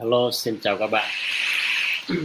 Hello, 0.00 0.30
xin 0.30 0.58
chào 0.60 0.78
các 0.78 0.86
bạn. 0.86 1.10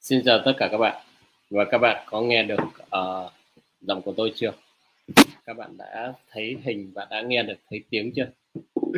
xin 0.00 0.22
chào 0.24 0.42
tất 0.44 0.52
cả 0.58 0.68
các 0.72 0.78
bạn. 0.78 1.06
Và 1.50 1.64
các 1.70 1.78
bạn 1.78 2.06
có 2.10 2.20
nghe 2.20 2.42
được 2.42 2.60
uh, 2.82 3.32
giọng 3.80 4.02
của 4.02 4.14
tôi 4.16 4.32
chưa? 4.34 4.52
Các 5.44 5.56
bạn 5.56 5.76
đã 5.76 6.12
thấy 6.30 6.56
hình 6.64 6.92
và 6.94 7.06
đã 7.10 7.22
nghe 7.22 7.42
được 7.42 7.58
thấy 7.70 7.84
tiếng 7.90 8.12
chưa? 8.16 8.30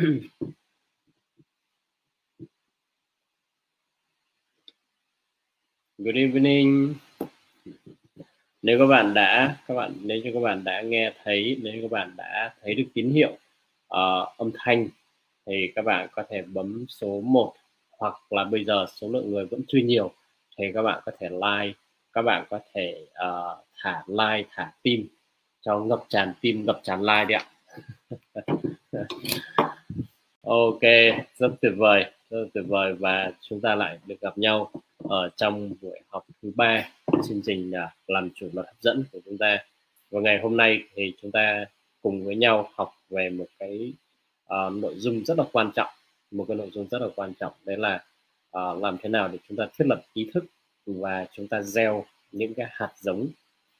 Good 5.97 6.15
evening. 6.15 6.95
Nếu 8.61 8.79
các 8.79 8.85
bạn 8.85 9.13
đã 9.13 9.57
các 9.67 9.73
bạn 9.73 9.93
nếu 10.01 10.21
như 10.23 10.31
các 10.33 10.39
bạn 10.39 10.63
đã 10.63 10.81
nghe 10.81 11.13
thấy 11.23 11.57
nếu 11.61 11.81
các 11.81 11.91
bạn 11.91 12.13
đã 12.17 12.55
thấy 12.61 12.75
được 12.75 12.85
tín 12.93 13.09
hiệu 13.09 13.37
uh, 13.93 14.37
âm 14.37 14.51
thanh 14.55 14.87
thì 15.45 15.71
các 15.75 15.85
bạn 15.85 16.07
có 16.11 16.23
thể 16.29 16.41
bấm 16.41 16.85
số 16.89 17.21
1 17.21 17.53
hoặc 17.99 18.13
là 18.29 18.43
bây 18.43 18.65
giờ 18.65 18.85
số 18.95 19.09
lượng 19.09 19.31
người 19.31 19.45
vẫn 19.45 19.61
chưa 19.67 19.77
nhiều 19.77 20.11
thì 20.57 20.65
các 20.73 20.81
bạn 20.81 21.01
có 21.05 21.11
thể 21.19 21.29
like 21.29 21.79
các 22.13 22.21
bạn 22.21 22.45
có 22.49 22.59
thể 22.73 23.07
uh, 23.11 23.65
thả 23.81 24.03
like 24.07 24.49
thả 24.51 24.71
tim 24.83 25.07
cho 25.61 25.79
ngập 25.79 26.03
tràn 26.09 26.33
tim 26.41 26.65
ngập 26.65 26.79
tràn 26.83 27.01
like 27.01 27.25
đi 27.25 27.35
ạ. 27.35 27.45
Ok 30.41 30.81
rất 31.37 31.51
tuyệt 31.61 31.73
vời 31.77 32.05
rất 32.29 32.45
tuyệt 32.53 32.63
vời 32.67 32.93
và 32.93 33.31
chúng 33.41 33.61
ta 33.61 33.75
lại 33.75 33.99
được 34.05 34.21
gặp 34.21 34.37
nhau 34.37 34.71
ở 34.97 35.29
trong 35.35 35.71
buổi 35.81 35.99
học 36.07 36.25
thứ 36.41 36.51
ba 36.55 36.89
chương 37.27 37.41
trình 37.45 37.71
ờ, 37.71 37.87
làm 38.07 38.29
chủ 38.35 38.49
luật 38.53 38.65
hấp 38.65 38.75
dẫn 38.79 39.03
của 39.11 39.19
chúng 39.25 39.37
ta. 39.37 39.57
Và 40.11 40.21
ngày 40.21 40.39
hôm 40.43 40.57
nay 40.57 40.83
thì 40.95 41.13
chúng 41.21 41.31
ta 41.31 41.65
cùng 42.07 42.25
với 42.25 42.35
nhau 42.35 42.69
học 42.75 42.93
về 43.09 43.29
một 43.29 43.45
cái 43.59 43.93
uh, 44.45 44.73
nội 44.73 44.93
dung 44.97 45.25
rất 45.25 45.37
là 45.37 45.43
quan 45.51 45.71
trọng 45.75 45.89
một 46.31 46.45
cái 46.47 46.57
nội 46.57 46.69
dung 46.73 46.87
rất 46.91 47.01
là 47.01 47.07
quan 47.15 47.33
trọng. 47.39 47.53
Đấy 47.65 47.77
là 47.77 48.03
uh, 48.57 48.81
làm 48.81 48.97
thế 49.01 49.09
nào 49.09 49.27
để 49.27 49.37
chúng 49.47 49.57
ta 49.57 49.67
thiết 49.77 49.85
lập 49.87 50.01
ý 50.13 50.29
thức 50.33 50.45
và 50.85 51.25
chúng 51.33 51.47
ta 51.47 51.61
gieo 51.61 52.05
những 52.31 52.53
cái 52.53 52.65
hạt 52.69 52.91
giống 52.99 53.27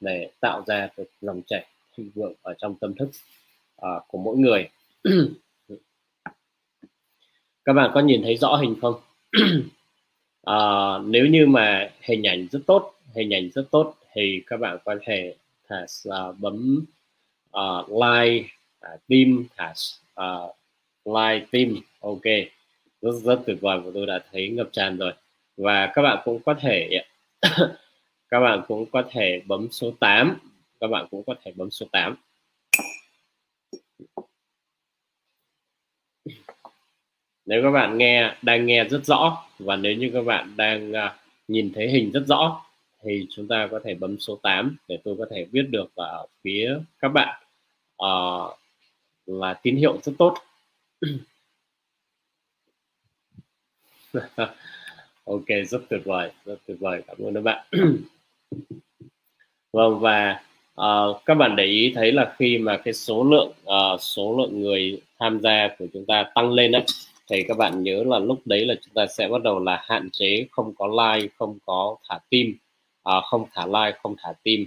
để 0.00 0.30
tạo 0.40 0.62
ra 0.66 0.88
được 0.96 1.10
dòng 1.20 1.42
chảy 1.46 1.66
thịnh 1.96 2.10
vượng 2.14 2.32
ở 2.42 2.54
trong 2.58 2.74
tâm 2.74 2.94
thức 2.94 3.08
uh, 3.76 4.02
của 4.08 4.18
mỗi 4.18 4.36
người. 4.36 4.68
Các 7.64 7.72
bạn 7.72 7.90
có 7.94 8.00
nhìn 8.00 8.22
thấy 8.22 8.36
rõ 8.36 8.56
hình 8.56 8.76
không? 8.80 8.94
Uh, 10.50 11.06
nếu 11.10 11.26
như 11.26 11.46
mà 11.46 11.90
hình 12.00 12.26
ảnh 12.26 12.46
rất 12.52 12.60
tốt 12.66 12.94
hình 13.14 13.34
ảnh 13.34 13.50
rất 13.54 13.64
tốt 13.70 13.94
thì 14.12 14.42
các 14.46 14.56
bạn 14.56 14.78
có 14.84 14.96
thể 15.06 15.34
thả 15.68 15.86
uh, 16.08 16.38
bấm 16.38 16.84
uh, 17.56 17.88
like 17.90 18.48
uh, 18.86 19.00
tim 19.08 19.46
has 19.56 19.94
uh, 20.20 20.50
like 21.04 21.46
tim 21.50 21.80
ok. 22.00 22.24
Rất 23.02 23.12
rất 23.24 23.40
tuyệt 23.46 23.56
vời 23.60 23.80
của 23.84 23.90
tôi 23.94 24.06
đã 24.06 24.20
thấy 24.32 24.48
ngập 24.48 24.68
tràn 24.72 24.98
rồi. 24.98 25.12
Và 25.56 25.92
các 25.94 26.02
bạn 26.02 26.22
cũng 26.24 26.40
có 26.44 26.54
thể 26.54 27.02
các 28.30 28.40
bạn 28.40 28.62
cũng 28.68 28.86
có 28.92 29.02
thể 29.10 29.42
bấm 29.46 29.68
số 29.70 29.90
8 30.00 30.38
các 30.80 30.86
bạn 30.86 31.06
cũng 31.10 31.22
có 31.26 31.34
thể 31.44 31.52
bấm 31.56 31.70
số 31.70 31.86
8 31.92 32.16
nếu 37.46 37.62
các 37.62 37.70
bạn 37.70 37.98
nghe 37.98 38.34
đang 38.42 38.66
nghe 38.66 38.84
rất 38.84 39.04
rõ 39.04 39.44
và 39.58 39.76
nếu 39.76 39.92
như 39.92 40.10
các 40.14 40.22
bạn 40.22 40.52
đang 40.56 40.90
uh, 40.90 41.12
nhìn 41.48 41.72
thấy 41.74 41.88
hình 41.88 42.10
rất 42.12 42.24
rõ 42.26 42.64
thì 43.04 43.26
chúng 43.30 43.48
ta 43.48 43.68
có 43.70 43.80
thể 43.84 43.94
bấm 43.94 44.18
số 44.18 44.38
8 44.42 44.76
để 44.88 44.98
tôi 45.04 45.16
có 45.18 45.26
thể 45.30 45.46
viết 45.52 45.66
được 45.70 45.94
ở 45.94 46.26
phía 46.44 46.78
các 46.98 47.08
bạn. 47.08 47.42
Uh, 48.04 48.58
là 49.26 49.54
tín 49.62 49.76
hiệu 49.76 49.98
rất 50.02 50.12
tốt. 50.18 50.34
Ok 55.24 55.46
rất 55.66 55.80
tuyệt 55.88 56.00
vời 56.04 56.30
rất 56.44 56.56
tuyệt 56.66 56.76
vời. 56.80 57.02
Cảm 57.06 57.16
ơn 57.18 57.34
các 57.34 57.40
bạn. 57.40 57.66
Vâng 59.72 59.98
và 60.00 60.42
uh, 60.80 61.20
các 61.24 61.34
bạn 61.34 61.56
để 61.56 61.64
ý 61.64 61.92
thấy 61.94 62.12
là 62.12 62.34
khi 62.38 62.58
mà 62.58 62.80
cái 62.84 62.94
số 62.94 63.24
lượng 63.24 63.52
uh, 63.62 64.00
số 64.00 64.36
lượng 64.38 64.60
người 64.60 65.00
tham 65.18 65.40
gia 65.40 65.68
của 65.78 65.86
chúng 65.92 66.04
ta 66.06 66.30
tăng 66.34 66.52
lên 66.52 66.72
đấy 66.72 66.84
thì 67.30 67.44
các 67.48 67.56
bạn 67.56 67.82
nhớ 67.82 68.04
là 68.06 68.18
lúc 68.18 68.40
đấy 68.44 68.66
là 68.66 68.74
chúng 68.84 68.94
ta 68.94 69.06
sẽ 69.06 69.28
bắt 69.28 69.42
đầu 69.42 69.58
là 69.58 69.82
hạn 69.84 70.08
chế 70.12 70.46
không 70.50 70.74
có 70.78 70.86
like 70.86 71.28
không 71.38 71.58
có 71.66 71.96
thả 72.08 72.18
tim 72.30 72.56
à, 73.08 73.20
không 73.20 73.44
thả 73.54 73.66
like 73.66 73.98
không 74.02 74.16
thả 74.22 74.32
tim 74.42 74.66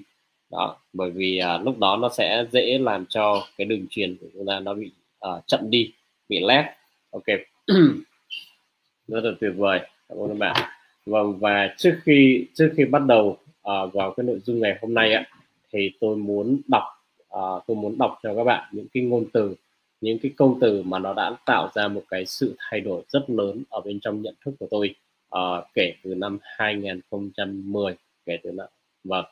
đó 0.51 0.75
bởi 0.93 1.11
vì 1.11 1.37
à, 1.37 1.57
lúc 1.57 1.79
đó 1.79 1.97
nó 1.97 2.09
sẽ 2.09 2.45
dễ 2.51 2.77
làm 2.77 3.05
cho 3.09 3.47
cái 3.57 3.65
đường 3.65 3.85
truyền 3.89 4.17
của 4.21 4.27
chúng 4.33 4.45
ta 4.47 4.59
nó 4.59 4.73
bị 4.73 4.91
à, 5.19 5.29
chậm 5.47 5.59
đi 5.69 5.93
bị 6.29 6.39
lag. 6.39 6.65
Ok. 7.11 7.25
Rất 9.07 9.23
là 9.23 9.31
tuyệt 9.39 9.51
vời. 9.57 9.79
Cảm 10.09 10.17
ơn 10.17 10.27
các 10.27 10.37
bạn. 10.37 10.69
Vâng 11.05 11.39
và 11.39 11.73
trước 11.77 11.99
khi 12.03 12.47
trước 12.53 12.73
khi 12.77 12.85
bắt 12.85 13.01
đầu 13.05 13.37
à, 13.63 13.73
vào 13.93 14.13
cái 14.17 14.23
nội 14.23 14.39
dung 14.43 14.59
ngày 14.59 14.77
hôm 14.81 14.93
nay 14.93 15.13
ạ 15.13 15.25
thì 15.73 15.91
tôi 15.99 16.15
muốn 16.15 16.61
đọc 16.67 16.83
à, 17.29 17.41
tôi 17.67 17.77
muốn 17.77 17.97
đọc 17.97 18.19
cho 18.23 18.35
các 18.35 18.43
bạn 18.43 18.69
những 18.71 18.87
cái 18.93 19.03
ngôn 19.03 19.25
từ 19.33 19.55
những 20.01 20.19
cái 20.19 20.31
câu 20.37 20.57
từ 20.61 20.83
mà 20.83 20.99
nó 20.99 21.13
đã 21.13 21.31
tạo 21.45 21.69
ra 21.75 21.87
một 21.87 22.03
cái 22.09 22.25
sự 22.25 22.55
thay 22.59 22.79
đổi 22.79 23.03
rất 23.07 23.29
lớn 23.29 23.63
ở 23.69 23.81
bên 23.81 23.99
trong 23.99 24.21
nhận 24.21 24.35
thức 24.45 24.51
của 24.59 24.67
tôi 24.71 24.95
uh, 25.35 25.65
kể 25.73 25.93
từ 26.03 26.15
năm 26.15 26.39
2010 26.43 27.95
kể 28.25 28.37
từ 28.43 28.51
năm 28.51 28.67
vâng 29.03 29.25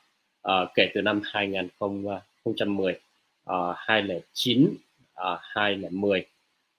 uh, 0.47 0.69
kể 0.75 0.91
từ 0.93 1.01
năm 1.01 1.21
2010 1.23 2.93
uh, 2.93 3.55
2009 3.75 4.65
uh, 4.65 5.39
2010 5.41 6.25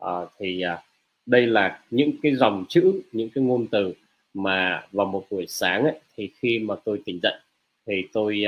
uh, 0.05 0.09
thì 0.39 0.65
uh, 0.75 0.79
đây 1.27 1.47
là 1.47 1.81
những 1.91 2.11
cái 2.23 2.35
dòng 2.37 2.65
chữ 2.69 3.03
những 3.13 3.29
cái 3.35 3.45
ngôn 3.45 3.67
từ 3.67 3.95
mà 4.35 4.87
vào 4.93 5.07
một 5.07 5.27
buổi 5.31 5.47
sáng 5.49 5.85
ấy, 5.85 6.01
thì 6.17 6.31
khi 6.39 6.59
mà 6.59 6.75
tôi 6.85 7.03
tỉnh 7.05 7.21
dậy 7.23 7.39
thì 7.87 8.05
tôi 8.13 8.45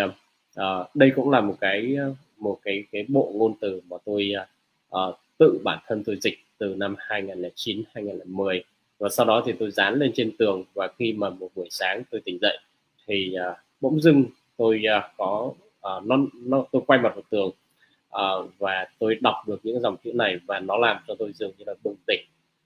uh, 0.61 0.97
đây 0.97 1.13
cũng 1.17 1.31
là 1.31 1.41
một 1.41 1.57
cái 1.61 1.97
một 2.39 2.59
cái 2.63 2.85
cái 2.93 3.05
bộ 3.09 3.33
ngôn 3.35 3.55
từ 3.61 3.81
mà 3.91 3.97
tôi 4.05 4.33
uh, 4.97 5.19
tự 5.39 5.61
bản 5.65 5.79
thân 5.87 6.03
tôi 6.07 6.19
dịch 6.23 6.39
từ 6.59 6.75
năm 6.79 6.97
2009 6.99 7.83
2010 7.95 8.65
và 8.99 9.09
sau 9.09 9.27
đó 9.27 9.43
thì 9.47 9.53
tôi 9.59 9.71
dán 9.71 9.95
lên 9.95 10.13
trên 10.15 10.37
tường 10.39 10.65
và 10.75 10.89
khi 10.99 11.13
mà 11.13 11.31
một 11.31 11.49
buổi 11.55 11.69
sáng 11.71 12.03
tôi 12.11 12.21
tỉnh 12.25 12.39
dậy 12.41 12.59
thì 13.07 13.35
uh, 13.51 13.57
bỗng 13.81 14.01
dưng 14.01 14.25
tôi 14.57 14.83
uh, 14.99 15.05
có 15.17 15.53
uh, 15.97 16.07
nó, 16.07 16.17
nó 16.35 16.65
tôi 16.73 16.83
quay 16.87 17.01
mặt 17.01 17.13
vào 17.15 17.23
tường 17.31 17.51
uh, 18.17 18.51
và 18.59 18.87
tôi 18.99 19.19
đọc 19.21 19.35
được 19.47 19.61
những 19.63 19.81
dòng 19.81 19.97
chữ 20.05 20.13
này 20.15 20.37
và 20.47 20.61
nó 20.61 20.77
làm 20.77 20.97
cho 21.09 21.15
tôi 21.19 21.33
dường 21.33 21.53
như 21.59 21.65
là 21.67 21.75
bừng 21.85 21.97
tỉnh. 22.07 22.21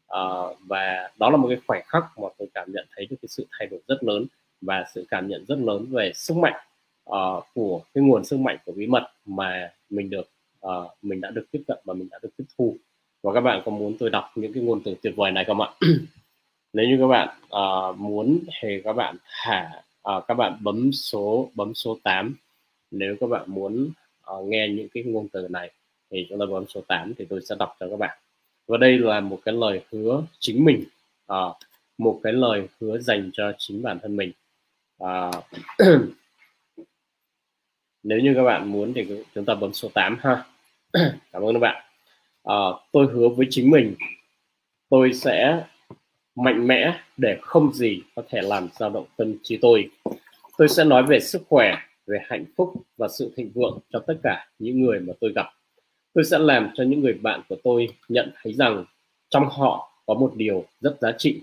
Uh, 0.07 0.57
và 0.67 1.11
đó 1.19 1.31
là 1.31 1.37
một 1.37 1.49
cái 1.49 1.59
khoảnh 1.67 1.83
khắc 1.87 2.05
mà 2.19 2.29
tôi 2.39 2.49
cảm 2.55 2.73
nhận 2.73 2.87
thấy 2.97 3.07
được 3.07 3.17
cái 3.23 3.29
sự 3.29 3.47
thay 3.59 3.69
đổi 3.71 3.81
rất 3.89 4.05
lớn 4.05 4.27
và 4.61 4.85
sự 4.95 5.07
cảm 5.09 5.29
nhận 5.29 5.45
rất 5.49 5.59
lớn 5.59 5.87
về 5.91 6.13
sức 6.15 6.37
mạnh 6.37 6.67
uh, 7.11 7.45
của 7.55 7.81
cái 7.95 8.05
nguồn 8.05 8.25
sức 8.25 8.39
mạnh 8.39 8.59
của 8.65 8.73
bí 8.73 8.87
mật 8.87 9.11
mà 9.27 9.71
mình 9.91 10.11
được 10.11 10.29
uh, 10.67 10.91
mình 11.03 11.21
đã 11.21 11.31
được 11.31 11.47
tiếp 11.51 11.63
cận 11.67 11.79
và 11.85 11.95
mình 11.95 12.09
đã 12.11 12.19
được 12.23 12.31
tiếp 12.37 12.45
thu. 12.59 12.77
Và 13.23 13.33
các 13.33 13.41
bạn 13.41 13.63
có 13.65 13.71
muốn 13.71 13.97
tôi 13.99 14.11
đọc 14.11 14.33
những 14.35 14.53
cái 14.53 14.63
ngôn 14.63 14.81
từ 14.85 14.95
tuyệt 15.03 15.17
vời 15.17 15.31
này 15.31 15.45
không 15.45 15.61
ạ? 15.61 15.69
Nếu 16.73 16.87
như 16.89 16.99
các 17.01 17.07
bạn 17.07 17.29
uh, 17.47 17.99
muốn 17.99 18.39
thì 18.63 18.81
các 18.85 18.93
bạn 18.93 19.17
thả 19.45 19.71
à, 20.07 20.15
các 20.29 20.35
bạn 20.35 20.59
bấm 20.61 20.93
số 20.93 21.51
bấm 21.55 21.75
số 21.75 21.99
8 22.03 22.35
nếu 22.91 23.17
các 23.21 23.27
bạn 23.27 23.45
muốn 23.47 23.91
uh, 24.35 24.47
nghe 24.47 24.69
những 24.69 24.89
cái 24.95 25.03
ngôn 25.03 25.29
từ 25.29 25.49
này 25.51 25.71
thì 26.11 26.27
chúng 26.29 26.39
ta 26.39 26.47
bấm 26.47 26.65
số 26.69 26.81
8 26.89 27.13
thì 27.19 27.27
tôi 27.31 27.41
sẽ 27.49 27.55
đọc 27.59 27.77
cho 27.81 27.89
các 27.91 27.99
bạn. 27.99 28.19
Và 28.67 28.79
đây 28.79 28.99
là 28.99 29.21
một 29.21 29.41
cái 29.45 29.55
lời 29.55 29.85
hứa 29.93 30.23
chính 30.39 30.65
mình. 30.65 30.85
À, 31.27 31.41
một 31.99 32.21
cái 32.23 32.33
lời 32.33 32.69
hứa 32.81 32.99
dành 32.99 33.31
cho 33.33 33.53
chính 33.59 33.83
bản 33.83 33.99
thân 34.03 34.17
mình. 34.17 34.33
À, 34.99 35.31
nếu 38.03 38.19
như 38.19 38.35
các 38.35 38.43
bạn 38.43 38.73
muốn 38.73 38.93
thì 38.95 39.25
chúng 39.35 39.45
ta 39.45 39.55
bấm 39.55 39.73
số 39.73 39.89
8 39.95 40.19
ha. 40.21 40.45
Cảm 41.33 41.43
ơn 41.43 41.53
các 41.55 41.61
bạn. 41.61 41.85
À, 42.45 42.57
tôi 42.93 43.07
hứa 43.07 43.29
với 43.29 43.47
chính 43.51 43.71
mình 43.71 43.95
tôi 44.89 45.13
sẽ 45.13 45.65
mạnh 46.37 46.67
mẽ 46.67 47.01
để 47.17 47.39
không 47.43 47.73
gì 47.73 48.03
có 48.15 48.23
thể 48.29 48.41
làm 48.43 48.69
dao 48.79 48.91
động 48.91 49.07
tâm 49.17 49.35
trí 49.43 49.57
tôi. 49.57 49.91
Tôi 50.59 50.69
sẽ 50.69 50.85
nói 50.85 51.03
về 51.09 51.21
sức 51.21 51.43
khỏe, 51.49 51.75
về 52.07 52.19
hạnh 52.29 52.45
phúc 52.57 52.73
và 52.97 53.09
sự 53.09 53.33
thịnh 53.37 53.51
vượng 53.55 53.79
cho 53.93 53.99
tất 54.07 54.15
cả 54.23 54.49
những 54.59 54.83
người 54.83 55.01
mà 55.01 55.13
tôi 55.21 55.33
gặp. 55.35 55.47
Tôi 56.15 56.25
sẽ 56.25 56.39
làm 56.39 56.71
cho 56.75 56.85
những 56.85 57.01
người 57.01 57.13
bạn 57.13 57.41
của 57.49 57.57
tôi 57.65 57.89
nhận 58.09 58.33
thấy 58.43 58.53
rằng 58.53 58.85
trong 59.29 59.49
họ 59.49 60.03
có 60.07 60.15
một 60.15 60.33
điều 60.37 60.65
rất 60.81 60.97
giá 61.01 61.13
trị. 61.19 61.41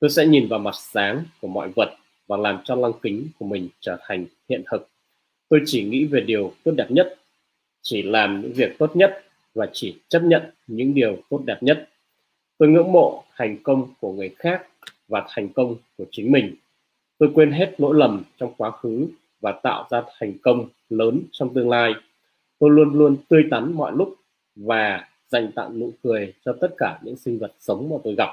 Tôi 0.00 0.10
sẽ 0.10 0.26
nhìn 0.26 0.48
vào 0.48 0.58
mặt 0.58 0.74
sáng 0.74 1.24
của 1.40 1.48
mọi 1.48 1.68
vật 1.76 1.96
và 2.26 2.36
làm 2.36 2.58
cho 2.64 2.74
lăng 2.74 2.92
kính 3.02 3.28
của 3.38 3.46
mình 3.46 3.68
trở 3.80 3.98
thành 4.00 4.26
hiện 4.48 4.62
thực. 4.70 4.88
Tôi 5.48 5.62
chỉ 5.66 5.84
nghĩ 5.84 6.04
về 6.04 6.20
điều 6.20 6.52
tốt 6.64 6.72
đẹp 6.76 6.90
nhất, 6.90 7.16
chỉ 7.82 8.02
làm 8.02 8.40
những 8.40 8.52
việc 8.52 8.78
tốt 8.78 8.96
nhất 8.96 9.24
và 9.54 9.68
chỉ 9.72 9.96
chấp 10.08 10.22
nhận 10.22 10.42
những 10.66 10.94
điều 10.94 11.18
tốt 11.30 11.42
đẹp 11.46 11.58
nhất 11.60 11.88
tôi 12.58 12.68
ngưỡng 12.68 12.92
mộ 12.92 13.24
thành 13.36 13.56
công 13.62 13.88
của 14.00 14.12
người 14.12 14.34
khác 14.38 14.66
và 15.08 15.26
thành 15.28 15.48
công 15.48 15.76
của 15.98 16.04
chính 16.10 16.32
mình 16.32 16.54
tôi 17.18 17.30
quên 17.34 17.52
hết 17.52 17.74
lỗi 17.78 17.94
lầm 17.96 18.22
trong 18.36 18.54
quá 18.56 18.70
khứ 18.70 19.06
và 19.40 19.52
tạo 19.52 19.86
ra 19.90 20.02
thành 20.18 20.32
công 20.42 20.68
lớn 20.88 21.22
trong 21.32 21.54
tương 21.54 21.70
lai 21.70 21.92
tôi 22.58 22.70
luôn 22.70 22.92
luôn 22.92 23.16
tươi 23.28 23.44
tắn 23.50 23.72
mọi 23.72 23.92
lúc 23.92 24.14
và 24.56 25.08
dành 25.28 25.52
tặng 25.52 25.78
nụ 25.78 25.90
cười 26.02 26.32
cho 26.44 26.56
tất 26.60 26.68
cả 26.78 26.98
những 27.02 27.16
sinh 27.16 27.38
vật 27.38 27.52
sống 27.60 27.88
mà 27.90 27.96
tôi 28.04 28.14
gặp. 28.14 28.28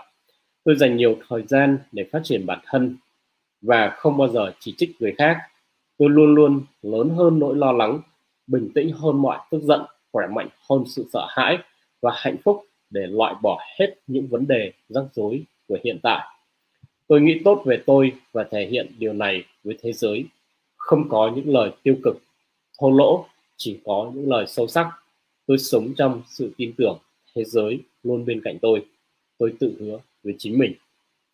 Tôi 0.63 0.75
dành 0.75 0.97
nhiều 0.97 1.17
thời 1.27 1.43
gian 1.47 1.77
để 1.91 2.09
phát 2.11 2.21
triển 2.23 2.45
bản 2.45 2.59
thân 2.65 2.95
và 3.61 3.89
không 3.97 4.17
bao 4.17 4.27
giờ 4.27 4.53
chỉ 4.59 4.73
trích 4.77 5.01
người 5.01 5.13
khác. 5.17 5.37
Tôi 5.97 6.09
luôn 6.09 6.35
luôn 6.35 6.61
lớn 6.81 7.09
hơn 7.09 7.39
nỗi 7.39 7.55
lo 7.55 7.71
lắng, 7.71 7.99
bình 8.47 8.69
tĩnh 8.75 8.91
hơn 8.91 9.21
mọi 9.21 9.39
tức 9.51 9.61
giận, 9.63 9.81
khỏe 10.11 10.27
mạnh 10.27 10.47
hơn 10.69 10.83
sự 10.87 11.05
sợ 11.13 11.25
hãi 11.29 11.57
và 12.01 12.11
hạnh 12.15 12.35
phúc 12.43 12.65
để 12.91 13.07
loại 13.07 13.35
bỏ 13.41 13.59
hết 13.79 13.95
những 14.07 14.27
vấn 14.27 14.47
đề 14.47 14.71
rắc 14.89 15.03
rối 15.13 15.43
của 15.67 15.77
hiện 15.83 15.99
tại. 16.03 16.27
Tôi 17.07 17.21
nghĩ 17.21 17.41
tốt 17.43 17.63
về 17.65 17.81
tôi 17.85 18.13
và 18.31 18.43
thể 18.43 18.65
hiện 18.65 18.87
điều 18.99 19.13
này 19.13 19.43
với 19.63 19.77
thế 19.81 19.93
giới. 19.93 20.25
Không 20.77 21.09
có 21.09 21.31
những 21.35 21.49
lời 21.49 21.71
tiêu 21.83 21.95
cực, 22.03 22.17
thô 22.79 22.91
lỗ, 22.91 23.25
chỉ 23.57 23.79
có 23.85 24.11
những 24.15 24.29
lời 24.29 24.45
sâu 24.47 24.67
sắc. 24.67 24.87
Tôi 25.45 25.57
sống 25.57 25.93
trong 25.97 26.21
sự 26.27 26.51
tin 26.57 26.73
tưởng 26.77 26.97
thế 27.35 27.43
giới 27.43 27.79
luôn 28.03 28.25
bên 28.25 28.41
cạnh 28.43 28.57
tôi. 28.61 28.85
Tôi 29.37 29.53
tự 29.59 29.75
hứa 29.79 29.99
với 30.23 30.35
chính 30.37 30.57
mình. 30.57 30.73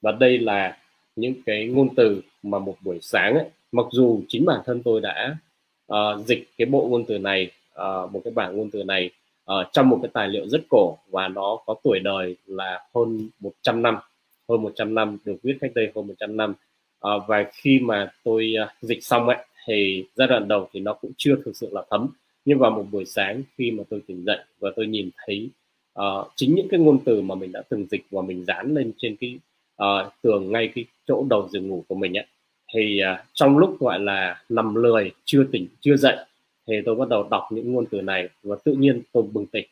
Và 0.02 0.12
đây 0.12 0.40
là 0.40 0.78
những 1.16 1.34
cái 1.46 1.68
ngôn 1.68 1.96
từ 1.96 2.22
mà 2.44 2.60
một 2.60 2.78
buổi 2.82 3.00
sáng 3.02 3.34
ấy, 3.34 3.46
mặc 3.72 3.86
dù 3.92 4.22
chính 4.28 4.46
bản 4.46 4.62
thân 4.66 4.84
tôi 4.84 5.02
đã 5.02 5.36
uh, 5.94 6.26
dịch 6.26 6.50
cái 6.58 6.66
bộ 6.66 6.88
ngôn 6.88 7.06
từ 7.06 7.18
này, 7.18 7.52
uh, 7.72 8.12
một 8.12 8.22
cái 8.24 8.34
bảng 8.34 8.58
ngôn 8.58 8.70
từ 8.72 8.84
này 8.84 9.12
uh, 9.52 9.68
trong 9.74 9.90
một 9.90 10.00
cái 10.02 10.10
tài 10.14 10.28
liệu 10.28 10.48
rất 10.48 10.62
cổ 10.70 10.98
và 11.12 11.28
nó 11.28 11.60
có 11.66 11.76
tuổi 11.84 12.00
đời 12.00 12.36
là 12.46 12.86
hơn 12.96 13.30
100 13.40 13.82
năm 13.82 13.98
hơn 14.50 14.62
100 14.62 14.96
năm 14.96 15.18
được 15.26 15.36
viết 15.44 15.58
cách 15.62 15.72
đây 15.76 15.92
hơn 15.96 16.08
100 16.08 16.38
năm. 16.38 16.54
Uh, 17.08 17.24
và 17.28 17.46
khi 17.54 17.80
mà 17.80 18.12
tôi 18.24 18.54
uh, 18.64 18.70
dịch 18.82 19.04
xong 19.04 19.28
ấy 19.28 19.38
thì 19.68 20.06
giai 20.16 20.28
đoạn 20.28 20.48
đầu 20.48 20.70
thì 20.74 20.80
nó 20.80 20.94
cũng 20.94 21.12
chưa 21.18 21.36
thực 21.46 21.56
sự 21.56 21.70
là 21.72 21.84
thấm. 21.90 22.08
Nhưng 22.46 22.60
vào 22.60 22.72
một 22.72 22.86
buổi 22.92 23.06
sáng 23.06 23.44
khi 23.58 23.72
mà 23.72 23.84
tôi 23.90 24.02
tỉnh 24.08 24.24
dậy 24.26 24.40
và 24.60 24.70
tôi 24.76 24.88
nhìn 24.88 25.10
thấy 25.26 25.50
uh, 26.00 26.28
chính 26.36 26.56
những 26.56 26.68
cái 26.72 26.80
ngôn 26.80 27.00
từ 27.06 27.22
mà 27.22 27.36
mình 27.36 27.52
đã 27.52 27.62
từng 27.70 27.86
dịch 27.92 28.06
và 28.12 28.22
mình 28.22 28.46
dán 28.46 28.74
lên 28.74 28.92
trên 28.98 29.16
cái 29.16 29.40
uh, 29.84 30.14
tường 30.22 30.52
ngay 30.52 30.72
cái 30.76 30.86
chỗ 31.08 31.26
đầu 31.30 31.50
giường 31.52 31.68
ngủ 31.68 31.84
của 31.88 31.96
mình 31.96 32.18
ấy 32.18 32.26
thì 32.74 33.02
uh, 33.14 33.26
trong 33.34 33.58
lúc 33.58 33.80
gọi 33.80 34.00
là 34.00 34.42
nằm 34.50 34.76
lười 34.76 35.12
chưa 35.26 35.44
tỉnh 35.52 35.68
chưa 35.80 35.96
dậy 35.96 36.18
thì 36.68 36.82
tôi 36.86 36.96
bắt 36.96 37.10
đầu 37.10 37.28
đọc 37.32 37.48
những 37.52 37.74
ngôn 37.74 37.86
từ 37.92 38.02
này 38.02 38.30
và 38.44 38.56
tự 38.64 38.74
nhiên 38.74 39.02
tôi 39.12 39.24
bừng 39.34 39.46
tỉnh. 39.46 39.66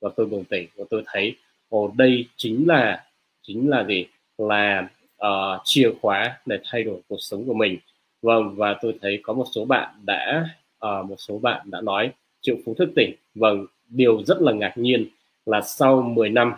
Và 0.00 0.10
tôi 0.16 0.26
bừng 0.26 0.44
tỉnh 0.44 0.68
và 0.76 0.84
tôi 0.90 1.02
thấy 1.06 1.36
ồ 1.68 1.92
đây 1.96 2.26
chính 2.36 2.68
là 2.68 3.04
chính 3.42 3.70
là 3.70 3.84
gì? 3.84 4.06
Là 4.38 4.88
uh, 5.26 5.60
chìa 5.64 5.90
khóa 6.00 6.38
để 6.46 6.58
thay 6.64 6.82
đổi 6.82 7.00
cuộc 7.08 7.20
sống 7.20 7.44
của 7.46 7.54
mình. 7.54 7.78
Vâng 8.22 8.54
và 8.56 8.78
tôi 8.82 8.98
thấy 9.02 9.20
có 9.22 9.32
một 9.32 9.44
số 9.54 9.64
bạn 9.64 9.94
đã 10.06 10.48
uh, 10.86 11.06
một 11.06 11.16
số 11.18 11.38
bạn 11.38 11.70
đã 11.70 11.80
nói 11.80 12.12
triệu 12.40 12.56
phú 12.64 12.74
thức 12.74 12.90
tỉnh. 12.96 13.14
Vâng 13.34 13.66
điều 13.88 14.22
rất 14.22 14.42
là 14.42 14.52
ngạc 14.52 14.72
nhiên 14.76 15.06
là 15.46 15.60
sau 15.60 16.02
10 16.02 16.30
năm 16.30 16.52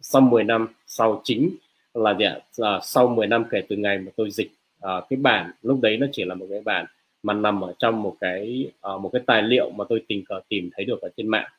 sau 0.00 0.20
10 0.20 0.44
năm 0.44 0.68
sau 0.86 1.20
chính 1.24 1.50
là 1.94 2.14
gì 2.14 2.24
ạ? 2.24 2.38
À, 2.58 2.80
sau 2.82 3.08
10 3.08 3.26
năm 3.26 3.44
kể 3.50 3.62
từ 3.68 3.76
ngày 3.76 3.98
mà 3.98 4.12
tôi 4.16 4.30
dịch 4.30 4.50
uh, 4.78 5.04
cái 5.10 5.16
bản 5.16 5.50
lúc 5.62 5.80
đấy 5.80 5.96
nó 5.96 6.06
chỉ 6.12 6.24
là 6.24 6.34
một 6.34 6.46
cái 6.50 6.60
bản 6.64 6.86
mà 7.24 7.34
nằm 7.34 7.60
ở 7.60 7.74
trong 7.78 8.02
một 8.02 8.16
cái 8.20 8.70
uh, 8.94 9.00
một 9.00 9.10
cái 9.12 9.22
tài 9.26 9.42
liệu 9.42 9.70
mà 9.70 9.84
tôi 9.88 10.04
tình 10.08 10.24
cờ 10.24 10.40
tìm 10.48 10.70
thấy 10.76 10.84
được 10.84 11.00
ở 11.00 11.08
trên 11.16 11.28
mạng. 11.28 11.50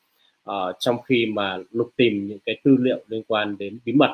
Uh, 0.50 0.76
trong 0.80 1.02
khi 1.02 1.26
mà 1.26 1.58
lục 1.72 1.92
tìm 1.96 2.28
những 2.28 2.40
cái 2.46 2.60
tư 2.64 2.78
liệu 2.80 3.00
liên 3.08 3.24
quan 3.28 3.58
đến 3.58 3.80
bí 3.86 3.94
mật 3.94 4.12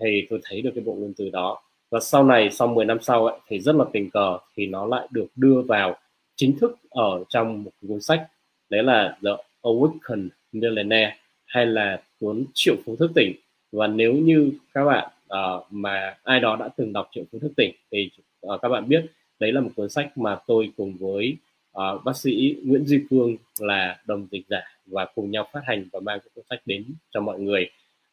thì 0.00 0.26
tôi 0.30 0.40
thấy 0.44 0.62
được 0.62 0.70
cái 0.74 0.84
bộ 0.84 0.94
ngôn 0.94 1.12
từ 1.16 1.30
đó. 1.30 1.62
Và 1.90 2.00
sau 2.00 2.24
này 2.24 2.50
sau 2.50 2.68
10 2.68 2.84
năm 2.84 2.98
sau 3.00 3.26
ấy, 3.26 3.38
thì 3.48 3.60
rất 3.60 3.74
là 3.74 3.84
tình 3.92 4.10
cờ 4.10 4.38
thì 4.56 4.66
nó 4.66 4.86
lại 4.86 5.08
được 5.10 5.26
đưa 5.36 5.62
vào 5.62 5.96
chính 6.36 6.58
thức 6.58 6.76
ở 6.90 7.24
trong 7.28 7.62
một 7.62 7.70
cuốn 7.88 8.00
sách 8.00 8.28
đấy 8.70 8.82
là 8.82 9.18
The 9.24 9.30
Awakened 9.62 10.28
Millionaire 10.52 11.16
hay 11.46 11.66
là 11.66 12.02
cuốn 12.20 12.44
triệu 12.54 12.74
phú 12.84 12.96
thức 12.96 13.10
tỉnh. 13.14 13.32
Và 13.72 13.86
nếu 13.86 14.12
như 14.12 14.52
các 14.74 14.84
bạn 14.84 15.10
uh, 15.26 15.66
mà 15.70 16.14
ai 16.22 16.40
đó 16.40 16.56
đã 16.56 16.68
từng 16.76 16.92
đọc 16.92 17.08
triệu 17.12 17.24
phú 17.32 17.38
thức 17.38 17.52
tỉnh 17.56 17.74
thì 17.90 18.10
uh, 18.46 18.60
các 18.62 18.68
bạn 18.68 18.88
biết 18.88 19.06
đấy 19.42 19.52
là 19.52 19.60
một 19.60 19.70
cuốn 19.76 19.90
sách 19.90 20.18
mà 20.18 20.38
tôi 20.46 20.72
cùng 20.76 20.96
với 21.00 21.36
uh, 21.78 22.04
bác 22.04 22.16
sĩ 22.16 22.56
Nguyễn 22.64 22.86
Duy 22.86 23.00
Phương 23.10 23.36
là 23.58 23.98
đồng 24.06 24.26
dịch 24.30 24.44
giả 24.48 24.60
và 24.86 25.04
cùng 25.14 25.30
nhau 25.30 25.48
phát 25.52 25.60
hành 25.66 25.88
và 25.92 26.00
mang 26.00 26.18
cái 26.20 26.28
cuốn 26.34 26.44
sách 26.50 26.60
đến 26.66 26.84
cho 27.10 27.20
mọi 27.20 27.38
người. 27.38 27.70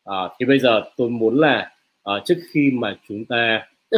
Uh, 0.09 0.31
thì 0.39 0.45
bây 0.45 0.59
giờ 0.59 0.81
tôi 0.97 1.09
muốn 1.09 1.39
là 1.39 1.71
uh, 2.09 2.25
trước 2.25 2.37
khi 2.51 2.71
mà 2.73 2.97
chúng 3.07 3.25
ta 3.25 3.67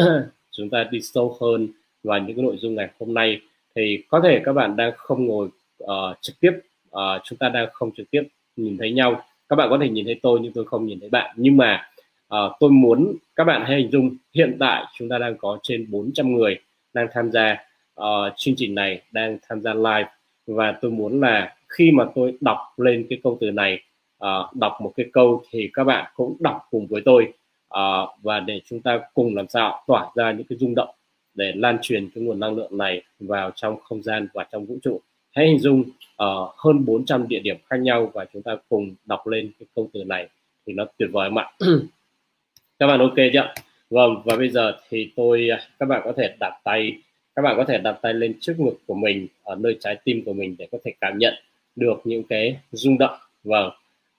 chúng 0.52 0.70
ta 0.70 0.84
đi 0.92 1.02
sâu 1.02 1.38
hơn 1.42 1.68
vào 2.04 2.20
những 2.20 2.36
cái 2.36 2.44
nội 2.44 2.58
dung 2.60 2.76
ngày 2.76 2.90
hôm 3.00 3.14
nay 3.14 3.42
thì 3.76 4.04
có 4.10 4.22
thể 4.24 4.42
các 4.46 4.54
bạn 4.54 4.76
đang 4.76 4.92
không 4.96 5.26
ngồi 5.26 5.50
uh, 5.84 5.90
trực 6.22 6.40
tiếp 6.40 6.52
uh, 6.90 7.22
chúng 7.24 7.38
ta 7.38 7.50
đang 7.50 7.68
không 7.74 7.92
trực 7.98 8.12
tiếp 8.12 8.24
nhìn 8.56 8.78
thấy 8.78 8.92
nhau. 8.92 9.24
Các 9.50 9.56
bạn 9.56 9.70
có 9.70 9.78
thể 9.82 9.90
nhìn 9.90 10.06
thấy 10.06 10.20
tôi 10.22 10.40
nhưng 10.42 10.54
tôi 10.54 10.66
không 10.66 10.86
nhìn 10.86 11.00
thấy 11.00 11.10
bạn. 11.10 11.36
Nhưng 11.36 11.58
mà 11.58 11.90
uh, 12.36 12.52
tôi 12.60 12.70
muốn 12.70 13.16
các 13.36 13.44
bạn 13.44 13.64
hãy 13.66 13.78
hình 13.78 13.92
dung 13.92 14.16
hiện 14.34 14.58
tại 14.60 14.84
chúng 14.98 15.10
ta 15.10 15.18
đang 15.18 15.38
có 15.38 15.60
trên 15.64 15.92
400 15.92 16.36
người 16.36 16.60
đang 16.94 17.08
tham 17.14 17.32
gia 17.32 17.58
uh, 18.02 18.34
chương 18.36 18.56
trình 18.58 18.76
này 18.76 19.02
đang 19.12 19.38
tham 19.50 19.62
gia 19.62 19.74
live. 19.74 20.10
Và 20.48 20.78
tôi 20.82 20.92
muốn 20.92 21.22
là 21.22 21.56
khi 21.68 21.92
mà 21.92 22.06
tôi 22.16 22.38
đọc 22.42 22.58
lên 22.78 23.06
cái 23.10 23.20
câu 23.24 23.38
từ 23.42 23.52
này 23.52 23.82
uh, 24.24 24.56
đọc 24.56 24.78
một 24.82 24.94
cái 24.96 25.06
câu 25.14 25.44
thì 25.52 25.70
các 25.74 25.84
bạn 25.84 26.12
cũng 26.16 26.38
đọc 26.40 26.68
cùng 26.72 26.88
với 26.88 27.02
tôi 27.06 27.34
uh, 27.74 28.10
và 28.22 28.40
để 28.40 28.62
chúng 28.66 28.82
ta 28.82 29.00
cùng 29.14 29.36
làm 29.36 29.48
sao 29.48 29.84
tỏa 29.88 30.10
ra 30.16 30.32
những 30.32 30.48
cái 30.50 30.58
rung 30.58 30.76
động 30.76 30.90
để 31.34 31.52
lan 31.56 31.78
truyền 31.82 32.10
cái 32.16 32.24
nguồn 32.24 32.40
năng 32.40 32.56
lượng 32.56 32.78
này 32.78 33.04
vào 33.20 33.52
trong 33.56 33.80
không 33.82 34.04
gian 34.04 34.28
và 34.34 34.46
trong 34.52 34.66
vũ 34.66 34.78
trụ. 34.84 35.02
Hãy 35.32 35.48
hình 35.48 35.60
dung 35.60 35.82
uh, 35.82 36.56
hơn 36.58 36.86
400 36.86 37.28
địa 37.28 37.40
điểm 37.40 37.58
khác 37.70 37.78
nhau 37.80 38.12
và 38.14 38.26
chúng 38.34 38.44
ta 38.44 38.56
cùng 38.70 38.96
đọc 39.06 39.28
lên 39.28 39.52
cái 39.60 39.68
câu 39.76 39.90
từ 39.94 40.04
này 40.04 40.30
thì 40.66 40.74
nó 40.74 40.86
tuyệt 40.98 41.10
vời 41.12 41.30
mà. 41.30 41.48
Các 42.80 42.88
bạn 42.88 43.00
ok 43.00 43.16
chưa 43.34 43.54
vâng 43.92 44.22
và 44.26 44.36
bây 44.36 44.50
giờ 44.50 44.78
thì 44.90 45.12
tôi 45.16 45.50
à, 45.52 45.60
các 45.80 45.86
bạn 45.86 46.02
có 46.06 46.14
thể 46.18 46.36
đặt 46.40 46.60
tay 46.64 46.98
các 47.36 47.42
bạn 47.42 47.58
có 47.58 47.64
thể 47.64 47.78
đặt 47.78 48.00
tay 48.02 48.14
lên 48.14 48.34
trước 48.42 48.60
ngực 48.60 48.78
của 48.88 48.94
mình 48.94 49.28
ở 49.44 49.56
nơi 49.56 49.78
trái 49.80 49.98
tim 50.04 50.24
của 50.26 50.34
mình 50.34 50.56
để 50.60 50.68
có 50.72 50.78
thể 50.84 50.94
cảm 51.02 51.18
nhận 51.18 51.34
được 51.76 52.02
những 52.04 52.24
cái 52.24 52.58
rung 52.72 52.98
động. 52.98 53.18
Vâng 53.44 53.72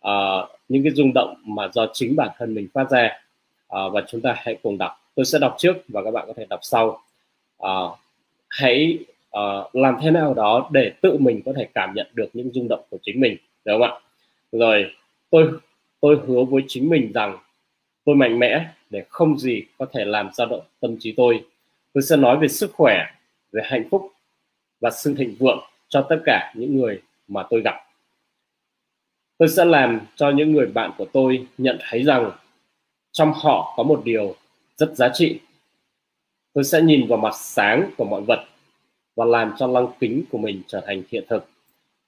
uh, 0.09 0.49
những 0.69 0.83
cái 0.83 0.93
rung 0.93 1.13
động 1.15 1.35
mà 1.45 1.69
do 1.73 1.87
chính 1.93 2.17
bản 2.17 2.29
thân 2.39 2.55
mình 2.55 2.69
phát 2.75 2.91
ra. 2.91 3.21
Uh, 3.77 3.93
và 3.93 4.03
chúng 4.09 4.21
ta 4.21 4.35
hãy 4.37 4.59
cùng 4.63 4.79
đọc. 4.79 4.93
Tôi 5.15 5.25
sẽ 5.25 5.39
đọc 5.39 5.55
trước 5.59 5.77
và 5.89 6.05
các 6.05 6.11
bạn 6.11 6.25
có 6.27 6.33
thể 6.37 6.47
đọc 6.51 6.61
sau. 6.63 7.03
Uh, 7.63 7.99
hãy 8.49 8.99
uh, 9.39 9.77
làm 9.77 9.97
thế 10.03 10.11
nào 10.11 10.35
đó 10.35 10.69
để 10.73 10.93
tự 11.01 11.19
mình 11.19 11.41
có 11.45 11.53
thể 11.57 11.69
cảm 11.75 11.95
nhận 11.95 12.07
được 12.15 12.29
những 12.33 12.51
rung 12.55 12.69
động 12.69 12.81
của 12.91 12.99
chính 13.03 13.21
mình 13.21 13.37
đúng 13.65 13.81
không 13.81 13.91
ạ? 13.91 14.01
Rồi 14.53 14.91
tôi 15.31 15.51
tôi 16.01 16.19
hứa 16.27 16.45
với 16.45 16.63
chính 16.69 16.91
mình 16.91 17.13
rằng 17.15 17.39
tôi 18.05 18.17
mạnh 18.17 18.39
mẽ 18.39 18.67
để 18.91 19.05
không 19.09 19.39
gì 19.39 19.63
có 19.79 19.87
thể 19.93 20.05
làm 20.05 20.31
dao 20.33 20.47
động 20.47 20.65
tâm 20.81 20.97
trí 21.01 21.13
tôi. 21.17 21.45
Tôi 21.93 22.03
sẽ 22.03 22.17
nói 22.17 22.39
về 22.39 22.49
sức 22.49 22.71
khỏe, 22.73 23.07
về 23.53 23.63
hạnh 23.65 23.89
phúc 23.91 24.13
và 24.81 24.91
sự 24.91 25.15
thịnh 25.19 25.35
vượng 25.39 25.59
cho 25.89 26.07
tất 26.09 26.23
cả 26.25 26.53
những 26.57 26.77
người 26.77 27.01
mà 27.29 27.43
tôi 27.51 27.63
gặp. 27.65 27.75
Tôi 29.39 29.49
sẽ 29.49 29.65
làm 29.65 30.01
cho 30.17 30.31
những 30.31 30.53
người 30.53 30.67
bạn 30.67 30.91
của 30.99 31.07
tôi 31.13 31.47
nhận 31.59 31.79
thấy 31.81 32.03
rằng 32.03 32.31
trong 33.13 33.33
họ 33.33 33.75
có 33.77 33.83
một 33.83 34.03
điều 34.05 34.37
rất 34.77 34.97
giá 34.97 35.09
trị. 35.15 35.41
Tôi 36.53 36.65
sẽ 36.65 36.83
nhìn 36.83 37.07
vào 37.07 37.19
mặt 37.19 37.35
sáng 37.35 37.91
của 37.97 38.05
mọi 38.05 38.23
vật 38.23 38.45
và 39.17 39.25
làm 39.25 39.55
cho 39.59 39.67
lăng 39.67 39.89
kính 40.01 40.23
của 40.31 40.39
mình 40.39 40.63
trở 40.67 40.81
thành 40.87 41.03
hiện 41.11 41.25
thực. 41.29 41.49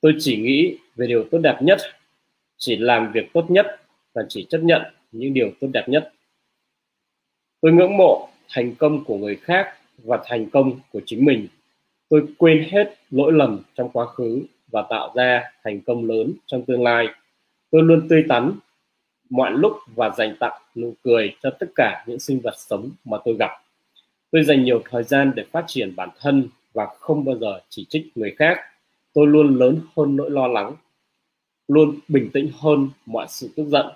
Tôi 0.00 0.14
chỉ 0.18 0.36
nghĩ 0.36 0.78
về 0.96 1.06
điều 1.06 1.24
tốt 1.30 1.38
đẹp 1.38 1.58
nhất, 1.60 1.78
chỉ 2.56 2.76
làm 2.76 3.12
việc 3.12 3.32
tốt 3.32 3.44
nhất 3.48 3.66
và 4.12 4.22
chỉ 4.28 4.46
chấp 4.50 4.58
nhận 4.58 4.82
những 5.14 5.34
điều 5.34 5.50
tốt 5.60 5.68
đẹp 5.72 5.88
nhất. 5.88 6.12
Tôi 7.60 7.72
ngưỡng 7.72 7.96
mộ 7.96 8.28
thành 8.48 8.74
công 8.74 9.04
của 9.04 9.18
người 9.18 9.36
khác 9.36 9.74
và 10.04 10.22
thành 10.24 10.50
công 10.50 10.80
của 10.92 11.00
chính 11.06 11.24
mình. 11.24 11.48
Tôi 12.08 12.26
quên 12.38 12.68
hết 12.70 12.94
lỗi 13.10 13.32
lầm 13.32 13.62
trong 13.74 13.90
quá 13.92 14.06
khứ 14.06 14.42
và 14.68 14.82
tạo 14.90 15.12
ra 15.14 15.42
thành 15.64 15.80
công 15.80 16.04
lớn 16.04 16.32
trong 16.46 16.64
tương 16.64 16.82
lai. 16.82 17.06
Tôi 17.70 17.82
luôn 17.82 18.08
tươi 18.08 18.24
tắn, 18.28 18.52
mọi 19.30 19.50
lúc 19.52 19.72
và 19.94 20.10
dành 20.18 20.36
tặng 20.40 20.62
nụ 20.74 20.94
cười 21.02 21.36
cho 21.42 21.50
tất 21.50 21.66
cả 21.74 22.04
những 22.06 22.18
sinh 22.18 22.40
vật 22.40 22.54
sống 22.56 22.90
mà 23.04 23.18
tôi 23.24 23.36
gặp. 23.38 23.50
Tôi 24.30 24.44
dành 24.44 24.64
nhiều 24.64 24.82
thời 24.90 25.02
gian 25.02 25.32
để 25.36 25.44
phát 25.52 25.64
triển 25.66 25.96
bản 25.96 26.08
thân 26.20 26.48
và 26.72 26.86
không 26.98 27.24
bao 27.24 27.38
giờ 27.38 27.60
chỉ 27.68 27.86
trích 27.88 28.06
người 28.14 28.34
khác. 28.38 28.58
Tôi 29.12 29.26
luôn 29.26 29.58
lớn 29.58 29.80
hơn 29.96 30.16
nỗi 30.16 30.30
lo 30.30 30.46
lắng, 30.46 30.72
luôn 31.68 31.98
bình 32.08 32.30
tĩnh 32.32 32.50
hơn 32.58 32.88
mọi 33.06 33.26
sự 33.28 33.50
tức 33.56 33.66
giận 33.68 33.86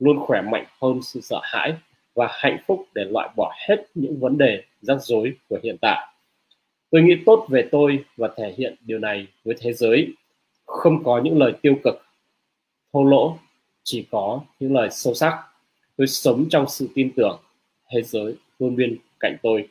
luôn 0.00 0.20
khỏe 0.20 0.40
mạnh 0.40 0.64
hơn 0.82 1.02
sự 1.02 1.20
sợ 1.20 1.40
hãi 1.42 1.72
và 2.14 2.28
hạnh 2.30 2.58
phúc 2.66 2.86
để 2.94 3.04
loại 3.04 3.28
bỏ 3.36 3.52
hết 3.68 3.76
những 3.94 4.20
vấn 4.20 4.38
đề 4.38 4.62
rắc 4.80 5.02
rối 5.02 5.32
của 5.48 5.58
hiện 5.62 5.76
tại. 5.80 6.06
Tôi 6.90 7.02
nghĩ 7.02 7.16
tốt 7.26 7.46
về 7.48 7.68
tôi 7.70 8.04
và 8.16 8.28
thể 8.36 8.54
hiện 8.58 8.74
điều 8.80 8.98
này 8.98 9.26
với 9.44 9.56
thế 9.60 9.72
giới. 9.72 10.12
Không 10.66 11.04
có 11.04 11.20
những 11.24 11.38
lời 11.38 11.52
tiêu 11.62 11.74
cực, 11.84 12.02
thô 12.92 13.04
lỗ, 13.04 13.38
chỉ 13.82 14.06
có 14.10 14.40
những 14.60 14.74
lời 14.74 14.88
sâu 14.90 15.14
sắc. 15.14 15.42
Tôi 15.96 16.06
sống 16.06 16.46
trong 16.50 16.68
sự 16.68 16.88
tin 16.94 17.12
tưởng, 17.16 17.40
thế 17.88 18.02
giới 18.02 18.34
luôn 18.58 18.76
bên 18.76 18.96
cạnh 19.20 19.36
tôi. 19.42 19.68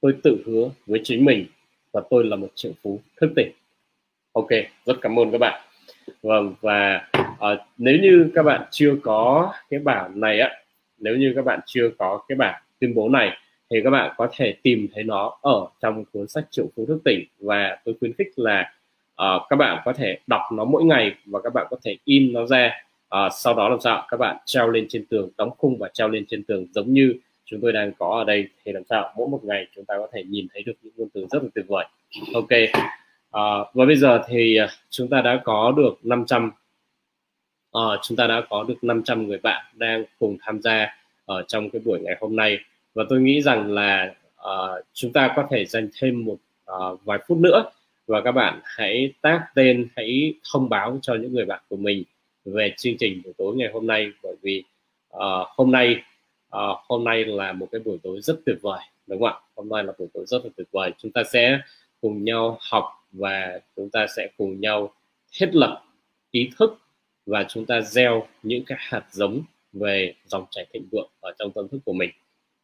Tôi 0.00 0.14
tự 0.22 0.42
hứa 0.46 0.70
với 0.86 1.00
chính 1.04 1.24
mình 1.24 1.46
và 1.92 2.02
tôi 2.10 2.24
là 2.24 2.36
một 2.36 2.48
triệu 2.54 2.72
phú 2.82 3.00
thức 3.20 3.30
tỉnh. 3.36 3.52
Ok, 4.32 4.48
rất 4.84 4.94
cảm 5.00 5.18
ơn 5.18 5.30
các 5.30 5.38
bạn. 5.38 5.60
Vâng 6.22 6.54
và 6.60 7.08
à, 7.40 7.56
nếu 7.78 7.98
như 8.02 8.30
các 8.34 8.42
bạn 8.42 8.62
chưa 8.70 8.94
có 9.02 9.52
cái 9.70 9.80
bản 9.80 10.20
này 10.20 10.40
á 10.40 10.50
nếu 10.98 11.16
như 11.16 11.32
các 11.36 11.44
bạn 11.44 11.60
chưa 11.66 11.90
có 11.98 12.20
cái 12.28 12.36
bản 12.36 12.62
tuyên 12.80 12.94
bố 12.94 13.08
này 13.08 13.36
thì 13.70 13.80
các 13.84 13.90
bạn 13.90 14.14
có 14.16 14.28
thể 14.32 14.54
tìm 14.62 14.88
thấy 14.94 15.04
nó 15.04 15.38
ở 15.42 15.66
trong 15.80 16.04
cuốn 16.12 16.28
sách 16.28 16.44
triệu 16.50 16.66
phú 16.76 16.86
thức 16.86 17.00
tỉnh. 17.04 17.24
Và 17.40 17.78
tôi 17.84 17.94
khuyến 18.00 18.12
khích 18.12 18.28
là 18.36 18.72
uh, 19.12 19.42
các 19.48 19.56
bạn 19.56 19.82
có 19.84 19.92
thể 19.92 20.18
đọc 20.26 20.42
nó 20.52 20.64
mỗi 20.64 20.84
ngày 20.84 21.14
và 21.26 21.40
các 21.40 21.54
bạn 21.54 21.66
có 21.70 21.76
thể 21.84 21.96
in 22.04 22.32
nó 22.32 22.46
ra. 22.46 22.70
Uh, 23.14 23.32
sau 23.32 23.54
đó 23.54 23.68
làm 23.68 23.80
sao? 23.80 24.06
Các 24.08 24.16
bạn 24.16 24.36
treo 24.44 24.70
lên 24.70 24.86
trên 24.88 25.06
tường 25.06 25.30
đóng 25.38 25.50
khung 25.58 25.78
và 25.78 25.88
treo 25.92 26.08
lên 26.08 26.24
trên 26.28 26.42
tường 26.42 26.66
giống 26.74 26.92
như 26.92 27.14
chúng 27.44 27.60
tôi 27.60 27.72
đang 27.72 27.92
có 27.98 28.08
ở 28.18 28.24
đây. 28.24 28.48
Thì 28.64 28.72
làm 28.72 28.82
sao? 28.88 29.12
Mỗi 29.16 29.28
một 29.28 29.40
ngày 29.44 29.66
chúng 29.76 29.84
ta 29.84 29.94
có 29.98 30.08
thể 30.12 30.22
nhìn 30.24 30.46
thấy 30.54 30.62
được 30.62 30.72
những 30.82 30.92
ngôn 30.96 31.08
từ 31.14 31.26
rất 31.30 31.42
là 31.42 31.48
tuyệt 31.54 31.64
vời. 31.68 31.84
Ok. 32.34 32.48
Uh, 33.28 33.74
và 33.74 33.84
bây 33.86 33.96
giờ 33.96 34.22
thì 34.28 34.58
chúng 34.90 35.08
ta 35.08 35.20
đã 35.20 35.40
có 35.44 35.74
được 35.76 35.98
500 36.02 36.50
uh, 37.78 38.00
chúng 38.02 38.16
ta 38.16 38.26
đã 38.26 38.42
có 38.50 38.64
được 38.68 38.84
500 38.84 39.26
người 39.26 39.38
bạn 39.38 39.64
đang 39.74 40.04
cùng 40.18 40.36
tham 40.40 40.62
gia 40.62 40.96
ở 41.24 41.42
trong 41.48 41.70
cái 41.70 41.82
buổi 41.84 42.00
ngày 42.00 42.16
hôm 42.20 42.36
nay. 42.36 42.58
Và 42.94 43.04
tôi 43.08 43.20
nghĩ 43.20 43.42
rằng 43.42 43.72
là 43.72 44.14
uh, 44.40 44.84
chúng 44.92 45.12
ta 45.12 45.32
có 45.36 45.46
thể 45.50 45.64
dành 45.64 45.88
thêm 46.00 46.24
một 46.24 46.36
uh, 46.72 47.04
vài 47.04 47.18
phút 47.28 47.38
nữa 47.38 47.70
và 48.06 48.20
các 48.20 48.32
bạn 48.32 48.60
hãy 48.64 49.12
tag 49.22 49.40
tên 49.54 49.88
hãy 49.96 50.34
thông 50.52 50.68
báo 50.68 50.98
cho 51.02 51.14
những 51.14 51.34
người 51.34 51.44
bạn 51.44 51.60
của 51.68 51.76
mình 51.76 52.04
về 52.44 52.74
chương 52.76 52.96
trình 52.98 53.22
buổi 53.24 53.32
tối 53.38 53.56
ngày 53.56 53.70
hôm 53.72 53.86
nay. 53.86 54.10
Bởi 54.22 54.36
vì 54.42 54.64
uh, 55.16 55.20
hôm 55.56 55.72
nay 55.72 56.02
uh, 56.56 56.78
hôm 56.88 57.04
nay 57.04 57.24
là 57.24 57.52
một 57.52 57.68
cái 57.72 57.80
buổi 57.84 57.98
tối 58.02 58.20
rất 58.20 58.36
tuyệt 58.46 58.56
vời 58.62 58.80
đúng 59.06 59.20
không 59.20 59.28
ạ? 59.28 59.40
Hôm 59.56 59.68
nay 59.68 59.84
là 59.84 59.92
buổi 59.98 60.08
tối 60.14 60.24
rất 60.26 60.44
là 60.44 60.50
tuyệt 60.56 60.68
vời. 60.72 60.92
Chúng 60.98 61.12
ta 61.12 61.22
sẽ 61.24 61.58
cùng 62.00 62.24
nhau 62.24 62.58
học 62.70 62.84
và 63.12 63.60
chúng 63.76 63.90
ta 63.90 64.06
sẽ 64.16 64.28
cùng 64.36 64.60
nhau 64.60 64.92
thiết 65.32 65.50
lập 65.52 65.84
ý 66.30 66.50
thức 66.58 66.78
và 67.28 67.44
chúng 67.48 67.66
ta 67.66 67.80
gieo 67.80 68.26
những 68.42 68.64
cái 68.64 68.78
hạt 68.80 69.04
giống 69.10 69.42
về 69.72 70.14
dòng 70.26 70.44
chảy 70.50 70.66
thịnh 70.72 70.88
vượng 70.90 71.10
ở 71.20 71.32
trong 71.38 71.50
tâm 71.52 71.68
thức 71.68 71.78
của 71.84 71.92
mình. 71.92 72.10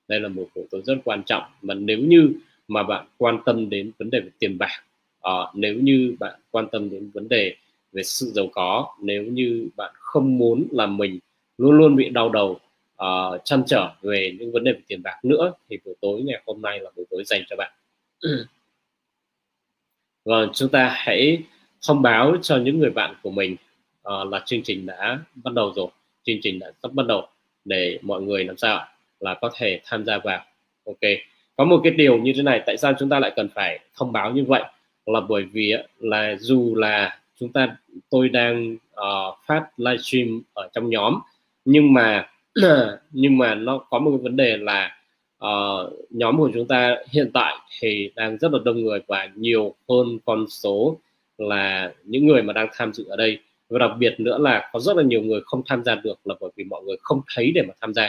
Đây 0.09 0.21
là 0.21 0.29
một 0.29 0.47
yếu 0.55 0.67
tố 0.71 0.79
rất 0.85 0.95
quan 1.05 1.23
trọng 1.27 1.43
mà 1.63 1.75
nếu 1.75 1.99
như 1.99 2.33
mà 2.69 2.83
bạn 2.83 3.07
quan 3.19 3.39
tâm 3.45 3.71
đến 3.71 3.91
vấn 3.99 4.11
đề 4.11 4.21
về 4.21 4.31
tiền 4.39 4.59
bạc 4.59 4.85
uh, 5.29 5.55
nếu 5.55 5.75
như 5.75 6.17
bạn 6.21 6.41
quan 6.51 6.69
tâm 6.73 6.91
đến 6.91 7.11
vấn 7.15 7.29
đề 7.29 7.57
về 7.93 8.03
sự 8.03 8.27
giàu 8.35 8.47
có 8.53 8.95
nếu 9.03 9.23
như 9.23 9.69
bạn 9.77 9.95
không 9.99 10.39
muốn 10.39 10.69
là 10.73 10.87
mình 10.87 11.19
luôn 11.59 11.73
luôn 11.73 11.97
bị 11.97 12.09
đau 12.09 12.29
đầu 12.29 12.61
uh, 13.03 13.41
chăn 13.45 13.63
trở 13.67 13.95
về 14.03 14.37
những 14.39 14.53
vấn 14.53 14.65
đề 14.65 14.73
về 14.73 14.81
tiền 14.87 15.03
bạc 15.03 15.19
nữa 15.23 15.53
thì 15.69 15.79
buổi 15.85 15.95
tối 16.01 16.23
ngày 16.23 16.43
hôm 16.47 16.63
nay 16.63 16.81
là 16.81 16.91
buổi 16.97 17.05
tối 17.11 17.23
dành 17.27 17.43
cho 17.51 17.57
bạn. 17.57 17.73
Và 20.25 20.41
vâng, 20.41 20.51
chúng 20.55 20.69
ta 20.69 20.93
hãy 20.97 21.43
thông 21.87 22.03
báo 22.03 22.37
cho 22.43 22.57
những 22.57 22.79
người 22.79 22.91
bạn 22.91 23.15
của 23.23 23.31
mình 23.31 23.57
uh, 24.09 24.33
là 24.33 24.43
chương 24.47 24.63
trình 24.63 24.87
đã 24.87 25.19
bắt 25.35 25.55
đầu 25.55 25.73
rồi. 25.77 25.89
Chương 26.23 26.39
trình 26.43 26.59
đã 26.59 26.73
sắp 26.83 26.93
bắt 26.93 27.07
đầu 27.07 27.29
để 27.65 27.99
mọi 28.03 28.23
người 28.23 28.45
làm 28.45 28.57
sao 28.57 28.87
là 29.21 29.35
có 29.35 29.51
thể 29.55 29.81
tham 29.85 30.05
gia 30.05 30.19
vào. 30.19 30.45
Ok. 30.87 31.11
Có 31.57 31.65
một 31.65 31.81
cái 31.85 31.93
điều 31.93 32.19
như 32.19 32.33
thế 32.37 32.43
này 32.43 32.63
tại 32.67 32.77
sao 32.77 32.93
chúng 32.99 33.09
ta 33.09 33.19
lại 33.19 33.33
cần 33.37 33.49
phải 33.55 33.79
thông 33.97 34.13
báo 34.13 34.33
như 34.33 34.45
vậy? 34.45 34.63
Là 35.07 35.21
bởi 35.21 35.43
vì 35.43 35.73
là 35.99 36.37
dù 36.39 36.75
là 36.75 37.19
chúng 37.41 37.53
ta 37.53 37.77
tôi 38.11 38.29
đang 38.29 38.75
uh, 38.75 39.39
phát 39.47 39.67
livestream 39.77 40.43
ở 40.55 40.69
trong 40.73 40.91
nhóm 40.91 41.21
nhưng 41.65 41.93
mà 41.93 42.29
nhưng 43.13 43.39
mà 43.39 43.55
nó 43.55 43.79
có 43.79 43.99
một 43.99 44.11
cái 44.11 44.19
vấn 44.23 44.37
đề 44.37 44.57
là 44.57 44.97
uh, 45.45 45.93
nhóm 46.11 46.37
của 46.39 46.51
chúng 46.55 46.67
ta 46.67 46.97
hiện 47.11 47.31
tại 47.35 47.55
thì 47.81 48.11
đang 48.17 48.39
rất 48.39 48.53
là 48.53 48.59
đông 48.65 48.83
người 48.83 49.01
và 49.07 49.29
nhiều 49.35 49.75
hơn 49.89 50.19
con 50.25 50.47
số 50.49 50.97
là 51.39 51.93
những 52.05 52.27
người 52.27 52.43
mà 52.43 52.53
đang 52.53 52.69
tham 52.73 52.93
dự 52.93 53.05
ở 53.09 53.17
đây 53.17 53.39
và 53.69 53.79
đặc 53.79 53.91
biệt 53.99 54.15
nữa 54.21 54.39
là 54.39 54.71
có 54.73 54.81
rất 54.81 54.97
là 54.97 55.03
nhiều 55.03 55.23
người 55.23 55.41
không 55.45 55.63
tham 55.67 55.85
gia 55.85 55.95
được 55.95 56.27
là 56.27 56.35
bởi 56.41 56.51
vì 56.57 56.65
mọi 56.65 56.83
người 56.83 56.97
không 57.01 57.21
thấy 57.35 57.53
để 57.55 57.63
mà 57.69 57.75
tham 57.81 57.95
gia. 57.95 58.07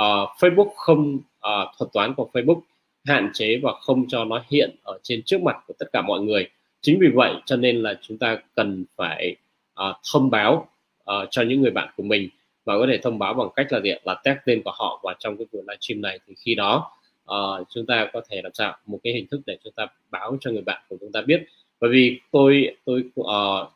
Uh, 0.00 0.28
Facebook 0.38 0.70
không 0.76 1.16
uh, 1.16 1.68
thuật 1.78 1.92
toán 1.92 2.14
của 2.14 2.30
Facebook 2.32 2.60
hạn 3.04 3.30
chế 3.34 3.60
và 3.62 3.72
không 3.80 4.04
cho 4.08 4.24
nó 4.24 4.42
hiện 4.50 4.76
ở 4.82 4.98
trên 5.02 5.22
trước 5.22 5.42
mặt 5.42 5.56
của 5.66 5.74
tất 5.78 5.86
cả 5.92 6.02
mọi 6.02 6.20
người. 6.20 6.48
Chính 6.80 6.98
vì 7.00 7.08
vậy 7.14 7.32
cho 7.46 7.56
nên 7.56 7.82
là 7.82 7.98
chúng 8.02 8.18
ta 8.18 8.38
cần 8.54 8.84
phải 8.96 9.36
uh, 9.80 9.96
thông 10.12 10.30
báo 10.30 10.68
uh, 11.10 11.28
cho 11.30 11.42
những 11.42 11.62
người 11.62 11.70
bạn 11.70 11.88
của 11.96 12.02
mình 12.02 12.28
và 12.64 12.78
có 12.78 12.86
thể 12.90 12.98
thông 12.98 13.18
báo 13.18 13.34
bằng 13.34 13.48
cách 13.56 13.66
là 13.70 13.80
gì 13.80 13.90
là 14.04 14.14
tag 14.24 14.36
tên 14.46 14.62
của 14.62 14.72
họ 14.74 15.00
vào 15.02 15.14
trong 15.18 15.36
cái 15.36 15.46
buổi 15.52 15.62
livestream 15.62 16.00
này. 16.02 16.18
Thì 16.26 16.34
khi 16.38 16.54
đó 16.54 16.90
uh, 17.30 17.66
chúng 17.68 17.86
ta 17.86 18.10
có 18.12 18.20
thể 18.30 18.40
làm 18.42 18.52
sao? 18.54 18.76
Một 18.86 18.98
cái 19.04 19.12
hình 19.12 19.26
thức 19.30 19.40
để 19.46 19.58
chúng 19.64 19.72
ta 19.72 19.86
báo 20.10 20.36
cho 20.40 20.50
người 20.50 20.62
bạn 20.62 20.82
của 20.88 20.96
chúng 21.00 21.12
ta 21.12 21.20
biết 21.20 21.44
bởi 21.84 21.90
vì 21.92 22.20
tôi 22.30 22.76
tôi 22.84 23.04
uh, 23.20 23.26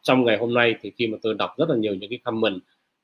trong 0.03 0.25
ngày 0.25 0.37
hôm 0.39 0.55
nay 0.55 0.75
thì 0.83 0.93
khi 0.99 1.07
mà 1.07 1.19
tôi 1.23 1.35
đọc 1.35 1.55
rất 1.59 1.69
là 1.69 1.77
nhiều 1.77 1.95
những 1.95 2.11
cái 2.11 2.19
comment 2.25 2.57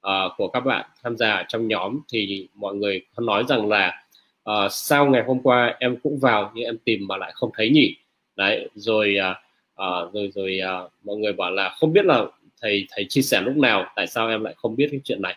uh, 0.07 0.33
của 0.37 0.49
các 0.49 0.61
bạn 0.61 0.87
tham 1.03 1.17
gia 1.17 1.45
trong 1.49 1.69
nhóm 1.69 2.01
thì 2.13 2.49
mọi 2.55 2.75
người 2.75 3.07
có 3.15 3.23
nói 3.23 3.45
rằng 3.49 3.69
là 3.69 4.05
uh, 4.51 4.73
sau 4.73 5.07
ngày 5.07 5.25
hôm 5.27 5.41
qua 5.43 5.77
em 5.81 5.97
cũng 6.03 6.19
vào 6.19 6.53
nhưng 6.55 6.65
em 6.65 6.79
tìm 6.85 7.07
mà 7.07 7.17
lại 7.17 7.33
không 7.35 7.51
thấy 7.55 7.71
nhỉ? 7.71 7.97
Đấy 8.37 8.69
rồi 8.75 9.17
uh, 9.31 9.37
uh, 9.73 10.15
rồi 10.15 10.31
rồi 10.35 10.61
uh, 10.85 10.93
mọi 11.05 11.17
người 11.17 11.33
bảo 11.33 11.51
là 11.51 11.69
không 11.69 11.93
biết 11.93 12.05
là 12.05 12.27
thầy 12.61 12.87
thầy 12.91 13.07
chia 13.09 13.23
sẻ 13.23 13.41
lúc 13.41 13.57
nào 13.57 13.87
tại 13.97 14.07
sao 14.07 14.29
em 14.29 14.45
lại 14.45 14.55
không 14.57 14.77
biết 14.77 14.89
cái 14.91 15.01
chuyện 15.05 15.23
này? 15.23 15.37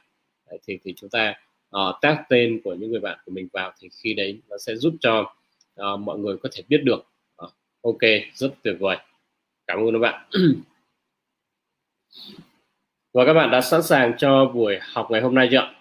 Đấy, 0.50 0.60
thì 0.68 0.80
thì 0.84 0.94
chúng 0.98 1.10
ta 1.10 1.34
uh, 1.76 1.96
tag 2.02 2.18
tên 2.30 2.62
của 2.64 2.74
những 2.74 2.92
người 2.92 3.00
bạn 3.00 3.18
của 3.26 3.32
mình 3.32 3.48
vào 3.54 3.72
thì 3.80 3.90
khi 4.04 4.14
đấy 4.14 4.40
nó 4.50 4.58
sẽ 4.58 4.76
giúp 4.76 4.94
cho 5.00 5.34
uh, 5.82 6.00
mọi 6.00 6.18
người 6.18 6.38
có 6.38 6.50
thể 6.54 6.64
biết 6.70 6.82
được. 6.84 7.06
Uh, 7.44 7.52
ok 7.82 8.02
rất 8.34 8.50
tuyệt 8.64 8.76
vời 8.80 8.98
cảm 9.68 9.80
ơn 9.80 9.94
các 9.94 10.00
bạn. 10.00 10.30
Và 13.14 13.26
các 13.26 13.34
bạn 13.34 13.52
đã 13.52 13.62
sẵn 13.62 13.84
sàng 13.84 14.18
cho 14.18 14.46
buổi 14.46 14.80
học 14.94 15.08
ngày 15.12 15.22
hôm 15.22 15.36
nay 15.36 15.50
chưa 15.52 15.74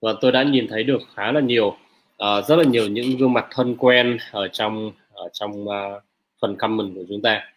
và 0.00 0.14
tôi 0.20 0.32
đã 0.32 0.42
nhìn 0.42 0.66
thấy 0.68 0.84
được 0.84 0.98
khá 1.14 1.32
là 1.32 1.40
nhiều 1.40 1.66
uh, 1.68 1.78
rất 2.48 2.56
là 2.56 2.64
nhiều 2.64 2.88
những 2.88 3.16
gương 3.18 3.32
mặt 3.32 3.46
thân 3.50 3.76
quen 3.78 4.18
ở 4.32 4.48
trong 4.48 4.92
ở 5.12 5.28
trong 5.32 5.64
uh, 5.64 6.02
phần 6.40 6.56
comment 6.56 6.94
của 6.94 7.04
chúng 7.08 7.22
ta. 7.22 7.52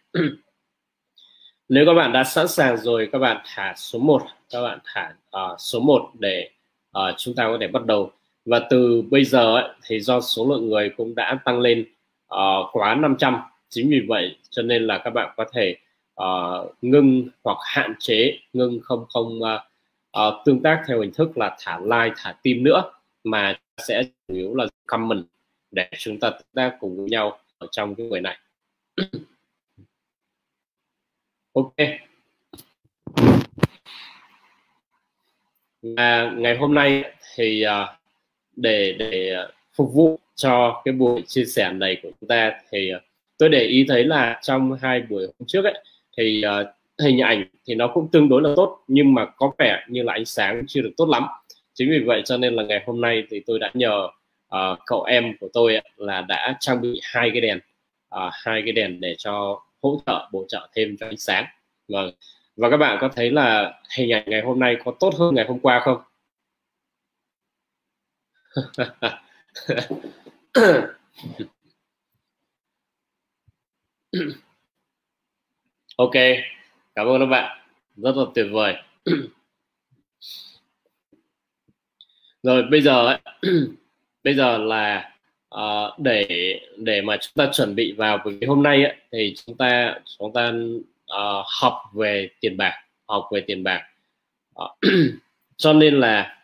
Nếu 1.68 1.86
các 1.86 1.94
bạn 1.94 2.12
đã 2.12 2.24
sẵn 2.24 2.48
sàng 2.48 2.76
rồi 2.76 3.08
các 3.12 3.18
bạn 3.18 3.42
thả 3.44 3.74
số 3.76 3.98
1 3.98 4.22
các 4.50 4.62
bạn 4.62 4.78
thả 4.84 5.14
uh, 5.36 5.60
số 5.60 5.80
1 5.80 6.10
để 6.18 6.50
uh, 6.98 7.14
chúng 7.18 7.34
ta 7.34 7.46
có 7.46 7.58
thể 7.60 7.68
bắt 7.68 7.86
đầu. 7.86 8.10
Và 8.44 8.66
từ 8.70 9.02
bây 9.10 9.24
giờ 9.24 9.54
ấy, 9.56 9.68
thì 9.86 10.00
do 10.00 10.20
số 10.20 10.46
lượng 10.48 10.68
người 10.68 10.90
cũng 10.96 11.14
đã 11.14 11.38
tăng 11.44 11.60
lên 11.60 11.84
uh, 12.34 12.66
quá 12.72 12.94
500 12.94 13.36
chính 13.68 13.90
vì 13.90 14.00
vậy 14.08 14.36
cho 14.50 14.62
nên 14.62 14.86
là 14.86 15.00
các 15.04 15.10
bạn 15.10 15.34
có 15.36 15.44
thể 15.52 15.76
uh, 16.22 16.74
ngưng 16.82 17.28
hoặc 17.44 17.58
hạn 17.62 17.94
chế 17.98 18.38
ngưng 18.52 18.80
không 18.82 19.04
không 19.08 19.40
uh, 19.42 19.60
uh, 20.18 20.44
tương 20.44 20.62
tác 20.62 20.82
theo 20.88 21.00
hình 21.00 21.12
thức 21.12 21.38
là 21.38 21.56
thả 21.60 21.78
like 21.78 22.14
thả 22.16 22.34
tim 22.42 22.64
nữa 22.64 22.82
mà 23.24 23.58
sẽ 23.78 24.02
chủ 24.28 24.34
yếu 24.34 24.54
là 24.54 24.66
comment 24.86 25.24
để 25.70 25.88
chúng 25.98 26.20
ta 26.20 26.30
tương 26.30 26.54
tác 26.54 26.76
cùng 26.80 26.96
với 26.96 27.10
nhau 27.10 27.38
ở 27.58 27.66
trong 27.70 27.94
cái 27.94 28.06
buổi 28.10 28.20
này. 28.20 28.38
Ok 31.52 31.74
à, 35.96 36.32
ngày 36.36 36.56
hôm 36.56 36.74
nay 36.74 37.04
thì 37.34 37.62
à, 37.62 37.86
để 38.56 38.96
để 38.98 39.36
phục 39.74 39.92
vụ 39.94 40.18
cho 40.34 40.82
cái 40.84 40.92
buổi 40.92 41.22
chia 41.26 41.44
sẻ 41.44 41.72
này 41.72 41.96
của 42.02 42.10
chúng 42.20 42.28
ta 42.28 42.52
thì 42.70 42.92
tôi 43.38 43.48
để 43.48 43.64
ý 43.64 43.84
thấy 43.88 44.04
là 44.04 44.40
trong 44.42 44.76
hai 44.80 45.00
buổi 45.00 45.22
hôm 45.22 45.46
trước 45.46 45.64
ấy 45.64 45.84
thì 46.16 46.42
uh, 46.60 46.66
hình 47.04 47.20
ảnh 47.20 47.44
thì 47.66 47.74
nó 47.74 47.88
cũng 47.94 48.08
tương 48.12 48.28
đối 48.28 48.42
là 48.42 48.50
tốt 48.56 48.78
nhưng 48.88 49.14
mà 49.14 49.26
có 49.26 49.52
vẻ 49.58 49.84
như 49.88 50.02
là 50.02 50.12
ánh 50.12 50.24
sáng 50.24 50.64
chưa 50.68 50.80
được 50.80 50.92
tốt 50.96 51.08
lắm. 51.08 51.26
Chính 51.74 51.90
vì 51.90 51.98
vậy 51.98 52.22
cho 52.24 52.36
nên 52.36 52.54
là 52.54 52.62
ngày 52.62 52.82
hôm 52.86 53.00
nay 53.00 53.24
thì 53.30 53.40
tôi 53.46 53.58
đã 53.58 53.70
nhờ 53.74 54.08
uh, 54.56 54.78
cậu 54.86 55.02
em 55.02 55.36
của 55.40 55.48
tôi 55.52 55.74
ấy, 55.74 55.84
là 55.96 56.20
đã 56.20 56.56
trang 56.60 56.80
bị 56.80 57.00
hai 57.02 57.30
cái 57.30 57.40
đèn 57.40 57.58
uh, 58.14 58.32
hai 58.32 58.62
cái 58.64 58.72
đèn 58.72 59.00
để 59.00 59.14
cho 59.18 59.62
hỗ 59.82 60.00
trợ 60.06 60.28
bổ 60.32 60.44
trợ 60.48 60.68
thêm 60.74 60.96
cho 61.00 61.06
ánh 61.06 61.16
sáng. 61.16 61.44
Vâng 61.88 62.10
và 62.60 62.70
các 62.70 62.76
bạn 62.76 62.98
có 63.00 63.08
thấy 63.08 63.30
là 63.30 63.80
hình 63.96 64.12
ảnh 64.12 64.24
ngày 64.26 64.42
hôm 64.42 64.60
nay 64.60 64.76
có 64.84 64.92
tốt 65.00 65.14
hơn 65.18 65.34
ngày 65.34 65.44
hôm 65.48 65.58
qua 65.60 65.80
không? 65.84 66.02
Ok 75.96 76.12
cảm 76.94 77.06
ơn 77.06 77.20
các 77.20 77.26
bạn. 77.26 77.58
Rất 77.96 78.16
là 78.16 78.24
tuyệt 78.34 78.46
vời. 78.52 78.74
Rồi 82.42 82.62
bây 82.70 82.82
giờ 82.82 83.06
ấy, 83.06 83.18
bây 84.24 84.34
giờ 84.34 84.58
là 84.58 85.12
uh, 85.54 85.98
để 85.98 86.26
để 86.76 87.02
mà 87.02 87.16
chúng 87.20 87.32
ta 87.34 87.50
chuẩn 87.52 87.74
bị 87.74 87.92
vào 87.92 88.18
buổi 88.24 88.38
hôm 88.48 88.62
nay 88.62 88.84
ấy, 88.84 88.96
thì 89.12 89.34
chúng 89.36 89.56
ta 89.56 90.00
chúng 90.18 90.32
ta 90.32 90.52
Ờ, 91.10 91.40
uh, 91.40 91.46
học 91.60 91.82
về 91.92 92.28
tiền 92.40 92.56
bạc 92.56 92.72
học 93.08 93.28
về 93.32 93.40
tiền 93.46 93.64
bạc. 93.64 93.82
Uh, 94.62 94.70
cho 95.56 95.72
nên 95.72 96.00
là 96.00 96.36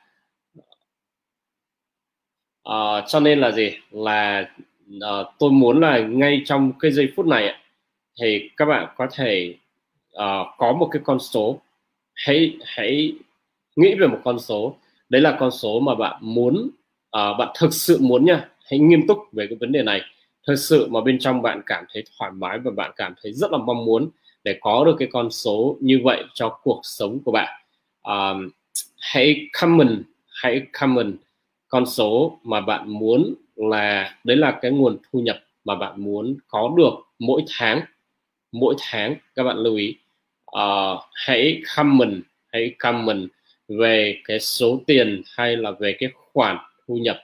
uh, 2.69 3.05
cho 3.07 3.21
nên 3.21 3.41
là 3.41 3.51
gì? 3.51 3.77
Là 3.91 4.51
uh, 4.97 5.27
tôi 5.39 5.51
muốn 5.51 5.81
là 5.81 5.99
ngay 5.99 6.43
trong 6.45 6.73
cái 6.81 6.93
giây 6.93 7.13
phút 7.17 7.27
này 7.27 7.55
thì 8.21 8.51
các 8.57 8.65
bạn 8.65 8.89
có 8.97 9.07
thể 9.13 9.55
uh, 10.15 10.47
có 10.59 10.73
một 10.73 10.89
cái 10.93 11.03
con 11.05 11.21
số. 11.21 11.61
Hãy 12.15 12.57
hãy 12.65 13.13
nghĩ 13.77 13.95
về 13.95 14.07
một 14.07 14.19
con 14.25 14.39
số. 14.39 14.77
Đấy 15.09 15.23
là 15.23 15.37
con 15.41 15.51
số 15.51 15.81
mà 15.81 15.95
bạn 15.95 16.17
muốn 16.21 16.71
uh, 17.17 17.39
bạn 17.39 17.49
thực 17.59 17.75
sự 17.75 17.99
muốn 18.01 18.25
nha. 18.25 18.49
Hãy 18.71 18.79
nghiêm 18.79 19.07
túc 19.09 19.19
về 19.33 19.47
cái 19.47 19.59
vấn 19.61 19.73
đề 19.73 19.83
này. 19.83 20.01
Thực 20.47 20.57
sự 20.57 20.89
mà 20.91 21.01
bên 21.01 21.19
trong 21.19 21.43
bạn 21.43 21.63
cảm 21.67 21.85
thấy 21.93 22.05
thoải 22.19 22.31
mái 22.31 22.59
và 22.59 22.71
bạn 22.71 22.93
cảm 22.97 23.15
thấy 23.23 23.33
rất 23.33 23.53
là 23.53 23.59
mong 23.59 23.85
muốn 23.85 24.11
để 24.47 24.59
có 24.61 24.85
được 24.85 24.97
cái 24.99 25.09
con 25.12 25.31
số 25.31 25.76
như 25.81 26.00
vậy 26.05 26.25
cho 26.35 26.49
cuộc 26.62 26.81
sống 26.83 27.19
của 27.25 27.33
bạn. 27.33 27.62
Um, 28.03 28.50
hãy 28.99 29.49
comment 29.61 30.03
hãy 30.43 30.62
comment 30.73 31.17
con 31.69 31.87
số 31.87 32.38
mà 32.43 32.61
bạn 32.61 32.88
muốn 32.88 33.35
là 33.57 34.19
đấy 34.25 34.37
là 34.37 34.59
cái 34.62 34.71
nguồn 34.71 34.99
thu 35.12 35.21
nhập 35.21 35.38
mà 35.65 35.75
bạn 35.75 36.05
muốn 36.05 36.37
có 36.49 36.75
được 36.76 36.95
mỗi 37.19 37.45
tháng. 37.59 37.81
Mỗi 38.53 38.75
tháng 38.79 39.17
các 39.35 39.43
bạn 39.43 39.57
lưu 39.57 39.76
ý. 39.76 39.97
Uh, 40.57 41.00
hãy 41.12 41.62
comment 41.76 42.23
hãy 42.53 42.75
comment 42.79 43.29
về 43.69 44.21
cái 44.25 44.41
số 44.41 44.81
tiền 44.87 45.23
hay 45.37 45.57
là 45.57 45.71
về 45.71 45.97
cái 45.99 46.11
khoản 46.33 46.57
thu 46.88 46.95
nhập 46.95 47.19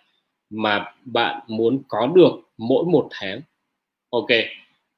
mà 0.51 0.93
bạn 1.05 1.41
muốn 1.49 1.83
có 1.89 2.07
được 2.15 2.33
mỗi 2.59 2.85
một 2.85 3.09
tháng. 3.11 3.41
Ok 4.11 4.29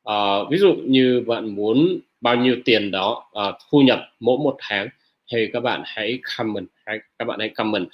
uh, 0.08 0.50
ví 0.50 0.58
dụ 0.58 0.74
như 0.84 1.24
bạn 1.26 1.54
muốn 1.54 1.98
bao 2.24 2.36
nhiêu 2.36 2.56
tiền 2.64 2.90
đó 2.90 3.24
uh, 3.38 3.54
thu 3.70 3.80
nhập 3.80 4.00
mỗi 4.20 4.38
một 4.38 4.56
tháng. 4.58 4.88
Thì 5.32 5.48
các 5.52 5.60
bạn 5.60 5.82
hãy 5.84 6.18
comment 6.36 6.66
hãy, 6.86 6.98
các 7.18 7.24
bạn 7.24 7.38
hãy 7.38 7.48
comment. 7.48 7.86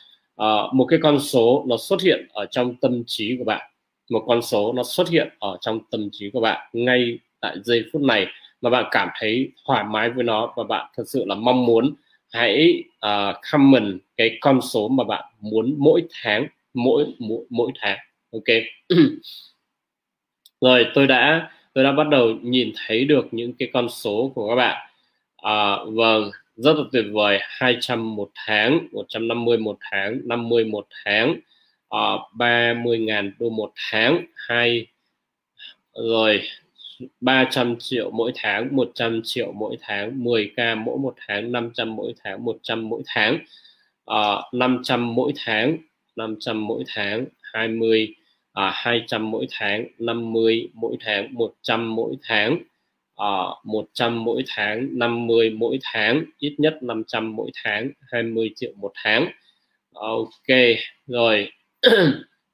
Uh, 0.42 0.74
một 0.74 0.86
cái 0.88 0.98
con 1.02 1.20
số 1.20 1.64
nó 1.68 1.76
xuất 1.76 2.02
hiện 2.02 2.28
ở 2.32 2.46
trong 2.46 2.74
tâm 2.76 3.02
trí 3.06 3.36
của 3.38 3.44
bạn. 3.44 3.70
Một 4.10 4.24
con 4.26 4.42
số 4.42 4.72
nó 4.72 4.82
xuất 4.82 5.08
hiện 5.08 5.28
ở 5.38 5.56
trong 5.60 5.80
tâm 5.90 6.08
trí 6.12 6.30
của 6.30 6.40
bạn 6.40 6.70
ngay 6.72 7.18
tại 7.40 7.56
giây 7.64 7.84
phút 7.92 8.02
này 8.02 8.26
mà 8.60 8.70
bạn 8.70 8.84
cảm 8.90 9.08
thấy 9.18 9.52
thoải 9.66 9.84
mái 9.84 10.10
với 10.10 10.24
nó 10.24 10.52
và 10.56 10.64
bạn 10.64 10.90
thật 10.96 11.04
sự 11.06 11.24
là 11.26 11.34
mong 11.34 11.66
muốn. 11.66 11.94
Hãy 12.32 12.84
uh, 13.06 13.36
comment 13.52 13.98
cái 14.16 14.38
con 14.40 14.60
số 14.60 14.88
mà 14.88 15.04
bạn 15.04 15.24
muốn 15.40 15.74
mỗi 15.78 16.02
tháng 16.22 16.46
mỗi 16.74 17.06
mỗi, 17.18 17.44
mỗi 17.50 17.72
tháng. 17.80 17.98
Ok. 18.32 18.56
Rồi 20.60 20.86
tôi 20.94 21.06
đã 21.06 21.50
tôi 21.72 21.84
đã 21.84 21.92
bắt 21.92 22.08
đầu 22.08 22.30
nhìn 22.42 22.72
thấy 22.76 23.04
được 23.04 23.26
những 23.30 23.52
cái 23.52 23.70
con 23.72 23.88
số 23.88 24.32
của 24.34 24.48
các 24.48 24.54
bạn. 24.54 24.86
À, 25.36 25.76
vâng 25.86 26.30
rất 26.56 26.76
là 26.76 26.82
tuyệt 26.92 27.04
vời 27.12 27.38
200 27.42 28.16
một 28.16 28.30
tháng 28.34 28.88
150 28.92 29.58
một 29.58 29.78
tháng 29.90 30.20
50 30.24 30.64
một 30.64 30.86
tháng 31.04 31.36
à, 31.88 31.98
30.000 32.38 33.30
đô 33.38 33.50
một 33.50 33.72
tháng 33.90 34.24
hai 34.34 34.86
rồi 35.94 36.42
300 37.20 37.76
triệu 37.78 38.10
mỗi 38.10 38.32
tháng 38.34 38.68
100 38.76 39.20
triệu 39.24 39.52
mỗi 39.52 39.76
tháng 39.80 40.24
10k 40.24 40.76
mỗi 40.84 40.98
một 40.98 41.14
tháng 41.26 41.52
500 41.52 41.96
mỗi 41.96 42.14
tháng 42.24 42.44
100 42.44 42.88
mỗi 42.88 43.02
tháng 43.06 43.38
à, 44.06 44.32
uh, 44.32 44.54
500 44.54 45.14
mỗi 45.14 45.32
tháng 45.36 45.76
500 46.16 46.66
mỗi 46.66 46.84
tháng 46.86 47.24
20 47.42 48.14
à, 48.52 48.70
200 48.74 49.30
mỗi 49.30 49.46
tháng 49.50 49.86
50 49.98 50.68
mỗi 50.74 50.96
tháng 51.00 51.34
100 51.34 51.96
mỗi 51.96 52.16
tháng. 52.22 52.58
À, 53.16 53.26
100 53.64 54.24
mỗi 54.24 54.42
tháng 54.46 54.88
50 54.98 55.50
mỗi 55.50 55.78
tháng 55.82 56.24
ít 56.38 56.54
nhất 56.58 56.78
500 56.82 57.36
mỗi 57.36 57.50
tháng 57.64 57.90
20 58.12 58.50
triệu 58.56 58.72
một 58.76 58.92
tháng. 58.94 59.28
Ok 59.94 60.56
rồi. 61.06 61.52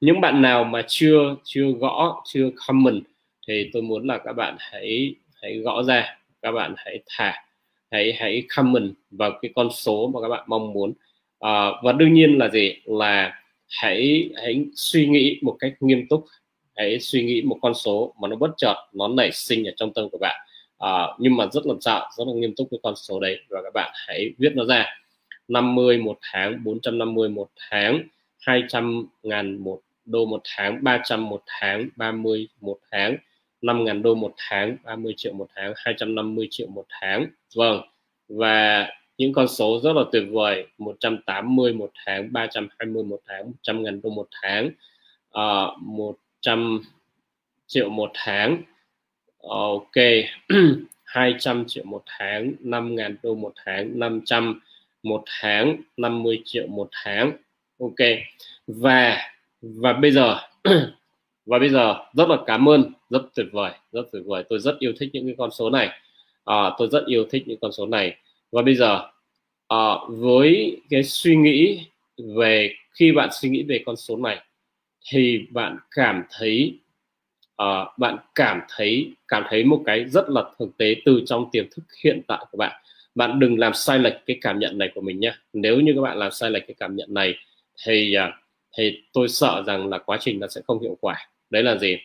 Những 0.00 0.20
bạn 0.20 0.42
nào 0.42 0.64
mà 0.64 0.82
chưa 0.88 1.36
chưa 1.44 1.66
gõ 1.80 2.22
chưa 2.26 2.50
comment 2.66 3.02
thì 3.48 3.70
tôi 3.72 3.82
muốn 3.82 4.06
là 4.06 4.18
các 4.18 4.32
bạn 4.32 4.56
hãy 4.58 5.14
hãy 5.42 5.58
gõ 5.58 5.82
ra 5.82 6.16
các 6.42 6.52
bạn 6.52 6.74
hãy 6.76 7.02
thả 7.06 7.34
hãy 7.90 8.12
hãy 8.18 8.42
comment 8.56 8.94
vào 9.10 9.38
cái 9.42 9.50
con 9.54 9.68
số 9.72 10.10
mà 10.14 10.20
các 10.22 10.28
bạn 10.28 10.44
mong 10.46 10.72
muốn. 10.72 10.92
À, 11.40 11.70
và 11.82 11.92
đương 11.92 12.14
nhiên 12.14 12.38
là 12.38 12.48
gì? 12.48 12.76
Là 12.84 13.40
hãy 13.68 14.30
hãy 14.36 14.64
suy 14.74 15.06
nghĩ 15.06 15.38
một 15.42 15.56
cách 15.60 15.74
nghiêm 15.80 16.06
túc. 16.08 16.24
Hãy 16.76 17.00
suy 17.00 17.24
nghĩ 17.24 17.42
một 17.42 17.58
con 17.62 17.74
số 17.74 18.14
mà 18.20 18.28
nó 18.28 18.36
bất 18.36 18.50
chợt 18.56 18.74
nó 18.92 19.08
nảy 19.08 19.32
sinh 19.32 19.68
ở 19.68 19.72
trong 19.76 19.92
tâm 19.94 20.08
của 20.10 20.18
bạn. 20.18 20.46
À, 20.78 21.06
nhưng 21.18 21.36
mà 21.36 21.46
rất 21.52 21.66
là 21.66 21.74
sợ 21.80 22.08
rất 22.16 22.24
là 22.26 22.32
nghiêm 22.34 22.54
túc 22.56 22.68
với 22.70 22.80
con 22.82 22.96
số 22.96 23.20
đấy. 23.20 23.38
Và 23.48 23.62
các 23.62 23.70
bạn 23.74 23.90
hãy 24.06 24.32
viết 24.38 24.52
nó 24.56 24.64
ra. 24.64 24.86
50 25.48 25.98
một 25.98 26.18
tháng 26.22 26.64
450 26.64 27.28
một 27.28 27.48
tháng 27.70 28.02
200 28.40 29.06
ngàn 29.22 29.58
một 29.58 29.80
đô 30.04 30.26
một 30.26 30.40
tháng 30.44 30.84
300 30.84 31.28
một 31.28 31.42
tháng 31.46 31.88
30 31.96 32.48
một 32.60 32.78
tháng 32.90 33.16
5 33.62 33.84
ngàn 33.84 34.02
đô 34.02 34.14
một 34.14 34.34
tháng 34.36 34.76
30 34.84 35.14
triệu 35.16 35.32
một 35.32 35.46
tháng 35.54 35.72
250 35.76 36.48
triệu 36.50 36.66
một 36.68 36.84
tháng. 36.88 37.26
Vâng. 37.54 37.80
Và 38.28 38.88
những 39.18 39.32
con 39.32 39.48
số 39.48 39.80
rất 39.82 39.92
là 39.92 40.02
tuyệt 40.12 40.24
vời 40.30 40.66
180 40.78 41.72
một 41.72 41.90
tháng 42.06 42.32
320 42.32 43.04
một 43.04 43.20
tháng 43.26 43.46
100 43.46 43.82
ngàn 43.82 44.00
đô 44.02 44.10
một 44.10 44.28
tháng 44.42 44.70
ờ, 45.30 45.72
uh, 45.76 45.82
100 45.82 46.80
triệu 47.66 47.88
một 47.88 48.10
tháng. 48.14 48.62
Ok 49.48 49.94
200 51.04 51.64
triệu 51.68 51.84
một 51.84 52.02
tháng 52.06 52.52
5 52.60 52.96
ngàn 52.96 53.16
đô 53.22 53.34
một 53.34 53.52
tháng 53.64 53.98
500 53.98 54.60
một 55.02 55.22
tháng 55.40 55.76
50 55.96 56.42
triệu 56.44 56.66
một 56.66 56.88
tháng. 56.92 57.32
Ok 57.80 58.08
và 58.66 59.18
và 59.62 59.92
bây 59.92 60.10
giờ 60.10 60.36
và 61.46 61.58
bây 61.58 61.68
giờ 61.68 61.94
rất 62.12 62.28
là 62.28 62.36
cảm 62.46 62.68
ơn 62.68 62.92
rất 63.10 63.22
tuyệt 63.34 63.46
vời 63.52 63.72
rất 63.92 64.02
tuyệt 64.12 64.22
vời. 64.26 64.44
Tôi 64.48 64.58
rất 64.58 64.78
yêu 64.78 64.92
thích 64.98 65.10
những 65.12 65.26
cái 65.26 65.34
con 65.38 65.50
số 65.50 65.70
này. 65.70 65.88
À, 66.44 66.70
tôi 66.78 66.88
rất 66.88 67.04
yêu 67.06 67.24
thích 67.30 67.42
những 67.46 67.58
con 67.60 67.72
số 67.72 67.86
này 67.86 68.16
và 68.52 68.62
bây 68.62 68.74
giờ 68.74 69.00
uh, 69.74 70.00
với 70.08 70.80
cái 70.90 71.02
suy 71.02 71.36
nghĩ 71.36 71.86
về 72.36 72.74
khi 72.94 73.12
bạn 73.12 73.28
suy 73.32 73.48
nghĩ 73.48 73.62
về 73.62 73.82
con 73.86 73.96
số 73.96 74.16
này 74.16 74.40
thì 75.10 75.46
bạn 75.50 75.76
cảm 75.90 76.22
thấy 76.30 76.78
uh, 77.62 77.98
bạn 77.98 78.16
cảm 78.34 78.60
thấy 78.68 79.12
cảm 79.28 79.44
thấy 79.48 79.64
một 79.64 79.82
cái 79.86 80.04
rất 80.04 80.28
là 80.28 80.42
thực 80.58 80.76
tế 80.76 80.96
từ 81.04 81.22
trong 81.26 81.50
tiềm 81.52 81.66
thức 81.70 81.82
hiện 82.04 82.22
tại 82.28 82.44
của 82.50 82.58
bạn. 82.58 82.82
Bạn 83.14 83.38
đừng 83.38 83.58
làm 83.58 83.74
sai 83.74 83.98
lệch 83.98 84.26
cái 84.26 84.38
cảm 84.40 84.58
nhận 84.58 84.78
này 84.78 84.90
của 84.94 85.00
mình 85.00 85.20
nhé 85.20 85.34
nếu 85.52 85.80
như 85.80 85.92
các 85.94 86.00
bạn 86.00 86.18
làm 86.18 86.32
sai 86.32 86.50
lệch 86.50 86.66
cái 86.66 86.74
cảm 86.78 86.96
nhận 86.96 87.14
này 87.14 87.34
thì 87.84 88.16
uh, 88.28 88.34
thì 88.76 89.02
tôi 89.12 89.28
sợ 89.28 89.62
rằng 89.66 89.88
là 89.88 89.98
quá 89.98 90.18
trình 90.20 90.40
nó 90.40 90.46
sẽ 90.48 90.60
không 90.66 90.82
hiệu 90.82 90.96
quả. 91.00 91.28
Đấy 91.50 91.62
là 91.62 91.76
gì? 91.76 91.96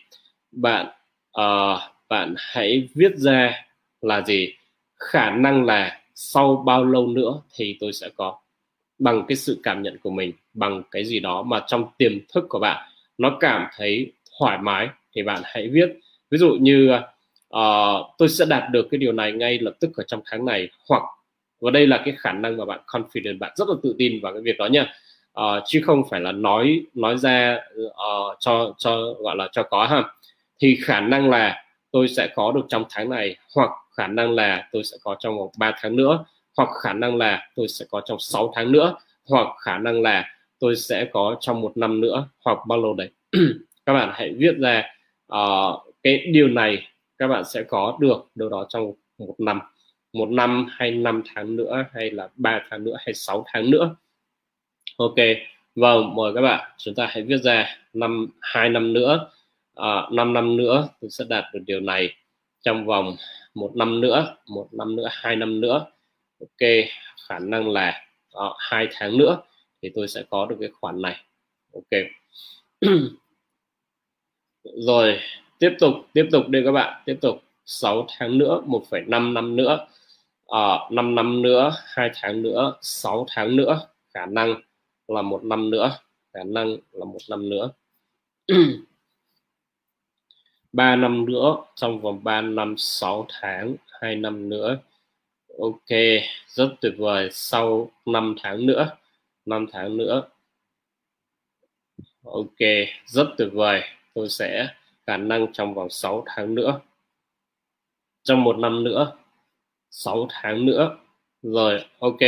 Bạn 0.50 0.86
uh, 1.40 1.80
bạn 2.08 2.34
hãy 2.38 2.88
viết 2.94 3.16
ra 3.16 3.64
là 4.00 4.22
gì? 4.22 4.54
Khả 4.94 5.30
năng 5.30 5.64
là 5.64 6.01
sau 6.14 6.62
bao 6.66 6.84
lâu 6.84 7.06
nữa 7.06 7.40
thì 7.54 7.76
tôi 7.80 7.92
sẽ 7.92 8.08
có 8.16 8.38
bằng 8.98 9.24
cái 9.28 9.36
sự 9.36 9.60
cảm 9.62 9.82
nhận 9.82 9.98
của 10.02 10.10
mình 10.10 10.32
bằng 10.54 10.82
cái 10.90 11.04
gì 11.04 11.20
đó 11.20 11.42
mà 11.42 11.64
trong 11.66 11.84
tiềm 11.98 12.12
thức 12.34 12.44
của 12.48 12.58
bạn 12.58 12.88
nó 13.18 13.36
cảm 13.40 13.66
thấy 13.76 14.12
thoải 14.38 14.58
mái 14.58 14.88
thì 15.14 15.22
bạn 15.22 15.42
hãy 15.44 15.68
viết. 15.68 15.92
Ví 16.30 16.38
dụ 16.38 16.56
như 16.60 16.94
uh, 17.56 18.06
tôi 18.18 18.28
sẽ 18.28 18.44
đạt 18.48 18.70
được 18.70 18.88
cái 18.90 18.98
điều 18.98 19.12
này 19.12 19.32
ngay 19.32 19.58
lập 19.58 19.74
tức 19.80 19.90
ở 19.96 20.04
trong 20.06 20.20
tháng 20.24 20.44
này 20.44 20.68
hoặc 20.88 21.02
và 21.60 21.70
đây 21.70 21.86
là 21.86 22.02
cái 22.04 22.14
khả 22.18 22.32
năng 22.32 22.56
mà 22.56 22.64
bạn 22.64 22.80
confident 22.86 23.38
bạn 23.38 23.52
rất 23.56 23.68
là 23.68 23.74
tự 23.82 23.94
tin 23.98 24.20
vào 24.20 24.32
cái 24.32 24.42
việc 24.42 24.58
đó 24.58 24.66
nha. 24.66 24.94
Uh, 25.40 25.62
chứ 25.66 25.80
không 25.84 26.02
phải 26.10 26.20
là 26.20 26.32
nói 26.32 26.82
nói 26.94 27.18
ra 27.18 27.60
uh, 27.82 28.36
cho 28.40 28.74
cho 28.78 29.14
gọi 29.18 29.36
là 29.36 29.48
cho 29.52 29.62
có 29.62 29.86
ha. 29.86 30.04
Thì 30.60 30.78
khả 30.82 31.00
năng 31.00 31.30
là 31.30 31.64
tôi 31.90 32.08
sẽ 32.08 32.28
có 32.34 32.52
được 32.52 32.62
trong 32.68 32.84
tháng 32.90 33.10
này 33.10 33.36
hoặc 33.54 33.70
khả 33.96 34.06
năng 34.06 34.32
là 34.32 34.68
tôi 34.72 34.84
sẽ 34.84 34.96
có 35.02 35.16
trong 35.20 35.38
vòng 35.38 35.48
3 35.58 35.74
tháng 35.80 35.96
nữa 35.96 36.24
hoặc 36.56 36.68
khả 36.82 36.92
năng 36.92 37.16
là 37.16 37.48
tôi 37.56 37.68
sẽ 37.68 37.84
có 37.90 38.00
trong 38.04 38.18
6 38.20 38.52
tháng 38.54 38.72
nữa 38.72 38.96
hoặc 39.28 39.46
khả 39.58 39.78
năng 39.78 40.02
là 40.02 40.28
tôi 40.58 40.76
sẽ 40.76 41.04
có 41.12 41.36
trong 41.40 41.60
một 41.60 41.76
năm 41.76 42.00
nữa 42.00 42.28
hoặc 42.44 42.58
bao 42.68 42.82
lâu 42.82 42.94
đấy. 42.94 43.10
Các 43.86 43.92
bạn 43.92 44.10
hãy 44.12 44.34
viết 44.38 44.54
ra 44.58 44.84
uh, 45.34 45.94
cái 46.02 46.26
điều 46.32 46.48
này 46.48 46.88
các 47.18 47.28
bạn 47.28 47.44
sẽ 47.44 47.62
có 47.62 47.98
được 48.00 48.30
đâu 48.34 48.48
đó 48.48 48.66
trong 48.68 48.92
một 49.18 49.34
năm. 49.38 49.60
Một 50.12 50.28
năm 50.30 50.66
hay 50.70 50.90
năm 50.90 51.22
tháng 51.34 51.56
nữa 51.56 51.84
hay 51.92 52.10
là 52.10 52.28
ba 52.36 52.62
tháng 52.70 52.84
nữa 52.84 52.96
hay 52.98 53.14
sáu 53.14 53.44
tháng 53.52 53.70
nữa. 53.70 53.96
Ok 54.96 55.16
vâng 55.74 56.14
mời 56.14 56.32
các 56.34 56.40
bạn 56.40 56.70
chúng 56.78 56.94
ta 56.94 57.06
hãy 57.10 57.22
viết 57.22 57.38
ra 57.42 57.76
năm 57.92 58.28
hai 58.40 58.68
năm 58.68 58.92
nữa. 58.92 59.30
Ờ, 59.74 60.06
uh, 60.08 60.12
5 60.12 60.32
năm 60.32 60.56
nữa 60.56 60.88
tôi 61.00 61.10
sẽ 61.10 61.24
đạt 61.28 61.44
được 61.52 61.60
điều 61.66 61.80
này 61.80 62.14
trong 62.62 62.86
vòng 62.86 63.16
một 63.54 63.72
năm 63.76 64.00
nữa 64.00 64.36
một 64.46 64.68
năm 64.72 64.96
nữa 64.96 65.08
hai 65.10 65.36
năm 65.36 65.60
nữa. 65.60 65.86
Ok 66.40 66.68
khả 67.28 67.38
năng 67.38 67.70
là 67.70 68.06
đó, 68.34 68.56
hai 68.58 68.88
tháng 68.92 69.18
nữa 69.18 69.42
thì 69.82 69.90
tôi 69.94 70.08
sẽ 70.08 70.24
có 70.30 70.46
được 70.46 70.56
cái 70.60 70.70
khoản 70.80 71.02
này. 71.02 71.24
Ok. 71.74 72.00
Rồi 74.64 75.18
tiếp 75.58 75.70
tục 75.78 75.94
tiếp 76.12 76.28
tục 76.32 76.48
đây 76.48 76.62
các 76.64 76.72
bạn 76.72 77.02
tiếp 77.06 77.18
tục. 77.20 77.42
6 77.64 78.06
tháng 78.18 78.38
nữa 78.38 78.62
1,5 78.66 79.32
năm 79.32 79.56
nữa. 79.56 79.86
À, 80.46 80.74
uh, 80.86 80.92
5 80.92 81.14
năm 81.14 81.42
nữa 81.42 81.76
hai 81.84 82.10
tháng 82.14 82.42
nữa 82.42 82.74
6 82.82 83.26
tháng 83.28 83.56
nữa. 83.56 83.80
Khả 84.14 84.26
năng 84.26 84.60
là 85.08 85.22
một 85.22 85.44
năm 85.44 85.70
nữa 85.70 85.98
khả 86.32 86.42
năng 86.44 86.76
là 86.92 87.04
một 87.04 87.18
năm 87.28 87.48
nữa. 87.48 87.70
3 90.72 90.96
năm 90.96 91.26
nữa 91.26 91.56
trong 91.74 92.00
vòng 92.00 92.24
3 92.24 92.40
năm 92.40 92.74
6 92.78 93.26
tháng 93.40 93.74
2 94.00 94.16
năm 94.16 94.48
nữa. 94.48 94.78
Ok 95.58 95.88
rất 96.46 96.68
tuyệt 96.80 96.94
vời. 96.98 97.28
Sau 97.32 97.90
5 98.06 98.34
tháng 98.42 98.66
nữa 98.66 98.96
5 99.46 99.66
tháng 99.72 99.96
nữa. 99.96 100.22
Ok 102.24 102.58
rất 103.06 103.26
tuyệt 103.38 103.48
vời. 103.52 103.82
Tôi 104.14 104.28
sẽ 104.28 104.68
khả 105.06 105.16
năng 105.16 105.52
trong 105.52 105.74
vòng 105.74 105.90
6 105.90 106.24
tháng 106.26 106.54
nữa. 106.54 106.80
Trong 108.22 108.44
một 108.44 108.58
năm 108.58 108.84
nữa 108.84 109.12
6 109.90 110.26
tháng 110.30 110.66
nữa. 110.66 110.96
Rồi 111.42 111.84
ok. 111.98 112.20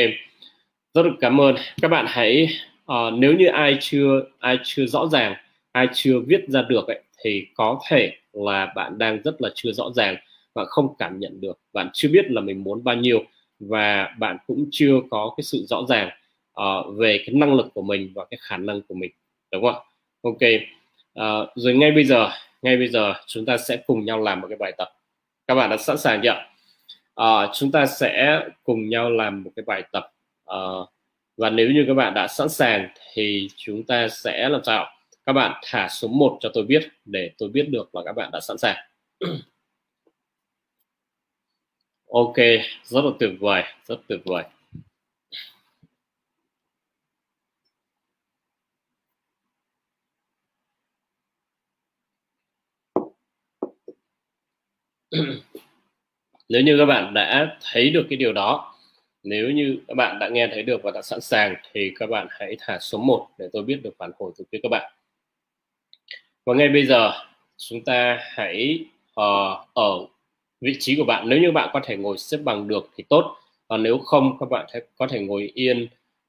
Rất 0.94 1.02
được 1.02 1.16
cảm 1.20 1.40
ơn. 1.40 1.54
Các 1.83 1.88
bạn 1.88 2.07
hãy 2.09 2.48
uh, 2.92 3.12
nếu 3.18 3.33
như 3.33 3.46
ai 3.46 3.78
chưa 3.80 4.20
ai 4.38 4.59
chưa 4.64 4.87
rõ 4.87 5.07
ràng 5.07 5.35
ai 5.72 5.88
chưa 5.92 6.20
viết 6.26 6.44
ra 6.48 6.62
được 6.62 6.87
ấy, 6.87 7.02
thì 7.18 7.46
có 7.54 7.80
thể 7.88 8.12
là 8.35 8.73
bạn 8.77 8.99
đang 8.99 9.23
rất 9.23 9.42
là 9.42 9.49
chưa 9.55 9.73
rõ 9.73 9.85
ràng 9.94 10.16
và 10.55 10.64
không 10.64 10.94
cảm 10.99 11.20
nhận 11.20 11.40
được 11.40 11.59
bạn 11.73 11.90
chưa 11.92 12.09
biết 12.09 12.31
là 12.31 12.40
mình 12.40 12.64
muốn 12.64 12.85
bao 12.85 12.94
nhiêu 12.94 13.25
và 13.61 14.14
bạn 14.18 14.37
cũng 14.47 14.68
chưa 14.70 14.94
có 15.11 15.35
cái 15.37 15.44
sự 15.44 15.64
rõ 15.68 15.83
ràng 15.88 16.11
uh, 16.61 16.97
về 16.97 17.23
cái 17.27 17.35
năng 17.35 17.55
lực 17.55 17.66
của 17.75 17.83
mình 17.83 18.12
và 18.14 18.25
cái 18.31 18.38
khả 18.42 18.57
năng 18.57 18.83
của 18.83 18.94
mình 18.94 19.11
đúng 19.53 19.62
không? 19.62 19.75
Ạ 19.75 19.90
ok 20.23 20.38
uh, 21.20 21.49
rồi 21.55 21.75
ngay 21.75 21.90
bây 21.90 22.05
giờ 22.05 22.31
ngay 22.62 22.77
bây 22.77 22.88
giờ 22.88 23.14
chúng 23.27 23.44
ta 23.44 23.57
sẽ 23.57 23.77
cùng 23.87 24.05
nhau 24.05 24.20
làm 24.20 24.40
một 24.40 24.47
cái 24.49 24.57
bài 24.57 24.73
tập. 24.79 24.88
Các 25.47 25.55
bạn 25.55 25.70
đã 25.70 25.77
sẵn 25.77 25.99
sàng 25.99 26.20
chưa? 26.23 26.44
Uh, 27.20 27.51
chúng 27.55 27.73
ta 27.73 27.87
sẽ 27.87 28.40
cùng 28.62 28.88
nhau 28.88 29.11
làm 29.11 29.42
một 29.42 29.51
cái 29.57 29.64
bài 29.66 29.83
tập 29.92 30.12
uh, 30.51 30.88
và 31.37 31.51
nếu 31.51 31.70
như 31.70 31.85
các 31.88 31.94
bạn 31.94 32.14
đã 32.14 32.29
sẵn 32.29 32.49
sàng 32.49 32.88
thì 33.12 33.49
chúng 33.57 33.83
ta 33.83 34.09
sẽ 34.09 34.49
làm 34.49 34.64
sao? 34.64 34.87
Các 35.26 35.32
bạn 35.32 35.60
thả 35.64 35.88
số 35.88 36.08
1 36.08 36.38
cho 36.40 36.50
tôi 36.54 36.64
biết 36.64 36.88
để 37.04 37.30
tôi 37.38 37.48
biết 37.48 37.66
được 37.70 37.94
là 37.94 38.02
các 38.04 38.12
bạn 38.12 38.30
đã 38.32 38.40
sẵn 38.40 38.58
sàng. 38.58 38.76
Ok, 42.10 42.34
rất 42.84 43.04
là 43.04 43.10
tuyệt 43.20 43.30
vời, 43.40 43.62
rất 43.87 43.96
tuyệt 44.08 44.20
vời. 44.24 44.44
Nếu 56.48 56.62
như 56.62 56.78
các 56.78 56.87
bạn 56.87 57.14
đã 57.14 57.58
thấy 57.72 57.90
được 57.90 58.06
cái 58.10 58.16
điều 58.16 58.32
đó, 58.32 58.74
nếu 59.22 59.50
như 59.50 59.78
các 59.88 59.94
bạn 59.94 60.18
đã 60.18 60.28
nghe 60.28 60.48
thấy 60.52 60.62
được 60.62 60.80
và 60.82 60.90
đã 60.90 61.02
sẵn 61.02 61.20
sàng, 61.20 61.54
thì 61.72 61.92
các 61.96 62.10
bạn 62.10 62.26
hãy 62.30 62.56
thả 62.60 62.78
số 62.80 62.98
1 62.98 63.28
để 63.38 63.48
tôi 63.52 63.62
biết 63.62 63.80
được 63.84 63.94
phản 63.98 64.10
hồi 64.18 64.32
từ 64.38 64.44
phía 64.52 64.58
các 64.62 64.68
bạn 64.70 64.92
và 66.44 66.54
ngay 66.54 66.68
bây 66.68 66.87
giờ 66.87 67.12
chúng 67.57 67.85
ta 67.85 68.18
hãy 68.22 68.87
uh, 69.20 69.68
ở 69.74 70.07
vị 70.61 70.76
trí 70.80 70.96
của 70.96 71.04
bạn. 71.04 71.28
Nếu 71.28 71.38
như 71.38 71.52
bạn 71.52 71.70
có 71.72 71.80
thể 71.85 71.96
ngồi 71.96 72.18
xếp 72.18 72.38
bằng 72.44 72.68
được 72.68 72.90
thì 72.96 73.04
tốt. 73.09 73.37
Và 73.68 73.76
nếu 73.76 73.98
không 73.98 74.37
các 74.40 74.48
bạn 74.50 74.66
có 74.96 75.07
thể 75.11 75.20
ngồi 75.20 75.52
yên 75.54 75.88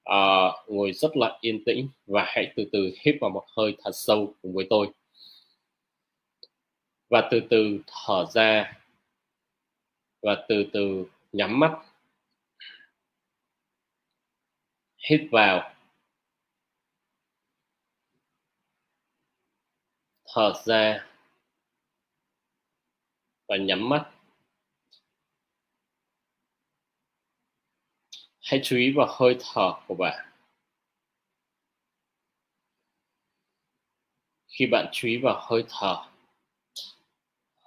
uh, 0.09 0.53
ngồi 0.67 0.93
rất 0.93 1.17
là 1.17 1.37
yên 1.41 1.63
tĩnh 1.63 1.87
và 2.07 2.23
hãy 2.27 2.53
từ 2.55 2.69
từ 2.71 2.91
hít 3.01 3.15
vào 3.21 3.29
một 3.29 3.45
hơi 3.57 3.77
thật 3.83 3.91
sâu 3.93 4.33
cùng 4.41 4.53
với 4.53 4.67
tôi. 4.69 4.87
Và 7.09 7.27
từ 7.31 7.39
từ 7.49 7.79
thở 7.87 8.25
ra. 8.33 8.77
Và 10.21 10.45
từ 10.49 10.65
từ 10.73 11.05
nhắm 11.33 11.59
mắt. 11.59 11.71
Hít 14.97 15.21
vào. 15.31 15.74
Thở 20.35 20.53
ra 20.65 21.05
và 23.47 23.57
nhắm 23.57 23.89
mắt. 23.89 24.11
Hãy 28.41 28.59
chú 28.63 28.77
ý 28.77 28.93
vào 28.95 29.07
hơi 29.09 29.37
thở 29.39 29.73
của 29.87 29.95
bạn. 29.95 30.25
Khi 34.47 34.65
bạn 34.71 34.89
chú 34.91 35.07
ý 35.07 35.17
vào 35.17 35.45
hơi 35.49 35.63
thở 35.69 36.05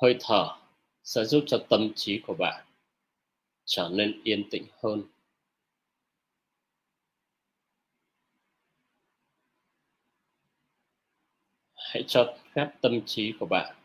hơi 0.03 0.17
thở 0.21 0.57
sẽ 1.05 1.25
giúp 1.25 1.45
cho 1.47 1.67
tâm 1.69 1.93
trí 1.97 2.21
của 2.27 2.35
bạn 2.35 2.65
trở 3.65 3.89
nên 3.93 4.21
yên 4.25 4.51
tĩnh 4.51 4.65
hơn. 4.83 5.03
Hãy 11.89 12.05
cho 12.07 12.37
phép 12.55 12.71
tâm 12.81 13.01
trí 13.07 13.35
của 13.41 13.47
bạn 13.47 13.77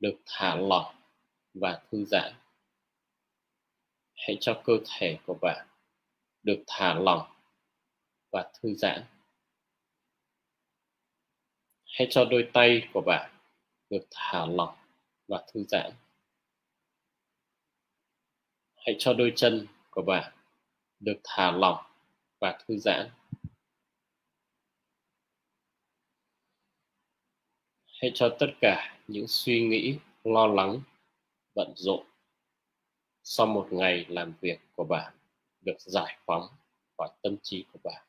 được 0.00 0.16
thả 0.26 0.54
lỏng 0.54 0.94
và 1.54 1.82
thư 1.90 2.04
giãn. 2.04 2.32
Hãy 4.14 4.36
cho 4.40 4.62
cơ 4.64 4.72
thể 4.86 5.18
của 5.26 5.38
bạn 5.42 5.66
được 6.42 6.64
thả 6.66 6.94
lỏng 6.94 7.32
và 8.32 8.50
thư 8.54 8.74
giãn. 8.74 9.04
Hãy 11.84 12.08
cho 12.10 12.24
đôi 12.24 12.50
tay 12.52 12.88
của 12.92 13.02
bạn 13.06 13.30
được 13.90 14.06
thả 14.10 14.46
lỏng 14.46 14.76
và 15.28 15.44
thư 15.52 15.64
giãn. 15.68 15.92
Hãy 18.76 18.96
cho 18.98 19.12
đôi 19.12 19.32
chân 19.36 19.66
của 19.90 20.02
bạn 20.02 20.32
được 21.00 21.20
thả 21.24 21.50
lỏng 21.50 21.84
và 22.40 22.58
thư 22.66 22.78
giãn. 22.78 23.10
Hãy 28.02 28.12
cho 28.14 28.36
tất 28.38 28.46
cả 28.60 28.98
những 29.08 29.26
suy 29.28 29.66
nghĩ, 29.66 29.98
lo 30.24 30.46
lắng, 30.46 30.80
bận 31.54 31.72
rộn 31.76 32.06
sau 33.22 33.46
một 33.46 33.68
ngày 33.70 34.06
làm 34.08 34.34
việc 34.40 34.58
của 34.76 34.84
bạn 34.84 35.14
được 35.60 35.80
giải 35.80 36.18
phóng 36.26 36.48
khỏi 36.96 37.08
tâm 37.22 37.36
trí 37.42 37.64
của 37.72 37.78
bạn. 37.84 38.06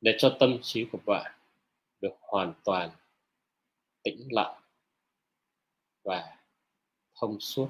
Để 0.00 0.14
cho 0.18 0.36
tâm 0.40 0.58
trí 0.62 0.86
của 0.92 0.98
bạn 1.06 1.32
được 2.00 2.14
hoàn 2.20 2.54
toàn 2.64 2.90
tĩnh 4.02 4.28
lặng 4.30 4.62
và 6.02 6.36
thông 7.14 7.40
suốt. 7.40 7.68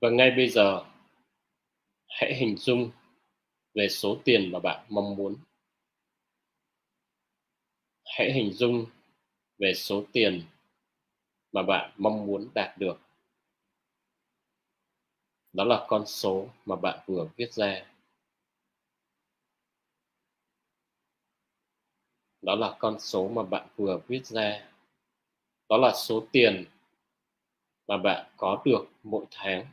Và 0.00 0.10
ngay 0.10 0.30
bây 0.30 0.48
giờ, 0.48 0.84
hãy 2.08 2.34
hình 2.34 2.56
dung 2.56 2.90
về 3.74 3.88
số 3.88 4.20
tiền 4.24 4.52
mà 4.52 4.58
bạn 4.58 4.86
mong 4.88 5.16
muốn 5.16 5.36
hãy 8.16 8.32
hình 8.32 8.52
dung 8.52 8.86
về 9.58 9.74
số 9.74 10.04
tiền 10.12 10.42
mà 11.52 11.62
bạn 11.62 11.90
mong 11.96 12.26
muốn 12.26 12.48
đạt 12.54 12.78
được. 12.78 13.00
Đó 15.52 15.64
là 15.64 15.86
con 15.88 16.06
số 16.06 16.48
mà 16.66 16.76
bạn 16.76 16.98
vừa 17.06 17.28
viết 17.36 17.52
ra. 17.52 17.86
Đó 22.42 22.54
là 22.54 22.76
con 22.78 23.00
số 23.00 23.28
mà 23.28 23.42
bạn 23.42 23.68
vừa 23.76 24.00
viết 24.08 24.26
ra. 24.26 24.70
Đó 25.68 25.76
là 25.76 25.92
số 25.94 26.26
tiền 26.32 26.64
mà 27.88 27.96
bạn 27.96 28.30
có 28.36 28.62
được 28.64 28.84
mỗi 29.02 29.24
tháng. 29.30 29.66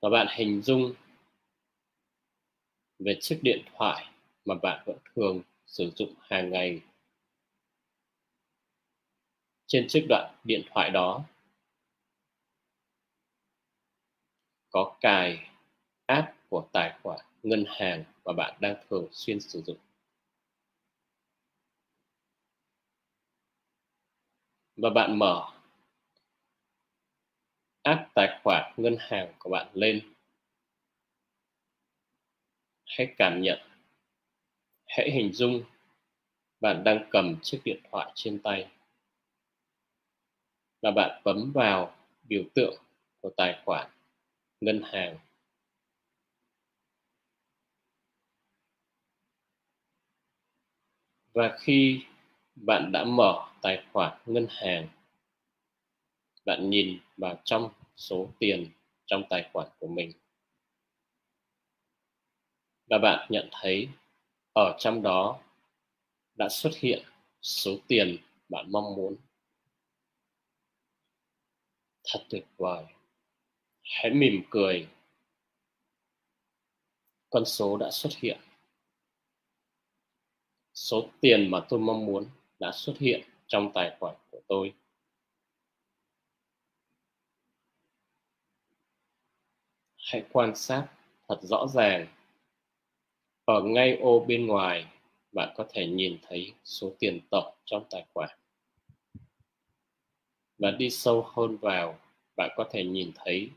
Và 0.00 0.08
bạn 0.10 0.26
hình 0.30 0.62
dung 0.62 0.94
về 3.04 3.16
chiếc 3.20 3.38
điện 3.42 3.62
thoại 3.76 4.06
mà 4.44 4.54
bạn 4.62 4.82
vẫn 4.86 4.96
thường 5.14 5.40
sử 5.66 5.90
dụng 5.96 6.14
hàng 6.20 6.50
ngày. 6.50 6.80
Trên 9.66 9.86
chiếc 9.88 10.06
đoạn 10.08 10.34
điện 10.44 10.62
thoại 10.70 10.90
đó, 10.90 11.24
có 14.70 14.96
cài 15.00 15.50
app 16.06 16.28
của 16.48 16.66
tài 16.72 16.98
khoản 17.02 17.20
ngân 17.42 17.64
hàng 17.68 18.04
mà 18.24 18.32
bạn 18.32 18.54
đang 18.60 18.76
thường 18.90 19.08
xuyên 19.12 19.40
sử 19.40 19.62
dụng. 19.62 19.76
Và 24.76 24.90
bạn 24.90 25.18
mở 25.18 25.50
app 27.82 28.14
tài 28.14 28.40
khoản 28.42 28.72
ngân 28.76 28.96
hàng 28.98 29.32
của 29.38 29.50
bạn 29.50 29.66
lên 29.74 30.00
hãy 32.90 33.14
cảm 33.18 33.42
nhận. 33.42 33.58
Hãy 34.86 35.10
hình 35.10 35.32
dung 35.32 35.62
bạn 36.60 36.84
đang 36.84 37.08
cầm 37.10 37.36
chiếc 37.42 37.60
điện 37.64 37.80
thoại 37.90 38.12
trên 38.14 38.42
tay 38.42 38.70
và 40.82 40.90
bạn 40.90 41.22
bấm 41.24 41.52
vào 41.54 41.96
biểu 42.22 42.44
tượng 42.54 42.82
của 43.20 43.30
tài 43.36 43.62
khoản 43.64 43.90
ngân 44.60 44.82
hàng. 44.84 45.18
Và 51.32 51.56
khi 51.60 52.04
bạn 52.54 52.92
đã 52.92 53.04
mở 53.04 53.48
tài 53.62 53.84
khoản 53.92 54.18
ngân 54.26 54.46
hàng, 54.50 54.88
bạn 56.44 56.70
nhìn 56.70 57.00
vào 57.16 57.40
trong 57.44 57.72
số 57.96 58.30
tiền 58.38 58.70
trong 59.06 59.22
tài 59.30 59.50
khoản 59.52 59.68
của 59.78 59.86
mình 59.86 60.12
và 62.90 62.98
bạn 62.98 63.26
nhận 63.30 63.48
thấy 63.52 63.88
ở 64.52 64.76
trong 64.78 65.02
đó 65.02 65.40
đã 66.34 66.48
xuất 66.48 66.70
hiện 66.76 67.04
số 67.42 67.76
tiền 67.88 68.16
bạn 68.48 68.72
mong 68.72 68.94
muốn. 68.94 69.16
Thật 72.04 72.20
tuyệt 72.30 72.44
vời. 72.56 72.84
Hãy 73.82 74.10
mỉm 74.10 74.42
cười. 74.50 74.88
Con 77.30 77.44
số 77.44 77.76
đã 77.76 77.90
xuất 77.90 78.12
hiện. 78.16 78.40
Số 80.74 81.08
tiền 81.20 81.50
mà 81.50 81.66
tôi 81.68 81.80
mong 81.80 82.06
muốn 82.06 82.26
đã 82.58 82.72
xuất 82.74 82.94
hiện 82.98 83.20
trong 83.46 83.70
tài 83.74 83.96
khoản 84.00 84.16
của 84.30 84.40
tôi. 84.48 84.74
Hãy 89.96 90.26
quan 90.32 90.56
sát 90.56 90.88
thật 91.28 91.38
rõ 91.42 91.66
ràng 91.74 92.06
ở 93.50 93.62
ngay 93.62 93.96
ô 93.96 94.24
bên 94.28 94.46
ngoài, 94.46 94.86
bạn 95.32 95.54
có 95.56 95.66
thể 95.72 95.86
nhìn 95.86 96.18
thấy 96.22 96.52
số 96.64 96.92
tiền 96.98 97.20
tổng 97.30 97.54
trong 97.64 97.84
tài 97.90 98.04
khoản. 98.14 98.30
Và 100.58 100.70
đi 100.70 100.90
sâu 100.90 101.26
hơn 101.34 101.56
vào, 101.56 101.98
bạn 102.36 102.50
có 102.56 102.68
thể 102.70 102.84
nhìn 102.84 103.12
thấy 103.14 103.50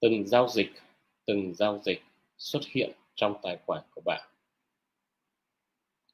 từng 0.00 0.26
giao 0.26 0.48
dịch, 0.48 0.72
từng 1.26 1.54
giao 1.54 1.80
dịch 1.84 2.02
xuất 2.38 2.60
hiện 2.66 2.92
trong 3.14 3.36
tài 3.42 3.58
khoản 3.66 3.82
của 3.94 4.00
bạn. 4.04 4.28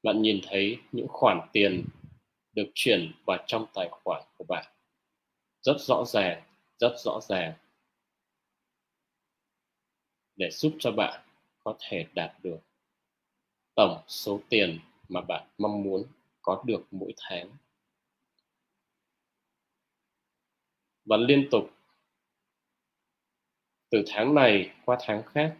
Bạn 0.03 0.21
nhìn 0.21 0.39
thấy 0.43 0.77
những 0.91 1.07
khoản 1.09 1.39
tiền 1.53 1.85
được 2.53 2.71
chuyển 2.75 3.11
vào 3.25 3.37
trong 3.47 3.65
tài 3.73 3.89
khoản 3.91 4.23
của 4.37 4.45
bạn. 4.47 4.65
Rất 5.61 5.77
rõ 5.79 6.05
ràng, 6.05 6.43
rất 6.79 6.95
rõ 6.97 7.19
ràng. 7.21 7.53
Để 10.35 10.49
giúp 10.51 10.73
cho 10.79 10.91
bạn 10.91 11.21
có 11.63 11.77
thể 11.79 12.07
đạt 12.13 12.31
được 12.43 12.59
tổng 13.75 14.03
số 14.07 14.41
tiền 14.49 14.79
mà 15.09 15.21
bạn 15.21 15.47
mong 15.57 15.83
muốn 15.83 16.03
có 16.41 16.63
được 16.65 16.87
mỗi 16.91 17.13
tháng. 17.17 17.49
Và 21.05 21.17
liên 21.17 21.47
tục, 21.51 21.69
từ 23.89 24.03
tháng 24.07 24.35
này 24.35 24.73
qua 24.85 24.97
tháng 25.01 25.23
khác, 25.23 25.57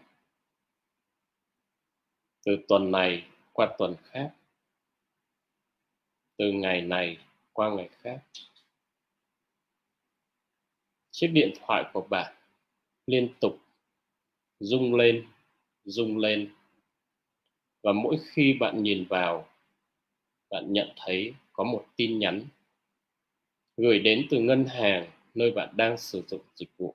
từ 2.44 2.52
tuần 2.68 2.90
này 2.90 3.30
qua 3.52 3.74
tuần 3.78 3.96
khác, 4.02 4.34
từ 6.36 6.52
ngày 6.52 6.80
này 6.80 7.18
qua 7.52 7.70
ngày 7.70 7.88
khác, 7.92 8.24
chiếc 11.10 11.28
điện 11.28 11.54
thoại 11.60 11.90
của 11.92 12.06
bạn 12.10 12.34
liên 13.06 13.34
tục 13.40 13.58
rung 14.58 14.94
lên 14.94 15.31
rung 15.84 16.18
lên. 16.18 16.52
Và 17.82 17.92
mỗi 17.92 18.18
khi 18.24 18.56
bạn 18.60 18.82
nhìn 18.82 19.04
vào, 19.04 19.48
bạn 20.50 20.72
nhận 20.72 20.88
thấy 20.96 21.34
có 21.52 21.64
một 21.64 21.86
tin 21.96 22.18
nhắn 22.18 22.46
gửi 23.76 23.98
đến 23.98 24.26
từ 24.30 24.38
ngân 24.38 24.64
hàng 24.64 25.10
nơi 25.34 25.50
bạn 25.50 25.76
đang 25.76 25.98
sử 25.98 26.22
dụng 26.28 26.40
dịch 26.54 26.70
vụ. 26.78 26.94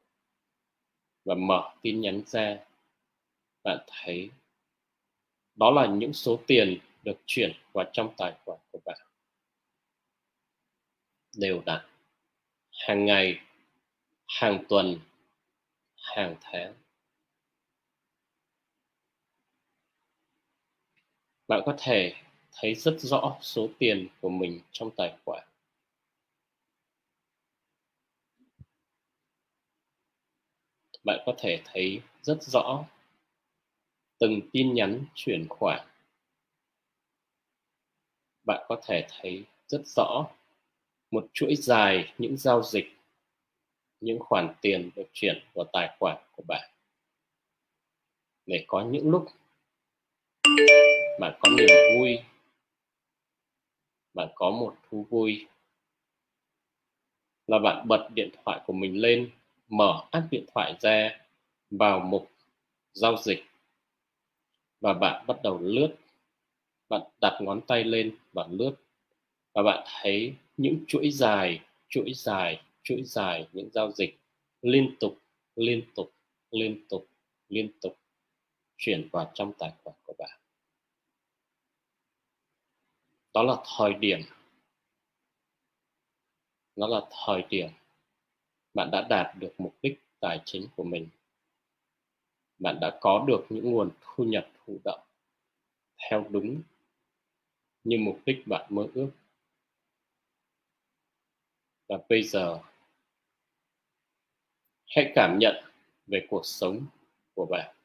Và 1.26 1.36
mở 1.36 1.74
tin 1.82 2.02
nhắn 2.02 2.22
ra, 2.26 2.58
bạn 3.64 3.86
thấy 3.88 4.30
đó 5.56 5.72
là 5.72 5.88
những 5.88 6.14
số 6.14 6.40
tiền 6.48 6.80
được 7.04 7.18
chuyển 7.26 7.52
vào 7.74 7.86
trong 7.94 8.14
tài 8.18 8.34
khoản 8.46 8.60
của 8.72 8.80
bạn. 8.86 8.98
Đều 11.38 11.62
đặn, 11.66 11.86
hàng 12.88 13.06
ngày, 13.06 13.40
hàng 14.28 14.64
tuần, 14.70 15.00
hàng 15.96 16.36
tháng. 16.42 16.74
Bạn 21.48 21.62
có 21.66 21.76
thể 21.78 22.14
thấy 22.52 22.76
rất 22.76 22.96
rõ 23.00 23.38
số 23.42 23.70
tiền 23.80 24.08
của 24.22 24.30
mình 24.30 24.62
trong 24.72 24.90
tài 24.98 25.18
khoản. 25.26 25.48
Bạn 31.04 31.20
có 31.26 31.34
thể 31.38 31.62
thấy 31.66 32.02
rất 32.22 32.44
rõ 32.44 32.86
từng 34.20 34.40
tin 34.54 34.74
nhắn 34.74 35.06
chuyển 35.16 35.46
khoản. 35.50 35.88
Bạn 38.44 38.66
có 38.68 38.82
thể 38.84 39.08
thấy 39.10 39.46
rất 39.68 39.82
rõ 39.86 40.28
một 41.12 41.28
chuỗi 41.34 41.56
dài 41.56 42.14
những 42.18 42.38
giao 42.38 42.64
dịch, 42.64 42.86
những 44.00 44.20
khoản 44.20 44.54
tiền 44.62 44.90
được 44.96 45.08
chuyển 45.14 45.44
vào 45.54 45.66
tài 45.74 45.96
khoản 46.00 46.18
của 46.36 46.44
bạn. 46.48 46.70
Để 48.46 48.66
có 48.68 48.86
những 48.92 49.10
lúc 49.10 49.28
bạn 51.20 51.34
có 51.40 51.50
niềm 51.58 51.68
vui, 51.98 52.20
bạn 54.14 54.28
có 54.36 54.52
một 54.52 54.76
thú 54.90 55.06
vui, 55.10 55.48
là 57.48 57.60
bạn 57.60 57.88
bật 57.88 58.10
điện 58.14 58.30
thoại 58.44 58.62
của 58.66 58.74
mình 58.74 59.02
lên, 59.02 59.32
mở 59.68 60.08
app 60.12 60.32
điện 60.32 60.46
thoại 60.54 60.76
ra 60.82 61.20
vào 61.72 62.00
mục 62.00 62.32
giao 62.94 63.18
dịch 63.18 63.44
và 64.82 64.94
bạn 64.94 65.26
bắt 65.28 65.38
đầu 65.44 65.60
lướt. 65.62 65.96
Bạn 66.90 67.02
đặt 67.22 67.40
ngón 67.42 67.62
tay 67.68 67.84
lên 67.84 68.16
và 68.34 68.48
lướt 68.50 68.76
và 69.54 69.64
bạn 69.64 69.84
thấy 70.02 70.34
những 70.58 70.84
chuỗi 70.88 71.12
dài 71.12 71.62
chuỗi 71.90 72.14
dài 72.14 72.62
chuỗi 72.84 73.04
dài 73.04 73.48
những 73.54 73.70
giao 73.74 73.92
dịch 73.92 74.18
liên 74.62 74.96
tục 75.00 75.18
liên 75.56 75.82
tục 75.96 76.12
liên 76.52 76.86
tục 76.90 77.08
liên 77.50 77.72
tục 77.82 77.98
chuyển 78.78 79.10
vào 79.12 79.32
trong 79.34 79.54
tài 79.60 79.72
khoản 79.84 79.96
của 80.06 80.14
bạn 80.18 80.40
đó 83.38 83.44
là 83.44 83.56
thời 83.78 83.94
điểm. 83.94 84.20
Nó 86.76 86.88
là 86.88 87.02
thời 87.26 87.46
điểm 87.50 87.70
bạn 88.74 88.90
đã 88.92 89.08
đạt 89.10 89.36
được 89.40 89.54
mục 89.58 89.76
đích 89.82 90.00
tài 90.20 90.42
chính 90.46 90.68
của 90.76 90.84
mình. 90.84 91.10
Bạn 92.60 92.78
đã 92.82 93.00
có 93.02 93.26
được 93.28 93.46
những 93.50 93.72
nguồn 93.72 93.90
thu 94.02 94.24
nhập 94.24 94.50
thụ 94.66 94.78
động 94.84 95.00
theo 96.10 96.26
đúng 96.30 96.62
như 97.84 97.98
mục 98.00 98.20
đích 98.26 98.48
bạn 98.48 98.66
mơ 98.70 98.88
ước. 98.94 99.10
Và 101.90 101.98
bây 102.10 102.24
giờ, 102.24 102.60
hãy 104.88 105.12
cảm 105.16 105.38
nhận 105.40 105.56
về 106.08 106.28
cuộc 106.30 106.46
sống 106.46 106.86
của 107.36 107.46
bạn. 107.46 107.76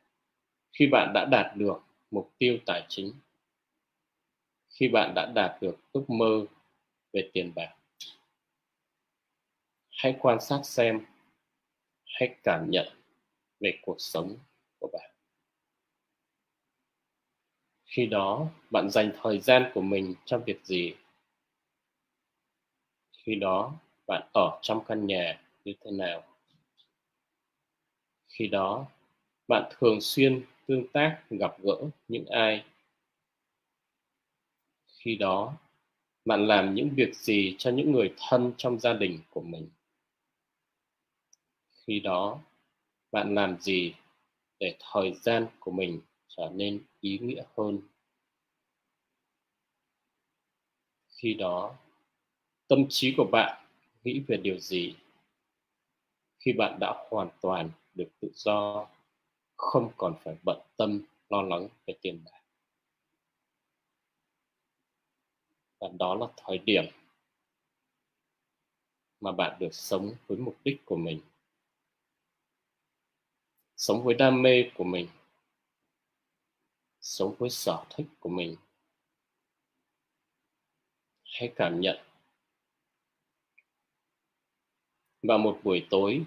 Khi 0.72 0.86
bạn 0.92 1.12
đã 1.14 1.24
đạt 1.30 1.56
được 1.56 1.78
mục 2.10 2.32
tiêu 2.38 2.58
tài 2.66 2.86
chính 2.88 3.12
khi 4.72 4.88
bạn 4.88 5.12
đã 5.14 5.32
đạt 5.34 5.62
được 5.62 5.76
ước 5.92 6.10
mơ 6.10 6.44
về 7.12 7.30
tiền 7.32 7.52
bạc. 7.56 7.76
Hãy 9.90 10.16
quan 10.20 10.40
sát 10.40 10.60
xem, 10.64 11.00
hãy 12.06 12.34
cảm 12.42 12.70
nhận 12.70 12.88
về 13.60 13.78
cuộc 13.82 13.96
sống 13.98 14.36
của 14.78 14.88
bạn. 14.92 15.10
Khi 17.84 18.06
đó, 18.06 18.46
bạn 18.70 18.90
dành 18.90 19.12
thời 19.22 19.40
gian 19.40 19.70
của 19.74 19.80
mình 19.80 20.14
cho 20.24 20.38
việc 20.38 20.64
gì? 20.64 20.94
Khi 23.12 23.34
đó, 23.34 23.74
bạn 24.06 24.22
ở 24.34 24.58
trong 24.62 24.84
căn 24.84 25.06
nhà 25.06 25.40
như 25.64 25.72
thế 25.84 25.90
nào? 25.90 26.24
Khi 28.28 28.46
đó, 28.46 28.86
bạn 29.48 29.72
thường 29.78 30.00
xuyên 30.00 30.44
tương 30.66 30.88
tác 30.92 31.22
gặp 31.30 31.56
gỡ 31.62 31.76
những 32.08 32.26
ai 32.26 32.64
khi 35.04 35.16
đó, 35.16 35.56
bạn 36.24 36.46
làm 36.46 36.74
những 36.74 36.90
việc 36.96 37.16
gì 37.16 37.54
cho 37.58 37.70
những 37.70 37.92
người 37.92 38.14
thân 38.28 38.52
trong 38.56 38.78
gia 38.80 38.92
đình 38.92 39.20
của 39.30 39.40
mình? 39.40 39.68
Khi 41.86 42.00
đó, 42.00 42.40
bạn 43.12 43.34
làm 43.34 43.56
gì 43.60 43.94
để 44.60 44.76
thời 44.92 45.14
gian 45.22 45.46
của 45.60 45.70
mình 45.70 46.00
trở 46.28 46.50
nên 46.54 46.82
ý 47.00 47.18
nghĩa 47.18 47.42
hơn? 47.58 47.80
Khi 51.22 51.34
đó, 51.34 51.74
tâm 52.68 52.86
trí 52.88 53.14
của 53.16 53.28
bạn 53.32 53.64
nghĩ 54.04 54.20
về 54.28 54.36
điều 54.36 54.58
gì? 54.58 54.94
Khi 56.44 56.52
bạn 56.52 56.78
đã 56.80 56.94
hoàn 57.10 57.28
toàn 57.40 57.70
được 57.94 58.08
tự 58.20 58.30
do, 58.34 58.86
không 59.56 59.90
còn 59.96 60.14
phải 60.24 60.36
bận 60.42 60.60
tâm, 60.76 61.02
lo 61.30 61.42
lắng 61.42 61.68
về 61.86 61.94
tiền 62.02 62.20
bạc. 62.24 62.41
Và 65.82 65.88
đó 65.98 66.14
là 66.14 66.26
thời 66.36 66.58
điểm 66.58 66.84
mà 69.20 69.32
bạn 69.32 69.56
được 69.60 69.74
sống 69.74 70.14
với 70.26 70.38
mục 70.38 70.56
đích 70.64 70.84
của 70.84 70.96
mình. 70.96 71.20
Sống 73.76 74.04
với 74.04 74.14
đam 74.14 74.42
mê 74.42 74.70
của 74.74 74.84
mình. 74.84 75.08
Sống 77.00 77.34
với 77.38 77.50
sở 77.50 77.84
thích 77.90 78.06
của 78.20 78.28
mình. 78.28 78.56
Hãy 81.24 81.52
cảm 81.56 81.80
nhận. 81.80 81.96
Và 85.22 85.36
một 85.36 85.60
buổi 85.64 85.86
tối, 85.90 86.24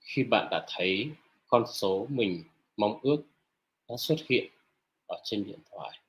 khi 0.00 0.24
bạn 0.24 0.48
đã 0.50 0.66
thấy 0.68 1.10
con 1.46 1.64
số 1.72 2.06
mình 2.10 2.44
mong 2.76 3.00
ước 3.02 3.24
đã 3.88 3.94
xuất 3.98 4.16
hiện 4.28 4.50
ở 5.06 5.20
trên 5.24 5.44
điện 5.44 5.60
thoại 5.70 6.00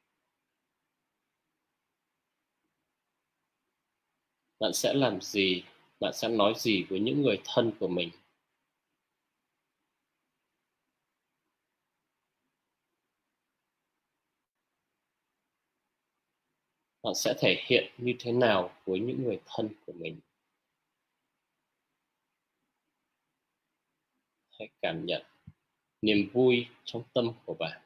bạn 4.60 4.74
sẽ 4.74 4.94
làm 4.94 5.22
gì? 5.22 5.64
Bạn 6.00 6.14
sẽ 6.14 6.28
nói 6.30 6.54
gì 6.58 6.84
với 6.90 7.00
những 7.00 7.22
người 7.22 7.38
thân 7.46 7.72
của 7.80 7.88
mình? 7.88 8.10
Bạn 17.04 17.14
sẽ 17.16 17.34
thể 17.40 17.56
hiện 17.68 17.92
như 17.98 18.14
thế 18.20 18.32
nào 18.32 18.72
với 18.86 19.00
những 19.00 19.24
người 19.24 19.40
thân 19.46 19.70
của 19.86 19.94
mình? 19.94 20.20
Hãy 24.60 24.70
cảm 24.82 25.06
nhận 25.06 25.24
niềm 26.02 26.30
vui 26.34 26.68
trong 26.86 27.04
tâm 27.14 27.32
của 27.46 27.54
bạn. 27.54 27.82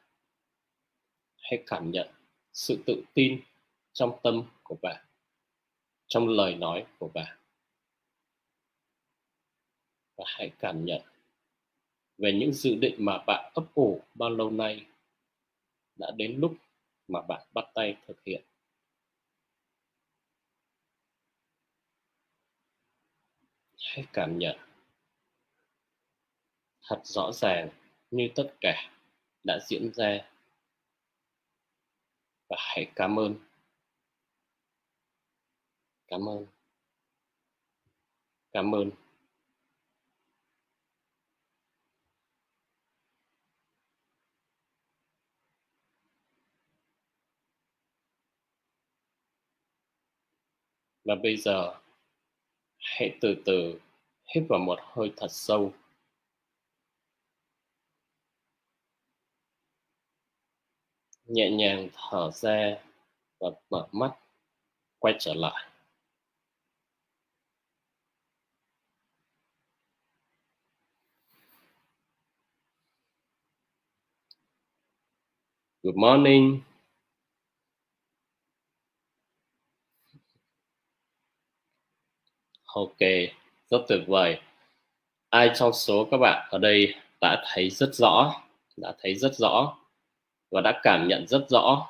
Hãy 1.42 1.62
cảm 1.66 1.90
nhận 1.90 2.08
sự 2.52 2.82
tự 2.86 3.02
tin 3.14 3.40
trong 3.92 4.18
tâm 4.22 4.42
của 4.62 4.76
bạn 4.82 5.04
trong 6.12 6.28
lời 6.28 6.54
nói 6.54 6.86
của 6.98 7.08
bạn 7.08 7.38
và 10.16 10.24
hãy 10.26 10.50
cảm 10.58 10.84
nhận 10.84 11.02
về 12.18 12.32
những 12.32 12.52
dự 12.52 12.74
định 12.74 12.94
mà 12.98 13.18
bạn 13.26 13.52
ấp 13.54 13.64
ủ 13.74 14.00
bao 14.14 14.30
lâu 14.30 14.50
nay 14.50 14.86
đã 15.96 16.10
đến 16.16 16.38
lúc 16.40 16.56
mà 17.08 17.20
bạn 17.20 17.46
bắt 17.54 17.64
tay 17.74 17.96
thực 18.06 18.24
hiện. 18.24 18.44
Hãy 23.78 24.04
cảm 24.12 24.38
nhận 24.38 24.56
thật 26.82 27.00
rõ 27.04 27.32
ràng 27.32 27.68
như 28.10 28.28
tất 28.34 28.54
cả 28.60 28.90
đã 29.44 29.58
diễn 29.68 29.90
ra. 29.94 30.18
Và 32.48 32.56
hãy 32.58 32.90
cảm 32.94 33.18
ơn 33.18 33.51
cảm 36.12 36.28
ơn. 36.28 36.46
Cảm 38.52 38.74
ơn. 38.74 38.90
Và 51.04 51.14
bây 51.22 51.36
giờ, 51.36 51.74
hãy 52.78 53.18
từ 53.20 53.34
từ 53.44 53.80
hít 54.34 54.44
vào 54.48 54.58
một 54.58 54.78
hơi 54.82 55.12
thật 55.16 55.28
sâu. 55.30 55.72
Nhẹ 61.26 61.50
nhàng 61.50 61.88
thở 61.94 62.30
ra 62.34 62.76
và 63.40 63.50
mở 63.70 63.88
mắt, 63.92 64.12
quay 64.98 65.14
trở 65.20 65.34
lại. 65.34 65.71
Good 75.84 75.96
morning. 75.96 76.62
Ok, 82.66 82.98
rất 83.70 83.78
tuyệt 83.88 84.00
vời. 84.06 84.40
Ai 85.30 85.50
trong 85.54 85.72
số 85.72 86.08
các 86.10 86.16
bạn 86.16 86.48
ở 86.50 86.58
đây 86.58 86.94
đã 87.20 87.44
thấy 87.46 87.70
rất 87.70 87.94
rõ, 87.94 88.34
đã 88.76 88.94
thấy 89.00 89.14
rất 89.14 89.34
rõ 89.34 89.76
và 90.50 90.60
đã 90.60 90.80
cảm 90.82 91.08
nhận 91.08 91.26
rất 91.28 91.46
rõ 91.50 91.88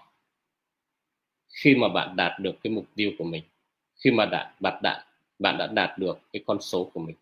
khi 1.48 1.74
mà 1.74 1.88
bạn 1.88 2.16
đạt 2.16 2.40
được 2.40 2.52
cái 2.62 2.72
mục 2.72 2.84
tiêu 2.94 3.10
của 3.18 3.24
mình, 3.24 3.42
khi 4.04 4.10
mà 4.10 4.26
đạt 4.26 4.60
bạn 4.60 4.80
đạt 4.82 5.06
bạn 5.38 5.58
đã 5.58 5.66
đạt 5.66 5.98
được 5.98 6.18
cái 6.32 6.42
con 6.46 6.60
số 6.60 6.90
của 6.94 7.00
mình. 7.00 7.16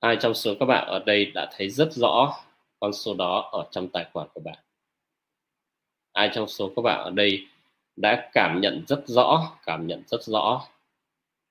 Ai 0.00 0.16
trong 0.20 0.34
số 0.34 0.54
các 0.60 0.66
bạn 0.66 0.86
ở 0.86 0.98
đây 1.06 1.24
đã 1.34 1.50
thấy 1.56 1.70
rất 1.70 1.92
rõ 1.92 2.34
con 2.80 2.92
số 2.92 3.14
đó 3.14 3.48
ở 3.52 3.68
trong 3.70 3.88
tài 3.88 4.06
khoản 4.12 4.28
của 4.34 4.40
bạn? 4.40 4.58
Ai 6.12 6.30
trong 6.34 6.48
số 6.48 6.72
các 6.76 6.82
bạn 6.82 7.00
ở 7.04 7.10
đây 7.10 7.46
đã 7.96 8.30
cảm 8.32 8.60
nhận 8.60 8.84
rất 8.88 9.02
rõ, 9.06 9.56
cảm 9.66 9.86
nhận 9.86 10.02
rất 10.06 10.22
rõ 10.22 10.66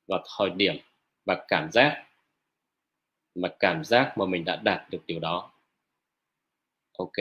vào 0.07 0.23
thời 0.37 0.49
điểm 0.49 0.77
và 1.25 1.45
cảm 1.47 1.71
giác 1.71 2.03
mà 3.35 3.49
cảm 3.59 3.83
giác 3.83 4.17
mà 4.17 4.25
mình 4.25 4.45
đã 4.45 4.55
đạt 4.55 4.89
được 4.89 5.01
điều 5.07 5.19
đó 5.19 5.51
ok, 6.97 7.13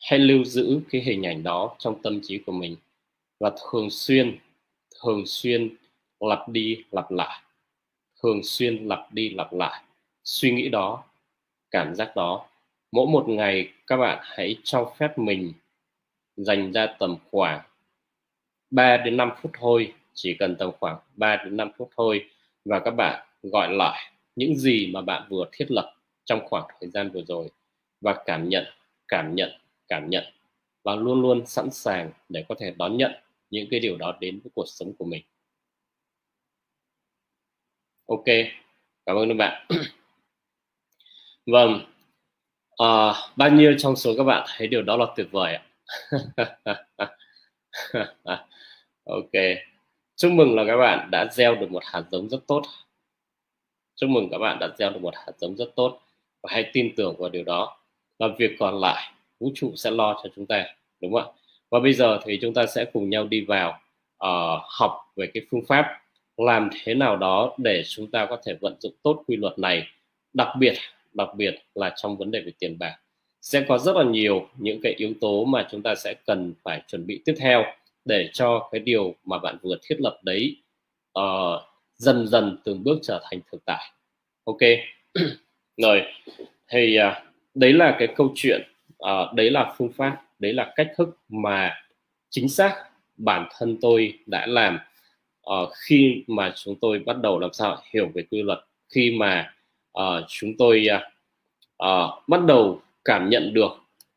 hãy 0.00 0.18
lưu 0.18 0.44
giữ 0.44 0.80
cái 0.90 1.00
hình 1.00 1.26
ảnh 1.26 1.42
đó 1.42 1.76
trong 1.78 2.02
tâm 2.02 2.20
trí 2.22 2.38
của 2.38 2.52
mình 2.52 2.76
và 3.40 3.52
thường 3.70 3.90
xuyên 3.90 4.38
thường 5.02 5.22
xuyên 5.26 5.76
lặp 6.20 6.48
đi 6.48 6.84
lặp 6.90 7.10
lại, 7.10 7.42
thường 8.22 8.40
xuyên 8.42 8.88
lặp 8.88 9.12
đi 9.12 9.30
lặp 9.30 9.52
lại 9.52 9.84
suy 10.24 10.50
nghĩ 10.50 10.68
đó, 10.68 11.04
cảm 11.70 11.94
giác 11.94 12.16
đó 12.16 12.46
mỗi 12.92 13.06
một 13.06 13.24
ngày 13.28 13.72
các 13.86 13.96
bạn 13.96 14.18
hãy 14.22 14.56
cho 14.64 14.92
phép 14.98 15.18
mình 15.18 15.52
dành 16.36 16.72
ra 16.72 16.86
tầm 16.98 17.16
khoảng 17.30 17.60
3 18.70 18.96
đến 18.96 19.16
5 19.16 19.30
phút 19.42 19.52
thôi, 19.58 19.92
chỉ 20.14 20.36
cần 20.38 20.56
tầm 20.58 20.70
khoảng 20.80 20.98
3 21.14 21.36
đến 21.44 21.56
5 21.56 21.70
phút 21.78 21.90
thôi 21.96 22.30
và 22.64 22.80
các 22.80 22.90
bạn 22.90 23.26
gọi 23.42 23.72
lại 23.74 24.12
những 24.36 24.56
gì 24.56 24.90
mà 24.94 25.00
bạn 25.02 25.26
vừa 25.30 25.44
thiết 25.52 25.70
lập 25.70 25.94
trong 26.24 26.40
khoảng 26.48 26.64
thời 26.80 26.90
gian 26.90 27.10
vừa 27.10 27.22
rồi 27.28 27.50
và 28.00 28.22
cảm 28.26 28.48
nhận 28.48 28.64
cảm 29.08 29.34
nhận 29.34 29.50
cảm 29.88 30.10
nhận 30.10 30.24
và 30.84 30.94
luôn 30.96 31.22
luôn 31.22 31.46
sẵn 31.46 31.70
sàng 31.70 32.10
để 32.28 32.44
có 32.48 32.54
thể 32.58 32.74
đón 32.78 32.96
nhận 32.96 33.12
những 33.50 33.68
cái 33.70 33.80
điều 33.80 33.96
đó 33.96 34.16
đến 34.20 34.40
với 34.44 34.50
cuộc 34.54 34.66
sống 34.66 34.92
của 34.98 35.04
mình. 35.04 35.22
Ok, 38.06 38.24
cảm 39.06 39.16
ơn 39.16 39.28
các 39.28 39.34
bạn. 39.34 39.66
Vâng 41.46 41.95
à, 42.76 43.14
bao 43.36 43.50
nhiêu 43.50 43.74
trong 43.78 43.96
số 43.96 44.14
các 44.16 44.24
bạn 44.24 44.46
thấy 44.56 44.66
điều 44.66 44.82
đó 44.82 44.96
là 44.96 45.06
tuyệt 45.16 45.26
vời 45.30 45.54
ạ? 45.54 45.62
Ok. 49.06 49.30
Chúc 50.16 50.32
mừng 50.32 50.54
là 50.54 50.64
các 50.66 50.76
bạn 50.76 51.08
đã 51.10 51.28
gieo 51.32 51.54
được 51.54 51.70
một 51.70 51.82
hạt 51.84 52.02
giống 52.10 52.28
rất 52.28 52.38
tốt. 52.46 52.62
Chúc 53.96 54.10
mừng 54.10 54.28
các 54.30 54.38
bạn 54.38 54.58
đã 54.60 54.68
gieo 54.78 54.90
được 54.90 55.00
một 55.02 55.14
hạt 55.16 55.32
giống 55.38 55.56
rất 55.56 55.72
tốt 55.76 56.00
và 56.42 56.50
hãy 56.52 56.70
tin 56.72 56.94
tưởng 56.96 57.16
vào 57.18 57.30
điều 57.30 57.44
đó. 57.44 57.78
Và 58.18 58.28
việc 58.38 58.50
còn 58.58 58.80
lại 58.80 59.12
vũ 59.40 59.52
trụ 59.54 59.72
sẽ 59.76 59.90
lo 59.90 60.20
cho 60.22 60.28
chúng 60.36 60.46
ta 60.46 60.64
đúng 61.00 61.12
không 61.12 61.22
ạ? 61.22 61.32
Và 61.70 61.80
bây 61.80 61.92
giờ 61.92 62.18
thì 62.24 62.38
chúng 62.42 62.54
ta 62.54 62.66
sẽ 62.66 62.84
cùng 62.92 63.10
nhau 63.10 63.26
đi 63.26 63.40
vào 63.40 63.80
uh, 64.24 64.62
học 64.78 65.12
về 65.16 65.30
cái 65.34 65.42
phương 65.50 65.64
pháp 65.68 65.86
làm 66.36 66.70
thế 66.82 66.94
nào 66.94 67.16
đó 67.16 67.54
để 67.58 67.82
chúng 67.86 68.10
ta 68.10 68.26
có 68.30 68.38
thể 68.44 68.54
vận 68.60 68.76
dụng 68.80 68.94
tốt 69.02 69.22
quy 69.26 69.36
luật 69.36 69.58
này 69.58 69.86
đặc 70.32 70.48
biệt 70.58 70.74
đặc 71.16 71.28
biệt 71.36 71.54
là 71.74 71.94
trong 71.96 72.16
vấn 72.16 72.30
đề 72.30 72.40
về 72.40 72.52
tiền 72.58 72.78
bạc. 72.78 72.96
Sẽ 73.42 73.64
có 73.68 73.78
rất 73.78 73.96
là 73.96 74.04
nhiều 74.04 74.48
những 74.56 74.80
cái 74.82 74.94
yếu 74.96 75.12
tố 75.20 75.44
mà 75.44 75.66
chúng 75.70 75.82
ta 75.82 75.94
sẽ 75.94 76.14
cần 76.26 76.54
phải 76.62 76.82
chuẩn 76.88 77.06
bị 77.06 77.22
tiếp 77.24 77.34
theo 77.38 77.64
để 78.04 78.30
cho 78.32 78.68
cái 78.72 78.80
điều 78.80 79.14
mà 79.24 79.38
bạn 79.38 79.58
vừa 79.62 79.76
thiết 79.82 80.00
lập 80.00 80.20
đấy 80.22 80.56
uh, 81.18 81.62
dần 81.96 82.28
dần 82.28 82.58
từng 82.64 82.84
bước 82.84 82.98
trở 83.02 83.20
thành 83.30 83.40
thực 83.52 83.64
tại. 83.64 83.90
Ok. 84.44 84.58
Rồi. 85.76 86.02
Thì 86.68 86.98
uh, 86.98 87.12
đấy 87.54 87.72
là 87.72 87.96
cái 87.98 88.08
câu 88.16 88.32
chuyện 88.34 88.62
uh, 89.04 89.34
đấy 89.34 89.50
là 89.50 89.74
phương 89.78 89.92
pháp 89.92 90.22
đấy 90.38 90.52
là 90.52 90.72
cách 90.76 90.92
thức 90.96 91.18
mà 91.28 91.74
chính 92.30 92.48
xác 92.48 92.74
bản 93.16 93.48
thân 93.58 93.78
tôi 93.80 94.18
đã 94.26 94.46
làm 94.46 94.78
uh, 95.50 95.68
khi 95.74 96.24
mà 96.26 96.52
chúng 96.56 96.74
tôi 96.80 96.98
bắt 96.98 97.16
đầu 97.22 97.38
làm 97.38 97.52
sao 97.52 97.82
hiểu 97.94 98.10
về 98.14 98.22
quy 98.30 98.42
luật 98.42 98.58
khi 98.88 99.10
mà 99.10 99.54
uh, 100.00 100.24
chúng 100.28 100.56
tôi 100.58 100.86
uh, 100.96 101.02
uh, 101.84 102.28
bắt 102.28 102.44
đầu 102.46 102.80
cảm 103.04 103.30
nhận 103.30 103.54
được 103.54 103.70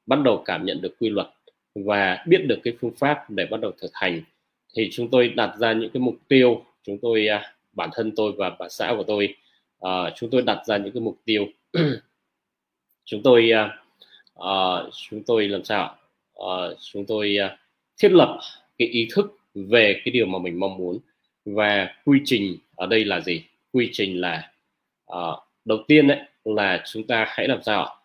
bắt 0.06 0.20
đầu 0.24 0.44
cảm 0.46 0.66
nhận 0.66 0.82
được 0.82 0.96
quy 1.00 1.10
luật 1.10 1.28
và 1.76 2.24
biết 2.28 2.38
được 2.48 2.60
cái 2.64 2.74
phương 2.80 2.92
pháp 2.98 3.30
để 3.30 3.46
bắt 3.46 3.62
đầu 3.62 3.72
thực 3.82 3.92
hành. 3.94 4.22
Thì 4.76 4.90
chúng 4.92 5.10
tôi 5.12 5.30
đặt 5.30 5.56
ra 5.58 5.74
những 5.74 5.90
cái 5.94 6.02
mục 6.02 6.16
tiêu 6.28 6.64
chúng 6.84 6.98
tôi 7.02 7.28
à, 7.28 7.54
bản 7.74 7.90
thân 7.94 8.12
tôi 8.16 8.32
và 8.38 8.50
bà 8.60 8.70
xã 8.70 8.94
của 8.98 9.04
tôi 9.04 9.36
uh, 9.86 10.14
chúng 10.16 10.30
tôi 10.30 10.42
đặt 10.42 10.66
ra 10.66 10.78
những 10.78 10.94
cái 10.94 11.02
mục 11.02 11.18
tiêu. 11.26 11.48
Chúng 13.06 13.24
tôi 13.24 13.52
uh, 14.40 14.94
chúng 15.10 15.24
tôi 15.24 15.48
làm 15.48 15.64
sao 15.64 15.96
uh, 16.40 16.78
chúng 16.80 17.06
tôi 17.06 17.38
uh, 17.46 17.60
thiết 17.98 18.12
lập 18.12 18.40
cái 18.78 18.88
ý 18.88 19.08
thức 19.16 19.38
về 19.56 20.02
cái 20.06 20.12
điều 20.12 20.26
mà 20.26 20.40
mình 20.40 20.60
mong 20.60 20.78
muốn 20.78 21.00
và 21.46 21.96
quy 22.06 22.20
trình 22.26 22.58
ở 22.76 22.88
đây 22.88 23.06
là 23.06 23.22
gì? 23.22 23.44
Quy 23.74 23.90
trình 23.94 24.22
là 24.22 24.52
uh, 25.14 25.40
đầu 25.70 25.80
tiên 25.88 26.08
đấy 26.08 26.20
là 26.46 26.84
chúng 26.92 27.08
ta 27.08 27.26
hãy 27.28 27.48
làm 27.48 27.64
sao 27.64 27.96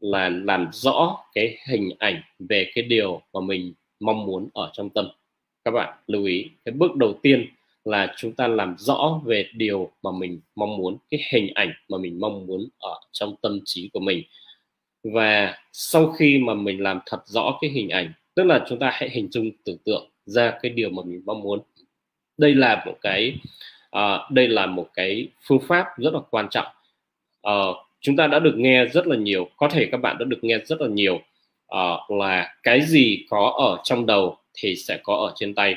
là 0.00 0.28
làm 0.28 0.68
rõ 0.72 1.18
cái 1.34 1.58
hình 1.68 1.90
ảnh 1.98 2.22
về 2.38 2.70
cái 2.74 2.84
điều 2.84 3.22
mà 3.32 3.40
mình 3.40 3.74
mong 4.00 4.26
muốn 4.26 4.48
ở 4.54 4.70
trong 4.72 4.90
tâm. 4.90 5.08
Các 5.64 5.70
bạn 5.70 5.98
lưu 6.06 6.24
ý 6.24 6.50
cái 6.64 6.72
bước 6.72 6.96
đầu 6.96 7.18
tiên 7.22 7.46
là 7.84 8.14
chúng 8.16 8.32
ta 8.32 8.48
làm 8.48 8.74
rõ 8.78 9.20
về 9.24 9.46
điều 9.54 9.90
mà 10.02 10.10
mình 10.12 10.40
mong 10.54 10.76
muốn 10.76 10.96
cái 11.10 11.20
hình 11.32 11.52
ảnh 11.54 11.72
mà 11.88 11.98
mình 11.98 12.20
mong 12.20 12.46
muốn 12.46 12.68
ở 12.78 13.00
trong 13.12 13.36
tâm 13.42 13.60
trí 13.64 13.90
của 13.92 14.00
mình. 14.00 14.22
Và 15.04 15.58
sau 15.72 16.12
khi 16.12 16.38
mà 16.38 16.54
mình 16.54 16.82
làm 16.82 17.00
thật 17.06 17.22
rõ 17.26 17.58
cái 17.60 17.70
hình 17.70 17.88
ảnh 17.88 18.12
tức 18.34 18.44
là 18.44 18.64
chúng 18.68 18.78
ta 18.78 18.90
hãy 18.92 19.10
hình 19.10 19.28
dung 19.30 19.50
tưởng 19.64 19.78
tượng 19.84 20.10
ra 20.26 20.58
cái 20.62 20.70
điều 20.70 20.90
mà 20.90 21.02
mình 21.06 21.22
mong 21.26 21.40
muốn. 21.40 21.60
Đây 22.38 22.54
là 22.54 22.84
một 22.86 22.98
cái 23.00 23.38
uh, 23.96 24.30
đây 24.30 24.48
là 24.48 24.66
một 24.66 24.88
cái 24.94 25.28
phương 25.46 25.60
pháp 25.68 25.86
rất 25.96 26.14
là 26.14 26.20
quan 26.30 26.48
trọng 26.50 26.66
uh, 27.50 27.76
chúng 28.00 28.16
ta 28.16 28.26
đã 28.26 28.38
được 28.38 28.54
nghe 28.56 28.84
rất 28.84 29.06
là 29.06 29.16
nhiều 29.16 29.48
có 29.56 29.68
thể 29.68 29.88
các 29.92 29.96
bạn 29.96 30.16
đã 30.18 30.24
được 30.24 30.38
nghe 30.42 30.58
rất 30.58 30.80
là 30.80 30.88
nhiều 30.88 31.20
uh, 31.74 32.10
là 32.10 32.54
cái 32.62 32.80
gì 32.80 33.26
có 33.30 33.54
ở 33.58 33.82
trong 33.84 34.06
đầu 34.06 34.36
thì 34.54 34.76
sẽ 34.76 35.00
có 35.02 35.14
ở 35.14 35.32
trên 35.36 35.54
tay. 35.54 35.74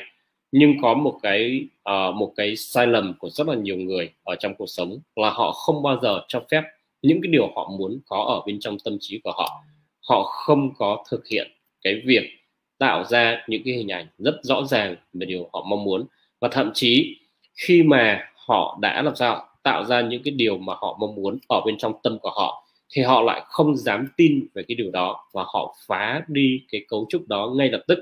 Nhưng 0.52 0.74
có 0.82 0.94
một 0.94 1.18
cái 1.22 1.66
uh, 1.90 2.14
một 2.14 2.32
cái 2.36 2.56
sai 2.56 2.86
lầm 2.86 3.14
của 3.18 3.30
rất 3.30 3.48
là 3.48 3.54
nhiều 3.54 3.76
người 3.76 4.12
ở 4.24 4.34
trong 4.34 4.54
cuộc 4.54 4.66
sống 4.66 4.98
là 5.16 5.30
họ 5.30 5.52
không 5.52 5.82
bao 5.82 5.98
giờ 6.02 6.20
cho 6.28 6.42
phép 6.50 6.62
những 7.02 7.20
cái 7.22 7.32
điều 7.32 7.46
họ 7.56 7.70
muốn 7.78 8.00
có 8.06 8.16
ở 8.16 8.46
bên 8.46 8.60
trong 8.60 8.76
tâm 8.84 8.96
trí 9.00 9.20
của 9.24 9.32
họ. 9.32 9.62
Họ 10.08 10.22
không 10.22 10.74
có 10.78 11.04
thực 11.10 11.26
hiện 11.26 11.50
cái 11.82 12.02
việc 12.04 12.30
tạo 12.78 13.04
ra 13.04 13.44
những 13.48 13.62
cái 13.64 13.74
hình 13.74 13.88
ảnh 13.88 14.06
rất 14.18 14.34
rõ 14.42 14.64
ràng 14.64 14.96
về 15.12 15.26
điều 15.26 15.50
họ 15.52 15.64
mong 15.68 15.84
muốn. 15.84 16.06
Và 16.40 16.48
thậm 16.48 16.70
chí 16.74 17.16
khi 17.54 17.82
mà 17.82 18.30
họ 18.46 18.78
đã 18.80 19.02
làm 19.02 19.16
sao 19.16 19.46
tạo 19.62 19.84
ra 19.84 20.00
những 20.00 20.22
cái 20.22 20.34
điều 20.34 20.58
mà 20.58 20.74
họ 20.74 20.96
mong 21.00 21.14
muốn 21.14 21.38
ở 21.48 21.60
bên 21.66 21.78
trong 21.78 21.92
tâm 22.02 22.18
của 22.18 22.30
họ 22.30 22.66
thì 22.92 23.02
họ 23.02 23.22
lại 23.22 23.42
không 23.46 23.76
dám 23.76 24.08
tin 24.16 24.46
về 24.54 24.62
cái 24.68 24.74
điều 24.74 24.90
đó 24.90 25.28
và 25.32 25.44
họ 25.46 25.76
phá 25.86 26.22
đi 26.28 26.62
cái 26.72 26.84
cấu 26.88 27.06
trúc 27.08 27.28
đó 27.28 27.52
ngay 27.56 27.68
lập 27.68 27.82
tức. 27.88 27.98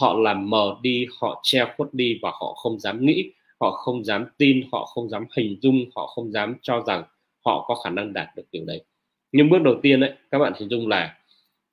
Họ 0.00 0.14
làm 0.18 0.50
mờ 0.50 0.76
đi 0.82 1.06
họ 1.20 1.40
che 1.42 1.64
khuất 1.76 1.94
đi 1.94 2.18
và 2.22 2.30
họ 2.30 2.54
không 2.54 2.80
dám 2.80 3.06
nghĩ 3.06 3.32
họ 3.60 3.70
không 3.70 4.04
dám 4.04 4.26
tin 4.38 4.62
họ 4.72 4.84
không 4.84 5.08
dám 5.08 5.24
hình 5.36 5.58
dung 5.62 5.84
họ 5.94 6.06
không 6.06 6.32
dám 6.32 6.54
cho 6.62 6.82
rằng 6.86 7.04
họ 7.44 7.64
có 7.68 7.74
khả 7.74 7.90
năng 7.90 8.12
đạt 8.12 8.28
được 8.36 8.42
điều 8.52 8.64
đấy. 8.64 8.84
Nhưng 9.32 9.50
bước 9.50 9.58
đầu 9.62 9.74
tiên 9.82 10.00
đấy 10.00 10.12
các 10.30 10.38
bạn 10.38 10.52
hình 10.58 10.68
dung 10.68 10.88
là 10.88 11.16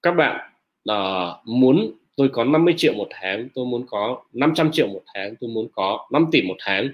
các 0.02 0.12
bạn 0.12 0.52
uh, 0.92 1.48
muốn 1.48 1.92
tôi 2.16 2.30
có 2.34 2.44
50 2.44 2.74
triệu 2.78 2.94
một 2.94 3.08
tháng 3.12 3.50
tôi 3.56 3.66
muốn 3.66 3.86
có 3.88 4.24
500 4.34 4.72
triệu 4.72 4.88
một 4.88 5.02
tháng 5.14 5.36
tôi 5.36 5.50
muốn 5.50 5.68
có 5.72 6.08
5 6.12 6.26
tỷ 6.32 6.42
một 6.42 6.56
tháng 6.60 6.90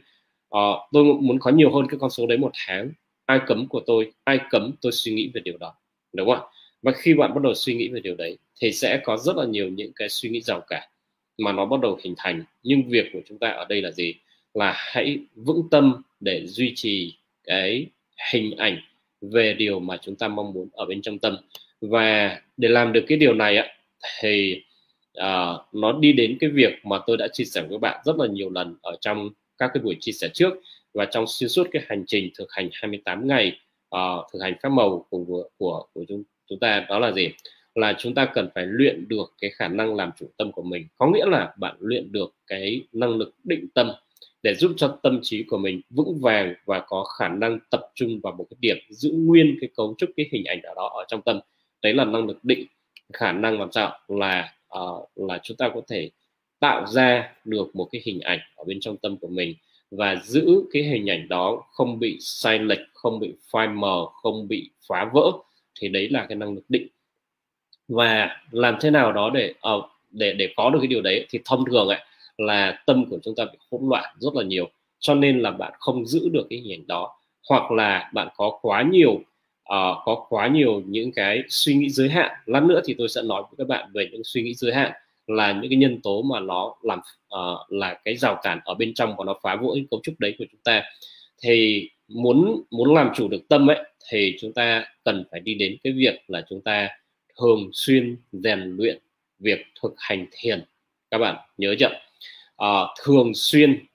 uh, 0.57 0.79
tôi 0.91 1.03
muốn 1.03 1.39
có 1.39 1.51
nhiều 1.51 1.75
hơn 1.75 1.87
cái 1.89 1.97
con 1.99 2.09
số 2.09 2.27
đấy 2.27 2.37
một 2.37 2.51
tháng. 2.67 2.91
Ai 3.25 3.39
cấm 3.47 3.67
của 3.67 3.81
tôi 3.85 4.11
ai 4.23 4.39
cấm 4.49 4.71
tôi 4.81 4.91
suy 4.91 5.13
nghĩ 5.13 5.31
về 5.33 5.41
điều 5.45 5.57
đó 5.57 5.73
đúng 6.13 6.29
không 6.29 6.47
và 6.81 6.91
khi 6.91 7.13
bạn 7.13 7.33
bắt 7.33 7.41
đầu 7.43 7.53
suy 7.53 7.73
nghĩ 7.73 7.89
về 7.89 7.99
điều 7.99 8.15
đấy 8.15 8.37
thì 8.61 8.71
sẽ 8.71 9.01
có 9.03 9.17
rất 9.17 9.35
là 9.35 9.45
nhiều 9.45 9.69
những 9.69 9.91
cái 9.95 10.09
suy 10.09 10.29
nghĩ 10.29 10.41
giàu 10.41 10.61
cả 10.67 10.87
mà 11.37 11.51
nó 11.51 11.65
bắt 11.65 11.79
đầu 11.81 11.99
hình 12.03 12.13
thành. 12.17 12.43
Nhưng 12.63 12.89
việc 12.89 13.05
của 13.13 13.19
chúng 13.25 13.37
ta 13.37 13.49
ở 13.49 13.65
đây 13.69 13.81
là 13.81 13.91
gì? 13.91 14.13
Là 14.53 14.73
hãy 14.75 15.19
vững 15.35 15.69
tâm 15.71 16.01
để 16.19 16.47
duy 16.47 16.73
trì 16.75 17.17
cái 17.43 17.85
hình 18.33 18.57
ảnh 18.57 18.77
về 19.21 19.53
điều 19.53 19.79
mà 19.79 19.97
chúng 20.01 20.15
ta 20.15 20.27
mong 20.27 20.53
muốn 20.53 20.67
ở 20.73 20.85
bên 20.85 21.01
trong 21.01 21.19
tâm. 21.19 21.37
Và 21.81 22.39
để 22.57 22.69
làm 22.69 22.93
được 22.93 23.05
cái 23.07 23.17
điều 23.17 23.33
này 23.33 23.57
á 23.57 23.67
thì 24.21 24.61
uh, 25.17 25.73
nó 25.73 25.91
đi 25.99 26.13
đến 26.13 26.37
cái 26.39 26.49
việc 26.49 26.85
mà 26.85 26.99
tôi 27.07 27.17
đã 27.17 27.27
chia 27.33 27.43
sẻ 27.43 27.61
với 27.61 27.69
các 27.71 27.81
bạn 27.81 28.01
rất 28.05 28.15
là 28.17 28.27
nhiều 28.27 28.49
lần 28.49 28.75
ở 28.81 28.97
trong 29.01 29.29
các 29.57 29.71
cái 29.73 29.83
buổi 29.83 29.97
chia 29.99 30.11
sẻ 30.11 30.29
trước. 30.33 30.53
Và 30.93 31.05
trong 31.05 31.25
xuyên 31.27 31.49
suốt 31.49 31.67
cái 31.71 31.83
hành 31.87 32.03
trình 32.07 32.29
thực 32.37 32.51
hành 32.51 32.69
28 32.73 33.27
ngày 33.27 33.59
uh, 33.95 34.25
thực 34.33 34.39
hành 34.41 34.53
phép 34.63 34.69
màu 34.69 35.05
của 35.09 35.23
của 35.27 35.49
của, 35.57 35.85
của 35.93 36.05
chúng 36.07 36.23
chúng 36.49 36.59
ta 36.59 36.85
đó 36.89 36.99
là 36.99 37.11
gì? 37.11 37.29
Là 37.75 37.95
chúng 37.97 38.13
ta 38.13 38.25
cần 38.25 38.49
phải 38.55 38.65
luyện 38.67 39.07
được 39.07 39.33
cái 39.41 39.49
khả 39.49 39.67
năng 39.67 39.95
làm 39.95 40.11
chủ 40.19 40.25
tâm 40.37 40.51
của 40.51 40.63
mình. 40.63 40.87
Có 40.97 41.07
nghĩa 41.07 41.25
là 41.25 41.53
bạn 41.57 41.75
luyện 41.79 42.11
được 42.11 42.35
cái 42.47 42.81
năng 42.91 43.09
lực 43.09 43.35
định 43.43 43.67
tâm 43.73 43.91
để 44.43 44.55
giúp 44.55 44.71
cho 44.77 44.99
tâm 45.03 45.19
trí 45.21 45.43
của 45.43 45.57
mình 45.57 45.81
vững 45.89 46.19
vàng 46.21 46.53
và 46.65 46.79
có 46.79 47.03
khả 47.03 47.27
năng 47.27 47.59
tập 47.69 47.91
trung 47.95 48.19
vào 48.23 48.33
một 48.33 48.45
cái 48.49 48.57
điểm 48.59 48.77
giữ 48.89 49.11
nguyên 49.11 49.57
cái 49.61 49.69
cấu 49.75 49.95
trúc 49.97 50.09
cái 50.17 50.29
hình 50.31 50.45
ảnh 50.45 50.61
ở 50.61 50.73
đó 50.75 50.91
ở 50.97 51.05
trong 51.07 51.21
tâm. 51.21 51.39
Đấy 51.81 51.93
là 51.93 52.05
năng 52.05 52.25
lực 52.25 52.43
định 52.43 52.65
khả 53.13 53.31
năng 53.31 53.59
làm 53.59 53.71
sao? 53.71 53.99
Là 54.07 54.53
uh, 54.79 55.09
là 55.15 55.39
chúng 55.43 55.57
ta 55.57 55.69
có 55.73 55.81
thể 55.87 56.09
tạo 56.65 56.85
ra 56.87 57.33
được 57.45 57.75
một 57.75 57.87
cái 57.91 58.01
hình 58.05 58.19
ảnh 58.19 58.39
ở 58.55 58.63
bên 58.63 58.79
trong 58.79 58.97
tâm 58.97 59.17
của 59.17 59.27
mình 59.27 59.55
và 59.91 60.15
giữ 60.23 60.63
cái 60.71 60.83
hình 60.83 61.09
ảnh 61.09 61.27
đó 61.27 61.63
không 61.71 61.99
bị 61.99 62.17
sai 62.19 62.59
lệch 62.59 62.79
không 62.93 63.19
bị 63.19 63.33
phai 63.51 63.67
mờ 63.67 64.05
không 64.05 64.47
bị 64.47 64.69
phá 64.87 65.09
vỡ 65.13 65.31
thì 65.79 65.87
đấy 65.87 66.09
là 66.09 66.25
cái 66.29 66.35
năng 66.35 66.55
lực 66.55 66.63
định. 66.69 66.87
Và 67.87 68.37
làm 68.51 68.77
thế 68.81 68.89
nào 68.89 69.13
đó 69.13 69.29
để 69.33 69.53
uh, 69.75 69.85
để 70.11 70.33
để 70.33 70.53
có 70.55 70.69
được 70.69 70.79
cái 70.81 70.87
điều 70.87 71.01
đấy 71.01 71.25
thì 71.29 71.39
thông 71.45 71.65
thường 71.65 71.87
ấy 71.87 71.99
là 72.37 72.83
tâm 72.85 73.05
của 73.09 73.17
chúng 73.23 73.35
ta 73.35 73.45
bị 73.45 73.57
hỗn 73.71 73.81
loạn 73.89 74.15
rất 74.19 74.35
là 74.35 74.43
nhiều 74.43 74.69
cho 74.99 75.15
nên 75.15 75.39
là 75.39 75.51
bạn 75.51 75.73
không 75.79 76.05
giữ 76.05 76.29
được 76.29 76.47
cái 76.49 76.59
hình 76.59 76.79
ảnh 76.79 76.87
đó. 76.87 77.19
Hoặc 77.49 77.71
là 77.71 78.09
bạn 78.13 78.27
có 78.35 78.59
quá 78.61 78.83
nhiều 78.91 79.11
uh, 79.11 79.97
có 80.05 80.25
quá 80.29 80.47
nhiều 80.47 80.81
những 80.85 81.11
cái 81.11 81.43
suy 81.49 81.75
nghĩ 81.75 81.89
giới 81.89 82.09
hạn. 82.09 82.31
Lát 82.45 82.63
nữa 82.63 82.81
thì 82.85 82.95
tôi 82.97 83.09
sẽ 83.09 83.21
nói 83.21 83.41
với 83.41 83.55
các 83.57 83.67
bạn 83.67 83.89
về 83.93 84.09
những 84.11 84.23
suy 84.23 84.41
nghĩ 84.41 84.53
giới 84.53 84.73
hạn 84.73 84.91
là 85.27 85.51
những 85.51 85.69
cái 85.69 85.77
nhân 85.77 86.01
tố 86.03 86.21
mà 86.21 86.39
nó 86.39 86.75
làm 86.81 86.99
uh, 86.99 87.71
là 87.71 87.99
cái 88.05 88.15
rào 88.15 88.39
cản 88.43 88.59
ở 88.65 88.73
bên 88.73 88.93
trong 88.93 89.15
và 89.17 89.25
nó 89.25 89.39
phá 89.43 89.55
vỡ 89.55 89.67
cấu 89.91 89.99
trúc 90.03 90.19
đấy 90.19 90.35
của 90.37 90.45
chúng 90.51 90.61
ta. 90.63 90.83
Thì 91.41 91.89
muốn 92.07 92.63
muốn 92.71 92.93
làm 92.93 93.09
chủ 93.15 93.27
được 93.27 93.41
tâm 93.49 93.69
ấy 93.69 93.83
thì 94.11 94.35
chúng 94.39 94.53
ta 94.53 94.85
cần 95.03 95.23
phải 95.31 95.39
đi 95.39 95.53
đến 95.53 95.77
cái 95.83 95.93
việc 95.93 96.15
là 96.27 96.45
chúng 96.49 96.61
ta 96.61 96.89
thường 97.39 97.69
xuyên 97.73 98.17
rèn 98.31 98.75
luyện 98.77 98.99
việc 99.39 99.65
thực 99.81 99.93
hành 99.97 100.27
thiền. 100.31 100.63
Các 101.11 101.17
bạn 101.17 101.35
nhớ 101.57 101.75
chưa? 101.79 101.89
À, 102.57 102.79
thường 103.03 103.31
xuyên 103.35 103.85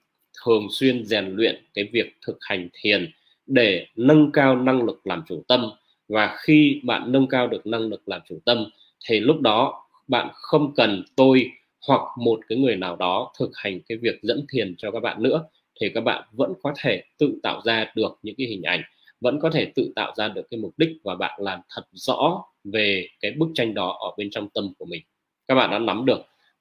thường 0.45 0.67
xuyên 0.71 1.05
rèn 1.05 1.35
luyện 1.35 1.65
cái 1.73 1.89
việc 1.93 2.17
thực 2.25 2.37
hành 2.41 2.69
thiền 2.73 3.11
để 3.45 3.85
nâng 3.95 4.31
cao 4.31 4.55
năng 4.55 4.83
lực 4.83 5.07
làm 5.07 5.23
chủ 5.27 5.43
tâm. 5.47 5.71
Và 6.07 6.35
khi 6.39 6.81
bạn 6.83 7.11
nâng 7.11 7.27
cao 7.27 7.47
được 7.47 7.67
năng 7.67 7.81
lực 7.81 8.09
làm 8.09 8.21
chủ 8.29 8.39
tâm 8.45 8.69
thì 9.05 9.19
lúc 9.19 9.41
đó 9.41 9.83
bạn 10.11 10.29
không 10.33 10.73
cần 10.75 11.03
tôi 11.15 11.51
hoặc 11.87 12.01
một 12.17 12.39
cái 12.49 12.57
người 12.57 12.75
nào 12.75 12.95
đó 12.95 13.33
thực 13.39 13.51
hành 13.53 13.79
cái 13.89 13.97
việc 13.97 14.19
dẫn 14.21 14.45
thiền 14.51 14.75
cho 14.77 14.91
các 14.91 14.99
bạn 14.99 15.23
nữa 15.23 15.43
thì 15.81 15.89
các 15.93 16.01
bạn 16.01 16.23
vẫn 16.31 16.53
có 16.63 16.73
thể 16.77 17.03
tự 17.17 17.39
tạo 17.43 17.61
ra 17.65 17.91
được 17.95 18.19
những 18.23 18.35
cái 18.37 18.47
hình 18.47 18.63
ảnh 18.63 18.81
vẫn 19.21 19.39
có 19.39 19.49
thể 19.49 19.71
tự 19.75 19.91
tạo 19.95 20.13
ra 20.17 20.27
được 20.27 20.47
cái 20.51 20.59
mục 20.59 20.73
đích 20.77 20.89
và 21.03 21.15
bạn 21.15 21.39
làm 21.43 21.59
thật 21.75 21.81
rõ 21.91 22.43
về 22.63 23.07
cái 23.19 23.31
bức 23.31 23.49
tranh 23.53 23.73
đó 23.73 23.97
ở 23.99 24.15
bên 24.17 24.29
trong 24.31 24.49
tâm 24.49 24.73
của 24.77 24.85
mình. 24.85 25.01
Các 25.47 25.55
bạn 25.55 25.71
đã 25.71 25.79
nắm 25.79 26.05
được 26.05 26.19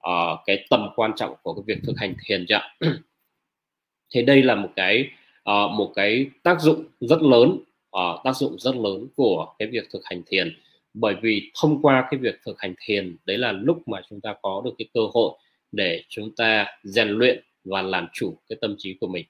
uh, 0.09 0.39
cái 0.47 0.67
tầm 0.71 0.89
quan 0.97 1.13
trọng 1.17 1.35
của 1.43 1.55
cái 1.55 1.63
việc 1.67 1.83
thực 1.87 1.99
hành 1.99 2.15
thiền 2.25 2.47
chưa 2.49 2.61
thì 4.15 4.23
đây 4.23 4.43
là 4.43 4.55
một 4.55 4.69
cái 4.77 5.09
uh, 5.51 5.71
một 5.71 5.93
cái 5.95 6.27
tác 6.43 6.61
dụng 6.61 6.85
rất 7.01 7.23
lớn 7.23 7.59
uh, 7.97 8.25
tác 8.25 8.37
dụng 8.37 8.59
rất 8.59 8.77
lớn 8.77 9.07
của 9.17 9.55
cái 9.59 9.69
việc 9.69 9.85
thực 9.93 10.01
hành 10.05 10.23
thiền 10.27 10.57
bởi 10.95 11.15
vì 11.23 11.51
thông 11.61 11.83
qua 11.83 12.09
cái 12.11 12.21
việc 12.21 12.41
thực 12.45 12.61
hành 12.61 12.75
thiền 12.85 13.17
đấy 13.25 13.39
là 13.39 13.53
lúc 13.53 13.89
mà 13.89 14.01
chúng 14.11 14.21
ta 14.21 14.35
có 14.43 14.63
được 14.65 14.75
cái 14.79 14.89
cơ 14.95 15.01
hội 15.15 15.33
để 15.73 16.03
chúng 16.09 16.31
ta 16.37 16.67
rèn 16.83 17.09
luyện 17.09 17.45
và 17.65 17.83
làm 17.83 18.09
chủ 18.13 18.39
cái 18.49 18.59
tâm 18.61 18.75
trí 18.79 18.97
của 19.01 19.07
mình. 19.07 19.25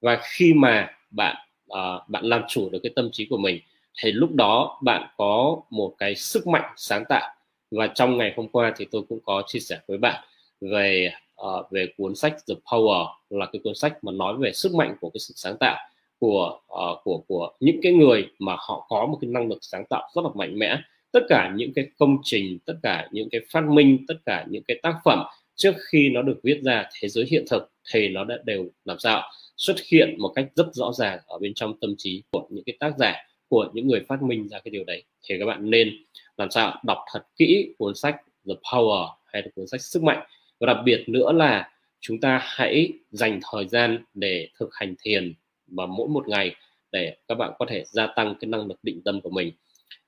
Và 0.00 0.18
khi 0.22 0.54
mà 0.54 0.90
bạn 1.10 1.36
uh, 1.72 2.08
bạn 2.08 2.24
làm 2.24 2.42
chủ 2.48 2.68
được 2.70 2.78
cái 2.82 2.92
tâm 2.96 3.08
trí 3.12 3.26
của 3.26 3.36
mình 3.36 3.60
thì 4.02 4.12
lúc 4.12 4.34
đó 4.34 4.80
bạn 4.82 5.08
có 5.16 5.60
một 5.70 5.94
cái 5.98 6.14
sức 6.14 6.46
mạnh 6.46 6.72
sáng 6.76 7.04
tạo. 7.08 7.34
Và 7.70 7.86
trong 7.86 8.18
ngày 8.18 8.34
hôm 8.36 8.48
qua 8.48 8.72
thì 8.76 8.86
tôi 8.90 9.02
cũng 9.08 9.20
có 9.24 9.42
chia 9.46 9.58
sẻ 9.58 9.78
với 9.88 9.98
bạn 9.98 10.24
về 10.60 11.12
uh, 11.42 11.70
về 11.70 11.86
cuốn 11.96 12.14
sách 12.14 12.36
The 12.48 12.54
Power 12.64 13.06
là 13.30 13.46
cái 13.52 13.60
cuốn 13.64 13.74
sách 13.74 14.04
mà 14.04 14.12
nói 14.12 14.36
về 14.38 14.52
sức 14.52 14.74
mạnh 14.74 14.96
của 15.00 15.10
cái 15.10 15.20
sự 15.20 15.34
sáng 15.36 15.56
tạo 15.60 15.76
của 16.18 16.60
uh, 16.72 17.04
của 17.04 17.22
của 17.28 17.52
những 17.60 17.80
cái 17.82 17.92
người 17.92 18.28
mà 18.38 18.56
họ 18.58 18.86
có 18.88 19.06
một 19.06 19.18
cái 19.20 19.30
năng 19.30 19.48
lực 19.48 19.58
sáng 19.60 19.84
tạo 19.90 20.08
rất 20.14 20.22
là 20.24 20.30
mạnh 20.34 20.58
mẽ 20.58 20.76
tất 21.14 21.26
cả 21.28 21.52
những 21.56 21.72
cái 21.74 21.86
công 21.98 22.16
trình, 22.24 22.58
tất 22.66 22.74
cả 22.82 23.08
những 23.12 23.28
cái 23.30 23.40
phát 23.52 23.64
minh, 23.68 24.04
tất 24.08 24.14
cả 24.26 24.46
những 24.50 24.62
cái 24.68 24.80
tác 24.82 24.94
phẩm 25.04 25.18
trước 25.54 25.74
khi 25.90 26.08
nó 26.08 26.22
được 26.22 26.40
viết 26.42 26.60
ra, 26.62 26.88
thế 27.00 27.08
giới 27.08 27.24
hiện 27.30 27.44
thực 27.50 27.72
thì 27.92 28.08
nó 28.08 28.24
đã 28.24 28.38
đều 28.44 28.68
làm 28.84 28.98
sao? 28.98 29.22
Xuất 29.56 29.76
hiện 29.92 30.14
một 30.18 30.32
cách 30.34 30.46
rất 30.54 30.66
rõ 30.72 30.92
ràng 30.92 31.18
ở 31.26 31.38
bên 31.38 31.54
trong 31.54 31.80
tâm 31.80 31.94
trí 31.98 32.22
của 32.30 32.46
những 32.50 32.64
cái 32.64 32.76
tác 32.80 32.92
giả, 32.98 33.14
của 33.48 33.70
những 33.74 33.88
người 33.88 34.00
phát 34.08 34.22
minh 34.22 34.48
ra 34.48 34.58
cái 34.58 34.70
điều 34.70 34.84
đấy. 34.84 35.02
Thì 35.22 35.38
các 35.38 35.46
bạn 35.46 35.70
nên 35.70 35.90
làm 36.36 36.50
sao? 36.50 36.80
Đọc 36.84 36.98
thật 37.12 37.22
kỹ 37.36 37.74
cuốn 37.78 37.94
sách 37.94 38.16
The 38.48 38.54
Power 38.72 39.08
hay 39.26 39.42
là 39.42 39.48
cuốn 39.54 39.66
sách 39.66 39.80
sức 39.80 40.02
mạnh. 40.02 40.26
Và 40.60 40.66
đặc 40.66 40.76
biệt 40.84 41.04
nữa 41.06 41.32
là 41.32 41.70
chúng 42.00 42.20
ta 42.20 42.40
hãy 42.42 42.92
dành 43.10 43.40
thời 43.52 43.68
gian 43.68 44.04
để 44.14 44.48
thực 44.58 44.74
hành 44.74 44.94
thiền 45.02 45.34
và 45.66 45.86
mỗi 45.86 46.08
một 46.08 46.28
ngày 46.28 46.54
để 46.92 47.16
các 47.28 47.34
bạn 47.34 47.52
có 47.58 47.66
thể 47.68 47.84
gia 47.86 48.06
tăng 48.06 48.34
cái 48.40 48.48
năng 48.48 48.66
lực 48.66 48.78
định 48.82 49.00
tâm 49.04 49.20
của 49.20 49.30
mình 49.30 49.52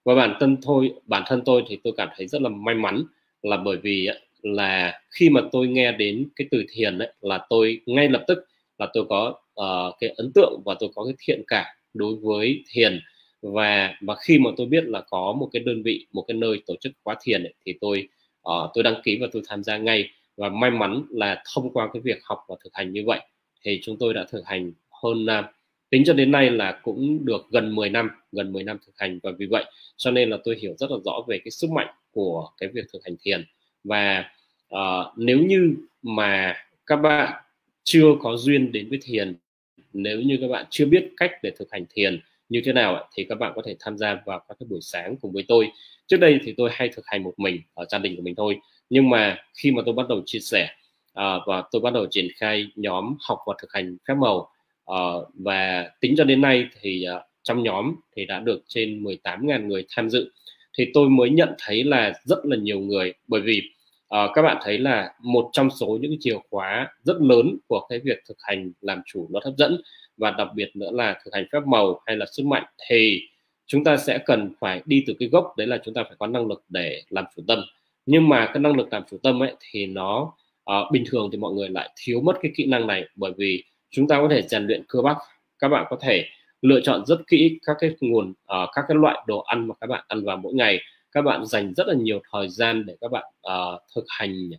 và 0.07 0.15
bản 0.15 0.37
thân 0.41 0.57
thôi 0.63 0.93
bản 1.07 1.23
thân 1.27 1.43
tôi 1.45 1.65
thì 1.69 1.79
tôi 1.85 1.93
cảm 1.97 2.09
thấy 2.17 2.27
rất 2.27 2.43
là 2.43 2.49
may 2.49 2.75
mắn 2.75 3.05
là 3.43 3.57
bởi 3.57 3.77
vì 3.77 4.09
là 4.43 5.01
khi 5.11 5.31
mà 5.31 5.41
tôi 5.53 5.67
nghe 5.69 5.93
đến 5.93 6.29
cái 6.37 6.47
từ 6.51 6.65
thiền 6.73 6.99
ấy, 6.99 7.13
là 7.21 7.47
tôi 7.49 7.81
ngay 7.87 8.09
lập 8.09 8.25
tức 8.29 8.39
là 8.79 8.89
tôi 8.93 9.05
có 9.09 9.35
uh, 9.61 9.95
cái 10.01 10.11
ấn 10.17 10.33
tượng 10.35 10.63
và 10.65 10.75
tôi 10.81 10.91
có 10.95 11.05
cái 11.05 11.15
thiện 11.19 11.43
cảm 11.47 11.67
đối 11.95 12.15
với 12.17 12.65
thiền. 12.71 13.01
Và 13.43 13.95
và 14.01 14.17
khi 14.21 14.39
mà 14.39 14.51
tôi 14.57 14.67
biết 14.67 14.85
là 14.85 15.01
có 15.01 15.33
một 15.41 15.49
cái 15.53 15.63
đơn 15.67 15.83
vị 15.83 16.07
một 16.13 16.25
cái 16.29 16.37
nơi 16.37 16.63
tổ 16.67 16.75
chức 16.81 16.93
khóa 17.05 17.17
thiền 17.23 17.43
ấy, 17.43 17.55
thì 17.67 17.75
tôi 17.81 18.09
uh, 18.49 18.71
tôi 18.75 18.85
đăng 18.85 19.01
ký 19.05 19.19
và 19.21 19.27
tôi 19.33 19.43
tham 19.49 19.63
gia 19.63 19.77
ngay. 19.77 20.11
Và 20.37 20.49
may 20.49 20.71
mắn 20.71 21.03
là 21.11 21.43
thông 21.55 21.73
qua 21.73 21.89
cái 21.93 22.03
việc 22.05 22.19
học 22.25 22.39
và 22.49 22.57
thực 22.65 22.75
hành 22.75 22.93
như 22.93 23.03
vậy 23.07 23.21
thì 23.65 23.81
chúng 23.83 23.97
tôi 23.99 24.15
đã 24.15 24.27
thực 24.31 24.47
hành 24.47 24.73
hơn 25.03 25.25
uh, 25.25 25.45
tính 25.97 26.05
cho 26.05 26.13
đến 26.13 26.31
nay 26.31 26.51
là 26.51 26.81
cũng 26.83 27.25
được 27.25 27.47
gần 27.51 27.75
10 27.75 27.91
năm 27.91 28.11
gần 28.33 28.53
10 28.53 28.65
năm 28.65 28.79
thực 28.87 28.93
hành 28.99 29.19
và 29.23 29.31
vì 29.39 29.47
vậy 29.47 29.65
cho 29.97 30.11
nên 30.11 30.31
là 30.31 30.39
tôi 30.45 30.57
hiểu 30.61 30.75
rất 30.79 30.91
là 30.91 30.97
rõ 31.05 31.13
về 31.29 31.39
cái 31.39 31.51
sức 31.51 31.71
mạnh 31.71 31.89
của 32.13 32.49
cái 32.59 32.69
việc 32.69 32.85
thực 32.93 33.05
hành 33.05 33.17
thiền. 33.21 33.45
Và 33.85 34.25
uh, 34.75 34.79
nếu 35.17 35.39
như 35.39 35.75
mà 36.03 36.55
các 36.87 36.97
bạn 36.97 37.43
chưa 37.85 38.07
có 38.21 38.37
duyên 38.37 38.73
đến 38.73 38.89
với 38.89 38.99
thiền 39.03 39.37
nếu 39.93 40.21
như 40.21 40.39
các 40.41 40.49
bạn 40.49 40.65
chưa 40.71 40.87
biết 40.87 41.09
cách 41.17 41.31
để 41.43 41.51
thực 41.59 41.69
hành 41.73 41.85
thiền 41.95 42.21
như 42.49 42.63
thế 42.65 42.73
nào 42.73 43.09
thì 43.15 43.25
các 43.29 43.35
bạn 43.35 43.53
có 43.55 43.63
thể 43.67 43.77
tham 43.81 43.99
gia 43.99 44.21
vào 44.27 44.45
các 44.49 44.57
cái 44.61 44.67
buổi 44.71 44.81
sáng 44.83 45.17
cùng 45.21 45.33
với 45.33 45.45
tôi. 45.49 45.71
Trước 46.07 46.17
đây 46.17 46.41
thì 46.45 46.55
tôi 46.57 46.71
hay 46.73 46.89
thực 46.89 47.07
hành 47.07 47.23
một 47.23 47.35
mình 47.37 47.61
ở 47.75 47.85
gia 47.91 47.99
đình 47.99 48.17
của 48.17 48.23
mình 48.23 48.35
thôi 48.35 48.59
nhưng 48.91 49.11
mà 49.11 49.39
khi 49.55 49.71
mà 49.73 49.83
tôi 49.87 49.95
bắt 49.95 50.09
đầu 50.09 50.23
chia 50.27 50.41
sẻ 50.41 50.69
uh, 51.11 51.43
và 51.47 51.63
tôi 51.73 51.83
bắt 51.83 51.93
đầu 51.93 52.07
triển 52.11 52.29
khai 52.37 52.67
nhóm 52.75 53.17
học 53.21 53.39
và 53.47 53.55
thực 53.59 53.73
hành 53.73 53.97
phép 54.09 54.15
màu 54.15 54.51
uh, 54.93 55.29
và 55.35 55.91
tính 56.01 56.15
cho 56.17 56.25
đến 56.25 56.41
nay 56.41 56.69
thì 56.81 57.07
uh, 57.17 57.23
trong 57.43 57.63
nhóm 57.63 57.95
thì 58.17 58.27
đã 58.27 58.41
được 58.41 58.63
trên 58.69 59.03
18.000 59.05 59.67
người 59.67 59.87
tham 59.91 60.11
dự. 60.11 60.33
Thì 60.79 60.91
tôi 60.95 61.09
mới 61.09 61.31
nhận 61.31 61.49
thấy 61.59 61.85
là 61.85 62.13
rất 62.25 62.39
là 62.45 62.57
nhiều 62.57 62.81
người 62.81 63.13
bởi 63.29 63.41
vì 63.41 63.63
uh, 64.15 64.31
các 64.35 64.43
bạn 64.43 64.57
thấy 64.63 64.79
là 64.79 65.11
một 65.23 65.51
trong 65.53 65.71
số 65.71 65.99
những 66.01 66.17
chìa 66.21 66.37
khóa 66.51 66.89
rất 67.03 67.17
lớn 67.21 67.59
của 67.69 67.87
cái 67.89 67.99
việc 67.99 68.19
thực 68.29 68.37
hành 68.41 68.73
làm 68.81 69.03
chủ 69.07 69.27
nó 69.31 69.41
hấp 69.45 69.55
dẫn 69.59 69.81
và 70.17 70.31
đặc 70.31 70.49
biệt 70.55 70.77
nữa 70.77 70.91
là 70.93 71.21
thực 71.25 71.35
hành 71.35 71.47
phép 71.53 71.61
màu 71.67 72.01
hay 72.07 72.17
là 72.17 72.27
sức 72.33 72.47
mạnh 72.47 72.65
thì 72.89 73.21
chúng 73.67 73.85
ta 73.85 73.97
sẽ 73.97 74.19
cần 74.27 74.53
phải 74.61 74.83
đi 74.85 75.05
từ 75.07 75.15
cái 75.19 75.29
gốc 75.29 75.55
đấy 75.57 75.67
là 75.67 75.79
chúng 75.85 75.95
ta 75.95 76.05
phải 76.05 76.17
có 76.19 76.27
năng 76.27 76.47
lực 76.47 76.65
để 76.69 77.03
làm 77.09 77.25
chủ 77.37 77.43
tâm. 77.49 77.59
Nhưng 78.07 78.29
mà 78.29 78.47
cái 78.47 78.61
năng 78.61 78.77
lực 78.77 78.93
làm 78.93 79.03
chủ 79.11 79.19
tâm 79.23 79.43
ấy 79.43 79.55
thì 79.61 79.87
nó 79.87 80.33
uh, 80.71 80.93
bình 80.93 81.05
thường 81.07 81.29
thì 81.33 81.39
mọi 81.39 81.53
người 81.53 81.69
lại 81.69 81.91
thiếu 81.97 82.21
mất 82.21 82.37
cái 82.43 82.53
kỹ 82.57 82.67
năng 82.67 82.87
này 82.87 83.05
bởi 83.17 83.33
vì 83.37 83.65
chúng 83.91 84.09
ta 84.09 84.21
có 84.21 84.29
thể 84.31 84.43
rèn 84.43 84.67
luyện 84.67 84.83
cơ 84.89 85.03
bắp. 85.03 85.17
Các 85.59 85.69
bạn 85.69 85.87
có 85.91 85.97
thể 86.01 86.25
lựa 86.63 86.81
chọn 86.81 87.07
rất 87.07 87.19
kỹ 87.27 87.59
các 87.67 87.77
cái 87.81 87.91
nguồn 88.01 88.31
uh, 88.31 88.69
các 88.75 88.85
cái 88.89 88.97
loại 89.01 89.19
đồ 89.27 89.41
ăn 89.41 89.69
mà 89.69 89.75
các 89.81 89.87
bạn 89.87 90.05
ăn 90.09 90.25
vào 90.25 90.37
mỗi 90.37 90.55
ngày. 90.55 90.81
Các 91.13 91.23
bạn 91.23 91.45
dành 91.47 91.75
rất 91.75 91.87
là 91.87 91.95
nhiều 91.95 92.21
thời 92.33 92.49
gian 92.49 92.87
để 92.87 92.97
các 93.01 93.11
bạn 93.11 93.25
uh, 93.25 93.83
thực 93.95 94.05
hành 94.09 94.51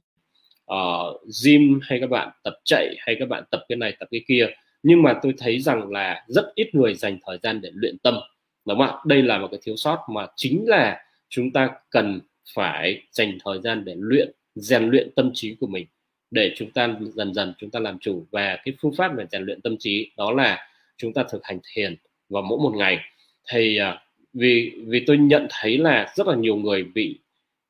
uh, 0.73 1.21
gym 1.43 1.79
hay 1.81 1.99
các 1.99 2.09
bạn 2.09 2.29
tập 2.43 2.53
chạy 2.63 2.95
hay 2.99 3.15
các 3.19 3.29
bạn 3.29 3.43
tập 3.51 3.65
cái 3.69 3.75
này 3.75 3.95
tập 3.99 4.07
cái 4.11 4.21
kia. 4.27 4.47
Nhưng 4.83 5.01
mà 5.01 5.19
tôi 5.21 5.33
thấy 5.37 5.59
rằng 5.59 5.91
là 5.91 6.25
rất 6.27 6.45
ít 6.55 6.75
người 6.75 6.93
dành 6.93 7.17
thời 7.25 7.37
gian 7.43 7.61
để 7.61 7.69
luyện 7.73 7.97
tâm. 7.97 8.19
Đúng 8.65 8.77
không 8.77 8.87
ạ? 8.87 8.93
Đây 9.05 9.23
là 9.23 9.39
một 9.39 9.47
cái 9.51 9.59
thiếu 9.63 9.75
sót 9.75 9.99
mà 10.09 10.27
chính 10.35 10.63
là 10.67 11.01
chúng 11.29 11.53
ta 11.53 11.69
cần 11.89 12.19
phải 12.55 13.01
dành 13.11 13.37
thời 13.45 13.61
gian 13.61 13.85
để 13.85 13.95
luyện 13.97 14.31
rèn 14.55 14.89
luyện 14.89 15.09
tâm 15.15 15.31
trí 15.33 15.55
của 15.59 15.67
mình 15.67 15.87
để 16.31 16.53
chúng 16.55 16.71
ta 16.71 16.95
dần 17.15 17.33
dần 17.33 17.53
chúng 17.57 17.69
ta 17.69 17.79
làm 17.79 17.99
chủ. 17.99 18.25
Và 18.31 18.57
cái 18.63 18.73
phương 18.81 18.95
pháp 18.97 19.15
để 19.17 19.25
rèn 19.31 19.43
luyện 19.43 19.61
tâm 19.61 19.77
trí 19.79 20.11
đó 20.17 20.31
là 20.31 20.67
chúng 20.97 21.13
ta 21.13 21.23
thực 21.29 21.45
hành 21.45 21.59
thiền 21.73 21.95
vào 22.29 22.43
mỗi 22.43 22.59
một 22.59 22.73
ngày. 22.75 22.99
Thì 23.51 23.79
uh, 23.81 23.99
vì 24.33 24.71
vì 24.85 25.03
tôi 25.07 25.17
nhận 25.17 25.47
thấy 25.49 25.77
là 25.77 26.13
rất 26.15 26.27
là 26.27 26.35
nhiều 26.35 26.55
người 26.55 26.83
bị 26.83 27.19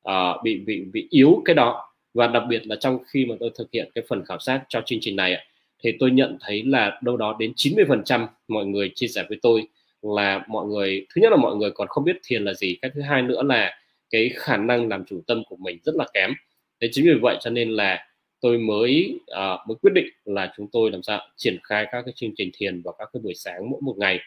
uh, 0.08 0.42
bị 0.42 0.58
bị 0.58 0.84
bị 0.92 1.06
yếu 1.10 1.42
cái 1.44 1.54
đó. 1.54 1.84
Và 2.14 2.26
đặc 2.26 2.42
biệt 2.48 2.66
là 2.66 2.76
trong 2.80 2.98
khi 3.08 3.26
mà 3.26 3.34
tôi 3.40 3.50
thực 3.58 3.68
hiện 3.72 3.90
cái 3.94 4.04
phần 4.08 4.24
khảo 4.24 4.38
sát 4.38 4.64
cho 4.68 4.82
chương 4.86 4.98
trình 5.02 5.16
này 5.16 5.46
thì 5.82 5.92
tôi 5.98 6.10
nhận 6.10 6.38
thấy 6.40 6.62
là 6.62 7.00
đâu 7.02 7.16
đó 7.16 7.36
đến 7.38 7.52
90% 7.56 8.26
mọi 8.48 8.66
người 8.66 8.90
chia 8.94 9.06
sẻ 9.06 9.24
với 9.28 9.38
tôi 9.42 9.62
là 10.02 10.44
mọi 10.48 10.66
người 10.66 11.06
thứ 11.14 11.20
nhất 11.22 11.30
là 11.30 11.36
mọi 11.36 11.56
người 11.56 11.70
còn 11.70 11.88
không 11.88 12.04
biết 12.04 12.16
thiền 12.24 12.44
là 12.44 12.54
gì 12.54 12.76
cái 12.82 12.90
thứ 12.94 13.00
hai 13.00 13.22
nữa 13.22 13.42
là 13.42 13.78
cái 14.10 14.30
khả 14.34 14.56
năng 14.56 14.88
làm 14.88 15.04
chủ 15.04 15.20
tâm 15.26 15.42
của 15.48 15.56
mình 15.56 15.78
rất 15.84 15.94
là 15.94 16.04
kém. 16.14 16.32
Thế 16.80 16.88
chính 16.92 17.04
vì 17.04 17.14
vậy 17.22 17.36
cho 17.40 17.50
nên 17.50 17.70
là 17.70 18.07
tôi 18.40 18.58
mới 18.58 19.20
à, 19.26 19.56
mới 19.68 19.76
quyết 19.82 19.92
định 19.94 20.06
là 20.24 20.52
chúng 20.56 20.66
tôi 20.72 20.90
làm 20.90 21.02
sao 21.02 21.20
triển 21.36 21.58
khai 21.62 21.86
các 21.92 22.02
cái 22.04 22.14
chương 22.16 22.30
trình 22.36 22.50
thiền 22.54 22.82
vào 22.82 22.94
các 22.98 23.08
cái 23.12 23.20
buổi 23.24 23.34
sáng 23.34 23.70
mỗi 23.70 23.80
một 23.80 23.94
ngày. 23.98 24.18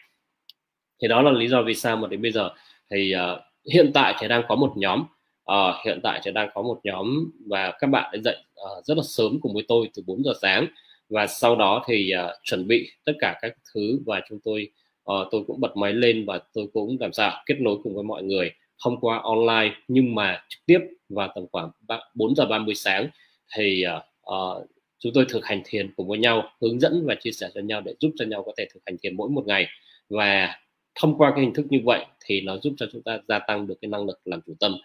Thì 1.02 1.08
đó 1.08 1.22
là 1.22 1.30
lý 1.30 1.48
do 1.48 1.62
vì 1.62 1.74
sao 1.74 1.96
mà 1.96 2.08
đến 2.08 2.22
bây 2.22 2.32
giờ 2.32 2.50
thì 2.90 3.12
à, 3.12 3.36
hiện 3.72 3.90
tại 3.94 4.14
thì 4.20 4.28
đang 4.28 4.42
có 4.48 4.56
một 4.56 4.72
nhóm 4.76 5.04
à, 5.44 5.56
hiện 5.84 6.00
tại 6.02 6.20
thì 6.24 6.30
đang 6.30 6.48
có 6.54 6.62
một 6.62 6.80
nhóm 6.84 7.30
và 7.46 7.72
các 7.78 7.86
bạn 7.86 8.10
đã 8.12 8.18
dậy 8.24 8.36
à, 8.56 8.70
rất 8.84 8.96
là 8.96 9.02
sớm 9.06 9.38
cùng 9.40 9.54
với 9.54 9.64
tôi 9.68 9.90
từ 9.94 10.02
4 10.06 10.24
giờ 10.24 10.32
sáng. 10.42 10.66
Và 11.08 11.26
sau 11.26 11.56
đó 11.56 11.84
thì 11.86 12.10
à, 12.10 12.28
chuẩn 12.42 12.68
bị 12.68 12.90
tất 13.04 13.12
cả 13.20 13.38
các 13.42 13.54
thứ 13.74 13.98
và 14.06 14.20
chúng 14.28 14.38
tôi 14.44 14.70
à, 15.04 15.14
tôi 15.30 15.44
cũng 15.46 15.60
bật 15.60 15.76
máy 15.76 15.92
lên 15.92 16.24
và 16.26 16.40
tôi 16.52 16.66
cũng 16.72 16.96
làm 17.00 17.12
sao 17.12 17.42
kết 17.46 17.60
nối 17.60 17.76
cùng 17.84 17.94
với 17.94 18.04
mọi 18.04 18.22
người. 18.22 18.50
Không 18.78 19.00
qua 19.00 19.20
online 19.22 19.74
nhưng 19.88 20.14
mà 20.14 20.44
trực 20.48 20.60
tiếp 20.66 20.78
vào 21.08 21.32
tầm 21.34 21.44
khoảng 21.52 21.70
4 22.14 22.34
giờ 22.36 22.46
30 22.46 22.74
sáng 22.74 23.08
thì 23.56 23.84
uh, 23.96 24.02
uh, 24.34 24.68
chúng 24.98 25.12
tôi 25.14 25.26
thực 25.28 25.44
hành 25.44 25.62
thiền 25.64 25.92
cùng 25.96 26.08
với 26.08 26.18
nhau 26.18 26.48
hướng 26.60 26.80
dẫn 26.80 27.04
và 27.06 27.14
chia 27.14 27.30
sẻ 27.30 27.48
cho 27.54 27.60
nhau 27.60 27.80
để 27.80 27.94
giúp 28.00 28.10
cho 28.18 28.24
nhau 28.24 28.42
có 28.46 28.52
thể 28.56 28.66
thực 28.74 28.80
hành 28.86 28.96
thiền 29.02 29.16
mỗi 29.16 29.28
một 29.28 29.46
ngày. 29.46 29.66
Và 30.08 30.56
thông 30.94 31.18
qua 31.18 31.30
cái 31.30 31.44
hình 31.44 31.54
thức 31.54 31.66
như 31.70 31.80
vậy 31.84 32.04
thì 32.24 32.40
nó 32.40 32.56
giúp 32.62 32.74
cho 32.76 32.86
chúng 32.92 33.02
ta 33.02 33.18
gia 33.28 33.38
tăng 33.38 33.66
được 33.66 33.74
cái 33.80 33.88
năng 33.88 34.06
lực 34.06 34.20
làm 34.24 34.40
chủ 34.46 34.54
tâm 34.60 34.76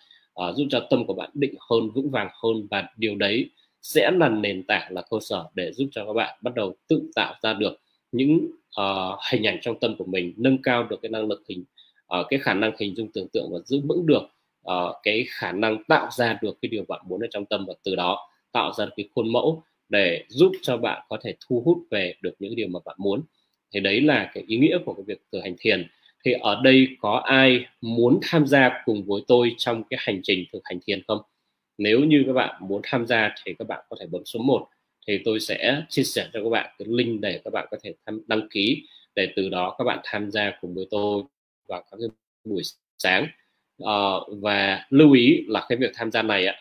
uh, 0.43 0.55
giúp 0.55 0.66
cho 0.70 0.88
tâm 0.89 1.05
của 1.05 1.14
bạn 1.14 1.30
định 1.34 1.55
hơn 1.70 1.89
vững 1.95 2.12
vàng 2.12 2.30
hơn. 2.43 2.68
Và 2.72 2.89
điều 2.97 3.16
đấy 3.16 3.49
sẽ 3.82 4.12
là 4.12 4.30
nền 4.30 4.64
tảng 4.64 4.93
là 4.93 5.01
cơ 5.01 5.18
sở 5.22 5.45
để 5.53 5.72
giúp 5.74 5.89
cho 5.91 6.05
các 6.05 6.14
bạn 6.14 6.38
bắt 6.41 6.55
đầu 6.55 6.76
tự 6.88 7.12
tạo 7.16 7.36
ra 7.41 7.53
được 7.53 7.80
những 8.12 8.51
uh, 8.82 9.20
hình 9.32 9.47
ảnh 9.47 9.60
trong 9.62 9.80
tâm 9.80 9.95
của 9.97 10.05
mình 10.05 10.34
nâng 10.38 10.62
cao 10.62 10.84
được 10.84 10.99
cái 11.01 11.10
năng 11.10 11.28
lực 11.28 11.43
hình 11.49 11.64
uh, 12.20 12.26
cái 12.30 12.39
khả 12.39 12.53
năng 12.53 12.72
hình 12.80 12.95
dung 12.95 13.12
tưởng 13.14 13.28
tượng 13.34 13.49
và 13.51 13.60
giữ 13.66 13.82
vững 13.88 14.05
được 14.05 14.24
uh, 14.68 14.95
cái 15.03 15.26
khả 15.30 15.51
năng 15.51 15.84
tạo 15.84 16.10
ra 16.12 16.39
được 16.41 16.58
cái 16.62 16.70
điều 16.70 16.84
bạn 16.88 17.01
muốn 17.08 17.22
ở 17.22 17.28
trong 17.32 17.45
tâm 17.45 17.66
và 17.68 17.74
từ 17.84 17.95
đó 17.95 18.30
tạo 18.58 18.74
ra 18.74 18.86
cái 18.97 19.10
khuôn 19.16 19.32
mẫu 19.32 19.64
để 19.89 20.24
giúp 20.28 20.51
cho 20.62 20.78
bạn 20.78 21.05
có 21.10 21.18
thể 21.24 21.36
thu 21.47 21.62
hút 21.66 21.78
về 21.91 22.14
được 22.22 22.34
những 22.39 22.55
điều 22.55 22.68
mà 22.68 22.80
bạn 22.86 22.95
muốn. 22.99 23.22
Thì 23.74 23.80
đấy 23.80 24.01
là 24.01 24.32
cái 24.34 24.43
ý 24.47 24.58
nghĩa 24.58 24.78
của 24.86 24.93
cái 24.93 25.03
việc 25.08 25.22
thực 25.32 25.41
hành 25.41 25.55
thiền. 25.60 25.88
Thì 26.26 26.32
ở 26.32 26.62
đây 26.64 26.88
có 26.99 27.22
ai 27.26 27.66
muốn 27.82 28.20
tham 28.22 28.47
gia 28.47 28.82
cùng 28.86 29.03
với 29.05 29.22
tôi 29.28 29.55
trong 29.58 29.84
cái 29.89 29.99
hành 30.01 30.20
trình 30.24 30.45
thực 30.53 30.62
hành 30.64 30.80
thiền 30.88 31.01
không? 31.08 31.22
Nếu 31.78 31.99
như 31.99 32.24
các 32.28 32.34
bạn 32.34 32.55
muốn 32.62 32.82
tham 32.84 33.08
gia 33.08 33.36
thì 33.43 33.53
các 33.60 33.68
bạn 33.68 33.86
có 33.89 33.97
thể 33.99 34.05
bấm 34.12 34.26
số 34.26 34.39
1 34.39 34.68
thì 35.08 35.20
tôi 35.26 35.39
sẽ 35.39 35.82
chia 35.89 36.03
sẻ 36.03 36.28
cho 36.34 36.43
các 36.43 36.49
bạn 36.49 36.76
cái 36.80 36.88
link 36.89 37.22
để 37.22 37.41
các 37.43 37.53
bạn 37.53 37.68
có 37.72 37.78
thể 37.84 37.93
tham, 38.05 38.22
đăng 38.28 38.47
ký 38.49 38.84
để 39.16 39.34
từ 39.36 39.49
đó 39.49 39.76
các 39.78 39.84
bạn 39.84 39.99
tham 40.03 40.32
gia 40.32 40.51
cùng 40.62 40.76
với 40.76 40.86
tôi 40.91 41.24
vào 41.68 41.84
các 41.91 41.97
cái 41.99 42.10
buổi 42.43 42.62
sáng. 42.97 43.28
À, 43.86 43.97
và 44.41 44.86
lưu 44.89 45.12
ý 45.12 45.43
là 45.47 45.66
cái 45.70 45.78
việc 45.78 45.91
tham 45.95 46.12
gia 46.12 46.22
này 46.22 46.45
ạ 46.47 46.55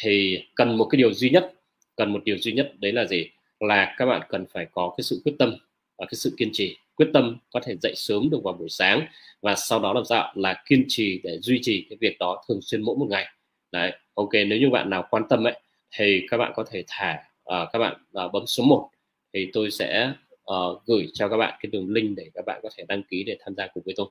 thì 0.00 0.44
cần 0.54 0.76
một 0.76 0.88
cái 0.90 0.96
điều 0.96 1.12
duy 1.12 1.30
nhất 1.30 1.52
cần 1.96 2.12
một 2.12 2.24
điều 2.24 2.38
duy 2.38 2.52
nhất 2.52 2.72
đấy 2.78 2.92
là 2.92 3.04
gì? 3.04 3.30
Là 3.60 3.94
các 3.98 4.06
bạn 4.06 4.22
cần 4.28 4.46
phải 4.52 4.66
có 4.72 4.94
cái 4.96 5.04
sự 5.04 5.20
quyết 5.24 5.32
tâm 5.38 5.56
và 5.98 6.06
cái 6.06 6.14
sự 6.14 6.34
kiên 6.38 6.50
trì. 6.52 6.76
Quyết 6.94 7.08
tâm 7.12 7.38
có 7.52 7.60
thể 7.64 7.76
dậy 7.82 7.92
sớm 7.96 8.30
được 8.30 8.40
vào 8.44 8.54
buổi 8.54 8.68
sáng 8.68 9.06
và 9.42 9.54
sau 9.54 9.80
đó 9.80 9.92
làm 9.92 10.04
sao? 10.04 10.32
Là 10.34 10.62
kiên 10.66 10.84
trì 10.88 11.20
để 11.24 11.38
duy 11.40 11.58
trì 11.62 11.86
cái 11.90 11.96
việc 12.00 12.16
đó 12.18 12.44
thường 12.48 12.60
xuyên 12.62 12.82
mỗi 12.82 12.96
một 12.96 13.06
ngày. 13.10 13.26
Đấy 13.72 13.92
ok 14.14 14.30
nếu 14.32 14.58
như 14.58 14.70
bạn 14.70 14.90
nào 14.90 15.06
quan 15.10 15.22
tâm 15.28 15.46
ấy 15.46 15.60
thì 15.96 16.26
các 16.30 16.36
bạn 16.36 16.52
có 16.56 16.64
thể 16.70 16.84
thả 16.88 17.24
uh, 17.42 17.68
các 17.72 17.78
bạn 17.78 17.96
uh, 18.26 18.32
bấm 18.32 18.46
số 18.46 18.64
1 18.64 18.90
thì 19.32 19.50
tôi 19.52 19.70
sẽ 19.70 20.12
uh, 20.52 20.86
gửi 20.86 21.08
cho 21.14 21.28
các 21.28 21.36
bạn 21.36 21.58
cái 21.62 21.70
đường 21.70 21.92
link 21.92 22.16
để 22.16 22.30
các 22.34 22.44
bạn 22.46 22.60
có 22.62 22.68
thể 22.76 22.84
đăng 22.88 23.02
ký 23.02 23.24
để 23.24 23.36
tham 23.40 23.54
gia 23.54 23.66
cùng 23.66 23.82
với 23.86 23.94
tôi. 23.96 24.06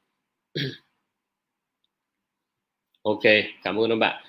Ok 3.04 3.24
cảm 3.64 3.80
ơn 3.80 3.90
các 3.90 3.96
bạn 3.96 4.24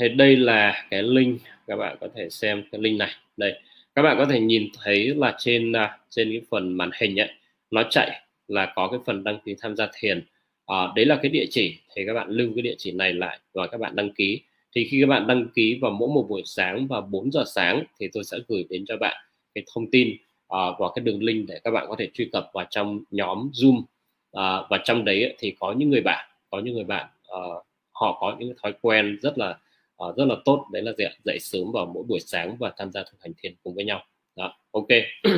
thì 0.00 0.08
đây 0.08 0.36
là 0.36 0.86
cái 0.90 1.02
link 1.02 1.40
các 1.66 1.76
bạn 1.76 1.96
có 2.00 2.08
thể 2.14 2.30
xem 2.30 2.62
cái 2.72 2.80
link 2.80 2.98
này. 2.98 3.10
Đây 3.36 3.54
các 3.94 4.02
bạn 4.02 4.16
có 4.18 4.24
thể 4.24 4.40
nhìn 4.40 4.68
thấy 4.82 5.14
là 5.16 5.34
trên 5.38 5.72
uh, 5.72 5.76
trên 6.10 6.30
cái 6.30 6.40
phần 6.50 6.72
màn 6.72 6.90
hình 7.00 7.20
ấy 7.20 7.30
nó 7.70 7.82
chạy 7.90 8.20
là 8.48 8.72
có 8.76 8.88
cái 8.88 9.00
phần 9.06 9.24
đăng 9.24 9.38
ký 9.44 9.54
tham 9.60 9.76
gia 9.76 9.88
thiền. 9.94 10.24
À, 10.66 10.76
đấy 10.96 11.04
là 11.04 11.18
cái 11.22 11.30
địa 11.30 11.46
chỉ. 11.50 11.76
Thì 11.94 12.02
các 12.06 12.14
bạn 12.14 12.30
lưu 12.30 12.50
cái 12.56 12.62
địa 12.62 12.74
chỉ 12.78 12.92
này 12.92 13.12
lại 13.12 13.38
và 13.52 13.66
các 13.66 13.80
bạn 13.80 13.96
đăng 13.96 14.10
ký. 14.12 14.40
Thì 14.74 14.88
khi 14.90 15.00
các 15.00 15.06
bạn 15.06 15.26
đăng 15.26 15.48
ký 15.54 15.78
vào 15.82 15.90
mỗi 15.90 16.08
một 16.08 16.26
buổi 16.28 16.42
sáng 16.44 16.86
và 16.86 17.00
4 17.00 17.32
giờ 17.32 17.44
sáng 17.46 17.84
thì 18.00 18.08
tôi 18.12 18.24
sẽ 18.24 18.38
gửi 18.48 18.66
đến 18.70 18.84
cho 18.88 18.96
bạn 18.96 19.24
cái 19.54 19.64
thông 19.74 19.90
tin 19.90 20.08
uh, 20.10 20.78
và 20.78 20.88
cái 20.94 21.04
đường 21.04 21.22
link 21.22 21.48
để 21.48 21.60
các 21.64 21.70
bạn 21.70 21.86
có 21.88 21.96
thể 21.98 22.08
truy 22.14 22.28
cập 22.32 22.50
vào 22.52 22.66
trong 22.70 23.00
nhóm 23.10 23.50
Zoom. 23.52 23.76
Uh, 23.76 24.70
và 24.70 24.78
trong 24.84 25.04
đấy 25.04 25.34
thì 25.38 25.54
có 25.60 25.72
những 25.72 25.90
người 25.90 26.00
bạn 26.00 26.28
có 26.50 26.60
những 26.60 26.74
người 26.74 26.84
bạn 26.84 27.06
uh, 27.28 27.64
họ 27.92 28.18
có 28.20 28.36
những 28.38 28.54
thói 28.62 28.72
quen 28.80 29.18
rất 29.22 29.38
là 29.38 29.58
uh, 30.04 30.16
rất 30.16 30.24
là 30.24 30.34
tốt. 30.44 30.66
Đấy 30.72 30.82
là 30.82 30.92
dậy, 30.98 31.16
dậy 31.24 31.38
sớm 31.40 31.72
vào 31.72 31.86
mỗi 31.86 32.02
buổi 32.02 32.20
sáng 32.20 32.56
và 32.56 32.72
tham 32.76 32.92
gia 32.92 33.02
thực 33.02 33.22
hành 33.22 33.32
thiền 33.38 33.54
cùng 33.62 33.74
với 33.74 33.84
nhau. 33.84 34.04
Đó 34.36 34.58
ok. 34.70 34.88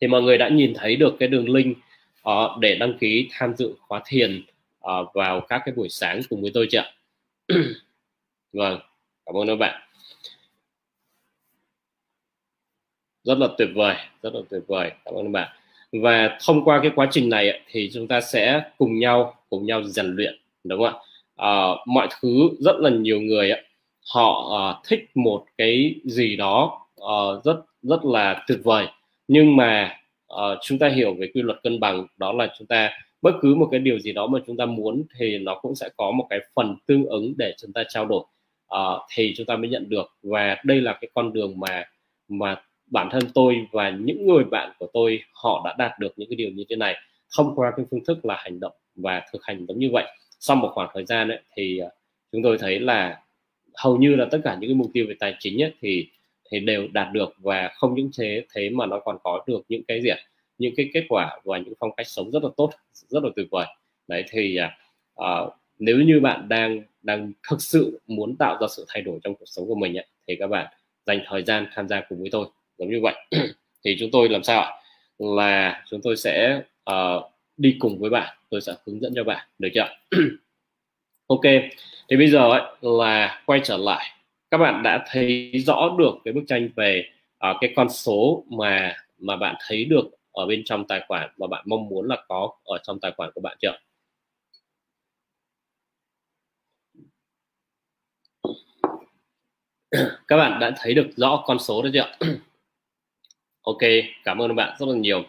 Thì 0.00 0.06
mọi 0.08 0.22
người 0.22 0.38
đã 0.38 0.48
nhìn 0.48 0.72
thấy 0.74 0.96
được 0.96 1.16
cái 1.18 1.28
đường 1.28 1.48
link 1.48 1.78
uh, 2.28 2.58
để 2.60 2.74
đăng 2.74 2.98
ký 2.98 3.28
tham 3.30 3.56
dự 3.56 3.74
khóa 3.88 4.02
thiền 4.06 4.44
uh, 4.78 5.14
vào 5.14 5.40
các 5.40 5.62
cái 5.64 5.74
buổi 5.74 5.88
sáng 5.88 6.20
cùng 6.30 6.42
với 6.42 6.50
tôi 6.54 6.68
chưa 6.70 6.92
vâng 8.52 8.80
cảm 9.26 9.36
ơn 9.36 9.46
các 9.46 9.56
bạn. 9.56 9.80
Rất 13.24 13.38
là 13.38 13.48
tuyệt 13.58 13.68
vời 13.74 13.96
rất 14.22 14.34
là 14.34 14.40
tuyệt 14.50 14.62
vời. 14.66 14.90
Cảm 15.04 15.14
ơn 15.14 15.24
các 15.24 15.30
bạn. 15.30 15.56
Và 15.92 16.38
thông 16.46 16.64
qua 16.64 16.80
cái 16.82 16.90
quá 16.94 17.08
trình 17.10 17.28
này 17.28 17.60
thì 17.66 17.90
chúng 17.94 18.08
ta 18.08 18.20
sẽ 18.20 18.62
cùng 18.78 18.98
nhau 18.98 19.34
cùng 19.50 19.66
nhau 19.66 19.84
rèn 19.84 20.06
luyện 20.06 20.38
đúng 20.64 20.82
không 20.82 20.94
ạ? 20.94 21.11
À, 21.36 21.68
mọi 21.86 22.08
thứ 22.20 22.48
rất 22.58 22.76
là 22.76 22.90
nhiều 22.90 23.20
người 23.20 23.50
họ 24.14 24.54
uh, 24.54 24.86
thích 24.88 25.10
một 25.14 25.44
cái 25.58 25.94
gì 26.04 26.36
đó 26.36 26.86
uh, 27.00 27.44
rất 27.44 27.56
rất 27.82 28.04
là 28.04 28.44
tuyệt 28.48 28.58
vời. 28.64 28.86
Nhưng 29.28 29.56
mà 29.56 29.98
uh, 30.34 30.58
chúng 30.62 30.78
ta 30.78 30.88
hiểu 30.88 31.14
về 31.14 31.30
quy 31.34 31.42
luật 31.42 31.62
cân 31.62 31.80
bằng 31.80 32.06
đó 32.16 32.32
là 32.32 32.48
chúng 32.58 32.66
ta 32.66 32.90
bất 33.22 33.32
cứ 33.40 33.54
một 33.54 33.68
cái 33.70 33.80
điều 33.80 33.98
gì 33.98 34.12
đó 34.12 34.26
mà 34.26 34.38
chúng 34.46 34.56
ta 34.56 34.66
muốn 34.66 35.02
thì 35.18 35.38
nó 35.38 35.58
cũng 35.62 35.74
sẽ 35.74 35.88
có 35.96 36.10
một 36.10 36.26
cái 36.30 36.40
phần 36.54 36.76
tương 36.86 37.06
ứng 37.06 37.34
để 37.36 37.54
chúng 37.58 37.72
ta 37.72 37.84
trao 37.88 38.06
đổi 38.06 38.24
uh, 38.74 39.02
thì 39.14 39.34
chúng 39.36 39.46
ta 39.46 39.56
mới 39.56 39.70
nhận 39.70 39.88
được. 39.88 40.06
Và 40.22 40.56
đây 40.64 40.80
là 40.80 40.92
cái 41.00 41.10
con 41.14 41.32
đường 41.32 41.60
mà 41.60 41.84
mà 42.28 42.62
bản 42.86 43.08
thân 43.12 43.22
tôi 43.34 43.66
và 43.72 43.90
những 43.90 44.26
người 44.26 44.44
bạn 44.44 44.72
của 44.78 44.86
tôi 44.92 45.22
họ 45.32 45.62
đã 45.64 45.74
đạt 45.78 45.98
được 45.98 46.12
những 46.16 46.28
cái 46.28 46.36
điều 46.36 46.50
như 46.50 46.64
thế 46.68 46.76
này 46.76 46.96
thông 47.36 47.54
qua 47.56 47.72
cái 47.76 47.86
phương 47.90 48.04
thức 48.04 48.24
là 48.24 48.36
hành 48.38 48.60
động 48.60 48.72
và 48.94 49.22
thực 49.32 49.44
hành 49.44 49.66
giống 49.66 49.78
như 49.78 49.90
vậy 49.92 50.04
sau 50.42 50.56
một 50.56 50.70
khoảng 50.74 50.90
thời 50.94 51.04
gian 51.04 51.28
ấy, 51.28 51.40
thì 51.56 51.78
ờ, 51.78 51.90
chúng 52.32 52.42
tôi 52.42 52.58
thấy 52.58 52.80
là 52.80 53.22
hầu 53.74 53.96
như 53.96 54.14
là 54.14 54.26
tất 54.30 54.38
cả 54.44 54.56
những 54.60 54.70
cái 54.70 54.74
mục 54.74 54.90
tiêu 54.94 55.06
về 55.08 55.14
tài 55.20 55.36
chính 55.38 55.62
ấy, 55.62 55.72
thì 55.80 56.08
thì 56.50 56.60
đều 56.60 56.88
đạt 56.92 57.12
được 57.12 57.34
và 57.38 57.70
không 57.74 57.94
những 57.94 58.10
thế 58.18 58.44
thế 58.54 58.70
mà 58.70 58.86
nó 58.86 59.00
còn 59.00 59.18
có 59.22 59.44
được 59.46 59.60
những 59.68 59.82
cái 59.88 60.02
gì 60.02 60.10
những 60.58 60.74
cái 60.76 60.90
kết 60.94 61.04
quả 61.08 61.40
và 61.44 61.58
những 61.58 61.74
phong 61.80 61.90
cách 61.96 62.06
sống 62.08 62.30
rất 62.30 62.42
là 62.42 62.48
tốt 62.56 62.70
rất 62.92 63.24
là 63.24 63.30
tuyệt 63.36 63.46
vời. 63.50 63.66
Đấy 64.08 64.24
thì 64.30 64.58
uh, 65.20 65.52
nếu 65.78 65.96
như 65.96 66.20
bạn 66.20 66.48
đang 66.48 66.82
đang 67.02 67.32
thực 67.50 67.62
sự 67.62 68.00
muốn 68.06 68.36
tạo 68.36 68.58
ra 68.60 68.66
sự 68.76 68.84
thay 68.88 69.02
đổi 69.02 69.18
trong 69.22 69.34
cuộc 69.34 69.46
sống 69.46 69.66
của 69.66 69.74
mình 69.74 69.98
ấy, 69.98 70.06
thì 70.28 70.36
các 70.36 70.46
bạn 70.46 70.66
dành 71.06 71.20
thời 71.26 71.42
gian 71.42 71.66
tham 71.74 71.88
gia 71.88 72.00
cùng 72.08 72.20
với 72.20 72.28
tôi 72.32 72.46
giống 72.78 72.90
như 72.90 73.00
vậy. 73.02 73.14
Thì 73.84 73.96
chúng 74.00 74.10
tôi 74.10 74.28
làm 74.28 74.42
sao 74.42 74.60
ạ? 74.60 74.70
Là 75.18 75.84
chúng 75.90 76.00
tôi 76.02 76.16
sẽ 76.16 76.62
uh, 76.90 77.31
đi 77.56 77.76
cùng 77.78 77.98
với 77.98 78.10
bạn 78.10 78.36
tôi 78.50 78.60
sẽ 78.60 78.72
hướng 78.86 79.00
dẫn 79.00 79.12
cho 79.16 79.24
bạn 79.24 79.48
được 79.58 79.68
chưa? 79.74 79.88
Ok 81.26 81.40
thì 82.08 82.16
bây 82.16 82.30
giờ 82.30 82.50
ấy, 82.50 82.62
là 82.80 83.42
quay 83.46 83.60
trở 83.64 83.76
lại. 83.76 84.06
Các 84.50 84.58
bạn 84.58 84.82
đã 84.82 85.04
thấy 85.10 85.52
rõ 85.66 85.96
được 85.98 86.14
cái 86.24 86.34
bức 86.34 86.42
tranh 86.46 86.68
về 86.76 87.04
uh, 87.50 87.56
cái 87.60 87.72
con 87.76 87.88
số 87.90 88.44
mà 88.48 88.96
mà 89.18 89.36
bạn 89.36 89.56
thấy 89.68 89.84
được 89.84 90.04
ở 90.32 90.46
bên 90.46 90.62
trong 90.64 90.86
tài 90.86 91.00
khoản 91.08 91.30
mà 91.36 91.46
bạn 91.46 91.64
mong 91.66 91.88
muốn 91.88 92.08
là 92.08 92.16
có 92.28 92.52
ở 92.64 92.78
trong 92.82 93.00
tài 93.00 93.12
khoản 93.16 93.30
của 93.34 93.40
bạn 93.40 93.56
chưa? 93.60 93.78
Các 100.28 100.36
bạn 100.36 100.60
đã 100.60 100.74
thấy 100.76 100.94
được 100.94 101.06
rõ 101.16 101.44
con 101.46 101.58
số 101.58 101.82
đấy 101.82 101.92
chưa? 101.94 102.12
Ok 103.62 103.78
cảm 104.24 104.38
ơn 104.42 104.56
bạn 104.56 104.76
rất 104.78 104.86
là 104.88 104.94
nhiều. 104.94 105.24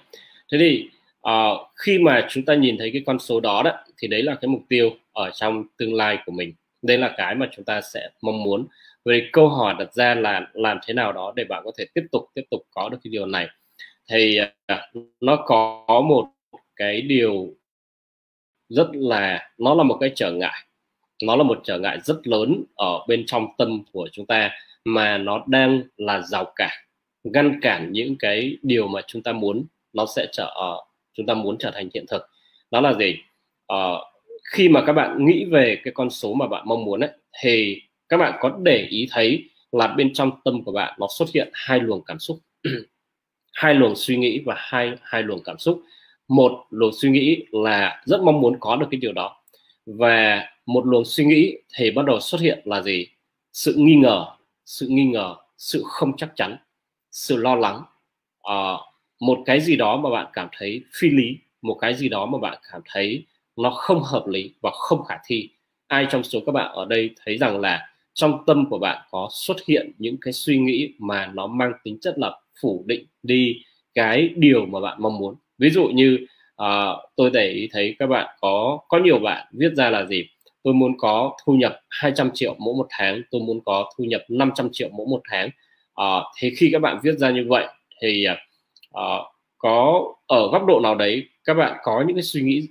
Thế 0.51 0.57
thì 0.59 0.89
uh, 1.29 1.67
khi 1.75 1.99
mà 1.99 2.27
chúng 2.29 2.45
ta 2.45 2.55
nhìn 2.55 2.77
thấy 2.77 2.89
cái 2.93 3.03
con 3.05 3.19
số 3.19 3.39
đó 3.39 3.61
đó 3.63 3.71
thì 3.97 4.07
đấy 4.07 4.23
là 4.23 4.35
cái 4.35 4.49
mục 4.49 4.61
tiêu 4.69 4.89
ở 5.13 5.29
trong 5.29 5.63
tương 5.77 5.93
lai 5.93 6.17
của 6.25 6.31
mình. 6.31 6.53
Đây 6.81 6.97
là 6.97 7.13
cái 7.17 7.35
mà 7.35 7.49
chúng 7.55 7.65
ta 7.65 7.81
sẽ 7.81 8.09
mong 8.21 8.43
muốn. 8.43 8.67
Về 9.05 9.29
câu 9.33 9.49
hỏi 9.49 9.75
đặt 9.79 9.93
ra 9.93 10.15
là 10.15 10.47
làm 10.53 10.79
thế 10.85 10.93
nào 10.93 11.13
đó 11.13 11.33
để 11.35 11.43
bạn 11.43 11.61
có 11.65 11.71
thể 11.77 11.85
tiếp 11.93 12.03
tục 12.11 12.25
tiếp 12.33 12.43
tục 12.51 12.61
có 12.71 12.89
được 12.89 12.97
cái 13.03 13.11
điều 13.11 13.25
này? 13.25 13.47
Thì 14.09 14.39
uh, 14.73 15.05
nó 15.21 15.35
có 15.35 16.03
một 16.09 16.29
cái 16.75 17.01
điều 17.01 17.53
rất 18.69 18.87
là 18.93 19.51
nó 19.57 19.75
là 19.75 19.83
một 19.83 19.97
cái 20.01 20.11
trở 20.15 20.31
ngại. 20.31 20.65
Nó 21.23 21.35
là 21.35 21.43
một 21.43 21.61
trở 21.63 21.79
ngại 21.79 21.99
rất 22.03 22.27
lớn 22.27 22.63
ở 22.75 22.99
bên 23.07 23.25
trong 23.25 23.47
tâm 23.57 23.83
của 23.91 24.09
chúng 24.11 24.25
ta 24.25 24.51
mà 24.85 25.17
nó 25.17 25.43
đang 25.47 25.83
là 25.97 26.21
rào 26.21 26.53
cản 26.55 26.83
ngăn 27.23 27.59
cản 27.61 27.91
những 27.91 28.15
cái 28.19 28.57
điều 28.61 28.87
mà 28.87 29.01
chúng 29.07 29.23
ta 29.23 29.31
muốn 29.31 29.65
nó 29.93 30.05
sẽ 30.15 30.27
trở 30.31 30.53
chúng 31.13 31.25
ta 31.25 31.33
muốn 31.33 31.57
trở 31.59 31.71
thành 31.73 31.89
hiện 31.93 32.05
thực. 32.09 32.21
Đó 32.71 32.81
là 32.81 32.93
gì? 32.93 33.17
Uh, 33.73 33.77
khi 34.51 34.69
mà 34.69 34.83
các 34.85 34.93
bạn 34.93 35.25
nghĩ 35.25 35.45
về 35.45 35.81
cái 35.83 35.93
con 35.93 36.09
số 36.09 36.33
mà 36.33 36.47
bạn 36.47 36.63
mong 36.65 36.85
muốn 36.85 36.99
ấy, 36.99 37.09
thì 37.41 37.81
các 38.09 38.17
bạn 38.17 38.37
có 38.39 38.59
để 38.63 38.87
ý 38.89 39.07
thấy 39.11 39.49
là 39.71 39.87
bên 39.87 40.13
trong 40.13 40.31
tâm 40.43 40.63
của 40.63 40.71
bạn 40.71 40.93
nó 40.99 41.07
xuất 41.17 41.29
hiện 41.33 41.49
hai 41.53 41.79
luồng 41.79 42.03
cảm 42.05 42.19
xúc. 42.19 42.39
Hai 43.53 43.73
luồng 43.73 43.95
suy 43.95 44.17
nghĩ 44.17 44.41
và 44.45 44.55
hai 44.57 44.91
hai 45.01 45.23
luồng 45.23 45.43
cảm 45.43 45.57
xúc. 45.57 45.81
Một 46.27 46.65
luồng 46.69 46.91
suy 46.93 47.09
nghĩ 47.09 47.45
là 47.51 48.01
rất 48.05 48.21
mong 48.21 48.41
muốn 48.41 48.57
có 48.59 48.75
được 48.75 48.87
cái 48.91 48.99
điều 48.99 49.11
đó. 49.11 49.43
Và 49.85 50.47
một 50.65 50.85
luồng 50.85 51.05
suy 51.05 51.25
nghĩ 51.25 51.57
thì 51.75 51.91
bắt 51.91 52.05
đầu 52.05 52.19
xuất 52.19 52.41
hiện 52.41 52.59
là 52.65 52.81
gì? 52.81 53.07
Sự 53.51 53.73
nghi 53.77 53.95
ngờ 53.95 54.25
sự 54.65 54.87
nghi 54.89 55.05
ngờ 55.05 55.35
sự 55.57 55.83
không 55.85 56.17
chắc 56.17 56.31
chắn 56.35 56.57
sự 57.11 57.37
lo 57.37 57.55
lắng. 57.55 57.83
Uh, 58.51 58.79
một 59.25 59.39
cái 59.45 59.61
gì 59.61 59.75
đó 59.75 59.97
mà 59.97 60.09
bạn 60.09 60.27
cảm 60.33 60.47
thấy 60.57 60.81
phi 60.99 61.09
lý 61.09 61.37
một 61.61 61.77
cái 61.81 61.93
gì 61.93 62.09
đó 62.09 62.25
mà 62.25 62.37
bạn 62.37 62.57
cảm 62.71 62.81
thấy 62.91 63.25
nó 63.57 63.69
không 63.69 64.03
hợp 64.03 64.27
lý 64.27 64.51
và 64.61 64.71
không 64.73 65.03
khả 65.03 65.15
thi. 65.25 65.49
Ai 65.87 66.07
trong 66.09 66.23
số 66.23 66.39
các 66.45 66.51
bạn 66.51 66.71
ở 66.71 66.85
đây 66.85 67.09
thấy 67.25 67.37
rằng 67.37 67.59
là 67.59 67.87
trong 68.13 68.43
tâm 68.47 68.69
của 68.69 68.79
bạn 68.79 69.01
có 69.11 69.29
xuất 69.31 69.57
hiện 69.67 69.91
những 69.97 70.17
cái 70.21 70.33
suy 70.33 70.57
nghĩ 70.57 70.93
mà 70.99 71.31
nó 71.33 71.47
mang 71.47 71.71
tính 71.83 71.97
chất 72.01 72.17
là 72.17 72.31
phủ 72.61 72.83
định 72.87 73.05
đi 73.23 73.61
cái 73.93 74.29
điều 74.35 74.65
mà 74.65 74.79
bạn 74.79 74.97
mong 75.01 75.17
muốn? 75.19 75.35
Ví 75.57 75.69
dụ 75.69 75.87
như 75.87 76.27
uh, 76.61 76.97
tôi 77.15 77.29
để 77.33 77.49
ý 77.49 77.69
thấy 77.71 77.95
các 77.99 78.07
bạn 78.07 78.35
có 78.41 78.79
có 78.87 78.99
nhiều 78.99 79.19
bạn 79.19 79.47
viết 79.51 79.73
ra 79.75 79.89
là 79.89 80.05
gì? 80.05 80.25
Tôi 80.63 80.73
muốn 80.73 80.97
có 80.97 81.37
thu 81.45 81.53
nhập 81.53 81.79
200 81.89 82.31
triệu 82.33 82.55
mỗi 82.59 82.73
một 82.75 82.87
tháng 82.89 83.21
tôi 83.31 83.41
muốn 83.41 83.61
có 83.65 83.89
thu 83.97 84.03
nhập 84.03 84.21
500 84.29 84.69
triệu 84.71 84.89
mỗi 84.91 85.07
một 85.09 85.21
tháng. 85.29 85.49
Ờ, 85.93 86.17
uh, 86.17 86.23
thì 86.39 86.53
khi 86.57 86.69
các 86.71 86.79
bạn 86.79 86.99
viết 87.03 87.17
ra 87.17 87.31
như 87.31 87.45
vậy 87.47 87.67
thì 88.01 88.25
uh, 88.31 88.37
Ờ, 88.93 89.23
có, 89.57 90.03
ở 90.27 90.49
góc 90.51 90.65
độ 90.67 90.79
nào 90.83 90.95
đấy, 90.95 91.29
các 91.45 91.53
bạn 91.53 91.77
có 91.83 92.03
những 92.07 92.15
cái 92.15 92.23
suy 92.23 92.41
nghĩ 92.41 92.67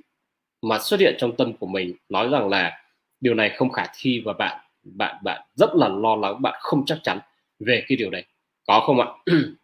mà 0.63 0.79
xuất 0.79 1.01
hiện 1.01 1.15
trong 1.19 1.37
tâm 1.37 1.53
của 1.55 1.67
mình, 1.67 1.95
nói 2.09 2.29
rằng 2.31 2.49
là 2.49 2.73
điều 3.21 3.35
này 3.35 3.51
không 3.57 3.71
khả 3.73 3.85
thi 4.01 4.23
và 4.27 4.33
bạn 4.33 4.61
bạn 4.85 5.17
bạn 5.25 5.43
rất 5.57 5.71
là 5.77 5.89
lo 5.89 6.17
lắng, 6.17 6.43
bạn 6.43 6.55
không 6.61 6.85
chắc 6.87 6.99
chắn 7.03 7.19
về 7.61 7.85
cái 7.89 7.97
điều 7.97 8.11
đấy. 8.11 8.25
Có 8.67 8.81
không 8.87 9.01
ạ? 9.01 9.07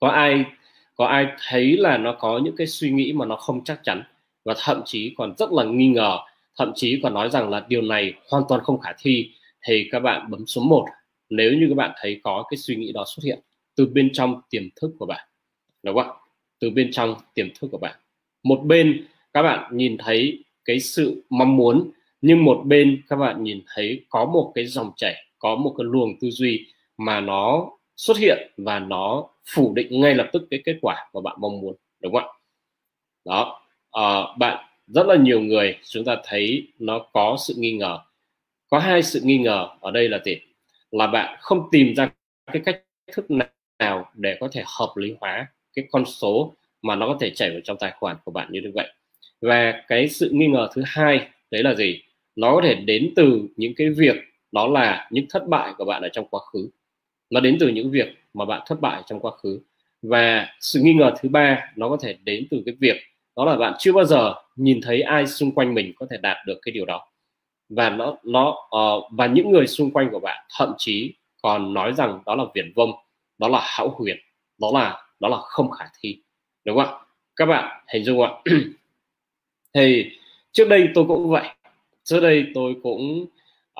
Có 0.00 0.08
ai 0.08 0.44
có 0.96 1.06
ai 1.06 1.26
thấy 1.48 1.76
là 1.76 1.98
nó 1.98 2.16
có 2.20 2.38
những 2.44 2.56
cái 2.56 2.66
suy 2.66 2.90
nghĩ 2.90 3.12
mà 3.12 3.26
nó 3.26 3.36
không 3.36 3.64
chắc 3.64 3.80
chắn 3.84 4.02
và 4.44 4.54
thậm 4.64 4.82
chí 4.84 5.14
còn 5.18 5.34
rất 5.38 5.52
là 5.52 5.64
nghi 5.64 5.86
ngờ, 5.88 6.18
thậm 6.58 6.72
chí 6.74 7.00
còn 7.02 7.14
nói 7.14 7.30
rằng 7.30 7.50
là 7.50 7.64
điều 7.68 7.82
này 7.82 8.12
hoàn 8.30 8.42
toàn 8.48 8.60
không 8.64 8.80
khả 8.80 8.90
thi, 8.98 9.30
thì 9.66 9.88
các 9.92 10.00
bạn 10.00 10.30
bấm 10.30 10.46
số 10.46 10.62
1 10.62 10.86
nếu 11.30 11.52
như 11.52 11.66
các 11.68 11.74
bạn 11.74 11.90
thấy 12.00 12.20
có 12.24 12.44
cái 12.50 12.58
suy 12.58 12.76
nghĩ 12.76 12.92
đó 12.92 13.04
xuất 13.06 13.22
hiện 13.24 13.38
từ 13.80 13.86
bên 13.86 14.10
trong 14.12 14.40
tiềm 14.50 14.62
thức 14.76 14.90
của 14.98 15.06
bạn 15.06 15.28
đúng 15.82 15.96
không 15.96 16.10
ạ? 16.10 16.14
Từ 16.60 16.70
bên 16.70 16.92
trong 16.92 17.14
tiềm 17.34 17.48
thức 17.54 17.68
của 17.72 17.78
bạn. 17.78 17.96
Một 18.42 18.60
bên 18.64 19.06
các 19.32 19.42
bạn 19.42 19.76
nhìn 19.76 19.96
thấy 19.98 20.44
cái 20.64 20.80
sự 20.80 21.24
mong 21.30 21.56
muốn 21.56 21.90
nhưng 22.22 22.44
một 22.44 22.62
bên 22.66 23.02
các 23.08 23.16
bạn 23.16 23.44
nhìn 23.44 23.60
thấy 23.74 24.04
có 24.08 24.24
một 24.24 24.52
cái 24.54 24.66
dòng 24.66 24.92
chảy 24.96 25.14
có 25.38 25.56
một 25.56 25.74
cái 25.78 25.84
luồng 25.84 26.18
tư 26.20 26.30
duy 26.30 26.66
mà 26.98 27.20
nó 27.20 27.70
xuất 27.96 28.18
hiện 28.18 28.52
và 28.56 28.78
nó 28.78 29.28
phủ 29.54 29.72
định 29.74 30.00
ngay 30.00 30.14
lập 30.14 30.30
tức 30.32 30.46
cái 30.50 30.60
kết 30.64 30.78
quả 30.80 30.96
mà 31.14 31.20
bạn 31.20 31.36
mong 31.40 31.60
muốn 31.60 31.76
đúng 32.00 32.12
không 32.12 32.22
ạ? 32.22 32.32
Đó 33.24 33.62
à, 33.90 34.22
bạn 34.38 34.64
rất 34.86 35.06
là 35.06 35.16
nhiều 35.16 35.40
người 35.40 35.78
chúng 35.88 36.04
ta 36.04 36.16
thấy 36.24 36.68
nó 36.78 36.98
có 37.12 37.36
sự 37.46 37.54
nghi 37.56 37.72
ngờ. 37.72 37.98
Có 38.70 38.78
hai 38.78 39.02
sự 39.02 39.20
nghi 39.22 39.38
ngờ 39.38 39.68
ở 39.80 39.90
đây 39.90 40.08
là 40.08 40.20
gì? 40.24 40.36
Là 40.90 41.06
bạn 41.06 41.38
không 41.40 41.68
tìm 41.72 41.94
ra 41.94 42.10
cái 42.52 42.62
cách 42.64 42.82
thức 43.12 43.30
nào 43.80 44.10
để 44.14 44.36
có 44.40 44.48
thể 44.52 44.62
hợp 44.66 44.92
lý 44.96 45.14
hóa 45.20 45.46
cái 45.74 45.84
con 45.90 46.04
số 46.04 46.54
mà 46.82 46.96
nó 46.96 47.06
có 47.06 47.16
thể 47.20 47.30
chảy 47.30 47.50
vào 47.50 47.60
trong 47.64 47.76
tài 47.80 47.92
khoản 47.98 48.16
của 48.24 48.30
bạn 48.30 48.48
như 48.50 48.60
vậy. 48.74 48.92
Và 49.40 49.82
cái 49.88 50.08
sự 50.08 50.30
nghi 50.32 50.46
ngờ 50.46 50.68
thứ 50.74 50.82
hai 50.86 51.28
đấy 51.50 51.62
là 51.62 51.74
gì? 51.74 52.02
Nó 52.36 52.54
có 52.54 52.60
thể 52.64 52.74
đến 52.74 53.12
từ 53.16 53.42
những 53.56 53.72
cái 53.76 53.90
việc 53.90 54.16
đó 54.52 54.66
là 54.66 55.08
những 55.10 55.26
thất 55.30 55.48
bại 55.48 55.72
của 55.78 55.84
bạn 55.84 56.02
ở 56.02 56.08
trong 56.08 56.26
quá 56.30 56.40
khứ. 56.52 56.68
Nó 57.30 57.40
đến 57.40 57.56
từ 57.60 57.68
những 57.68 57.90
việc 57.90 58.08
mà 58.34 58.44
bạn 58.44 58.62
thất 58.66 58.80
bại 58.80 59.02
trong 59.06 59.20
quá 59.20 59.30
khứ. 59.30 59.60
Và 60.02 60.46
sự 60.60 60.80
nghi 60.82 60.94
ngờ 60.94 61.12
thứ 61.20 61.28
ba 61.28 61.72
nó 61.76 61.88
có 61.88 61.96
thể 62.02 62.16
đến 62.24 62.46
từ 62.50 62.62
cái 62.66 62.74
việc 62.80 62.96
đó 63.36 63.44
là 63.44 63.56
bạn 63.56 63.74
chưa 63.78 63.92
bao 63.92 64.04
giờ 64.04 64.34
nhìn 64.56 64.80
thấy 64.82 65.02
ai 65.02 65.26
xung 65.26 65.52
quanh 65.52 65.74
mình 65.74 65.92
có 65.96 66.06
thể 66.10 66.16
đạt 66.16 66.36
được 66.46 66.58
cái 66.62 66.72
điều 66.72 66.84
đó. 66.84 67.06
Và 67.68 67.90
nó 67.90 68.16
nó 68.24 68.56
uh, 68.76 69.04
và 69.10 69.26
những 69.26 69.50
người 69.50 69.66
xung 69.66 69.90
quanh 69.90 70.08
của 70.12 70.20
bạn 70.20 70.46
thậm 70.58 70.72
chí 70.78 71.14
còn 71.42 71.74
nói 71.74 71.92
rằng 71.92 72.20
đó 72.26 72.34
là 72.34 72.44
viển 72.54 72.72
vông 72.74 72.92
đó 73.40 73.48
là 73.48 73.60
hão 73.62 73.88
huyền 73.88 74.16
đó 74.60 74.70
là 74.74 75.02
đó 75.20 75.28
là 75.28 75.36
không 75.40 75.70
khả 75.70 75.84
thi 76.00 76.22
đúng 76.64 76.76
không 76.76 76.86
ạ? 76.86 77.00
Các 77.36 77.46
bạn 77.46 77.84
hình 77.92 78.04
dung 78.04 78.22
ạ. 78.22 78.30
Thì 79.74 80.10
trước 80.52 80.68
đây 80.68 80.88
tôi 80.94 81.04
cũng 81.08 81.30
vậy. 81.30 81.48
Trước 82.04 82.20
đây 82.20 82.46
tôi 82.54 82.74
cũng 82.82 83.26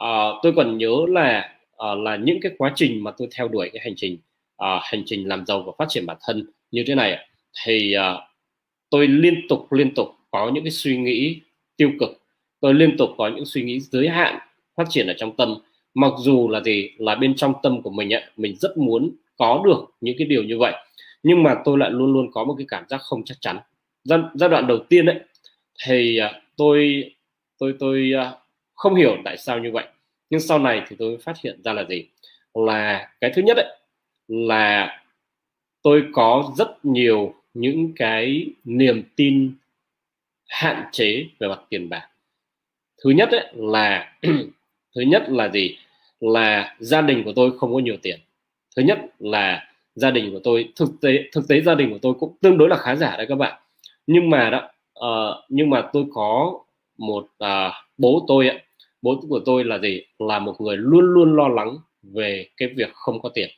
uh, 0.00 0.40
tôi 0.42 0.52
còn 0.56 0.78
nhớ 0.78 0.96
là 1.08 1.54
uh, 1.92 1.98
là 1.98 2.16
những 2.16 2.38
cái 2.42 2.52
quá 2.58 2.72
trình 2.74 3.04
mà 3.04 3.10
tôi 3.10 3.28
theo 3.36 3.48
đuổi 3.48 3.70
cái 3.72 3.80
hành 3.84 3.94
trình 3.96 4.18
uh, 4.62 4.82
hành 4.82 5.02
trình 5.06 5.28
làm 5.28 5.46
giàu 5.46 5.62
và 5.62 5.72
phát 5.78 5.86
triển 5.88 6.06
bản 6.06 6.16
thân 6.26 6.46
như 6.70 6.84
thế 6.86 6.94
này 6.94 7.28
thì 7.64 7.94
uh, 7.98 8.20
tôi 8.90 9.08
liên 9.08 9.46
tục 9.48 9.72
liên 9.72 9.94
tục 9.94 10.08
có 10.30 10.50
những 10.54 10.64
cái 10.64 10.70
suy 10.70 10.96
nghĩ 10.96 11.40
tiêu 11.76 11.90
cực. 12.00 12.10
Tôi 12.60 12.74
liên 12.74 12.96
tục 12.96 13.10
có 13.18 13.28
những 13.28 13.46
suy 13.46 13.62
nghĩ 13.62 13.80
giới 13.80 14.08
hạn 14.08 14.38
phát 14.76 14.84
triển 14.90 15.06
ở 15.06 15.14
trong 15.16 15.36
tâm. 15.36 15.58
Mặc 15.94 16.12
dù 16.18 16.48
là 16.48 16.60
gì? 16.60 16.90
Là 16.98 17.14
bên 17.14 17.34
trong 17.36 17.54
tâm 17.62 17.82
của 17.82 17.90
mình 17.90 18.12
ấy, 18.12 18.22
mình 18.36 18.56
rất 18.56 18.76
muốn 18.76 19.10
có 19.40 19.62
được 19.64 19.84
những 20.00 20.14
cái 20.18 20.26
điều 20.26 20.42
như 20.42 20.58
vậy. 20.58 20.72
Nhưng 21.22 21.42
mà 21.42 21.56
tôi 21.64 21.78
lại 21.78 21.90
luôn 21.90 22.12
luôn 22.12 22.30
có 22.32 22.44
một 22.44 22.54
cái 22.58 22.66
cảm 22.68 22.84
giác 22.88 23.00
không 23.00 23.24
chắc 23.24 23.38
chắn. 23.40 23.58
Giai, 24.04 24.18
giai 24.34 24.48
đoạn 24.48 24.66
đầu 24.66 24.78
tiên 24.88 25.06
đấy 25.06 25.20
thì 25.86 26.18
à, 26.18 26.42
tôi 26.56 27.04
tôi 27.58 27.74
tôi 27.78 28.12
à, 28.16 28.32
không 28.74 28.94
hiểu 28.94 29.16
tại 29.24 29.38
sao 29.38 29.58
như 29.58 29.70
vậy. 29.72 29.86
Nhưng 30.30 30.40
sau 30.40 30.58
này 30.58 30.82
thì 30.88 30.96
tôi 30.98 31.18
phát 31.18 31.36
hiện 31.44 31.62
ra 31.62 31.72
là 31.72 31.84
gì? 31.88 32.06
Là 32.54 33.10
cái 33.20 33.32
thứ 33.34 33.42
nhất 33.42 33.56
đấy 33.56 33.76
là 34.28 35.02
tôi 35.82 36.04
có 36.12 36.52
rất 36.56 36.84
nhiều 36.84 37.34
những 37.54 37.92
cái 37.96 38.46
niềm 38.64 39.02
tin 39.16 39.54
hạn 40.48 40.84
chế 40.92 41.26
về 41.38 41.48
mặt 41.48 41.60
tiền 41.68 41.88
bạc. 41.88 42.08
Thứ 43.04 43.10
nhất 43.10 43.28
ấy 43.30 43.52
là 43.54 44.14
thứ 44.94 45.00
nhất 45.00 45.22
là 45.28 45.48
gì? 45.48 45.76
Là 46.20 46.76
gia 46.78 47.00
đình 47.00 47.22
của 47.24 47.32
tôi 47.36 47.58
không 47.58 47.74
có 47.74 47.78
nhiều 47.78 47.96
tiền 48.02 48.20
thứ 48.76 48.82
nhất 48.82 48.98
là 49.18 49.66
gia 49.94 50.10
đình 50.10 50.32
của 50.32 50.40
tôi 50.44 50.72
thực 50.76 50.90
tế 51.00 51.24
thực 51.32 51.48
tế 51.48 51.60
gia 51.60 51.74
đình 51.74 51.90
của 51.90 51.98
tôi 52.02 52.14
cũng 52.20 52.36
tương 52.40 52.58
đối 52.58 52.68
là 52.68 52.76
khá 52.76 52.96
giả 52.96 53.16
đấy 53.16 53.26
các 53.28 53.34
bạn. 53.34 53.62
Nhưng 54.06 54.30
mà 54.30 54.50
đó 54.50 54.70
uh, 54.98 55.44
nhưng 55.48 55.70
mà 55.70 55.88
tôi 55.92 56.04
có 56.12 56.60
một 56.98 57.24
uh, 57.44 57.72
bố 57.98 58.24
tôi 58.28 58.48
ạ 58.48 58.56
bố 59.02 59.20
của 59.28 59.40
tôi 59.46 59.64
là 59.64 59.78
gì? 59.78 60.02
Là 60.18 60.38
một 60.38 60.60
người 60.60 60.76
luôn 60.76 61.04
luôn 61.04 61.36
lo 61.36 61.48
lắng 61.48 61.78
về 62.02 62.46
cái 62.56 62.68
việc 62.76 62.92
không 62.92 63.22
có 63.22 63.28
tiền. 63.28 63.50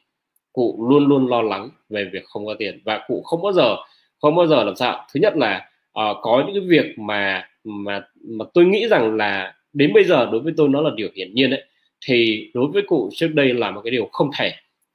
Cụ 0.52 0.86
luôn 0.88 1.06
luôn 1.06 1.28
lo 1.28 1.42
lắng 1.42 1.70
về 1.88 2.10
việc 2.12 2.24
không 2.24 2.46
có 2.46 2.54
tiền. 2.58 2.80
Và 2.84 3.04
cụ 3.08 3.22
không 3.22 3.42
bao 3.42 3.52
giờ 3.52 3.76
không 4.20 4.36
bao 4.36 4.46
giờ 4.46 4.64
làm 4.64 4.76
sao. 4.76 5.06
Thứ 5.14 5.20
nhất 5.20 5.36
là 5.36 5.68
uh, 5.86 6.16
có 6.22 6.44
những 6.46 6.54
cái 6.54 6.68
việc 6.68 6.98
mà 6.98 7.48
mà 7.64 8.02
mà 8.24 8.44
tôi 8.54 8.64
nghĩ 8.64 8.88
rằng 8.88 9.16
là 9.16 9.54
đến 9.72 9.92
bây 9.92 10.04
giờ 10.04 10.28
đối 10.32 10.40
với 10.40 10.52
tôi 10.56 10.68
nó 10.68 10.80
là 10.80 10.90
điều 10.96 11.08
hiển 11.14 11.34
nhiên 11.34 11.50
đấy 11.50 11.64
thì 12.06 12.50
đối 12.54 12.66
với 12.66 12.82
cụ 12.86 13.10
trước 13.14 13.28
đây 13.34 13.54
là 13.54 13.70
một 13.70 13.80
cái 13.84 13.90
điều 13.90 14.08
không 14.12 14.30
thể 14.38 14.52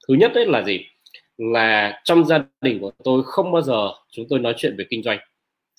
thứ 0.08 0.14
nhất 0.14 0.32
đấy 0.34 0.46
là 0.46 0.62
gì? 0.62 0.80
Là 1.38 2.00
trong 2.04 2.24
gia 2.24 2.44
đình 2.60 2.80
của 2.80 2.90
tôi 3.04 3.22
không 3.24 3.52
bao 3.52 3.62
giờ 3.62 3.90
chúng 4.10 4.26
tôi 4.28 4.38
nói 4.38 4.54
chuyện 4.56 4.76
về 4.78 4.84
kinh 4.90 5.02
doanh. 5.02 5.18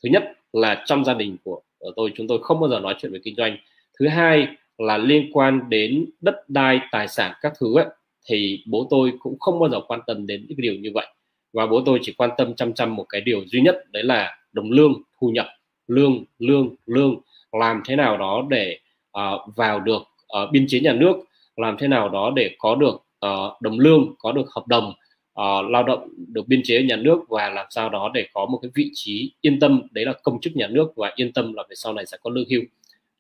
Thứ 0.04 0.10
nhất 0.10 0.24
là 0.54 0.84
trong 0.86 1.06
gia 1.06 1.14
đình 1.14 1.38
của 1.44 1.62
tôi 1.96 2.12
chúng 2.16 2.28
tôi 2.28 2.40
không 2.42 2.60
bao 2.60 2.70
giờ 2.70 2.80
nói 2.80 2.96
chuyện 3.00 3.12
về 3.12 3.20
kinh 3.24 3.36
doanh. 3.36 3.58
Thứ 4.00 4.08
hai 4.08 4.48
là 4.78 4.98
liên 4.98 5.30
quan 5.34 5.70
đến 5.70 6.06
đất 6.22 6.50
đai 6.50 6.80
tài 6.92 7.08
sản 7.08 7.34
các 7.42 7.54
thứ 7.60 7.78
ấy 7.78 7.86
thì 8.30 8.64
bố 8.68 8.88
tôi 8.90 9.14
cũng 9.20 9.40
không 9.40 9.60
bao 9.60 9.70
giờ 9.70 9.80
quan 9.88 10.00
tâm 10.08 10.28
đến 10.28 10.46
những 10.50 10.62
điều 10.62 10.74
như 10.74 10.90
vậy. 10.94 11.08
Và 11.54 11.66
bố 11.66 11.82
tôi 11.86 12.00
chỉ 12.02 12.14
quan 12.18 12.30
tâm 12.38 12.56
chăm 12.56 12.74
chăm 12.74 12.96
một 12.96 13.06
cái 13.10 13.22
điều 13.22 13.44
duy 13.48 13.62
nhất 13.62 13.76
đấy 13.92 14.04
là 14.04 14.38
đồng 14.52 14.72
lương 14.72 14.94
thu 15.22 15.28
nhập. 15.28 15.48
Lương 15.88 16.26
lương 16.40 16.76
lương 16.86 17.22
làm 17.52 17.82
thế 17.86 17.96
nào 17.96 18.18
đó 18.18 18.46
để 18.50 18.80
uh, 19.18 19.56
vào 19.56 19.80
được 19.80 20.02
uh, 20.44 20.52
biên 20.52 20.66
chế 20.68 20.80
nhà 20.80 20.94
nước 20.94 21.18
làm 21.56 21.78
thế 21.80 21.88
nào 21.88 22.10
đó 22.10 22.34
để 22.36 22.56
có 22.58 22.76
được 22.76 23.06
uh, 23.26 23.62
đồng 23.62 23.80
lương 23.80 24.16
có 24.20 24.32
được 24.32 24.50
hợp 24.56 24.68
đồng 24.68 24.94
uh, 25.40 25.70
lao 25.70 25.84
động 25.84 26.10
được 26.28 26.48
biên 26.48 26.62
chế 26.64 26.84
nhà 26.84 26.96
nước 26.96 27.20
và 27.30 27.50
làm 27.50 27.66
sao 27.70 27.90
đó 27.90 28.12
để 28.14 28.28
có 28.34 28.46
một 28.46 28.60
cái 28.62 28.72
vị 28.76 28.92
trí 28.94 29.32
yên 29.42 29.60
tâm 29.60 29.82
đấy 29.92 30.06
là 30.06 30.14
công 30.24 30.42
chức 30.42 30.56
nhà 30.56 30.68
nước 30.68 30.96
và 30.96 31.12
yên 31.16 31.34
tâm 31.34 31.54
là 31.54 31.64
về 31.70 31.76
sau 31.76 31.94
này 31.94 32.06
sẽ 32.06 32.18
có 32.22 32.30
lương 32.30 32.50
hưu. 32.50 32.62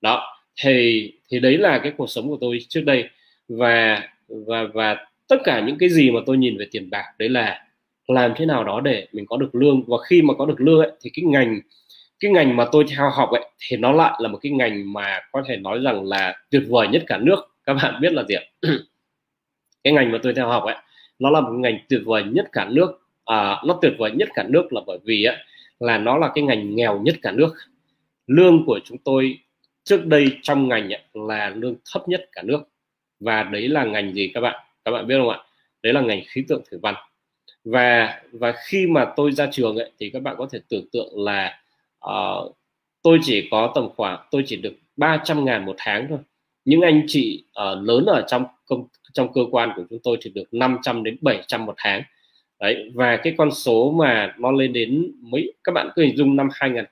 Đó 0.01 0.39
thì 0.61 1.11
thì 1.29 1.39
đấy 1.39 1.57
là 1.57 1.79
cái 1.79 1.93
cuộc 1.97 2.07
sống 2.09 2.27
của 2.27 2.37
tôi 2.41 2.59
trước 2.69 2.81
đây 2.81 3.09
và 3.47 4.03
và 4.27 4.63
và 4.73 5.05
tất 5.27 5.37
cả 5.43 5.63
những 5.67 5.77
cái 5.77 5.89
gì 5.89 6.11
mà 6.11 6.19
tôi 6.25 6.37
nhìn 6.37 6.57
về 6.57 6.67
tiền 6.71 6.89
bạc 6.89 7.03
đấy 7.19 7.29
là 7.29 7.65
làm 8.07 8.33
thế 8.35 8.45
nào 8.45 8.63
đó 8.63 8.81
để 8.81 9.07
mình 9.11 9.25
có 9.25 9.37
được 9.37 9.55
lương 9.55 9.83
và 9.87 9.97
khi 10.07 10.21
mà 10.21 10.33
có 10.37 10.45
được 10.45 10.61
lương 10.61 10.79
ấy, 10.79 10.91
thì 11.01 11.09
cái 11.13 11.23
ngành 11.25 11.59
cái 12.19 12.31
ngành 12.31 12.55
mà 12.55 12.65
tôi 12.71 12.85
theo 12.89 13.09
học 13.09 13.29
ấy 13.31 13.45
thì 13.59 13.77
nó 13.77 13.91
lại 13.91 14.13
là 14.19 14.29
một 14.29 14.39
cái 14.41 14.51
ngành 14.51 14.93
mà 14.93 15.19
có 15.31 15.43
thể 15.47 15.57
nói 15.57 15.79
rằng 15.79 16.03
là 16.03 16.35
tuyệt 16.51 16.63
vời 16.69 16.87
nhất 16.87 17.03
cả 17.07 17.17
nước. 17.17 17.39
Các 17.65 17.73
bạn 17.73 18.01
biết 18.01 18.13
là 18.13 18.23
gì 18.23 18.35
ạ? 18.35 18.43
Cái 19.83 19.93
ngành 19.93 20.11
mà 20.11 20.19
tôi 20.23 20.33
theo 20.33 20.47
học 20.47 20.63
ấy 20.63 20.75
nó 21.19 21.29
là 21.29 21.41
một 21.41 21.51
ngành 21.51 21.79
tuyệt 21.89 22.01
vời 22.05 22.23
nhất 22.23 22.49
cả 22.51 22.67
nước. 22.69 23.01
À, 23.25 23.61
nó 23.65 23.79
tuyệt 23.81 23.93
vời 23.97 24.11
nhất 24.11 24.29
cả 24.33 24.43
nước 24.49 24.73
là 24.73 24.81
bởi 24.87 24.99
vì 25.03 25.23
ấy, 25.23 25.37
là 25.79 25.97
nó 25.97 26.17
là 26.17 26.31
cái 26.35 26.43
ngành 26.43 26.75
nghèo 26.75 26.99
nhất 26.99 27.15
cả 27.21 27.31
nước. 27.31 27.53
Lương 28.27 28.65
của 28.65 28.79
chúng 28.85 28.97
tôi 28.97 29.39
trước 29.83 30.05
đây 30.05 30.37
trong 30.41 30.67
ngành 30.67 30.93
ấy, 30.93 31.01
là 31.13 31.49
lương 31.49 31.75
thấp 31.93 32.09
nhất 32.09 32.29
cả 32.31 32.41
nước. 32.41 32.59
Và 33.19 33.43
đấy 33.43 33.67
là 33.67 33.83
ngành 33.85 34.13
gì 34.13 34.31
các 34.33 34.41
bạn? 34.41 34.59
Các 34.85 34.91
bạn 34.91 35.07
biết 35.07 35.15
không 35.17 35.29
ạ? 35.29 35.39
Đấy 35.83 35.93
là 35.93 36.01
ngành 36.01 36.21
khí 36.27 36.43
tượng 36.47 36.61
thủy 36.71 36.79
văn. 36.81 36.95
Và 37.63 38.19
và 38.31 38.53
khi 38.65 38.87
mà 38.87 39.05
tôi 39.15 39.31
ra 39.31 39.47
trường 39.51 39.77
ấy 39.77 39.91
thì 39.99 40.09
các 40.09 40.21
bạn 40.21 40.35
có 40.37 40.47
thể 40.51 40.59
tưởng 40.69 40.85
tượng 40.91 41.23
là 41.25 41.59
uh, 42.05 42.55
tôi 43.01 43.19
chỉ 43.23 43.47
có 43.51 43.71
tầm 43.75 43.89
khoảng 43.95 44.27
tôi 44.31 44.43
chỉ 44.45 44.55
được 44.55 44.73
300 44.97 45.45
ngàn 45.45 45.65
một 45.65 45.75
tháng 45.77 46.07
thôi. 46.09 46.19
Những 46.65 46.81
anh 46.81 47.03
chị 47.07 47.43
uh, 47.49 47.87
lớn 47.87 48.05
ở 48.05 48.25
trong 48.27 48.45
công 48.65 48.87
trong 49.13 49.33
cơ 49.33 49.41
quan 49.51 49.71
của 49.75 49.83
chúng 49.89 49.99
tôi 50.03 50.17
chỉ 50.21 50.31
được 50.35 50.53
500 50.53 51.03
đến 51.03 51.17
700 51.21 51.65
một 51.65 51.75
tháng. 51.77 52.03
Đấy 52.59 52.91
và 52.93 53.17
cái 53.17 53.33
con 53.37 53.51
số 53.51 53.91
mà 53.91 54.33
nó 54.37 54.51
lên 54.51 54.73
đến 54.73 55.11
mấy 55.21 55.53
các 55.63 55.71
bạn 55.71 55.89
cứ 55.95 56.01
hình 56.03 56.17
dung 56.17 56.35
năm 56.35 56.49
2000 56.51 56.85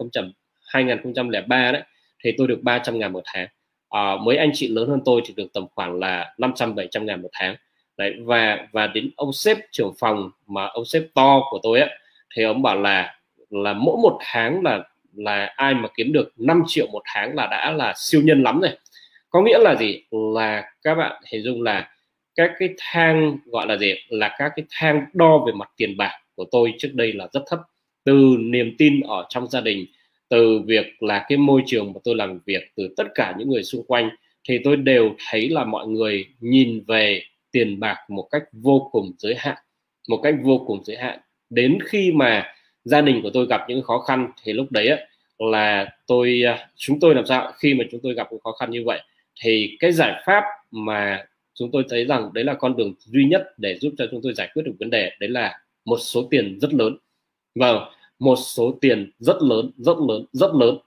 2003 0.68 1.72
đấy 1.72 1.82
thì 2.24 2.32
tôi 2.38 2.48
được 2.48 2.60
300 2.64 3.00
ngàn 3.00 3.14
một 3.14 3.24
tháng. 3.26 3.48
À, 3.90 4.16
mấy 4.22 4.38
anh 4.38 4.52
chị 4.54 4.68
lớn 4.68 4.90
hơn 4.90 5.00
tôi 5.06 5.22
thì 5.26 5.34
được 5.38 5.54
tầm 5.54 5.68
khoảng 5.76 6.00
là 6.00 6.34
500 6.38 6.76
700 6.76 7.06
ngàn 7.06 7.22
một 7.22 7.30
tháng. 7.34 7.56
Đấy 7.98 8.14
và 8.26 8.68
và 8.72 8.88
đến 8.88 9.10
ông 9.16 9.34
sếp 9.34 9.58
trưởng 9.72 9.94
phòng 10.00 10.32
mà 10.48 10.66
ông 10.66 10.86
sếp 10.86 11.04
to 11.16 11.42
của 11.52 11.60
tôi 11.64 11.80
ấy 11.80 11.90
thì 12.36 12.44
ông 12.44 12.62
bảo 12.62 12.82
là 12.82 13.16
là 13.50 13.74
mỗi 13.74 13.98
một 14.04 14.20
tháng 14.22 14.64
là 14.64 14.84
là 15.14 15.54
ai 15.56 15.74
mà 15.74 15.90
kiếm 15.96 16.14
được 16.14 16.34
5 16.38 16.64
triệu 16.68 16.88
một 16.88 17.02
tháng 17.06 17.36
là 17.36 17.48
đã 17.48 17.72
là 17.72 17.94
siêu 17.96 18.22
nhân 18.24 18.44
lắm 18.44 18.62
rồi. 18.62 18.72
Có 19.30 19.42
nghĩa 19.42 19.58
là 19.60 19.76
gì? 19.76 20.04
Là 20.12 20.64
các 20.84 20.96
bạn 20.96 21.22
hình 21.32 21.44
dung 21.44 21.62
là 21.62 21.90
các 22.38 22.52
cái 22.60 22.70
thang 22.78 23.38
gọi 23.46 23.68
là 23.68 23.78
gì 23.78 23.94
là 24.10 24.36
các 24.38 24.52
cái 24.56 24.66
thang 24.72 25.06
đo 25.14 25.44
về 25.48 25.54
mặt 25.54 25.70
tiền 25.78 25.98
bạc 25.98 26.12
của 26.36 26.46
tôi 26.52 26.74
trước 26.78 26.90
đây 26.94 27.14
là 27.14 27.28
rất 27.34 27.44
thấp. 27.48 27.60
Từ 28.04 28.38
niềm 28.40 28.76
tin 28.78 29.02
ở 29.02 29.26
trong 29.30 29.48
gia 29.48 29.62
đình 29.62 29.86
từ 30.30 30.60
việc 30.66 31.04
là 31.04 31.26
cái 31.30 31.38
môi 31.38 31.62
trường 31.66 31.94
mà 31.94 32.00
tôi 32.04 32.16
làm 32.16 32.40
việc 32.46 32.62
từ 32.76 32.94
tất 32.98 33.04
cả 33.16 33.36
những 33.38 33.50
người 33.50 33.64
xung 33.64 33.86
quanh 33.86 34.10
thì 34.50 34.60
tôi 34.64 34.78
đều 34.78 35.16
thấy 35.30 35.50
là 35.50 35.66
mọi 35.66 35.88
người 35.88 36.26
nhìn 36.40 36.84
về 36.88 37.22
tiền 37.52 37.80
bạc 37.80 37.98
một 38.10 38.28
cách 38.32 38.44
vô 38.52 38.90
cùng 38.92 39.12
giới 39.18 39.36
hạn 39.38 39.58
một 40.08 40.20
cách 40.24 40.36
vô 40.44 40.64
cùng 40.68 40.84
giới 40.84 40.98
hạn. 40.98 41.20
Đến 41.50 41.80
khi 41.86 42.12
mà 42.12 42.54
gia 42.84 43.02
đình 43.02 43.22
của 43.24 43.30
tôi 43.34 43.46
gặp 43.46 43.62
những 43.68 43.82
khó 43.82 44.00
khăn 44.00 44.32
thì 44.44 44.54
lúc 44.54 44.72
đấy 44.72 44.88
ấy, 44.88 45.08
là 45.40 45.90
tôi 46.08 46.42
à, 46.46 46.70
chúng 46.76 47.00
tôi 47.00 47.16
làm 47.16 47.26
sao 47.26 47.52
khi 47.58 47.74
mà 47.74 47.84
chúng 47.92 48.00
tôi 48.04 48.14
gặp 48.14 48.28
những 48.32 48.40
khó 48.44 48.52
khăn 48.52 48.72
như 48.72 48.84
vậy 48.86 49.02
thì 49.42 49.78
cái 49.80 49.92
giải 49.92 50.22
pháp 50.26 50.44
mà 50.72 51.26
chúng 51.60 51.72
tôi 51.72 51.84
thấy 51.90 52.06
rằng 52.06 52.30
đấy 52.34 52.44
là 52.44 52.54
con 52.54 52.78
đường 52.78 52.94
duy 53.00 53.26
nhất 53.26 53.44
để 53.58 53.78
giúp 53.82 53.94
cho 53.98 54.06
chúng 54.12 54.22
tôi 54.24 54.34
giải 54.34 54.50
quyết 54.54 54.64
được 54.64 54.74
vấn 54.80 54.90
đề 54.90 55.12
đấy 55.20 55.30
là 55.30 55.60
một 55.86 55.98
số 55.98 56.28
tiền 56.32 56.60
rất 56.60 56.74
lớn. 56.74 56.98
Và 57.56 57.90
một 58.20 58.36
số 58.36 58.78
tiền 58.82 59.12
rất 59.20 59.38
lớn 59.42 59.72
rất 59.78 59.98
lớn 60.10 60.26
rất 60.32 60.52
lớn. 60.54 60.78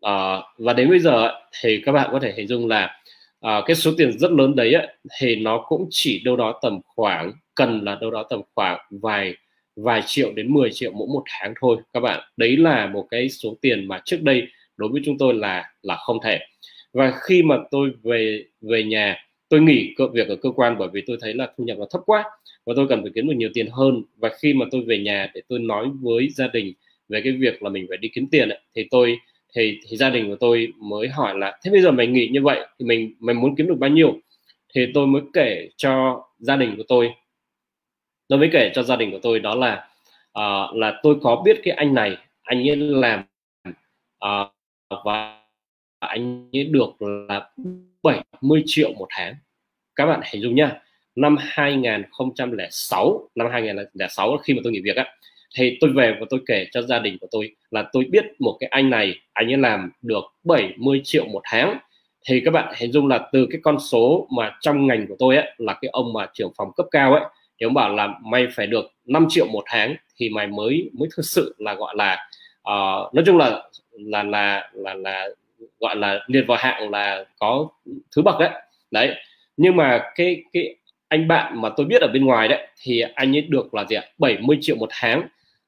À, 0.00 0.38
và 0.58 0.72
đến 0.72 0.88
bây 0.88 0.98
giờ 0.98 1.28
thì 1.60 1.82
các 1.84 1.92
bạn 1.92 2.08
có 2.12 2.18
thể 2.20 2.34
hình 2.36 2.46
dung 2.48 2.68
là 2.68 3.00
à, 3.40 3.62
cái 3.66 3.76
số 3.76 3.92
tiền 3.98 4.18
rất 4.18 4.30
lớn 4.32 4.56
đấy 4.56 4.72
ấy, 4.74 4.86
thì 5.20 5.36
nó 5.36 5.64
cũng 5.68 5.86
chỉ 5.90 6.22
đâu 6.24 6.36
đó 6.36 6.58
tầm 6.62 6.80
khoảng 6.84 7.32
cần 7.54 7.84
là 7.84 7.98
đâu 8.00 8.10
đó 8.10 8.26
tầm 8.30 8.40
khoảng 8.54 8.78
vài 8.90 9.34
vài 9.76 10.02
triệu 10.06 10.32
đến 10.32 10.52
10 10.52 10.70
triệu 10.72 10.92
mỗi 10.92 11.08
một 11.08 11.22
tháng 11.26 11.54
thôi 11.60 11.76
các 11.92 12.00
bạn. 12.00 12.20
Đấy 12.36 12.56
là 12.56 12.86
một 12.86 13.06
cái 13.10 13.28
số 13.28 13.56
tiền 13.60 13.88
mà 13.88 14.02
trước 14.04 14.22
đây 14.22 14.46
đối 14.76 14.88
với 14.92 15.00
chúng 15.04 15.18
tôi 15.18 15.34
là 15.34 15.72
là 15.82 15.96
không 15.96 16.18
thể. 16.24 16.38
Và 16.92 17.12
khi 17.22 17.42
mà 17.42 17.56
tôi 17.70 17.90
về 18.02 18.44
về 18.60 18.84
nhà 18.84 19.16
tôi 19.52 19.60
nghỉ 19.60 19.94
việc 20.12 20.28
ở 20.28 20.36
cơ 20.36 20.50
quan 20.50 20.76
bởi 20.78 20.88
vì 20.92 21.02
tôi 21.06 21.16
thấy 21.20 21.34
là 21.34 21.52
thu 21.56 21.64
nhập 21.64 21.78
nó 21.78 21.86
thấp 21.90 22.00
quá 22.06 22.24
và 22.66 22.72
tôi 22.76 22.86
cần 22.88 23.02
phải 23.02 23.10
kiếm 23.14 23.28
được 23.28 23.34
nhiều 23.36 23.50
tiền 23.54 23.66
hơn. 23.72 24.02
Và 24.16 24.30
khi 24.38 24.54
mà 24.54 24.66
tôi 24.70 24.82
về 24.86 24.98
nhà 24.98 25.30
để 25.34 25.40
tôi 25.48 25.58
nói 25.58 25.90
với 26.00 26.28
gia 26.28 26.46
đình 26.46 26.72
về 27.08 27.20
cái 27.24 27.32
việc 27.32 27.62
là 27.62 27.70
mình 27.70 27.86
phải 27.88 27.98
đi 27.98 28.08
kiếm 28.14 28.26
tiền 28.30 28.48
ấy, 28.48 28.58
thì 28.74 28.86
tôi 28.90 29.18
thì 29.54 29.78
thì 29.88 29.96
gia 29.96 30.10
đình 30.10 30.28
của 30.28 30.36
tôi 30.40 30.72
mới 30.76 31.08
hỏi 31.08 31.38
là 31.38 31.58
thế 31.64 31.70
bây 31.70 31.82
giờ 31.82 31.90
mày 31.90 32.06
nghỉ 32.06 32.28
như 32.28 32.42
vậy 32.42 32.66
thì 32.78 32.86
mình 32.86 33.14
mày 33.20 33.34
muốn 33.34 33.56
kiếm 33.56 33.66
được 33.66 33.78
bao 33.78 33.90
nhiêu? 33.90 34.18
Thì 34.74 34.86
tôi 34.94 35.06
mới 35.06 35.22
kể 35.32 35.68
cho 35.76 36.24
gia 36.38 36.56
đình 36.56 36.74
của 36.76 36.84
tôi. 36.88 37.10
Tôi 38.28 38.38
mới 38.38 38.48
kể 38.52 38.70
cho 38.74 38.82
gia 38.82 38.96
đình 38.96 39.10
của 39.10 39.20
tôi 39.22 39.40
đó 39.40 39.54
là 39.54 39.88
uh, 40.38 40.76
là 40.76 41.00
tôi 41.02 41.16
có 41.22 41.42
biết 41.44 41.60
cái 41.62 41.74
anh 41.74 41.94
này 41.94 42.16
anh 42.42 42.68
ấy 42.68 42.76
làm 42.76 43.22
uh, 44.24 44.52
và 45.04 45.42
anh 45.98 46.48
ấy 46.52 46.64
được 46.64 47.02
là 47.28 47.50
70 48.02 48.62
triệu 48.66 48.92
một 48.92 49.06
tháng. 49.10 49.34
Các 49.96 50.06
bạn 50.06 50.20
hình 50.32 50.42
dung 50.42 50.54
nha 50.54 50.80
năm 51.16 51.36
2006 51.40 53.28
năm 53.34 53.48
2006 53.52 54.36
khi 54.36 54.54
mà 54.54 54.60
tôi 54.64 54.72
nghỉ 54.72 54.80
việc 54.84 54.96
á 54.96 55.06
thì 55.56 55.78
tôi 55.80 55.90
về 55.90 56.16
và 56.20 56.26
tôi 56.30 56.40
kể 56.46 56.66
cho 56.72 56.82
gia 56.82 56.98
đình 56.98 57.18
của 57.20 57.26
tôi 57.30 57.54
là 57.70 57.88
tôi 57.92 58.04
biết 58.10 58.24
một 58.38 58.56
cái 58.60 58.68
anh 58.68 58.90
này 58.90 59.14
anh 59.32 59.52
ấy 59.52 59.56
làm 59.56 59.90
được 60.02 60.24
70 60.44 61.00
triệu 61.04 61.26
một 61.26 61.40
tháng. 61.44 61.78
Thì 62.28 62.42
các 62.44 62.50
bạn 62.50 62.74
hình 62.76 62.92
dung 62.92 63.08
là 63.08 63.28
từ 63.32 63.46
cái 63.50 63.60
con 63.64 63.78
số 63.78 64.28
mà 64.36 64.56
trong 64.60 64.86
ngành 64.86 65.06
của 65.06 65.16
tôi 65.18 65.36
ấy 65.36 65.52
là 65.58 65.78
cái 65.82 65.88
ông 65.92 66.12
mà 66.12 66.26
trưởng 66.34 66.52
phòng 66.56 66.72
cấp 66.76 66.86
cao 66.90 67.14
ấy 67.14 67.22
thì 67.60 67.64
ông 67.64 67.74
bảo 67.74 67.94
là 67.94 68.08
mày 68.24 68.46
phải 68.54 68.66
được 68.66 68.92
5 69.04 69.26
triệu 69.28 69.46
một 69.46 69.62
tháng 69.66 69.96
thì 70.16 70.28
mày 70.30 70.46
mới 70.46 70.90
mới 70.92 71.08
thực 71.16 71.22
sự 71.22 71.54
là 71.58 71.74
gọi 71.74 71.94
là 71.96 72.28
uh, 72.60 73.14
nói 73.14 73.24
chung 73.26 73.36
là 73.36 73.62
là 73.92 74.22
là 74.22 74.70
là 74.72 74.94
là 74.94 75.28
gọi 75.80 75.96
là 75.96 76.20
liệt 76.26 76.44
vào 76.48 76.58
hạng 76.60 76.90
là 76.90 77.24
có 77.38 77.68
thứ 78.16 78.22
bậc 78.22 78.40
đấy. 78.40 78.50
Đấy 78.90 79.14
nhưng 79.56 79.76
mà 79.76 80.02
cái 80.14 80.42
cái 80.52 80.76
anh 81.08 81.28
bạn 81.28 81.60
mà 81.60 81.68
tôi 81.76 81.86
biết 81.86 82.02
ở 82.02 82.08
bên 82.12 82.24
ngoài 82.24 82.48
đấy 82.48 82.68
thì 82.82 83.00
anh 83.14 83.36
ấy 83.36 83.42
được 83.42 83.74
là 83.74 83.84
gì 83.84 83.96
ạ? 83.96 84.04
70 84.18 84.58
triệu 84.60 84.76
một 84.76 84.88
tháng. 84.92 85.22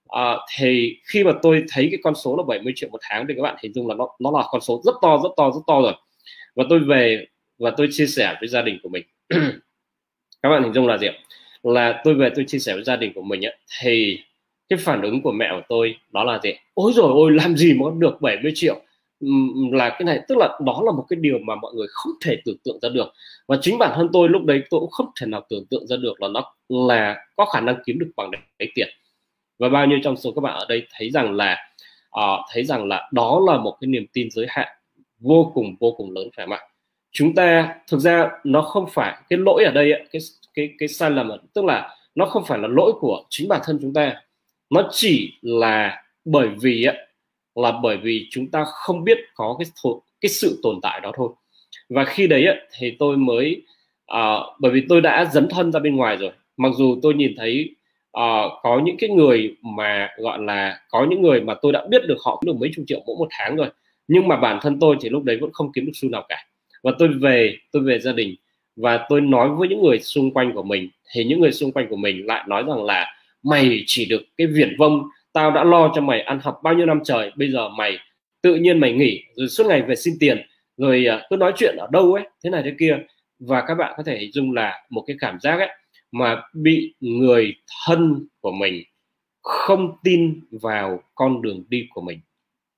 À, 0.09 0.37
thì 0.57 0.97
khi 1.05 1.25
mà 1.25 1.33
tôi 1.43 1.65
thấy 1.73 1.89
cái 1.91 2.01
con 2.03 2.15
số 2.15 2.37
là 2.37 2.43
70 2.43 2.73
triệu 2.77 2.89
một 2.91 3.01
tháng 3.03 3.27
thì 3.29 3.35
các 3.37 3.43
bạn 3.43 3.57
hình 3.63 3.73
dung 3.75 3.89
là 3.89 3.95
nó 3.95 4.09
nó 4.21 4.31
là 4.31 4.45
con 4.51 4.61
số 4.61 4.81
rất 4.85 4.95
to 5.03 5.21
rất 5.23 5.31
to 5.37 5.51
rất 5.51 5.61
to 5.67 5.83
rồi. 5.83 5.93
Và 6.55 6.65
tôi 6.71 6.79
về 6.79 7.27
và 7.59 7.71
tôi 7.77 7.89
chia 7.91 8.07
sẻ 8.07 8.37
với 8.41 8.49
gia 8.49 8.63
đình 8.63 8.79
của 8.83 8.89
mình. 8.89 9.05
Các 10.43 10.49
bạn 10.49 10.63
hình 10.63 10.73
dung 10.73 10.87
là 10.87 10.99
gì 10.99 11.07
ạ? 11.07 11.15
Là 11.63 12.01
tôi 12.05 12.15
về 12.15 12.31
tôi 12.35 12.45
chia 12.49 12.59
sẻ 12.59 12.75
với 12.75 12.85
gia 12.85 12.97
đình 12.97 13.13
của 13.15 13.23
mình 13.23 13.47
ấy, 13.47 13.57
thì 13.81 14.19
cái 14.69 14.79
phản 14.79 15.03
ứng 15.03 15.23
của 15.23 15.33
mẹ 15.33 15.49
của 15.51 15.63
tôi 15.69 15.97
đó 16.13 16.25
là 16.25 16.41
gì 16.43 16.53
ôi 16.75 16.93
rồi 16.95 17.11
ôi 17.15 17.33
làm 17.33 17.57
gì 17.57 17.75
mà 17.75 17.87
được 17.99 18.21
70 18.21 18.53
triệu? 18.55 18.81
Là 19.73 19.89
cái 19.91 20.05
này 20.05 20.21
tức 20.29 20.39
là 20.39 20.59
đó 20.67 20.83
là 20.85 20.93
một 20.93 21.07
cái 21.09 21.19
điều 21.21 21.39
mà 21.39 21.55
mọi 21.55 21.73
người 21.75 21.87
không 21.91 22.13
thể 22.25 22.37
tưởng 22.45 22.57
tượng 22.65 22.79
ra 22.83 22.89
được. 22.89 23.13
Và 23.47 23.59
chính 23.63 23.79
bản 23.79 23.93
thân 23.95 24.09
tôi 24.13 24.29
lúc 24.29 24.45
đấy 24.45 24.63
tôi 24.71 24.81
cũng 24.81 24.91
không 24.91 25.07
thể 25.21 25.27
nào 25.27 25.47
tưởng 25.49 25.67
tượng 25.67 25.87
ra 25.87 25.97
được 25.97 26.23
là 26.23 26.29
nó 26.29 26.55
là 26.69 27.17
có 27.37 27.45
khả 27.45 27.61
năng 27.61 27.77
kiếm 27.87 27.99
được 27.99 28.11
bằng 28.17 28.31
đấy 28.59 28.69
tiền. 28.75 28.89
Và 29.59 29.69
bao 29.69 29.87
nhiêu 29.87 29.99
trong 30.05 30.17
số 30.17 30.33
các 30.33 30.41
bạn 30.41 30.55
ở 30.55 30.67
đây 30.69 30.87
thấy 30.99 31.11
rằng 31.11 31.35
là 31.35 31.57
uh, 32.21 32.41
thấy 32.53 32.65
rằng 32.65 32.89
là 32.89 33.09
đó 33.13 33.41
là 33.47 33.59
một 33.59 33.77
cái 33.81 33.89
niềm 33.89 34.07
tin 34.13 34.31
giới 34.31 34.47
hạn 34.49 34.69
vô 35.19 35.53
cùng 35.55 35.77
vô 35.81 35.95
cùng 35.97 36.11
lớn 36.11 36.29
phải 36.37 36.47
không 36.47 36.53
ạ? 36.53 36.61
Chúng 37.13 37.35
ta 37.35 37.75
thực 37.89 37.99
ra 37.99 38.31
nó 38.45 38.63
không 38.63 38.87
phải 38.93 39.17
cái 39.29 39.39
lỗi 39.39 39.65
ở 39.65 39.73
đây 39.73 39.93
cái 40.13 40.23
cái 40.55 40.71
cái 40.79 40.89
sai 40.89 41.11
lầm 41.11 41.31
tức 41.55 41.65
là 41.65 41.97
nó 42.15 42.27
không 42.27 42.45
phải 42.47 42.59
là 42.59 42.69
lỗi 42.69 42.93
của 43.01 43.25
chính 43.31 43.49
bản 43.49 43.61
thân 43.65 43.79
chúng 43.83 43.93
ta. 43.93 44.15
Nó 44.71 44.89
chỉ 44.93 45.39
là 45.43 46.03
bởi 46.25 46.49
vì 46.61 46.87
là 47.55 47.73
bởi 47.83 47.97
vì 47.97 48.27
chúng 48.31 48.51
ta 48.51 48.65
không 48.65 49.05
biết 49.05 49.19
có 49.35 49.57
cái 49.59 49.67
cái 50.21 50.29
sự 50.29 50.61
tồn 50.63 50.79
tại 50.83 51.01
đó 51.01 51.13
thôi. 51.17 51.29
Và 51.89 52.05
khi 52.05 52.27
đấy 52.27 52.47
thì 52.79 52.97
tôi 52.99 53.17
mới 53.17 53.63
uh, 54.13 54.61
bởi 54.61 54.73
vì 54.73 54.83
tôi 54.89 55.01
đã 55.01 55.31
dấn 55.33 55.49
thân 55.49 55.73
ra 55.73 55.81
bên 55.81 55.97
ngoài 55.97 56.17
rồi. 56.17 56.31
Mặc 56.57 56.73
dù 56.77 56.99
tôi 57.03 57.15
nhìn 57.15 57.35
thấy 57.37 57.71
uh, 58.19 58.53
có 58.63 58.81
những 58.85 58.97
cái 58.99 59.11
người 59.11 59.57
mà 59.63 60.09
gọi 60.19 60.39
là 60.43 60.81
có 60.91 61.07
những 61.11 61.23
người 61.23 61.41
mà 61.41 61.55
tôi 61.63 61.73
đã 61.73 61.87
biết 61.91 62.03
được 62.07 62.19
họ 62.25 62.43
được 62.47 62.57
mấy 62.57 62.71
chục 62.77 62.85
triệu 62.89 63.01
mỗi 63.07 63.17
một 63.19 63.29
tháng 63.31 63.57
rồi 63.57 63.69
nhưng 64.09 64.29
mà 64.29 64.37
bản 64.37 64.59
thân 64.63 64.81
tôi 64.81 64.97
thì 65.01 65.09
lúc 65.09 65.25
đấy 65.25 65.39
vẫn 65.41 65.51
không 65.53 65.73
kiếm 65.73 65.87
được 65.87 65.93
xu 65.95 66.09
nào 66.09 66.27
cả. 66.29 66.47
Và 66.83 66.93
tôi 66.99 67.09
về 67.09 67.57
tôi 67.73 67.83
về 67.83 67.99
gia 67.99 68.13
đình 68.13 68.35
và 68.77 69.07
tôi 69.09 69.21
nói 69.21 69.49
với 69.49 69.69
những 69.69 69.83
người 69.83 70.01
xung 70.01 70.31
quanh 70.31 70.53
của 70.53 70.63
mình 70.63 70.91
thì 71.13 71.25
những 71.25 71.41
người 71.41 71.53
xung 71.53 71.73
quanh 71.73 71.87
của 71.91 71.97
mình 71.97 72.27
lại 72.27 72.45
nói 72.49 72.65
rằng 72.69 72.85
là 72.85 73.07
mày 73.43 73.85
chỉ 73.87 74.05
được 74.05 74.23
cái 74.37 74.47
viển 74.47 74.77
vông 74.79 75.03
tao 75.35 75.51
đã 75.51 75.65
lo 75.65 75.93
cho 75.95 76.01
mày 76.01 76.21
ăn 76.21 76.39
học 76.43 76.61
bao 76.63 76.75
nhiêu 76.75 76.87
năm 76.87 77.01
trời, 77.05 77.33
bây 77.37 77.51
giờ 77.51 77.69
mày 77.69 77.99
tự 78.43 78.55
nhiên 78.55 78.81
mày 78.81 78.93
nghỉ, 78.93 79.23
rồi 79.35 79.49
suốt 79.49 79.67
ngày 79.67 79.83
về 79.83 79.97
xin 79.97 80.15
tiền, 80.21 80.47
rồi 80.77 81.07
à, 81.07 81.27
cứ 81.31 81.37
nói 81.37 81.53
chuyện 81.57 81.77
ở 81.77 81.89
đâu 81.93 82.15
ấy, 82.15 82.25
thế 82.45 82.51
này 82.51 82.63
thế 82.65 82.73
kia. 82.79 82.99
Và 83.39 83.65
các 83.67 83.75
bạn 83.75 83.95
có 83.97 84.03
thể 84.03 84.19
hình 84.19 84.33
dung 84.33 84.53
là 84.53 84.83
một 84.91 85.05
cái 85.07 85.17
cảm 85.21 85.41
giác 85.41 85.59
ấy, 85.59 85.69
mà 86.13 86.43
bị 86.53 86.95
người 87.01 87.55
thân 87.87 88.27
của 88.41 88.53
mình 88.53 88.85
không 89.43 89.93
tin 90.05 90.41
vào 90.51 91.03
con 91.15 91.43
đường 91.43 91.65
đi 91.69 91.87
của 91.91 92.01
mình. 92.01 92.21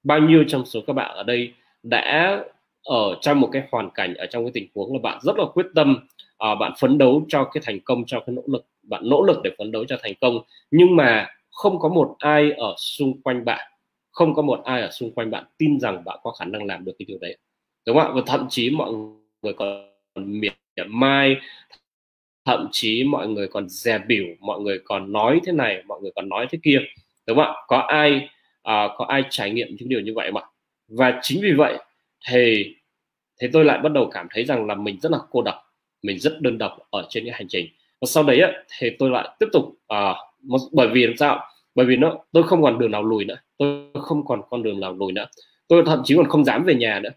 Bao 0.03 0.19
nhiêu 0.19 0.45
trong 0.49 0.67
số 0.67 0.81
các 0.87 0.93
bạn 0.93 1.17
ở 1.17 1.23
đây 1.23 1.53
đã 1.83 2.39
ở 2.85 3.19
trong 3.21 3.41
một 3.41 3.49
cái 3.53 3.63
hoàn 3.71 3.91
cảnh, 3.91 4.15
ở 4.15 4.27
trong 4.27 4.45
cái 4.45 4.51
tình 4.55 4.69
huống 4.75 4.93
là 4.93 4.99
bạn 5.03 5.19
rất 5.23 5.39
là 5.39 5.45
quyết 5.55 5.67
tâm 5.75 5.97
à, 6.39 6.55
bạn 6.55 6.73
phấn 6.79 6.99
đấu 6.99 7.25
cho 7.29 7.45
cái 7.45 7.63
thành 7.67 7.81
công, 7.81 8.05
cho 8.07 8.21
cái 8.27 8.35
nỗ 8.37 8.43
lực, 8.47 8.67
bạn 8.83 9.03
nỗ 9.09 9.23
lực 9.23 9.41
để 9.45 9.51
phấn 9.59 9.73
đấu 9.73 9.85
cho 9.89 9.97
thành 10.03 10.15
công. 10.21 10.39
Nhưng 10.71 10.97
mà 10.97 11.29
không 11.57 11.79
có 11.79 11.89
một 11.89 12.17
ai 12.19 12.53
ở 12.53 12.75
xung 12.79 13.23
quanh 13.23 13.45
bạn 13.45 13.73
không 14.11 14.35
có 14.35 14.43
một 14.43 14.61
ai 14.65 14.83
ở 14.83 14.91
xung 14.91 15.15
quanh 15.15 15.31
bạn 15.31 15.45
tin 15.59 15.81
rằng 15.81 16.05
bạn 16.05 16.19
có 16.23 16.31
khả 16.31 16.45
năng 16.45 16.65
làm 16.65 16.85
được 16.85 16.93
cái 16.99 17.07
điều 17.07 17.19
đấy. 17.21 17.39
Đúng 17.87 17.97
không 17.97 18.07
ạ? 18.07 18.13
Và 18.15 18.23
thậm 18.27 18.47
chí 18.51 18.71
mọi 18.71 18.93
người 19.43 19.53
còn 19.53 19.87
miệt 20.17 20.55
mai 20.87 21.37
thậm 22.45 22.69
chí 22.73 23.05
mọi 23.05 23.29
người 23.29 23.49
còn 23.49 23.69
dè 23.69 23.99
biểu 23.99 24.25
mọi 24.41 24.61
người 24.61 24.81
còn 24.85 25.13
nói 25.13 25.41
thế 25.47 25.53
này 25.53 25.83
mọi 25.87 26.01
người 26.01 26.13
còn 26.17 26.29
nói 26.29 26.47
thế 26.51 26.59
kia. 26.63 26.79
Đúng 27.27 27.37
không 27.37 27.47
ạ? 27.47 27.55
Có 27.67 27.77
ai 27.79 28.29
uh, 28.69 28.91
có 28.97 29.05
ai 29.09 29.25
trải 29.31 29.51
nghiệm 29.51 29.69
những 29.79 29.89
điều 29.89 30.01
như 30.01 30.13
vậy 30.15 30.33
mà 30.33 30.41
và 30.89 31.19
chính 31.23 31.41
vì 31.43 31.53
vậy 31.53 31.79
thì 32.29 32.75
thì 33.41 33.49
tôi 33.53 33.65
lại 33.65 33.79
bắt 33.79 33.93
đầu 33.93 34.11
cảm 34.13 34.27
thấy 34.31 34.45
rằng 34.45 34.67
là 34.67 34.75
mình 34.75 35.01
rất 35.01 35.13
là 35.13 35.19
cô 35.31 35.43
độc 35.43 35.55
mình 36.03 36.19
rất 36.19 36.41
đơn 36.41 36.59
độc 36.59 36.79
ở 36.91 37.07
trên 37.09 37.25
cái 37.25 37.35
hành 37.35 37.49
trình. 37.49 37.67
Và 38.01 38.07
sau 38.07 38.23
đấy 38.23 38.41
á, 38.41 38.53
thì 38.79 38.91
tôi 38.99 39.11
lại 39.11 39.29
tiếp 39.39 39.47
tục 39.53 39.65
uh, 39.65 40.17
bởi 40.73 40.89
vì 40.89 41.07
làm 41.07 41.17
sao? 41.17 41.41
Bởi 41.75 41.87
vì 41.87 41.97
nó 41.97 42.19
tôi 42.33 42.43
không 42.43 42.63
còn 42.63 42.79
đường 42.79 42.91
nào 42.91 43.03
lùi 43.03 43.25
nữa. 43.25 43.37
Tôi 43.59 43.87
không 44.01 44.27
còn 44.27 44.41
con 44.51 44.63
đường 44.63 44.81
nào 44.81 44.93
lùi 44.93 45.13
nữa. 45.13 45.27
Tôi 45.69 45.83
thậm 45.87 46.03
chí 46.05 46.17
còn 46.17 46.29
không 46.29 46.45
dám 46.45 46.65
về 46.65 46.75
nhà 46.75 47.01
nữa. 47.01 47.11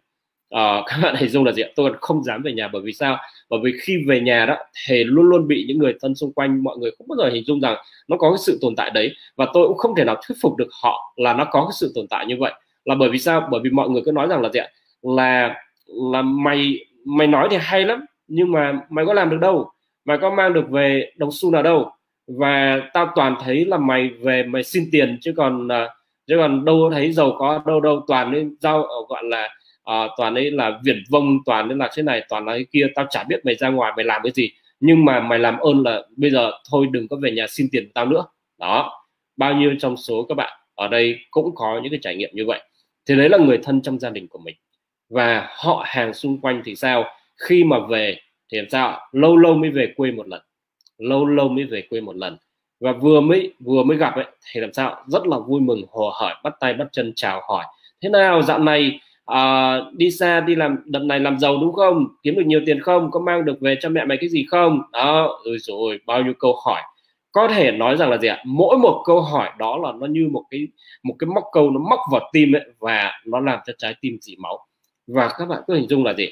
À, 0.49 0.81
các 0.87 0.99
bạn 1.03 1.15
hình 1.15 1.29
dung 1.29 1.45
là 1.45 1.51
gì 1.51 1.63
tôi 1.75 1.89
còn 1.89 1.99
không 2.01 2.23
dám 2.23 2.41
về 2.43 2.53
nhà. 2.53 2.67
Bởi 2.67 2.81
vì 2.81 2.93
sao? 2.93 3.17
Bởi 3.49 3.59
vì 3.63 3.71
khi 3.81 4.03
về 4.07 4.19
nhà 4.19 4.45
đó 4.45 4.57
thì 4.87 5.03
luôn 5.03 5.25
luôn 5.25 5.47
bị 5.47 5.65
những 5.67 5.77
người 5.77 5.93
thân 6.01 6.15
xung 6.15 6.33
quanh 6.33 6.63
mọi 6.63 6.77
người 6.77 6.91
không 6.97 7.07
bao 7.07 7.17
giờ 7.17 7.29
hình 7.33 7.43
dung 7.45 7.61
rằng 7.61 7.75
nó 8.07 8.17
có 8.17 8.31
cái 8.31 8.37
sự 8.37 8.59
tồn 8.61 8.75
tại 8.75 8.89
đấy. 8.89 9.11
Và 9.35 9.47
tôi 9.53 9.67
cũng 9.67 9.77
không 9.77 9.95
thể 9.95 10.03
nào 10.03 10.15
thuyết 10.27 10.35
phục 10.41 10.57
được 10.57 10.69
họ 10.83 11.13
là 11.15 11.33
nó 11.33 11.45
có 11.51 11.61
cái 11.61 11.73
sự 11.73 11.91
tồn 11.95 12.07
tại 12.09 12.25
như 12.25 12.35
vậy. 12.39 12.53
Là 12.85 12.95
bởi 12.95 13.09
vì 13.09 13.17
sao? 13.17 13.47
Bởi 13.51 13.61
vì 13.63 13.69
mọi 13.69 13.89
người 13.89 14.01
cứ 14.05 14.11
nói 14.11 14.27
rằng 14.27 14.41
là 14.41 14.49
gì 14.53 14.59
ạ? 14.59 14.67
Là 15.01 15.55
là 15.87 16.21
mày 16.21 16.85
mày 17.05 17.27
nói 17.27 17.47
thì 17.51 17.57
hay 17.59 17.85
lắm 17.85 18.05
nhưng 18.27 18.51
mà 18.51 18.79
mày 18.89 19.05
có 19.05 19.13
làm 19.13 19.29
được 19.29 19.37
đâu? 19.41 19.71
Mày 20.05 20.17
có 20.17 20.29
mang 20.29 20.53
được 20.53 20.69
về 20.69 21.11
đồng 21.17 21.29
xu 21.31 21.51
nào 21.51 21.63
đâu? 21.63 21.91
Và 22.37 22.81
tao 22.93 23.11
toàn 23.15 23.35
thấy 23.43 23.65
là 23.65 23.77
mày 23.77 24.09
về 24.09 24.43
mày 24.43 24.63
xin 24.63 24.89
tiền 24.91 25.17
chứ 25.21 25.33
còn 25.37 25.67
uh, 25.67 25.89
chứ 26.27 26.35
còn 26.37 26.65
đâu 26.65 26.89
thấy 26.93 27.11
giàu 27.11 27.35
có 27.39 27.63
đâu 27.65 27.81
đâu 27.81 28.03
toàn 28.07 28.31
nên 28.31 28.55
giao 28.59 28.83
ờ, 28.83 28.95
gọi 29.09 29.23
là 29.23 29.49
uh, 29.91 30.11
toàn 30.17 30.35
ấy 30.35 30.51
là 30.51 30.79
viển 30.83 31.03
vông 31.09 31.37
toàn 31.45 31.69
ấy 31.69 31.77
là 31.77 31.89
thế 31.95 32.03
này 32.03 32.23
toàn 32.29 32.45
là 32.45 32.53
cái 32.53 32.65
kia 32.71 32.87
tao 32.95 33.05
chả 33.09 33.23
biết 33.23 33.45
mày 33.45 33.55
ra 33.55 33.69
ngoài 33.69 33.93
mày 33.95 34.05
làm 34.05 34.21
cái 34.23 34.31
gì. 34.35 34.51
Nhưng 34.79 35.05
mà 35.05 35.19
mày 35.19 35.39
làm 35.39 35.57
ơn 35.57 35.83
là 35.83 36.01
bây 36.17 36.31
giờ 36.31 36.51
thôi 36.71 36.87
đừng 36.91 37.07
có 37.07 37.17
về 37.21 37.31
nhà 37.31 37.47
xin 37.49 37.67
tiền 37.71 37.91
tao 37.93 38.05
nữa. 38.05 38.25
Đó 38.59 39.05
bao 39.37 39.53
nhiêu 39.53 39.75
trong 39.79 39.97
số 39.97 40.25
các 40.29 40.35
bạn 40.35 40.59
ở 40.75 40.87
đây 40.87 41.19
cũng 41.31 41.55
có 41.55 41.79
những 41.83 41.91
cái 41.91 41.99
trải 42.01 42.15
nghiệm 42.15 42.29
như 42.33 42.45
vậy. 42.45 42.59
Thì 43.07 43.15
đấy 43.15 43.29
là 43.29 43.37
người 43.37 43.57
thân 43.63 43.81
trong 43.81 43.99
gia 43.99 44.09
đình 44.09 44.27
của 44.27 44.39
mình. 44.39 44.55
Và 45.09 45.47
họ 45.57 45.83
hàng 45.87 46.13
xung 46.13 46.41
quanh 46.41 46.61
thì 46.65 46.75
sao? 46.75 47.05
Khi 47.37 47.63
mà 47.63 47.77
về 47.89 48.17
thì 48.51 48.57
làm 48.57 48.69
sao? 48.69 48.99
Lâu 49.11 49.37
lâu 49.37 49.53
mới 49.53 49.69
về 49.69 49.93
quê 49.95 50.11
một 50.11 50.27
lần 50.27 50.41
lâu 50.99 51.25
lâu 51.25 51.49
mới 51.49 51.63
về 51.63 51.83
quê 51.89 52.01
một 52.01 52.15
lần. 52.15 52.37
Và 52.79 52.91
vừa 52.91 53.21
mới 53.21 53.53
vừa 53.59 53.83
mới 53.83 53.97
gặp 53.97 54.15
ấy 54.15 54.25
thì 54.51 54.61
làm 54.61 54.73
sao? 54.73 55.03
Rất 55.07 55.27
là 55.27 55.37
vui 55.39 55.61
mừng 55.61 55.81
hồ 55.91 56.11
hởi 56.21 56.33
bắt 56.43 56.53
tay 56.59 56.73
bắt 56.73 56.87
chân 56.91 57.13
chào 57.15 57.41
hỏi. 57.47 57.65
Thế 58.01 58.09
nào 58.09 58.41
dạo 58.41 58.59
này 58.59 58.99
à, 59.25 59.77
đi 59.91 60.11
xa 60.11 60.39
đi 60.39 60.55
làm 60.55 60.77
đợt 60.85 60.99
này 60.99 61.19
làm 61.19 61.39
giàu 61.39 61.57
đúng 61.57 61.73
không? 61.73 62.07
Kiếm 62.23 62.35
được 62.35 62.45
nhiều 62.45 62.61
tiền 62.65 62.81
không? 62.81 63.11
Có 63.11 63.19
mang 63.19 63.45
được 63.45 63.61
về 63.61 63.75
cho 63.81 63.89
mẹ 63.89 64.05
mày 64.05 64.17
cái 64.17 64.29
gì 64.29 64.45
không? 64.49 64.81
Đó 64.91 65.39
rồi 65.45 65.57
rồi 65.59 65.99
bao 66.05 66.21
nhiêu 66.21 66.33
câu 66.39 66.55
hỏi. 66.65 66.81
Có 67.31 67.47
thể 67.47 67.71
nói 67.71 67.97
rằng 67.97 68.09
là 68.09 68.17
gì 68.17 68.27
ạ? 68.27 68.43
Mỗi 68.45 68.77
một 68.77 69.03
câu 69.05 69.21
hỏi 69.21 69.49
đó 69.57 69.77
là 69.83 69.91
nó 69.99 70.07
như 70.07 70.27
một 70.31 70.43
cái 70.49 70.67
một 71.03 71.15
cái 71.19 71.27
móc 71.35 71.43
câu 71.51 71.71
nó 71.71 71.79
móc 71.89 71.99
vào 72.11 72.29
tim 72.33 72.55
ấy 72.55 72.63
và 72.79 73.11
nó 73.25 73.39
làm 73.39 73.59
cho 73.65 73.73
trái 73.77 73.95
tim 74.01 74.17
dỉ 74.21 74.35
máu. 74.39 74.59
Và 75.07 75.29
các 75.37 75.45
bạn 75.45 75.61
cứ 75.67 75.75
hình 75.75 75.87
dung 75.89 76.05
là 76.05 76.13
gì? 76.13 76.27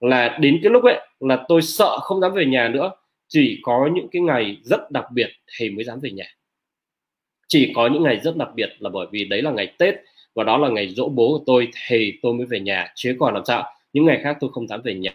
Là 0.00 0.38
đến 0.40 0.60
cái 0.62 0.72
lúc 0.72 0.84
ấy 0.84 1.00
là 1.20 1.44
tôi 1.48 1.62
sợ 1.62 1.98
không 2.00 2.20
dám 2.20 2.32
về 2.32 2.46
nhà 2.46 2.68
nữa 2.68 2.90
chỉ 3.32 3.60
có 3.62 3.90
những 3.94 4.08
cái 4.12 4.22
ngày 4.22 4.56
rất 4.62 4.90
đặc 4.90 5.04
biệt 5.12 5.30
thì 5.58 5.70
mới 5.70 5.84
dám 5.84 6.00
về 6.00 6.10
nhà. 6.10 6.24
Chỉ 7.48 7.72
có 7.74 7.88
những 7.92 8.02
ngày 8.02 8.20
rất 8.24 8.36
đặc 8.36 8.48
biệt 8.54 8.70
là 8.78 8.90
bởi 8.90 9.06
vì 9.12 9.24
đấy 9.24 9.42
là 9.42 9.50
ngày 9.50 9.72
tết 9.78 9.94
và 10.34 10.44
đó 10.44 10.58
là 10.58 10.68
ngày 10.68 10.88
dỗ 10.88 11.08
bố 11.08 11.38
của 11.38 11.44
tôi 11.46 11.68
thì 11.86 12.18
tôi 12.22 12.34
mới 12.34 12.46
về 12.46 12.60
nhà 12.60 12.92
chứ 12.94 13.16
còn 13.20 13.34
làm 13.34 13.44
sao? 13.44 13.64
Những 13.92 14.06
ngày 14.06 14.20
khác 14.22 14.36
tôi 14.40 14.50
không 14.52 14.68
dám 14.68 14.80
về 14.84 14.94
nhà. 14.94 15.10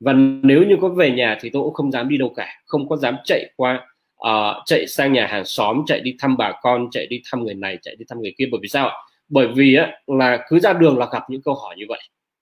Và 0.00 0.12
nếu 0.42 0.64
như 0.64 0.76
có 0.80 0.88
về 0.88 1.10
nhà 1.10 1.38
thì 1.40 1.50
tôi 1.50 1.62
cũng 1.62 1.74
không 1.74 1.92
dám 1.92 2.08
đi 2.08 2.16
đâu 2.16 2.32
cả 2.36 2.48
không 2.64 2.88
có 2.88 2.96
dám 2.96 3.16
chạy 3.24 3.50
qua 3.56 3.86
uh, 4.22 4.62
chạy 4.66 4.86
sang 4.86 5.12
nhà 5.12 5.26
hàng 5.26 5.44
xóm 5.44 5.82
chạy 5.86 6.00
đi 6.00 6.16
thăm 6.18 6.36
bà 6.36 6.52
con 6.62 6.88
chạy 6.90 7.06
đi 7.06 7.22
thăm 7.30 7.44
người 7.44 7.54
này 7.54 7.78
chạy 7.82 7.96
đi 7.96 8.04
thăm 8.08 8.22
người 8.22 8.34
kia. 8.38 8.44
Bởi 8.52 8.58
vì 8.62 8.68
sao 8.68 8.90
bởi 9.28 9.48
vì 9.48 9.74
á, 9.74 9.92
là 10.06 10.44
cứ 10.48 10.58
ra 10.58 10.72
đường 10.72 10.98
là 10.98 11.06
gặp 11.12 11.22
những 11.30 11.42
câu 11.42 11.54
hỏi 11.54 11.74
như 11.78 11.84
vậy. 11.88 12.00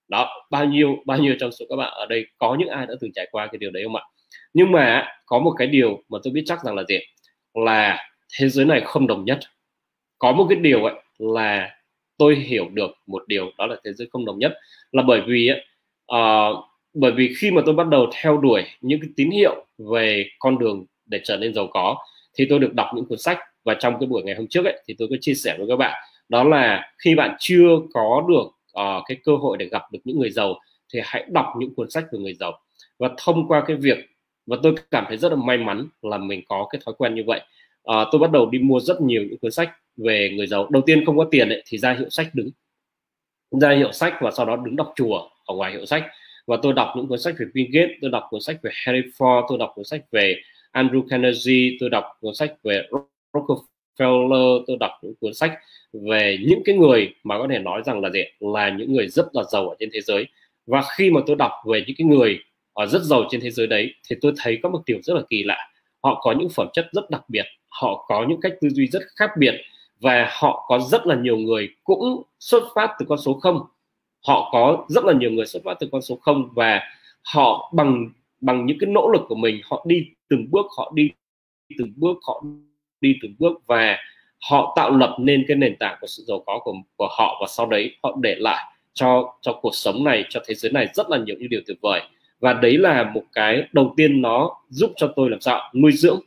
Đó 0.09 0.47
bao 0.51 0.64
nhiêu 0.64 0.97
bao 1.07 1.18
nhiêu 1.18 1.34
trong 1.40 1.53
số 1.53 1.66
các 1.70 1.76
bạn 1.76 1.92
ở 1.92 2.07
đây 2.07 2.26
có 2.38 2.57
những 2.59 2.68
ai 2.68 2.86
đã 2.86 2.95
từng 3.01 3.12
trải 3.14 3.28
qua 3.30 3.47
cái 3.47 3.59
điều 3.59 3.70
đấy 3.70 3.82
không 3.86 3.97
ạ? 3.97 4.03
Nhưng 4.55 4.72
mà 4.72 5.07
có 5.26 5.39
một 5.39 5.55
cái 5.59 5.66
điều 5.66 6.03
mà 6.09 6.18
tôi 6.22 6.32
biết 6.32 6.43
chắc 6.47 6.64
rằng 6.64 6.74
là 6.74 6.82
gì? 6.89 6.99
Là 7.55 7.99
thế 8.39 8.49
giới 8.49 8.64
này 8.64 8.80
không 8.85 9.07
đồng 9.07 9.24
nhất. 9.24 9.39
Có 10.18 10.32
một 10.32 10.47
cái 10.49 10.59
điều 10.59 10.85
ấy 10.85 10.95
là 11.18 11.70
tôi 12.18 12.37
hiểu 12.37 12.68
được 12.72 12.91
một 13.07 13.28
điều 13.28 13.51
đó 13.59 13.66
là 13.66 13.76
thế 13.85 13.93
giới 13.93 14.09
không 14.12 14.24
đồng 14.24 14.39
nhất. 14.39 14.53
Là 14.93 15.03
bởi 15.03 15.20
vì 15.26 15.51
uh, 16.12 16.64
bởi 16.95 17.12
vì 17.12 17.35
khi 17.39 17.51
mà 17.51 17.62
tôi 17.66 17.74
bắt 17.74 17.89
đầu 17.89 18.11
theo 18.14 18.37
đuổi 18.37 18.64
những 18.80 19.01
cái 19.01 19.11
tín 19.16 19.30
hiệu 19.30 19.66
về 19.78 20.26
con 20.39 20.59
đường 20.59 20.85
để 21.07 21.20
trở 21.24 21.37
nên 21.37 21.55
giàu 21.55 21.66
có 21.66 21.97
thì 22.35 22.47
tôi 22.51 22.59
được 22.59 22.74
đọc 22.74 22.89
những 22.95 23.07
cuốn 23.07 23.18
sách. 23.18 23.39
Và 23.64 23.74
trong 23.74 23.99
cái 24.01 24.07
buổi 24.07 24.22
ngày 24.22 24.35
hôm 24.35 24.47
trước 24.47 24.64
ấy 24.64 24.82
thì 24.87 24.95
tôi 24.99 25.09
có 25.11 25.16
chia 25.20 25.35
sẻ 25.35 25.55
với 25.59 25.66
các 25.68 25.76
bạn. 25.76 26.03
Đó 26.28 26.45
là 26.45 26.93
khi 26.99 27.14
bạn 27.14 27.37
chưa 27.39 27.68
có 27.95 28.24
được 28.28 28.47
uh, 28.80 29.05
cái 29.09 29.16
cơ 29.24 29.37
hội 29.37 29.57
để 29.59 29.66
gặp 29.66 29.82
được 29.93 29.99
những 30.05 30.18
người 30.18 30.30
giàu 30.30 30.61
thì 30.93 31.01
hãy 31.05 31.24
đọc 31.28 31.47
những 31.59 31.74
cuốn 31.74 31.91
sách 31.91 32.05
về 32.12 32.18
người 32.18 32.35
giàu. 32.35 32.61
Và 32.99 33.11
thông 33.16 33.49
qua 33.49 33.64
cái 33.66 33.76
việc 33.76 33.99
và 34.47 34.57
tôi 34.62 34.74
cảm 34.90 35.05
thấy 35.09 35.16
rất 35.16 35.32
là 35.32 35.36
may 35.36 35.59
mắn 35.59 35.86
là 36.03 36.18
mình 36.18 36.42
có 36.49 36.66
cái 36.70 36.80
thói 36.84 36.95
quen 36.99 37.14
như 37.14 37.22
vậy. 37.26 37.40
À, 37.84 38.05
tôi 38.12 38.18
bắt 38.18 38.30
đầu 38.32 38.51
đi 38.51 38.59
mua 38.59 38.80
rất 38.80 39.01
nhiều 39.01 39.22
những 39.22 39.38
cuốn 39.38 39.51
sách 39.51 39.70
về 39.97 40.32
người 40.36 40.47
giàu. 40.47 40.68
Đầu 40.70 40.82
tiên 40.86 41.05
không 41.05 41.18
có 41.18 41.24
tiền 41.30 41.49
ấy, 41.49 41.62
thì 41.66 41.78
ra 41.78 41.92
hiệu 41.92 42.11
sách 42.11 42.26
đứng. 42.34 42.51
Ra 43.51 43.70
hiệu 43.70 43.92
sách 43.92 44.14
và 44.20 44.30
sau 44.30 44.47
đó 44.47 44.57
đứng 44.57 44.76
đọc 44.76 44.92
chùa 44.97 45.28
ở 45.47 45.55
ngoài 45.55 45.72
hiệu 45.72 45.86
sách. 45.86 46.05
Và 46.47 46.57
tôi 46.62 46.72
đọc 46.72 46.88
những 46.97 47.07
cuốn 47.07 47.18
sách 47.18 47.34
về 47.38 47.47
Bill 47.55 47.68
Gates 47.72 47.97
tôi 48.01 48.11
đọc 48.11 48.26
cuốn 48.30 48.40
sách 48.40 48.57
về 48.62 48.70
Harry 48.74 49.01
Ford 49.18 49.47
tôi 49.49 49.59
đọc 49.59 49.72
cuốn 49.74 49.84
sách 49.84 50.05
về 50.11 50.36
Andrew 50.72 51.07
Carnegie 51.09 51.76
tôi 51.80 51.90
đọc 51.90 52.05
cuốn 52.20 52.34
sách 52.34 52.55
về 52.62 52.88
Rockefeller 53.32 54.64
tôi 54.66 54.76
đọc 54.80 54.90
những 55.03 55.14
cuốn 55.20 55.34
sách 55.34 55.53
về 55.92 56.38
những 56.47 56.62
cái 56.64 56.76
người 56.76 57.14
mà 57.24 57.38
có 57.38 57.47
thể 57.51 57.59
nói 57.59 57.82
rằng 57.84 58.01
là 58.01 58.11
gì 58.11 58.20
là 58.40 58.68
những 58.68 58.92
người 58.92 59.09
rất 59.09 59.26
là 59.32 59.42
giàu 59.53 59.68
ở 59.68 59.76
trên 59.78 59.90
thế 59.92 60.01
giới. 60.01 60.26
Và 60.66 60.82
khi 60.97 61.11
mà 61.11 61.20
tôi 61.26 61.36
đọc 61.36 61.53
về 61.66 61.84
những 61.86 61.97
cái 61.99 62.07
người 62.07 62.38
ở 62.74 62.86
rất 62.86 63.02
giàu 63.02 63.24
trên 63.30 63.40
thế 63.40 63.50
giới 63.50 63.66
đấy. 63.66 63.94
Thì 64.08 64.16
tôi 64.20 64.32
thấy 64.36 64.58
có 64.62 64.68
một 64.68 64.82
điều 64.86 64.98
rất 65.02 65.14
là 65.14 65.22
kỳ 65.30 65.42
lạ. 65.42 65.70
Họ 66.02 66.20
có 66.22 66.34
những 66.38 66.48
phẩm 66.48 66.68
chất 66.72 66.88
rất 66.92 67.10
đặc 67.10 67.22
biệt, 67.28 67.44
họ 67.68 68.04
có 68.08 68.26
những 68.28 68.40
cách 68.40 68.52
tư 68.60 68.68
duy 68.68 68.86
rất 68.86 69.02
khác 69.16 69.30
biệt 69.38 69.54
và 70.00 70.28
họ 70.40 70.64
có 70.68 70.78
rất 70.78 71.06
là 71.06 71.14
nhiều 71.14 71.36
người 71.36 71.68
cũng 71.84 72.22
xuất 72.40 72.62
phát 72.74 72.90
từ 72.98 73.06
con 73.08 73.18
số 73.18 73.34
không. 73.34 73.60
Họ 74.26 74.48
có 74.52 74.86
rất 74.88 75.04
là 75.04 75.12
nhiều 75.12 75.30
người 75.30 75.46
xuất 75.46 75.62
phát 75.64 75.74
từ 75.80 75.88
con 75.92 76.02
số 76.02 76.16
không 76.16 76.48
và 76.54 76.80
họ 77.22 77.72
bằng 77.74 78.10
bằng 78.40 78.66
những 78.66 78.78
cái 78.80 78.90
nỗ 78.90 79.08
lực 79.08 79.22
của 79.28 79.34
mình, 79.34 79.60
họ 79.64 79.84
đi 79.88 80.06
từng 80.28 80.46
bước, 80.50 80.66
họ 80.76 80.92
đi 80.94 81.10
từng 81.78 81.92
bước, 81.96 82.16
họ 82.26 82.44
đi 83.00 83.16
từng 83.22 83.34
bước 83.38 83.52
và 83.66 83.98
họ 84.50 84.72
tạo 84.76 84.90
lập 84.90 85.16
nên 85.18 85.44
cái 85.48 85.56
nền 85.56 85.76
tảng 85.76 85.98
của 86.00 86.06
sự 86.06 86.24
giàu 86.26 86.42
có 86.46 86.58
của 86.64 86.74
của 86.96 87.08
họ. 87.10 87.38
Và 87.40 87.46
sau 87.48 87.66
đấy 87.66 87.96
họ 88.02 88.16
để 88.22 88.36
lại 88.38 88.64
cho 88.92 89.34
cho 89.40 89.58
cuộc 89.62 89.74
sống 89.74 90.04
này, 90.04 90.24
cho 90.28 90.40
thế 90.46 90.54
giới 90.54 90.72
này 90.72 90.88
rất 90.94 91.10
là 91.10 91.18
nhiều 91.18 91.36
những 91.38 91.48
điều 91.48 91.60
tuyệt 91.66 91.78
vời 91.82 92.00
và 92.41 92.53
đấy 92.53 92.78
là 92.78 93.11
một 93.14 93.22
cái 93.32 93.62
đầu 93.72 93.95
tiên 93.97 94.22
nó 94.22 94.51
giúp 94.68 94.93
cho 94.97 95.12
tôi 95.16 95.30
làm 95.30 95.41
sao 95.41 95.61
nuôi 95.74 95.93
dưỡng 95.93 96.20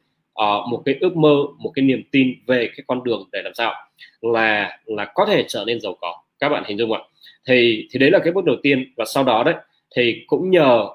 uh, 0.44 0.68
một 0.70 0.82
cái 0.86 0.96
ước 1.00 1.18
mơ 1.18 1.36
một 1.60 1.72
cái 1.76 1.86
niềm 1.86 2.04
tin 2.12 2.34
về 2.48 2.70
cái 2.78 2.84
con 2.88 3.04
đường 3.04 3.30
để 3.32 3.42
làm 3.42 3.54
sao 3.54 3.74
là 4.22 4.80
là 4.86 5.06
có 5.16 5.26
thể 5.26 5.46
trở 5.48 5.64
nên 5.68 5.80
giàu 5.82 5.98
có. 6.02 6.16
Các 6.40 6.50
bạn 6.50 6.64
hình 6.68 6.78
dung 6.78 6.94
ạ. 6.94 7.00
Thì 7.48 7.88
thì 7.92 8.00
đấy 8.00 8.12
là 8.12 8.20
cái 8.20 8.34
bước 8.34 8.46
đầu 8.46 8.56
tiên. 8.64 8.94
Và 8.98 9.06
sau 9.06 9.24
đó 9.24 9.44
đấy 9.44 9.56
thì 9.96 10.24
cũng 10.28 10.50
nhờ 10.50 10.88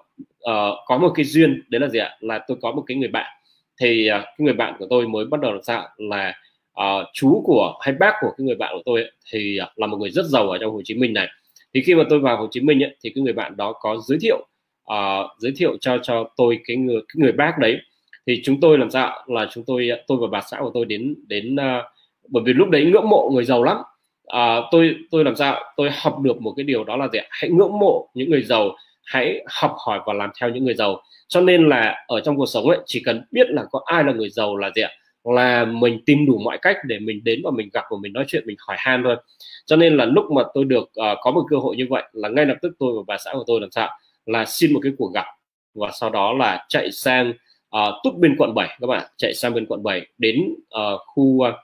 uh, 0.50 0.74
có 0.86 0.98
một 0.98 1.12
cái 1.14 1.24
duyên 1.24 1.62
đấy 1.68 1.80
là 1.80 1.88
gì 1.88 1.98
ạ? 1.98 2.16
Là 2.20 2.44
tôi 2.48 2.56
có 2.62 2.72
một 2.72 2.84
cái 2.86 2.96
người 2.96 3.08
bạn. 3.08 3.32
Thì 3.80 4.08
uh, 4.10 4.24
cái 4.24 4.36
người 4.38 4.54
bạn 4.54 4.74
của 4.78 4.86
tôi 4.90 5.08
mới 5.08 5.24
bắt 5.24 5.40
đầu 5.40 5.52
làm 5.52 5.62
sao 5.62 5.88
là 5.96 6.34
uh, 6.80 7.06
chú 7.12 7.42
của 7.44 7.78
hay 7.80 7.94
bác 7.94 8.14
của 8.20 8.30
cái 8.38 8.44
người 8.46 8.56
bạn 8.56 8.74
của 8.76 8.82
tôi 8.84 9.02
ấy, 9.02 9.12
thì 9.30 9.58
uh, 9.62 9.78
là 9.78 9.86
một 9.86 9.96
người 9.96 10.10
rất 10.10 10.24
giàu 10.24 10.50
ở 10.50 10.58
trong 10.58 10.72
Hồ 10.72 10.80
Chí 10.84 10.94
Minh 10.94 11.12
này. 11.12 11.28
Thì 11.74 11.82
khi 11.82 11.94
mà 11.94 12.04
tôi 12.10 12.18
vào 12.18 12.36
Hồ 12.36 12.48
Chí 12.50 12.60
Minh 12.60 12.82
ấy, 12.82 12.96
thì 13.04 13.10
cái 13.14 13.24
người 13.24 13.32
bạn 13.32 13.56
đó 13.56 13.72
có 13.80 13.96
giới 13.96 14.18
thiệu 14.22 14.46
uh, 14.92 15.30
giới 15.38 15.52
thiệu 15.56 15.76
cho 15.80 15.98
cho 15.98 16.24
tôi 16.36 16.58
cái 16.66 16.76
người 16.76 17.00
cái 17.08 17.14
người 17.16 17.32
bác 17.32 17.58
đấy. 17.58 17.78
Thì 18.26 18.40
chúng 18.44 18.60
tôi 18.60 18.78
làm 18.78 18.90
sao 18.90 19.24
là 19.26 19.46
chúng 19.52 19.64
tôi 19.66 19.90
tôi 20.06 20.18
và 20.20 20.26
bà 20.30 20.40
xã 20.40 20.58
của 20.60 20.70
tôi 20.74 20.84
đến 20.84 21.14
đến 21.26 21.54
uh, 21.54 21.84
bởi 22.28 22.42
vì 22.46 22.52
lúc 22.52 22.68
đấy 22.70 22.84
ngưỡng 22.84 23.08
mộ 23.08 23.30
người 23.34 23.44
giàu 23.44 23.62
lắm. 23.62 23.76
À, 24.26 24.56
tôi 24.70 24.96
tôi 25.10 25.24
làm 25.24 25.36
sao 25.36 25.60
tôi 25.76 25.90
học 25.92 26.20
được 26.20 26.40
một 26.40 26.52
cái 26.56 26.64
điều 26.64 26.84
đó 26.84 26.96
là 26.96 27.08
gì 27.12 27.18
hãy 27.30 27.50
ngưỡng 27.50 27.78
mộ 27.78 28.08
những 28.14 28.30
người 28.30 28.42
giàu 28.42 28.76
hãy 29.04 29.44
học 29.46 29.74
hỏi 29.86 30.00
và 30.06 30.12
làm 30.12 30.30
theo 30.40 30.50
những 30.50 30.64
người 30.64 30.74
giàu. 30.74 31.02
Cho 31.28 31.40
nên 31.40 31.68
là 31.68 32.04
ở 32.06 32.20
trong 32.20 32.36
cuộc 32.36 32.46
sống 32.46 32.68
ấy 32.68 32.78
chỉ 32.86 33.02
cần 33.04 33.24
biết 33.30 33.50
là 33.50 33.64
có 33.70 33.80
ai 33.84 34.04
là 34.04 34.12
người 34.12 34.30
giàu 34.30 34.56
là 34.56 34.70
gì 34.74 34.82
ạ? 34.82 34.90
Là 35.24 35.64
mình 35.64 36.00
tìm 36.06 36.26
đủ 36.26 36.38
mọi 36.44 36.58
cách 36.62 36.76
để 36.84 36.98
mình 36.98 37.24
đến 37.24 37.40
và 37.44 37.50
mình 37.50 37.68
gặp 37.72 37.84
và 37.90 37.96
mình 38.00 38.12
nói 38.12 38.24
chuyện 38.28 38.42
mình 38.46 38.56
hỏi 38.68 38.76
han 38.80 39.02
thôi. 39.04 39.16
Cho 39.66 39.76
nên 39.76 39.96
là 39.96 40.04
lúc 40.04 40.24
mà 40.30 40.42
tôi 40.54 40.64
được 40.64 40.82
uh, 40.82 41.18
có 41.20 41.30
một 41.30 41.44
cơ 41.50 41.56
hội 41.56 41.76
như 41.76 41.86
vậy 41.90 42.02
là 42.12 42.28
ngay 42.28 42.46
lập 42.46 42.56
tức 42.62 42.72
tôi 42.78 42.92
và 42.96 43.02
bà 43.06 43.16
xã 43.24 43.32
của 43.32 43.44
tôi 43.46 43.60
làm 43.60 43.70
sao 43.70 43.90
là 44.26 44.44
xin 44.44 44.72
một 44.72 44.80
cái 44.82 44.92
cuộc 44.98 45.12
gặp 45.14 45.26
và 45.74 45.90
sau 46.00 46.10
đó 46.10 46.32
là 46.32 46.66
chạy 46.68 46.92
sang 46.92 47.32
uh, 47.76 47.94
túc 48.04 48.18
bên 48.18 48.36
quận 48.38 48.54
7 48.54 48.76
các 48.80 48.86
bạn 48.86 49.06
chạy 49.16 49.34
sang 49.34 49.54
bên 49.54 49.66
quận 49.66 49.82
7 49.82 50.06
đến 50.18 50.54
uh, 50.54 51.00
khu 51.06 51.22
uh, 51.22 51.54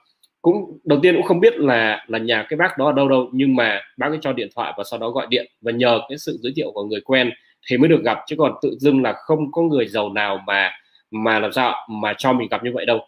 cũng 0.41 0.79
đầu 0.83 0.99
tiên 1.01 1.15
cũng 1.15 1.25
không 1.25 1.39
biết 1.39 1.57
là 1.57 2.05
là 2.07 2.19
nhà 2.19 2.45
cái 2.49 2.57
bác 2.57 2.77
đó 2.77 2.85
ở 2.85 2.91
đâu 2.91 3.09
đâu 3.09 3.29
nhưng 3.31 3.55
mà 3.55 3.81
bác 3.97 4.07
ấy 4.07 4.17
cho 4.21 4.33
điện 4.33 4.49
thoại 4.55 4.73
và 4.77 4.83
sau 4.83 4.99
đó 4.99 5.09
gọi 5.09 5.27
điện 5.29 5.51
và 5.61 5.71
nhờ 5.71 6.01
cái 6.09 6.17
sự 6.17 6.37
giới 6.41 6.53
thiệu 6.55 6.71
của 6.71 6.83
người 6.83 7.01
quen 7.01 7.31
thì 7.67 7.77
mới 7.77 7.89
được 7.89 8.03
gặp 8.03 8.17
chứ 8.27 8.35
còn 8.35 8.53
tự 8.61 8.75
dưng 8.79 9.03
là 9.03 9.13
không 9.13 9.51
có 9.51 9.61
người 9.61 9.87
giàu 9.87 10.13
nào 10.13 10.43
mà 10.47 10.71
mà 11.11 11.39
làm 11.39 11.51
sao 11.51 11.75
mà 11.89 12.13
cho 12.17 12.33
mình 12.33 12.47
gặp 12.51 12.63
như 12.63 12.71
vậy 12.73 12.85
đâu. 12.85 13.07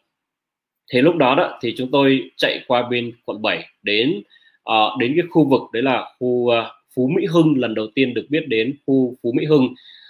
Thì 0.92 1.02
lúc 1.02 1.16
đó 1.16 1.36
đó 1.36 1.60
thì 1.62 1.74
chúng 1.78 1.92
tôi 1.92 2.32
chạy 2.38 2.60
qua 2.68 2.88
bên 2.90 3.12
quận 3.26 3.42
7 3.42 3.66
đến 3.84 4.24
uh, 4.70 4.98
đến 5.00 5.14
cái 5.16 5.26
khu 5.30 5.50
vực 5.50 5.62
đấy 5.74 5.84
là 5.84 6.14
khu 6.20 6.28
uh, 6.28 6.52
Phú 6.96 7.08
Mỹ 7.16 7.26
Hưng 7.26 7.58
lần 7.58 7.76
đầu 7.76 7.88
tiên 7.96 8.14
được 8.14 8.26
biết 8.30 8.48
đến 8.48 8.78
khu 8.86 9.16
Phú 9.24 9.32
Mỹ 9.32 9.46
Hưng. 9.46 9.68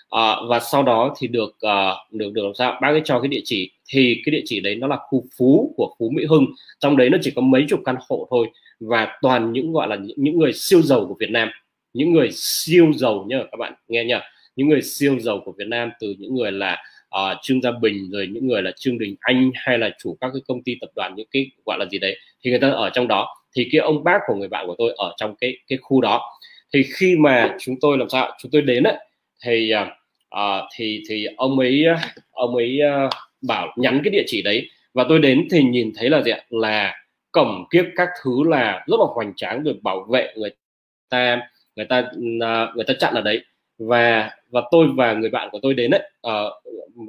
À, 0.10 0.36
và 0.50 0.60
sau 0.60 0.84
đó 0.84 1.16
thì 1.20 1.28
được 1.28 1.56
à, 1.62 1.92
được 2.12 2.34
được 2.34 2.44
làm 2.44 2.54
sao? 2.54 2.80
Bác 2.82 2.90
ấy 2.90 3.02
cho 3.06 3.20
cái 3.20 3.28
địa 3.28 3.42
chỉ 3.44 3.72
thì 3.90 4.22
cái 4.26 4.32
địa 4.32 4.42
chỉ 4.46 4.60
đấy 4.60 4.76
nó 4.76 4.88
là 4.88 4.98
khu 5.10 5.24
Phú 5.38 5.74
của 5.78 5.96
Phú 6.00 6.10
Mỹ 6.10 6.26
Hưng. 6.26 6.46
Trong 6.80 6.98
đấy 6.98 7.10
nó 7.10 7.18
chỉ 7.22 7.32
có 7.32 7.42
mấy 7.42 7.66
chục 7.70 7.80
căn 7.86 7.96
hộ 8.10 8.28
thôi 8.30 8.48
và 8.80 9.18
toàn 9.22 9.54
những 9.54 9.74
gọi 9.74 9.88
là 9.88 9.98
những 10.16 10.40
người 10.40 10.54
siêu 10.54 10.82
giàu 10.82 11.06
của 11.08 11.16
Việt 11.20 11.30
Nam. 11.30 11.50
Những 11.94 12.14
người 12.14 12.30
siêu 12.32 12.94
giàu 12.94 13.26
nhá 13.30 13.38
các 13.52 13.58
bạn 13.58 13.74
nghe 13.88 14.04
nhá. 14.04 14.22
Những 14.56 14.70
người 14.70 14.82
siêu 14.82 15.20
giàu 15.20 15.42
của 15.46 15.52
Việt 15.52 15.68
Nam 15.68 15.92
từ 16.00 16.16
những 16.20 16.36
người 16.36 16.52
là 16.52 16.78
uh, 17.16 17.38
Trương 17.42 17.62
Gia 17.62 17.72
Bình 17.72 18.10
rồi 18.12 18.28
những 18.32 18.48
người 18.48 18.62
là 18.62 18.72
Trương 18.76 19.00
Đình 19.00 19.16
Anh 19.20 19.52
hay 19.56 19.78
là 19.78 19.90
chủ 20.00 20.18
các 20.22 20.30
cái 20.34 20.42
công 20.48 20.64
ty 20.64 20.78
tập 20.82 20.90
đoàn 20.96 21.14
những 21.16 21.28
cái 21.32 21.52
gọi 21.66 21.78
là 21.80 21.86
gì 21.92 22.00
đấy 22.00 22.18
thì 22.44 22.52
người 22.52 22.60
ta 22.60 22.70
ở 22.70 22.90
trong 22.90 23.08
đó. 23.08 23.28
Thì 23.56 23.70
cái 23.72 23.82
ông 23.82 24.04
bác 24.04 24.20
của 24.28 24.36
người 24.36 24.48
bạn 24.48 24.68
của 24.68 24.76
tôi 24.78 24.94
ở 24.98 25.14
trong 25.18 25.36
cái 25.36 25.58
cái 25.68 25.78
khu 25.82 26.02
đó 26.02 26.22
thì 26.74 26.84
khi 26.84 27.16
mà 27.16 27.56
chúng 27.60 27.76
tôi 27.82 27.98
làm 27.98 28.10
sao 28.10 28.38
chúng 28.40 28.52
tôi 28.52 28.62
đến 28.62 28.84
ấy, 28.84 28.96
thì 29.46 29.74
uh, 30.30 30.64
thì 30.76 31.04
thì 31.10 31.28
ông 31.38 31.60
ấy 31.60 31.86
ông 32.32 32.56
ấy 32.56 32.80
uh, 33.06 33.10
bảo 33.48 33.74
nhắn 33.78 34.02
cái 34.04 34.12
địa 34.12 34.24
chỉ 34.28 34.42
đấy. 34.42 34.70
Và 34.94 35.06
tôi 35.10 35.20
đến 35.20 35.48
thì 35.52 35.64
nhìn 35.64 35.92
thấy 35.96 36.10
là 36.10 36.22
gì 36.22 36.32
ạ? 36.32 36.40
Là 36.50 36.96
cổng 37.32 37.66
kiếp 37.72 37.86
các 37.96 38.10
thứ 38.24 38.44
là 38.46 38.86
rất 38.88 38.98
là 39.00 39.06
hoành 39.16 39.34
tráng 39.36 39.64
được 39.64 39.84
bảo 39.84 40.06
vệ 40.12 40.34
người 40.36 40.52
ta 41.10 41.42
người 41.76 41.86
ta 41.86 42.12
người 42.76 42.86
ta 42.88 42.94
chặn 43.00 43.14
ở 43.14 43.22
đấy. 43.22 43.46
Và 43.78 44.32
và 44.50 44.62
tôi 44.72 44.88
và 44.96 45.14
người 45.14 45.30
bạn 45.30 45.50
của 45.52 45.60
tôi 45.62 45.74
đến 45.74 45.92
đấy 45.92 46.02
uh, 46.02 46.22
ờ, 46.22 46.52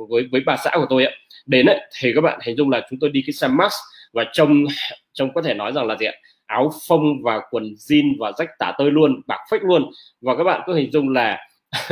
với 0.09 0.29
với 0.33 0.41
bà 0.47 0.57
xã 0.65 0.71
của 0.75 0.87
tôi 0.91 1.05
ấy, 1.05 1.17
đến 1.47 1.67
đấy 1.67 1.81
thì 2.01 2.13
các 2.15 2.21
bạn 2.21 2.39
hình 2.43 2.57
dung 2.57 2.71
là 2.71 2.87
chúng 2.91 2.99
tôi 2.99 3.11
đi 3.11 3.23
cái 3.27 3.33
xe 3.33 3.49
max 3.49 3.73
và 4.13 4.25
trông 4.33 4.65
trông 5.13 5.35
có 5.35 5.43
thể 5.43 5.55
nói 5.55 5.73
rằng 5.73 5.87
là 5.87 5.97
gì 5.97 6.07
ạ? 6.07 6.13
Áo 6.53 6.71
phông 6.89 7.23
và 7.23 7.41
quần 7.51 7.65
jean 7.65 8.15
và 8.19 8.33
rách 8.39 8.49
tả 8.59 8.73
tơi 8.79 8.91
luôn 8.91 9.21
bạc 9.27 9.41
phách 9.51 9.65
luôn. 9.65 9.91
Và 10.21 10.37
các 10.37 10.45
bạn 10.45 10.61
cứ 10.67 10.75
hình 10.75 10.93
dung 10.93 11.09
là 11.09 11.39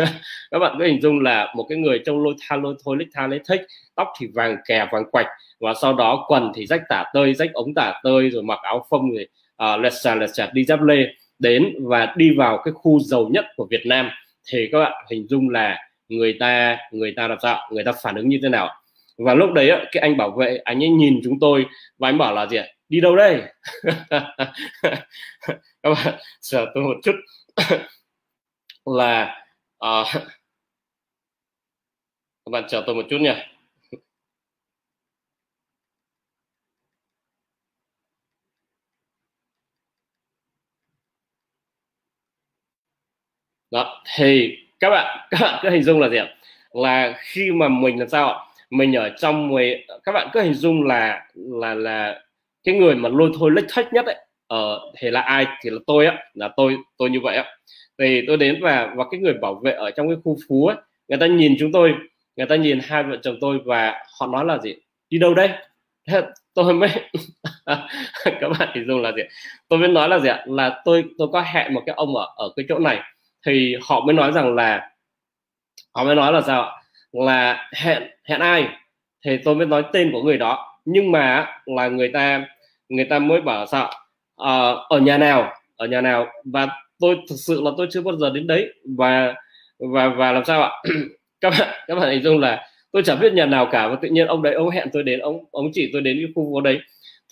các 0.51 0.59
bạn 0.61 0.77
cứ 0.79 0.85
hình 0.85 1.01
dung 1.03 1.21
là 1.21 1.53
một 1.57 1.67
cái 1.69 1.79
người 1.79 2.01
trong 2.07 2.25
lôi 2.25 2.35
tha 2.41 2.57
lôi 2.57 2.75
thôi 2.85 2.97
lích 2.99 3.09
tha 3.15 3.27
lấy 3.27 3.41
thích 3.49 3.61
tóc 3.95 4.09
thì 4.19 4.27
vàng 4.35 4.57
kè 4.69 4.89
vàng 4.93 5.11
quạch 5.11 5.27
và 5.61 5.75
sau 5.83 5.95
đó 5.95 6.25
quần 6.29 6.53
thì 6.55 6.67
rách 6.67 6.83
tả 6.89 7.05
tơi 7.15 7.35
rách 7.35 7.53
ống 7.53 7.75
tả 7.75 8.01
tơi 8.03 8.31
rồi 8.31 8.43
mặc 8.43 8.59
áo 8.63 8.87
phông 8.91 9.11
rồi 9.11 9.23
uh, 9.23 9.29
à, 9.57 9.77
lẹt 9.77 9.93
xà 10.03 10.15
lẹt 10.15 10.31
xà 10.35 10.51
đi 10.53 10.65
giáp 10.65 10.83
lê 10.83 11.07
đến 11.39 11.75
và 11.83 12.15
đi 12.17 12.31
vào 12.37 12.63
cái 12.65 12.73
khu 12.73 13.01
giàu 13.01 13.29
nhất 13.33 13.45
của 13.57 13.67
Việt 13.71 13.83
Nam. 13.87 14.11
Thì 14.53 14.69
các 14.73 14.79
bạn 14.79 14.93
hình 15.11 15.27
dung 15.29 15.49
là 15.49 15.79
người 16.09 16.37
ta 16.41 16.79
người 16.93 17.13
ta 17.17 17.29
làm 17.29 17.39
sao? 17.43 17.71
Người 17.73 17.85
ta 17.85 17.93
phản 18.03 18.15
ứng 18.17 18.29
như 18.29 18.39
thế 18.43 18.49
nào? 18.49 18.69
Và 19.25 19.35
lúc 19.35 19.53
đấy 19.53 19.71
cái 19.93 20.01
anh 20.01 20.17
bảo 20.17 20.31
vệ 20.31 20.59
anh 20.65 20.83
ấy 20.83 20.89
nhìn 20.89 21.21
chúng 21.25 21.41
tôi 21.41 21.67
và 21.99 22.09
anh 22.09 22.19
bảo 22.19 22.35
là 22.35 22.47
gì 22.47 22.57
ạ? 22.57 22.67
Đi 22.89 23.01
đâu 23.01 23.17
đây? 23.17 23.43
Các 25.83 25.91
bạn 25.95 26.15
chờ 26.41 26.67
tôi 26.75 26.85
một 26.85 26.97
chút. 27.03 27.15
Là 28.85 29.45
uh, 29.87 30.07
các 32.45 32.51
bạn 32.53 32.65
chờ 32.69 32.83
tôi 32.87 32.95
một 32.95 33.03
chút 33.11 33.19
nha 33.21 33.47
đó 43.71 44.03
thì 44.17 44.57
các 44.81 44.91
bạn 44.91 45.29
các 45.31 45.39
bạn 45.41 45.61
cứ 45.63 45.71
hình 45.71 45.83
dung 45.83 46.01
là 46.01 46.09
gì 46.09 46.17
ạ? 46.17 46.27
Là 46.73 47.15
khi 47.19 47.51
mà 47.53 47.69
mình 47.69 48.01
là 48.01 48.07
sao 48.07 48.33
ạ? 48.33 48.50
Mình 48.71 48.97
ở 48.97 49.11
trong 49.19 49.53
người 49.53 49.87
các 50.05 50.13
bạn 50.13 50.29
cứ 50.33 50.41
hình 50.41 50.55
dung 50.55 50.83
là 50.87 51.27
là 51.35 51.75
là 51.75 52.23
cái 52.65 52.75
người 52.75 52.95
mà 52.95 53.09
lôi 53.09 53.31
thôi 53.39 53.51
lách 53.55 53.65
thách 53.69 53.93
nhất 53.93 54.07
ấy 54.07 54.17
ờ, 54.47 54.81
thì 54.99 55.11
là 55.11 55.21
ai? 55.21 55.47
Thì 55.65 55.71
là 55.71 55.79
tôi 55.87 56.07
á 56.07 56.19
là 56.35 56.51
tôi 56.57 56.77
tôi 56.99 57.11
như 57.11 57.21
vậy 57.23 57.37
á. 57.37 57.45
Thì 57.99 58.23
tôi 58.27 58.37
đến 58.37 58.61
và 58.63 58.95
và 58.97 59.05
cái 59.11 59.21
người 59.21 59.35
bảo 59.35 59.55
vệ 59.55 59.73
ở 59.73 59.91
trong 59.91 60.09
cái 60.09 60.17
khu 60.25 60.37
phú 60.49 60.67
ấy 60.67 60.77
người 61.09 61.19
ta 61.19 61.27
nhìn 61.27 61.57
chúng 61.59 61.73
tôi 61.73 61.95
người 62.37 62.47
ta 62.47 62.57
nhìn 62.57 62.79
hai 62.83 63.03
vợ 63.03 63.17
chồng 63.23 63.37
tôi 63.41 63.59
và 63.65 64.05
họ 64.21 64.27
nói 64.27 64.45
là 64.45 64.59
gì? 64.59 64.75
Đi 65.11 65.19
đâu 65.19 65.35
đây? 65.35 65.51
Tôi 66.55 66.75
mới 66.75 66.91
các 68.25 68.49
bạn 68.59 68.69
hình 68.75 68.87
dung 68.87 69.03
là 69.03 69.13
gì? 69.13 69.23
Tôi 69.69 69.79
mới 69.79 69.89
nói 69.89 70.09
là 70.09 70.19
gì 70.19 70.29
ạ? 70.29 70.45
Là 70.47 70.83
tôi 70.85 71.05
tôi 71.19 71.29
có 71.33 71.41
hẹn 71.41 71.75
một 71.75 71.83
cái 71.87 71.95
ông 71.95 72.17
ở 72.17 72.27
ở 72.37 72.53
cái 72.57 72.67
chỗ 72.69 72.79
này. 72.79 73.01
Thì 73.47 73.77
họ 73.83 74.01
mới 74.07 74.15
nói 74.15 74.33
rằng 74.33 74.55
là 74.55 74.91
họ 75.95 76.05
mới 76.05 76.15
nói 76.15 76.33
là 76.33 76.41
sao 76.41 76.80
là 77.13 77.69
hẹn 77.75 78.03
hẹn 78.25 78.41
ai? 78.41 78.69
Thì 79.25 79.39
tôi 79.45 79.55
mới 79.55 79.67
nói 79.67 79.85
tên 79.93 80.13
của 80.13 80.23
người 80.23 80.39
đó. 80.39 80.81
Nhưng 80.85 81.13
mà 81.13 81.47
là 81.67 81.89
người 81.89 82.09
ta 82.09 82.47
người 82.89 83.05
ta 83.05 83.19
mới 83.19 83.41
bảo 83.41 83.67
sợ 83.67 83.85
uh, 83.85 83.93
ờ, 84.37 84.87
ở 84.89 84.99
nhà 84.99 85.19
nào? 85.19 85.53
Ở 85.77 85.87
nhà 85.87 86.01
nào? 86.01 86.27
Và 86.45 86.69
tôi 87.01 87.17
thực 87.29 87.37
sự 87.39 87.61
là 87.63 87.71
tôi 87.77 87.87
chưa 87.91 88.03
bao 88.03 88.17
giờ 88.17 88.31
đến 88.31 88.47
đấy. 88.47 88.69
Và 88.97 89.35
và 89.79 90.09
và 90.09 90.33
làm 90.33 90.45
sao 90.45 90.63
ạ? 90.63 90.71
Các 91.41 91.51
bạn 91.59 91.69
các 91.87 91.95
bạn 91.95 92.11
hình 92.11 92.23
dung 92.23 92.39
là 92.39 92.69
tôi 92.93 93.03
chẳng 93.03 93.21
biết 93.21 93.33
nhà 93.33 93.47
nào 93.47 93.69
cả. 93.73 93.89
Và 93.89 93.97
tự 94.03 94.09
nhiên 94.09 94.27
ông 94.27 94.43
đấy 94.43 94.55
ông 94.55 94.71
hẹn 94.71 94.89
tôi 94.93 95.03
đến 95.03 95.21
ông 95.21 95.45
ông 95.51 95.71
chỉ 95.73 95.91
tôi 95.93 96.03
đến 96.03 96.17
cái 96.17 96.33
khu 96.35 96.53
phố 96.53 96.61
đấy. 96.61 96.79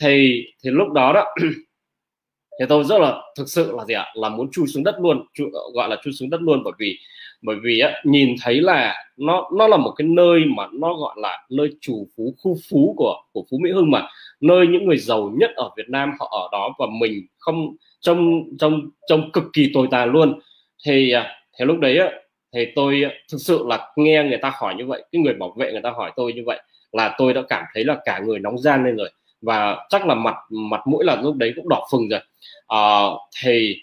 Thì 0.01 0.45
thì 0.65 0.71
lúc 0.71 0.93
đó 0.93 1.13
đó 1.13 1.25
thì 2.61 2.67
tôi 2.69 2.85
rất 2.85 3.01
là 3.01 3.15
thực 3.39 3.49
sự 3.49 3.73
là 3.77 3.85
gì 3.85 3.95
ạ? 3.95 4.07
Là 4.15 4.29
muốn 4.29 4.49
chui 4.53 4.67
xuống 4.67 4.85
đất 4.85 4.95
luôn 5.01 5.27
chui, 5.35 5.47
gọi 5.75 5.89
là 5.89 5.97
chui 6.05 6.13
xuống 6.13 6.31
đất 6.31 6.41
luôn 6.43 6.63
bởi 6.65 6.73
vì 6.79 6.99
bởi 7.43 7.57
vì 7.63 7.81
á, 7.81 8.03
nhìn 8.05 8.35
thấy 8.43 8.61
là 8.61 8.95
nó 9.17 9.51
nó 9.57 9.69
là 9.69 9.77
một 9.77 9.93
cái 9.97 10.09
nơi 10.09 10.41
mà 10.57 10.67
nó 10.73 10.95
gọi 10.95 11.15
là 11.19 11.47
nơi 11.51 11.71
chủ 11.81 12.09
phú 12.17 12.35
khu 12.43 12.57
phú 12.71 12.95
của 12.97 13.17
của 13.33 13.45
phú 13.51 13.59
mỹ 13.63 13.71
hưng 13.71 13.91
mà. 13.91 14.09
Nơi 14.41 14.67
những 14.67 14.87
người 14.87 14.97
giàu 14.97 15.33
nhất 15.39 15.51
ở 15.57 15.71
việt 15.77 15.89
nam 15.89 16.13
họ 16.21 16.29
ở 16.31 16.49
đó 16.53 16.75
và 16.79 16.87
mình 17.01 17.27
không 17.39 17.77
trong 18.01 18.43
trong 18.59 18.81
trong 19.09 19.33
cực 19.33 19.45
kỳ 19.53 19.71
tồi 19.75 19.89
tàn 19.91 20.11
luôn. 20.11 20.41
Thì 20.87 21.13
à, 21.13 21.35
thì 21.59 21.65
lúc 21.65 21.79
đấy 21.79 21.99
á, 21.99 22.11
thì 22.55 22.67
tôi 22.75 23.05
thực 23.33 23.39
sự 23.41 23.65
là 23.67 23.89
nghe 23.97 24.25
người 24.25 24.39
ta 24.39 24.53
hỏi 24.55 24.75
như 24.75 24.87
vậy 24.87 25.05
cái 25.13 25.23
người 25.23 25.35
bảo 25.35 25.55
vệ 25.59 25.73
người 25.73 25.83
ta 25.83 25.91
hỏi 25.91 26.13
tôi 26.17 26.33
như 26.33 26.43
vậy 26.47 26.61
là 26.93 27.15
tôi 27.19 27.35
đã 27.35 27.43
cảm 27.49 27.65
thấy 27.75 27.85
là 27.85 27.97
cả 28.05 28.19
người 28.19 28.39
nóng 28.39 28.59
gian 28.59 28.85
lên 28.85 28.97
rồi. 28.97 29.11
Và 29.43 29.87
chắc 29.89 30.07
là 30.07 30.15
mặt 30.15 30.37
mặt 30.51 30.81
mũi 30.87 31.05
là 31.05 31.23
lúc 31.23 31.37
đấy 31.37 31.53
cũng 31.57 31.69
đỏ 31.69 31.87
phừng 31.93 32.09
rồi. 32.09 32.21
À, 32.69 33.03
thì 33.43 33.77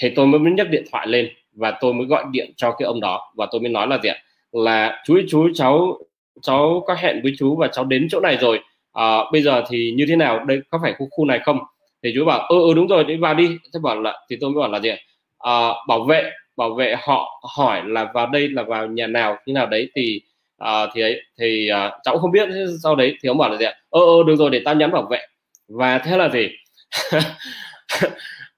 thì 0.00 0.10
tôi 0.16 0.26
mới 0.26 0.52
nhấc 0.52 0.70
điện 0.70 0.84
thoại 0.92 1.06
lên 1.08 1.28
và 1.54 1.78
tôi 1.80 1.94
mới 1.94 2.06
gọi 2.06 2.24
điện 2.32 2.52
cho 2.56 2.70
cái 2.78 2.86
ông 2.86 3.00
đó 3.00 3.32
và 3.36 3.46
tôi 3.52 3.60
mới 3.60 3.70
nói 3.70 3.86
là 3.88 3.98
gì 4.02 4.08
ạ? 4.08 4.16
Là 4.52 5.02
chú 5.06 5.14
ý 5.16 5.22
chú 5.28 5.48
cháu 5.54 5.98
cháu 6.42 6.84
có 6.86 6.94
hẹn 6.94 7.20
với 7.22 7.32
chú 7.38 7.56
và 7.56 7.68
cháu 7.72 7.84
đến 7.84 8.06
chỗ 8.10 8.20
này 8.20 8.36
rồi. 8.36 8.60
À, 8.92 9.18
bây 9.32 9.42
giờ 9.42 9.62
thì 9.68 9.92
như 9.96 10.04
thế 10.08 10.16
nào? 10.16 10.44
Đây 10.44 10.60
có 10.70 10.78
phải 10.82 10.94
khu 10.98 11.08
khu 11.10 11.24
này 11.24 11.40
không? 11.44 11.58
Thì 12.02 12.12
chú 12.14 12.24
bảo 12.24 12.46
ừ, 12.48 12.60
ừ 12.60 12.74
đúng 12.74 12.86
rồi 12.88 13.04
đi 13.04 13.16
vào 13.16 13.34
đi. 13.34 13.48
Thế 13.74 13.80
bảo 13.82 14.00
là 14.00 14.18
thì 14.30 14.36
tôi 14.40 14.50
mới 14.50 14.60
bảo 14.60 14.70
là 14.70 14.80
gì 14.80 14.90
à, 15.38 15.68
bảo 15.88 16.04
vệ 16.04 16.30
bảo 16.56 16.74
vệ 16.74 16.94
họ 17.02 17.42
hỏi 17.56 17.82
là 17.86 18.10
vào 18.14 18.26
đây 18.26 18.48
là 18.48 18.62
vào 18.62 18.86
nhà 18.86 19.06
nào 19.06 19.36
như 19.46 19.52
nào 19.54 19.66
đấy 19.66 19.90
thì 19.96 20.20
à, 20.58 20.86
thì 20.94 21.02
ấy 21.02 21.20
thì 21.38 21.68
à, 21.68 21.92
cháu 22.04 22.18
không 22.18 22.30
biết. 22.30 22.48
Sau 22.82 22.94
đấy 22.96 23.16
thì 23.22 23.28
ông 23.28 23.38
bảo 23.38 23.50
là 23.50 23.56
gì 23.56 23.64
ạ? 23.64 23.74
Ơ 23.90 24.00
ơ 24.00 24.22
được 24.26 24.36
rồi 24.36 24.50
để 24.50 24.62
tao 24.64 24.74
nhắn 24.74 24.90
bảo 24.92 25.06
vệ. 25.10 25.18
Và 25.68 25.98
thế 25.98 26.16
là 26.16 26.28
gì? 26.28 26.48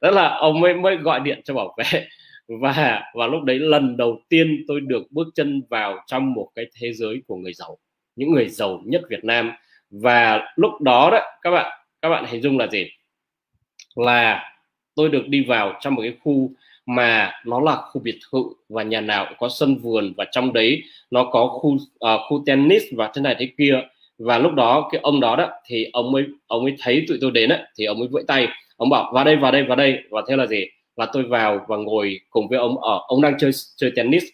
Rất 0.00 0.10
là 0.10 0.28
ông 0.28 0.60
mới 0.60 0.74
mới 0.74 0.96
gọi 0.96 1.20
điện 1.20 1.40
cho 1.44 1.54
bảo 1.54 1.74
vệ 1.78 2.06
và 2.48 3.02
và 3.14 3.26
lúc 3.26 3.42
đấy 3.42 3.58
lần 3.58 3.96
đầu 3.96 4.22
tiên 4.28 4.64
tôi 4.68 4.80
được 4.80 5.02
bước 5.10 5.28
chân 5.34 5.62
vào 5.70 5.98
trong 6.06 6.32
một 6.32 6.48
cái 6.54 6.64
thế 6.80 6.92
giới 6.92 7.22
của 7.26 7.36
người 7.36 7.52
giàu 7.52 7.78
những 8.16 8.32
người 8.32 8.48
giàu 8.48 8.82
nhất 8.84 9.02
Việt 9.08 9.24
Nam. 9.24 9.52
Và 9.90 10.48
lúc 10.56 10.80
đó 10.80 11.10
đó 11.12 11.20
các 11.42 11.50
bạn 11.50 11.72
các 12.02 12.08
bạn 12.08 12.24
hình 12.28 12.42
dung 12.42 12.58
là 12.58 12.66
gì? 12.66 12.90
Là 13.94 14.52
tôi 14.94 15.08
được 15.08 15.28
đi 15.28 15.44
vào 15.44 15.78
trong 15.80 15.94
một 15.94 16.02
cái 16.02 16.14
khu 16.20 16.50
mà 16.86 17.32
nó 17.44 17.60
là 17.60 17.76
khu 17.76 18.00
biệt 18.00 18.18
thự 18.32 18.42
và 18.68 18.82
nhà 18.82 19.00
nào 19.00 19.26
cũng 19.28 19.38
có 19.38 19.48
sân 19.48 19.76
vườn 19.76 20.12
và 20.16 20.24
trong 20.30 20.52
đấy 20.52 20.82
nó 21.10 21.24
có 21.24 21.46
khu 21.46 21.70
uh, 21.74 21.80
khu 22.28 22.42
tennis 22.46 22.82
và 22.92 23.10
thế 23.14 23.22
này 23.22 23.36
thế 23.38 23.48
kia. 23.58 23.80
Và 24.18 24.38
lúc 24.38 24.52
đó 24.54 24.88
cái 24.92 25.00
ông 25.00 25.20
đó 25.20 25.36
đó 25.36 25.50
thì 25.66 25.90
ông 25.92 26.14
ấy 26.14 26.24
ông 26.46 26.64
ấy 26.64 26.74
thấy 26.78 27.04
tụi 27.08 27.18
tôi 27.20 27.30
đến 27.30 27.50
ấy, 27.50 27.60
thì 27.78 27.84
ông 27.84 27.98
ấy 27.98 28.08
vẫy 28.10 28.24
tay 28.26 28.48
ông 28.76 28.90
bảo 28.90 29.12
vào 29.14 29.24
đây 29.24 29.36
vào 29.36 29.52
đây 29.52 29.62
vào 29.62 29.76
đây. 29.76 29.98
Và 30.10 30.22
thế 30.28 30.36
là 30.36 30.46
gì? 30.46 30.66
Là 30.96 31.06
tôi 31.12 31.22
vào 31.22 31.64
và 31.68 31.76
ngồi 31.76 32.20
cùng 32.30 32.48
với 32.48 32.58
ông 32.58 32.78
ở 32.82 33.00
ông 33.06 33.22
đang 33.22 33.38
chơi 33.38 33.50
chơi 33.76 33.92
tennis. 33.96 34.24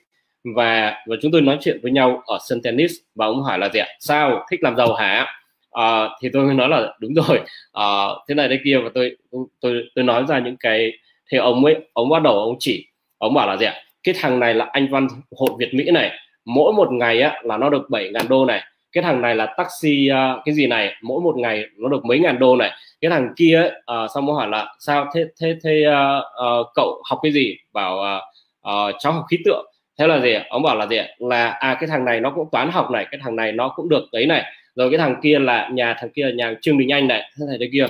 Và 0.56 0.96
và 1.06 1.16
chúng 1.22 1.32
tôi 1.32 1.40
nói 1.40 1.58
chuyện 1.60 1.78
với 1.82 1.92
nhau 1.92 2.22
ở 2.26 2.38
sân 2.48 2.62
tennis. 2.62 2.92
Và 3.14 3.26
ông 3.26 3.42
hỏi 3.42 3.58
là 3.58 3.68
gì 3.68 3.80
ạ? 3.80 3.86
Sao? 4.00 4.46
Thích 4.50 4.62
làm 4.62 4.76
giàu 4.76 4.94
hả? 4.94 5.26
À, 5.70 6.08
thì 6.22 6.28
tôi 6.32 6.44
mới 6.44 6.54
nói 6.54 6.68
là 6.68 6.94
đúng 7.00 7.14
rồi. 7.14 7.40
À, 7.72 8.06
thế 8.28 8.34
này 8.34 8.48
đây 8.48 8.60
kia. 8.64 8.78
Và 8.78 8.90
tôi 8.94 9.16
tôi 9.60 9.82
tôi 9.94 10.04
nói 10.04 10.24
ra 10.28 10.38
những 10.38 10.56
cái 10.60 10.92
thì 11.30 11.38
ông 11.38 11.64
ấy 11.64 11.76
ông 11.92 12.08
bắt 12.08 12.22
đầu 12.22 12.34
ông 12.38 12.56
chỉ 12.58 12.86
ông 13.18 13.34
bảo 13.34 13.46
là 13.46 13.56
gì 13.56 13.66
ạ? 13.66 13.74
Cái 14.02 14.14
thằng 14.18 14.40
này 14.40 14.54
là 14.54 14.68
anh 14.72 14.88
văn 14.90 15.08
hội 15.38 15.50
Việt 15.58 15.74
Mỹ 15.74 15.90
này. 15.90 16.10
Mỗi 16.44 16.72
một 16.72 16.92
ngày 16.92 17.20
á 17.20 17.40
là 17.44 17.56
nó 17.56 17.70
được 17.70 17.90
7 17.90 18.10
ngàn 18.10 18.28
đô 18.28 18.44
này 18.44 18.62
cái 18.92 19.04
thằng 19.04 19.22
này 19.22 19.34
là 19.34 19.54
taxi 19.56 20.08
uh, 20.10 20.44
cái 20.44 20.54
gì 20.54 20.66
này 20.66 20.94
mỗi 21.02 21.20
một 21.20 21.36
ngày 21.38 21.64
nó 21.76 21.88
được 21.88 22.04
mấy 22.04 22.18
ngàn 22.18 22.38
đô 22.38 22.56
này. 22.56 22.70
Cái 23.00 23.10
thằng 23.10 23.32
kia 23.36 23.56
ấy, 23.56 23.70
uh, 24.04 24.10
xong 24.14 24.26
mới 24.26 24.34
hỏi 24.34 24.48
là 24.48 24.74
sao 24.78 25.10
thế 25.14 25.26
thế 25.40 25.56
thế 25.62 25.84
uh, 25.86 26.24
uh, 26.60 26.66
cậu 26.74 27.02
học 27.10 27.18
cái 27.22 27.32
gì? 27.32 27.56
Bảo 27.72 27.96
uh, 27.96 28.22
uh, 28.68 28.94
cháu 28.98 29.12
học 29.12 29.24
khí 29.30 29.38
tượng. 29.44 29.66
Thế 29.98 30.06
là 30.06 30.20
gì 30.20 30.34
ông 30.48 30.62
bảo 30.62 30.76
là 30.76 30.86
gì 30.86 30.96
là 31.18 31.48
à 31.48 31.76
cái 31.80 31.88
thằng 31.88 32.04
này 32.04 32.20
nó 32.20 32.30
cũng 32.30 32.48
toán 32.52 32.70
học 32.70 32.90
này 32.90 33.06
cái 33.10 33.20
thằng 33.22 33.36
này 33.36 33.52
nó 33.52 33.68
cũng 33.68 33.88
được 33.88 34.04
đấy 34.12 34.26
này. 34.26 34.44
Rồi 34.74 34.90
cái 34.90 34.98
thằng 34.98 35.16
kia 35.22 35.38
là 35.38 35.68
nhà 35.72 35.94
thằng 35.98 36.10
kia 36.10 36.24
là 36.24 36.32
nhà 36.32 36.54
trương 36.60 36.78
đình 36.78 36.92
anh 36.92 37.08
này. 37.08 37.30
Thế 37.38 37.44
này 37.48 37.56
thế 37.60 37.68
kia. 37.72 37.86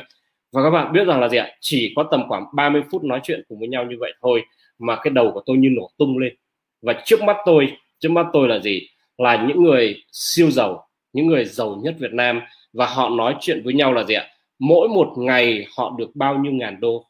Và 0.53 0.63
các 0.63 0.71
bạn 0.71 0.93
biết 0.93 1.05
rằng 1.07 1.21
là 1.21 1.29
gì 1.29 1.39
ạ? 1.39 1.49
Chỉ 1.61 1.93
có 1.97 2.03
tầm 2.11 2.29
khoảng 2.29 2.45
30 2.55 2.83
phút 2.91 3.05
nói 3.05 3.21
chuyện 3.23 3.43
cùng 3.49 3.59
với 3.59 3.69
nhau 3.69 3.85
như 3.85 3.97
vậy 4.01 4.13
thôi 4.23 4.43
mà 4.79 4.97
cái 4.97 5.11
đầu 5.11 5.31
của 5.35 5.43
tôi 5.47 5.57
như 5.57 5.69
nổ 5.77 5.91
tung 5.99 6.19
lên. 6.19 6.35
Và 6.83 7.03
trước 7.05 7.23
mắt 7.23 7.37
tôi 7.45 7.77
trước 7.99 8.11
mắt 8.13 8.27
tôi 8.33 8.49
là 8.49 8.59
gì? 8.59 8.89
Là 9.19 9.47
những 9.49 9.63
người 9.63 10.03
siêu 10.13 10.51
giàu 10.51 10.87
những 11.13 11.27
người 11.27 11.45
giàu 11.45 11.81
nhất 11.83 11.95
Việt 11.99 12.13
Nam 12.13 12.41
và 12.73 12.87
họ 12.87 13.09
nói 13.09 13.35
chuyện 13.41 13.63
với 13.65 13.75
nhau 13.75 13.93
là 13.93 14.05
gì 14.05 14.15
ạ? 14.15 14.27
Mỗi 14.59 14.89
một 14.89 15.13
ngày 15.17 15.67
họ 15.77 15.95
được 15.99 16.11
bao 16.15 16.39
nhiêu 16.39 16.53
ngàn 16.53 16.81
đô 16.81 17.07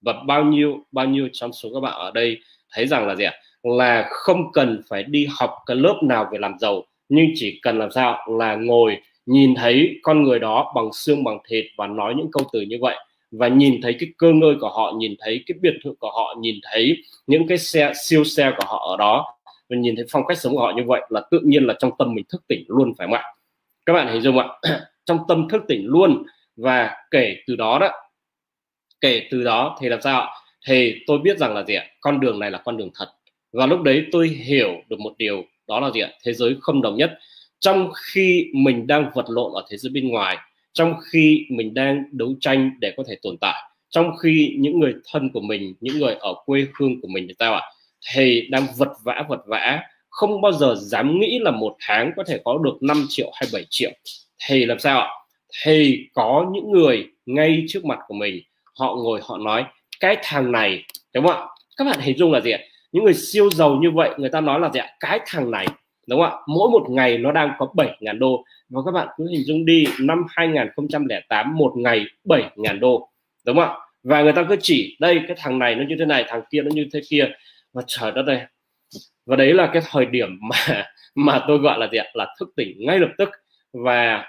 và 0.00 0.12
bao 0.26 0.44
nhiêu 0.44 0.84
bao 0.92 1.06
nhiêu 1.06 1.28
trong 1.32 1.52
số 1.52 1.68
các 1.74 1.80
bạn 1.80 1.92
ở 1.92 2.10
đây 2.10 2.38
thấy 2.70 2.86
rằng 2.86 3.06
là 3.06 3.14
gì 3.14 3.24
ạ? 3.24 3.32
Là 3.62 4.08
không 4.10 4.52
cần 4.52 4.82
phải 4.88 5.02
đi 5.02 5.26
học 5.30 5.50
cái 5.66 5.76
lớp 5.76 6.00
nào 6.02 6.28
về 6.32 6.38
làm 6.38 6.58
giàu, 6.58 6.84
nhưng 7.08 7.26
chỉ 7.34 7.58
cần 7.62 7.78
làm 7.78 7.90
sao 7.90 8.18
là 8.38 8.54
ngồi, 8.54 8.96
nhìn 9.26 9.54
thấy 9.54 9.98
con 10.02 10.22
người 10.22 10.38
đó 10.38 10.72
bằng 10.74 10.92
xương, 10.92 11.24
bằng 11.24 11.38
thịt 11.48 11.64
và 11.76 11.86
nói 11.86 12.14
những 12.16 12.30
câu 12.32 12.44
từ 12.52 12.60
như 12.60 12.76
vậy 12.80 12.96
và 13.30 13.48
nhìn 13.48 13.80
thấy 13.82 13.96
cái 14.00 14.08
cơ 14.18 14.32
ngơi 14.32 14.54
của 14.60 14.68
họ, 14.68 14.92
nhìn 14.98 15.14
thấy 15.18 15.44
cái 15.46 15.58
biệt 15.60 15.74
thự 15.84 15.94
của 15.98 16.10
họ, 16.10 16.34
nhìn 16.40 16.54
thấy 16.62 16.96
những 17.26 17.46
cái 17.48 17.58
xe, 17.58 17.92
siêu 18.04 18.24
xe 18.24 18.52
của 18.56 18.64
họ 18.66 18.86
ở 18.90 18.96
đó 18.96 19.34
và 19.68 19.76
nhìn 19.76 19.96
thấy 19.96 20.04
phong 20.10 20.26
cách 20.26 20.38
sống 20.38 20.52
của 20.52 20.60
họ 20.60 20.72
như 20.76 20.82
vậy 20.86 21.00
là 21.08 21.22
tự 21.30 21.40
nhiên 21.44 21.64
là 21.64 21.74
trong 21.78 21.90
tâm 21.98 22.14
mình 22.14 22.24
thức 22.28 22.42
tỉnh 22.48 22.64
luôn, 22.68 22.94
phải 22.98 23.06
không 23.06 23.14
ạ? 23.14 23.22
Các 23.86 23.92
bạn 23.92 24.12
hình 24.12 24.22
dung 24.22 24.38
ạ. 24.38 24.46
Trong 25.04 25.18
tâm 25.28 25.48
thức 25.48 25.62
tỉnh 25.68 25.86
luôn 25.86 26.22
và 26.56 26.96
kể 27.10 27.36
từ 27.46 27.56
đó 27.56 27.78
đó, 27.78 27.90
kể 29.00 29.28
từ 29.30 29.44
đó 29.44 29.78
thì 29.80 29.88
làm 29.88 30.00
sao 30.02 30.28
thì 30.66 30.94
tôi 31.06 31.18
biết 31.18 31.38
rằng 31.38 31.54
là 31.54 31.64
gì 31.64 31.74
ạ? 31.74 31.84
Con 32.00 32.20
đường 32.20 32.38
này 32.38 32.50
là 32.50 32.58
con 32.64 32.76
đường 32.76 32.90
thật. 32.94 33.08
Và 33.52 33.66
lúc 33.66 33.82
đấy 33.82 34.06
tôi 34.12 34.28
hiểu 34.28 34.70
được 34.88 35.00
một 35.00 35.14
điều, 35.18 35.44
đó 35.68 35.80
là 35.80 35.90
gì 35.90 36.00
ạ? 36.00 36.10
Thế 36.24 36.32
giới 36.32 36.56
không 36.60 36.82
đồng 36.82 36.96
nhất. 36.96 37.18
Trong 37.60 37.90
khi 38.12 38.50
mình 38.54 38.86
đang 38.86 39.10
vật 39.14 39.24
lộn 39.28 39.52
ở 39.54 39.62
thế 39.70 39.76
giới 39.76 39.90
bên 39.90 40.08
ngoài, 40.08 40.36
trong 40.72 40.94
khi 41.12 41.46
mình 41.50 41.74
đang 41.74 42.04
đấu 42.12 42.34
tranh 42.40 42.70
để 42.80 42.94
có 42.96 43.02
thể 43.08 43.16
tồn 43.22 43.36
tại, 43.40 43.62
trong 43.88 44.16
khi 44.16 44.54
những 44.58 44.80
người 44.80 44.94
thân 45.12 45.30
của 45.32 45.40
mình, 45.40 45.74
những 45.80 45.98
người 45.98 46.14
ở 46.14 46.34
quê 46.46 46.66
hương 46.74 47.00
của 47.00 47.08
mình 47.08 47.24
thì 47.28 47.34
sao 47.38 47.54
ạ? 47.54 47.62
Thì 48.12 48.48
đang 48.50 48.66
vật 48.76 48.92
vã 49.04 49.24
vật 49.28 49.40
vã. 49.46 49.82
Không 50.08 50.40
bao 50.40 50.52
giờ 50.52 50.74
dám 50.78 51.20
nghĩ 51.20 51.38
là 51.42 51.50
một 51.50 51.76
tháng 51.80 52.12
có 52.16 52.24
thể 52.26 52.40
có 52.44 52.58
được 52.64 52.82
5 52.82 53.06
triệu 53.08 53.30
hay 53.34 53.48
7 53.52 53.64
triệu. 53.70 53.90
Thì 54.46 54.64
làm 54.64 54.78
sao 54.78 55.00
ạ? 55.00 55.08
Thì 55.64 56.06
có 56.14 56.46
những 56.52 56.72
người 56.72 57.06
ngay 57.26 57.64
trước 57.68 57.84
mặt 57.84 57.98
của 58.06 58.14
mình, 58.14 58.42
họ 58.78 58.94
ngồi, 58.94 59.20
họ 59.22 59.38
nói, 59.38 59.64
cái 60.00 60.16
thằng 60.22 60.52
này 60.52 60.84
đúng 61.14 61.26
không 61.26 61.36
ạ? 61.36 61.46
Các 61.76 61.84
bạn 61.84 62.00
hình 62.00 62.18
dung 62.18 62.32
là 62.32 62.40
gì 62.40 62.50
ạ? 62.50 62.58
Những 62.92 63.04
người 63.04 63.14
siêu 63.14 63.50
giàu 63.50 63.78
như 63.82 63.90
vậy, 63.90 64.10
người 64.16 64.30
ta 64.30 64.40
nói 64.40 64.60
là 64.60 64.70
gì 64.70 64.80
ạ? 64.80 64.88
Cái 65.00 65.20
thằng 65.26 65.50
này, 65.50 65.66
đúng 66.08 66.20
không 66.20 66.30
ạ? 66.30 66.38
Mỗi 66.46 66.70
một 66.70 66.86
ngày 66.90 67.18
nó 67.18 67.32
đang 67.32 67.52
có 67.58 67.68
7 67.74 67.96
ngàn 68.00 68.18
đô. 68.18 68.44
Và 68.68 68.80
các 68.86 68.90
bạn 68.92 69.08
cứ 69.16 69.28
hình 69.30 69.42
dung 69.44 69.64
đi, 69.64 69.86
năm 70.00 70.24
2008 70.28 71.56
một 71.56 71.72
ngày 71.76 72.04
7 72.24 72.44
ngàn 72.56 72.80
đô, 72.80 73.10
đúng 73.46 73.56
không 73.56 73.64
ạ? 73.64 73.74
Và 74.02 74.22
người 74.22 74.32
ta 74.32 74.46
cứ 74.48 74.56
chỉ, 74.60 74.96
đây, 75.00 75.20
cái 75.28 75.36
thằng 75.40 75.58
này 75.58 75.74
nó 75.74 75.84
như 75.88 75.96
thế 75.98 76.04
này, 76.04 76.24
thằng 76.28 76.42
kia 76.50 76.62
nó 76.62 76.70
như 76.74 76.88
thế 76.92 77.00
kia 77.08 77.28
mà 77.78 77.84
trời 77.86 78.12
đất 78.12 78.22
đây 78.22 78.40
và 79.26 79.36
đấy 79.36 79.54
là 79.54 79.70
cái 79.72 79.82
thời 79.90 80.06
điểm 80.06 80.38
mà 80.40 80.84
mà 81.14 81.44
tôi 81.48 81.58
gọi 81.58 81.78
là 81.78 81.88
gì 81.92 81.98
ạ? 81.98 82.06
Là 82.14 82.34
thức 82.40 82.48
tỉnh 82.56 82.76
ngay 82.86 82.98
lập 82.98 83.10
tức. 83.18 83.28
Và 83.72 84.24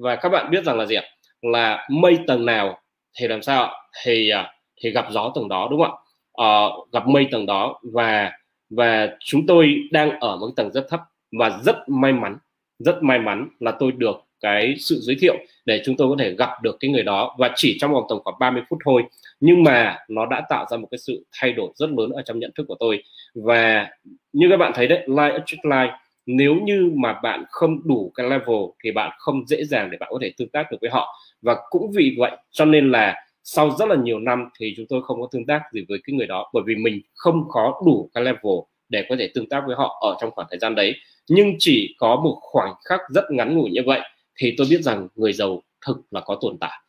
và 0.00 0.16
các 0.16 0.28
bạn 0.28 0.50
biết 0.50 0.64
rằng 0.64 0.78
là 0.78 0.86
gì 0.86 0.94
ạ? 0.94 1.02
Là 1.42 1.88
mây 1.90 2.18
tầng 2.26 2.46
nào 2.46 2.78
thì 3.18 3.28
làm 3.28 3.42
sao 3.42 3.70
thì 4.02 4.30
à, 4.30 4.52
thì 4.82 4.90
gặp 4.90 5.06
gió 5.10 5.32
tầng 5.34 5.48
đó 5.48 5.68
đúng 5.70 5.82
không 5.82 5.90
ạ? 5.90 6.46
À, 6.46 6.50
gặp 6.92 7.08
mây 7.08 7.28
tầng 7.32 7.46
đó 7.46 7.80
và 7.92 8.32
và 8.70 9.16
chúng 9.20 9.46
tôi 9.46 9.76
đang 9.92 10.20
ở 10.20 10.36
một 10.36 10.50
tầng 10.56 10.72
rất 10.72 10.86
thấp. 10.90 11.00
Và 11.38 11.60
rất 11.62 11.76
may 11.88 12.12
mắn 12.12 12.38
rất 12.78 13.02
may 13.02 13.18
mắn 13.18 13.48
là 13.60 13.72
tôi 13.78 13.92
được 13.92 14.16
cái 14.42 14.74
sự 14.78 14.98
giới 15.00 15.16
thiệu 15.20 15.36
để 15.64 15.82
chúng 15.84 15.96
tôi 15.96 16.08
có 16.08 16.16
thể 16.18 16.34
gặp 16.34 16.50
được 16.62 16.76
cái 16.80 16.90
người 16.90 17.02
đó. 17.02 17.36
Và 17.38 17.50
chỉ 17.56 17.78
trong 17.80 17.92
vòng 17.92 18.04
tầm 18.08 18.18
khoảng 18.24 18.36
30 18.40 18.62
phút 18.70 18.78
thôi, 18.84 19.02
nhưng 19.40 19.62
mà 19.62 19.98
nó 20.08 20.26
đã 20.26 20.42
tạo 20.48 20.66
ra 20.70 20.76
một 20.76 20.88
cái 20.90 20.98
sự 20.98 21.24
thay 21.32 21.52
đổi 21.52 21.72
rất 21.74 21.90
lớn 21.90 22.10
ở 22.10 22.22
trong 22.22 22.38
nhận 22.38 22.50
thức 22.56 22.64
của 22.68 22.76
tôi. 22.80 23.02
Và 23.34 23.88
như 24.32 24.46
các 24.50 24.56
bạn 24.56 24.72
thấy 24.74 24.86
đấy 24.86 25.02
like 25.06 25.32
attract 25.32 25.64
like 25.64 25.92
nếu 26.26 26.54
như 26.54 26.92
mà 26.94 27.20
bạn 27.22 27.44
không 27.50 27.88
đủ 27.88 28.12
cái 28.14 28.30
level 28.30 28.60
thì 28.84 28.92
bạn 28.92 29.10
không 29.18 29.46
dễ 29.46 29.64
dàng 29.64 29.90
để 29.90 29.98
bạn 30.00 30.08
có 30.12 30.18
thể 30.22 30.32
tương 30.36 30.48
tác 30.48 30.70
được 30.70 30.78
với 30.80 30.90
họ. 30.90 31.14
Và 31.42 31.56
cũng 31.70 31.90
vì 31.92 32.14
vậy, 32.18 32.30
cho 32.50 32.64
nên 32.64 32.90
là 32.90 33.14
sau 33.44 33.70
rất 33.78 33.88
là 33.88 33.96
nhiều 33.96 34.18
năm 34.18 34.48
thì 34.58 34.74
chúng 34.76 34.86
tôi 34.88 35.02
không 35.02 35.20
có 35.20 35.28
tương 35.32 35.46
tác 35.46 35.62
gì 35.72 35.84
với 35.88 35.98
cái 36.06 36.14
người 36.14 36.26
đó, 36.26 36.50
bởi 36.52 36.62
vì 36.66 36.74
mình 36.74 37.00
không 37.14 37.44
có 37.48 37.80
đủ 37.86 38.10
cái 38.14 38.24
level 38.24 38.58
để 38.88 39.06
có 39.08 39.16
thể 39.18 39.30
tương 39.34 39.48
tác 39.48 39.62
với 39.66 39.76
họ 39.76 39.98
ở 40.00 40.16
trong 40.20 40.30
khoảng 40.30 40.46
thời 40.50 40.58
gian 40.58 40.74
đấy. 40.74 40.94
Nhưng 41.28 41.56
chỉ 41.58 41.94
có 41.98 42.16
một 42.16 42.38
khoảnh 42.40 42.72
khắc 42.84 43.00
rất 43.10 43.24
ngắn 43.30 43.56
ngủi 43.56 43.70
như 43.70 43.80
vậy 43.86 44.00
thì 44.42 44.54
tôi 44.58 44.66
biết 44.70 44.82
rằng 44.82 45.08
người 45.14 45.32
giàu 45.32 45.62
thực 45.86 45.96
là 46.10 46.20
có 46.20 46.38
tồn 46.40 46.58
tại. 46.60 46.80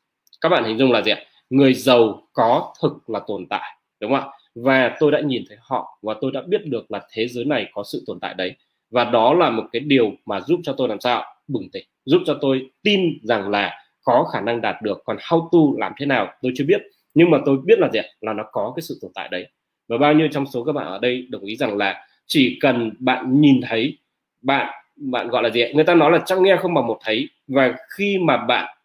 Các 0.42 0.50
bạn 0.50 0.64
hình 0.64 0.78
dung 0.78 0.92
là 0.92 1.02
gì 1.02 1.12
ạ? 1.12 1.20
Người 1.50 1.74
giàu 1.74 2.28
có 2.34 2.74
thực 2.82 3.10
là 3.10 3.20
tồn 3.28 3.46
tại, 3.50 3.78
đúng 4.00 4.12
không 4.12 4.20
ạ? 4.20 4.28
Và 4.56 4.96
tôi 5.00 5.12
đã 5.12 5.20
nhìn 5.20 5.44
thấy 5.48 5.58
họ 5.62 6.00
và 6.02 6.16
tôi 6.22 6.32
đã 6.32 6.42
biết 6.48 6.66
được 6.66 6.92
là 6.92 7.02
thế 7.12 7.28
giới 7.28 7.46
này 7.46 7.68
có 7.74 7.84
sự 7.84 8.04
tồn 8.08 8.20
tại 8.20 8.34
đấy. 8.34 8.56
Và 8.92 9.04
đó 9.04 9.34
là 9.34 9.50
một 9.50 9.64
cái 9.72 9.80
điều 9.80 10.12
mà 10.26 10.40
giúp 10.40 10.60
cho 10.64 10.74
tôi 10.78 10.88
làm 10.88 11.00
sao 11.00 11.24
bừng 11.48 11.70
tỉnh, 11.72 11.86
giúp 12.06 12.22
cho 12.26 12.38
tôi 12.42 12.70
tin 12.84 13.20
rằng 13.24 13.50
là 13.50 13.80
có 14.04 14.30
khả 14.34 14.42
năng 14.42 14.62
đạt 14.62 14.82
được. 14.82 15.02
Còn 15.06 15.18
how 15.18 15.50
to 15.52 15.80
làm 15.80 15.94
thế 15.98 16.06
nào 16.06 16.34
tôi 16.42 16.52
chưa 16.56 16.66
biết. 16.66 16.82
Nhưng 17.14 17.32
mà 17.32 17.38
tôi 17.46 17.58
biết 17.66 17.80
là 17.80 17.90
gì 17.94 18.00
là 18.22 18.34
nó 18.34 18.44
có 18.52 18.74
cái 18.76 18.82
sự 18.82 18.98
tồn 19.02 19.12
tại 19.16 19.30
đấy. 19.32 19.48
Và 19.88 19.98
bao 19.98 20.14
nhiêu 20.14 20.28
trong 20.32 20.46
số 20.46 20.64
các 20.64 20.72
bạn 20.72 20.86
ở 20.86 21.00
đây 21.00 21.28
đồng 21.30 21.42
ý 21.42 21.56
rằng 21.56 21.78
là 21.78 22.06
chỉ 22.28 22.58
cần 22.62 22.92
bạn 23.00 23.42
nhìn 23.42 23.62
thấy, 23.70 23.98
bạn 24.42 24.83
bạn 24.96 25.28
gọi 25.28 25.44
là 25.44 25.50
gì 25.50 25.74
người 25.74 25.84
ta 25.84 25.96
nói 25.96 26.12
là 26.12 26.20
chắc 26.26 26.40
nghe 26.40 26.58
không 26.62 26.74
bằng 26.74 26.88
một 26.88 27.00
thấy. 27.04 27.30
Và 27.48 27.74
khi 27.98 28.18
mà 28.18 28.38
bạn 28.38 28.78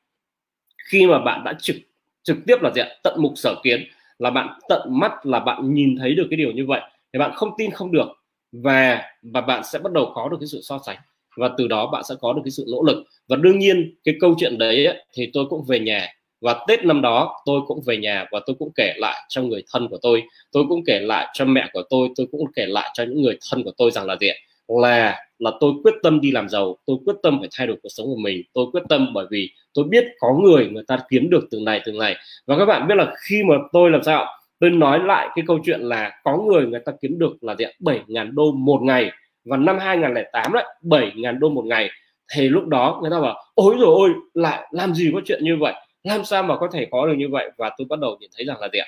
khi 0.90 1.06
mà 1.06 1.18
bạn 1.18 1.44
đã 1.44 1.52
trực 1.60 1.76
trực 2.22 2.36
tiếp 2.46 2.56
là 2.62 2.70
gì 2.74 2.82
tận 3.02 3.14
mục 3.22 3.32
sở 3.36 3.54
kiến 3.62 3.84
là 4.18 4.30
bạn 4.30 4.58
tận 4.68 4.80
mắt 4.88 5.26
là 5.26 5.40
bạn 5.40 5.74
nhìn 5.74 5.96
thấy 5.98 6.14
được 6.14 6.26
cái 6.30 6.36
điều 6.36 6.52
như 6.52 6.66
vậy 6.66 6.80
thì 7.12 7.18
bạn 7.18 7.32
không 7.34 7.50
tin 7.58 7.70
không 7.70 7.92
được. 7.92 8.08
Và 8.52 9.02
và 9.22 9.40
bạn 9.40 9.62
sẽ 9.64 9.78
bắt 9.78 9.92
đầu 9.92 10.12
có 10.14 10.28
được 10.28 10.36
cái 10.40 10.46
sự 10.46 10.60
so 10.62 10.80
sánh. 10.86 10.96
Và 11.36 11.50
từ 11.58 11.68
đó 11.68 11.86
bạn 11.86 12.02
sẽ 12.08 12.14
có 12.20 12.32
được 12.32 12.40
cái 12.44 12.50
sự 12.50 12.64
nỗ 12.68 12.82
lực. 12.82 13.04
Và 13.28 13.36
đương 13.36 13.58
nhiên 13.58 13.94
cái 14.04 14.14
câu 14.20 14.34
chuyện 14.38 14.58
đấy 14.58 14.86
ấy, 14.86 15.04
thì 15.14 15.30
tôi 15.32 15.46
cũng 15.50 15.64
về 15.68 15.80
nhà. 15.80 16.06
Và 16.40 16.64
Tết 16.68 16.84
năm 16.84 17.02
đó 17.02 17.42
tôi 17.46 17.60
cũng 17.66 17.80
về 17.86 17.96
nhà 17.96 18.26
và 18.30 18.40
tôi 18.46 18.56
cũng 18.58 18.70
kể 18.74 18.94
lại 18.96 19.22
cho 19.28 19.42
người 19.42 19.62
thân 19.72 19.88
của 19.88 19.98
tôi. 20.02 20.22
Tôi 20.52 20.64
cũng 20.68 20.84
kể 20.86 21.00
lại 21.00 21.28
cho 21.34 21.44
mẹ 21.44 21.68
của 21.72 21.82
tôi 21.90 22.08
tôi 22.16 22.26
cũng 22.32 22.52
kể 22.56 22.66
lại 22.66 22.90
cho 22.94 23.04
những 23.04 23.22
người 23.22 23.38
thân 23.50 23.64
của 23.64 23.72
tôi 23.76 23.90
rằng 23.90 24.06
là 24.06 24.16
gì 24.20 24.28
là 24.68 25.28
là 25.38 25.50
tôi 25.60 25.72
quyết 25.82 25.94
tâm 26.02 26.20
đi 26.20 26.30
làm 26.30 26.48
giàu, 26.48 26.76
tôi 26.86 26.96
quyết 27.04 27.14
tâm 27.22 27.38
phải 27.40 27.48
thay 27.52 27.66
đổi 27.66 27.76
cuộc 27.82 27.88
sống 27.88 28.06
của 28.06 28.20
mình, 28.20 28.42
tôi 28.54 28.66
quyết 28.72 28.82
tâm 28.88 29.12
bởi 29.14 29.26
vì 29.30 29.50
tôi 29.74 29.84
biết 29.88 30.04
có 30.18 30.34
người 30.42 30.68
người 30.68 30.82
ta 30.86 30.98
kiếm 31.10 31.30
được 31.30 31.44
từng 31.50 31.64
này 31.64 31.80
từng 31.84 31.98
này. 31.98 32.16
Và 32.46 32.58
các 32.58 32.66
bạn 32.66 32.88
biết 32.88 32.94
là 32.94 33.12
khi 33.28 33.42
mà 33.42 33.54
tôi 33.72 33.90
làm 33.90 34.02
sao? 34.02 34.26
Tôi 34.60 34.70
nói 34.70 34.98
lại 35.04 35.28
cái 35.36 35.44
câu 35.48 35.58
chuyện 35.64 35.80
là 35.80 36.20
có 36.24 36.36
người 36.36 36.66
người 36.66 36.80
ta 36.86 36.92
kiếm 37.00 37.18
được 37.18 37.44
là 37.44 37.54
diện 37.58 37.76
7.000 37.80 38.34
đô 38.34 38.52
một 38.52 38.80
ngày. 38.82 39.10
Và 39.44 39.56
năm 39.56 39.78
2008 39.78 40.52
đấy 40.52 40.64
7.000 40.82 41.38
đô 41.38 41.48
một 41.48 41.64
ngày. 41.64 41.90
Thì 42.34 42.48
lúc 42.48 42.66
đó 42.66 42.98
người 43.02 43.10
ta 43.10 43.20
bảo, 43.20 43.36
ôi 43.54 43.74
rồi 43.78 43.94
ôi, 43.94 44.10
lại 44.34 44.68
làm 44.70 44.94
gì 44.94 45.10
có 45.14 45.20
chuyện 45.24 45.44
như 45.44 45.56
vậy? 45.56 45.72
Làm 46.04 46.24
sao 46.24 46.42
mà 46.42 46.56
có 46.56 46.68
thể 46.72 46.86
có 46.90 47.06
được 47.06 47.14
như 47.18 47.28
vậy? 47.28 47.50
Và 47.58 47.70
tôi 47.78 47.86
bắt 47.90 47.98
đầu 48.00 48.16
nhận 48.20 48.30
thấy 48.36 48.46
rằng 48.46 48.60
là 48.60 48.68
gì 48.72 48.78
ạ? 48.78 48.86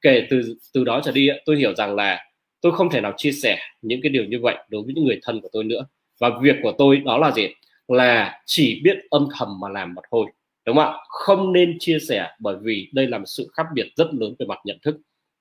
Kể 0.00 0.26
từ 0.30 0.56
từ 0.74 0.84
đó 0.84 1.00
trở 1.04 1.12
đi 1.12 1.28
tôi 1.46 1.56
hiểu 1.56 1.74
rằng 1.74 1.94
là 1.94 2.24
tôi 2.60 2.72
không 2.72 2.90
thể 2.90 3.00
nào 3.00 3.12
chia 3.16 3.32
sẻ 3.32 3.58
những 3.82 4.00
cái 4.02 4.10
điều 4.10 4.24
như 4.24 4.40
vậy 4.42 4.56
đối 4.68 4.82
với 4.82 4.94
những 4.94 5.04
người 5.04 5.20
thân 5.22 5.40
của 5.40 5.48
tôi 5.52 5.64
nữa. 5.64 5.86
Và 6.20 6.30
việc 6.42 6.56
của 6.62 6.72
tôi 6.78 6.96
đó 6.96 7.18
là 7.18 7.30
gì? 7.30 7.48
Là 7.88 8.40
chỉ 8.46 8.80
biết 8.84 8.98
âm 9.10 9.28
thầm 9.38 9.60
mà 9.60 9.68
làm 9.68 9.94
mà 9.94 10.02
thôi 10.10 10.26
đúng 10.66 10.76
không 10.76 10.84
ạ? 10.84 10.98
Không 11.08 11.52
nên 11.52 11.76
chia 11.80 11.98
sẻ 12.08 12.30
bởi 12.38 12.56
vì 12.62 12.88
đây 12.92 13.06
là 13.06 13.18
một 13.18 13.26
sự 13.26 13.48
khác 13.52 13.66
biệt 13.74 13.88
rất 13.96 14.14
lớn 14.14 14.34
về 14.38 14.46
mặt 14.46 14.58
nhận 14.64 14.78
thức. 14.82 14.96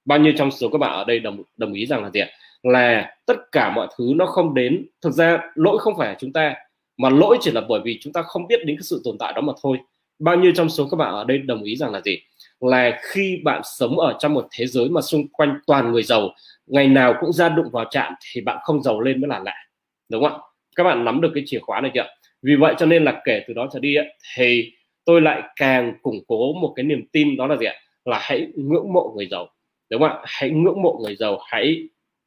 Bao 0.05 0.19
nhiêu 0.19 0.33
trong 0.37 0.51
số 0.51 0.69
các 0.69 0.77
bạn 0.77 0.93
ở 0.93 1.03
đây 1.03 1.19
đồng 1.19 1.43
đồng 1.57 1.73
ý 1.73 1.85
rằng 1.85 2.03
là 2.03 2.09
gì 2.09 2.21
là 2.63 3.15
tất 3.25 3.51
cả 3.51 3.73
mọi 3.75 3.87
thứ 3.97 4.13
nó 4.15 4.25
không 4.25 4.53
đến, 4.53 4.85
thực 5.01 5.13
ra 5.13 5.39
lỗi 5.55 5.77
không 5.79 5.97
phải 5.97 6.07
là 6.07 6.15
chúng 6.19 6.33
ta, 6.33 6.55
mà 6.97 7.09
lỗi 7.09 7.37
chỉ 7.41 7.51
là 7.51 7.61
bởi 7.61 7.81
vì 7.83 7.97
chúng 8.01 8.13
ta 8.13 8.21
không 8.21 8.47
biết 8.47 8.65
đến 8.65 8.77
cái 8.77 8.83
sự 8.83 9.01
tồn 9.03 9.17
tại 9.17 9.33
đó 9.33 9.41
mà 9.41 9.53
thôi. 9.63 9.77
Bao 10.19 10.35
nhiêu 10.35 10.51
trong 10.55 10.69
số 10.69 10.87
các 10.91 10.97
bạn 10.97 11.13
ở 11.13 11.23
đây 11.23 11.37
đồng 11.37 11.63
ý 11.63 11.75
rằng 11.75 11.91
là 11.91 12.01
gì? 12.01 12.17
Là 12.59 12.99
khi 13.01 13.39
bạn 13.43 13.61
sống 13.63 13.99
ở 13.99 14.15
trong 14.19 14.33
một 14.33 14.47
thế 14.51 14.67
giới 14.67 14.89
mà 14.89 15.01
xung 15.01 15.27
quanh 15.27 15.59
toàn 15.67 15.91
người 15.91 16.03
giàu 16.03 16.29
ngày 16.69 16.87
nào 16.87 17.15
cũng 17.19 17.33
ra 17.33 17.49
đụng 17.49 17.69
vào 17.71 17.85
chạm 17.91 18.13
thì 18.31 18.41
bạn 18.41 18.57
không 18.61 18.83
giàu 18.83 19.01
lên 19.01 19.21
mới 19.21 19.27
là 19.27 19.39
lạ 19.39 19.55
đúng 20.09 20.23
không 20.23 20.33
ạ? 20.33 20.39
Các 20.75 20.83
bạn 20.83 21.05
nắm 21.05 21.21
được 21.21 21.31
cái 21.35 21.43
chìa 21.47 21.59
khóa 21.59 21.81
này 21.81 21.91
chưa? 21.93 22.05
Vì 22.41 22.55
vậy 22.55 22.75
cho 22.77 22.85
nên 22.85 23.03
là 23.03 23.21
kể 23.25 23.43
từ 23.47 23.53
đó 23.53 23.67
trở 23.73 23.79
đi 23.79 23.95
ấy, 23.95 24.07
thì 24.35 24.71
tôi 25.05 25.21
lại 25.21 25.41
càng 25.55 25.93
củng 26.01 26.19
cố 26.27 26.53
một 26.53 26.73
cái 26.75 26.83
niềm 26.83 27.05
tin 27.11 27.37
đó 27.37 27.47
là 27.47 27.57
gì 27.57 27.65
ạ? 27.65 27.73
Là 28.05 28.19
hãy 28.21 28.47
ngưỡng 28.55 28.93
mộ 28.93 29.13
người 29.15 29.27
giàu 29.31 29.47
đúng 29.89 30.01
không 30.01 30.09
ạ? 30.09 30.17
Hãy 30.25 30.49
ngưỡng 30.49 30.81
mộ 30.81 30.99
người 31.03 31.15
giàu 31.15 31.39
hãy 31.47 31.83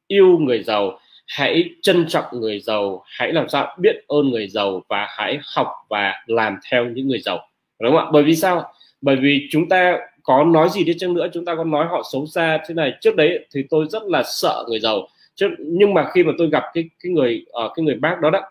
yêu 0.07 0.37
người 0.37 0.63
giàu 0.63 0.99
hãy 1.27 1.69
trân 1.81 2.05
trọng 2.07 2.25
người 2.31 2.59
giàu 2.59 3.03
hãy 3.05 3.31
làm 3.33 3.49
sao? 3.49 3.77
Biết 3.79 3.95
ơn 4.07 4.29
người 4.29 4.47
giàu 4.47 4.81
và 4.89 5.07
hãy 5.09 5.39
học 5.55 5.67
và 5.89 6.23
làm 6.27 6.57
theo 6.71 6.85
những 6.85 7.07
người 7.07 7.19
giàu 7.19 7.39
đúng 7.81 7.91
không 7.91 8.05
ạ? 8.05 8.09
Bởi 8.13 8.23
vì 8.23 8.35
sao? 8.35 8.73
Bởi 9.01 9.15
vì 9.15 9.47
chúng 9.51 9.69
ta 9.69 9.97
có 10.23 10.43
nói 10.43 10.69
gì 10.69 10.83
đi 10.83 10.93
chăng 10.97 11.13
nữa 11.13 11.27
chúng 11.33 11.45
ta 11.45 11.55
có 11.55 11.63
nói 11.63 11.85
họ 11.85 12.03
xấu 12.13 12.25
xa 12.25 12.59
thế 12.67 12.73
này. 12.73 12.93
Trước 13.01 13.15
đấy 13.15 13.47
thì 13.53 13.63
tôi 13.69 13.85
rất 13.89 14.03
là 14.03 14.23
sợ 14.23 14.65
người 14.69 14.79
giàu. 14.79 15.07
Chứ 15.35 15.47
nhưng 15.59 15.93
mà 15.93 16.09
khi 16.13 16.23
mà 16.23 16.31
tôi 16.37 16.49
gặp 16.49 16.63
cái 16.73 16.89
cái 17.03 17.11
người 17.11 17.45
uh, 17.65 17.71
cái 17.75 17.83
người 17.85 17.95
bác 17.95 18.21
đó 18.21 18.29
đó 18.29 18.41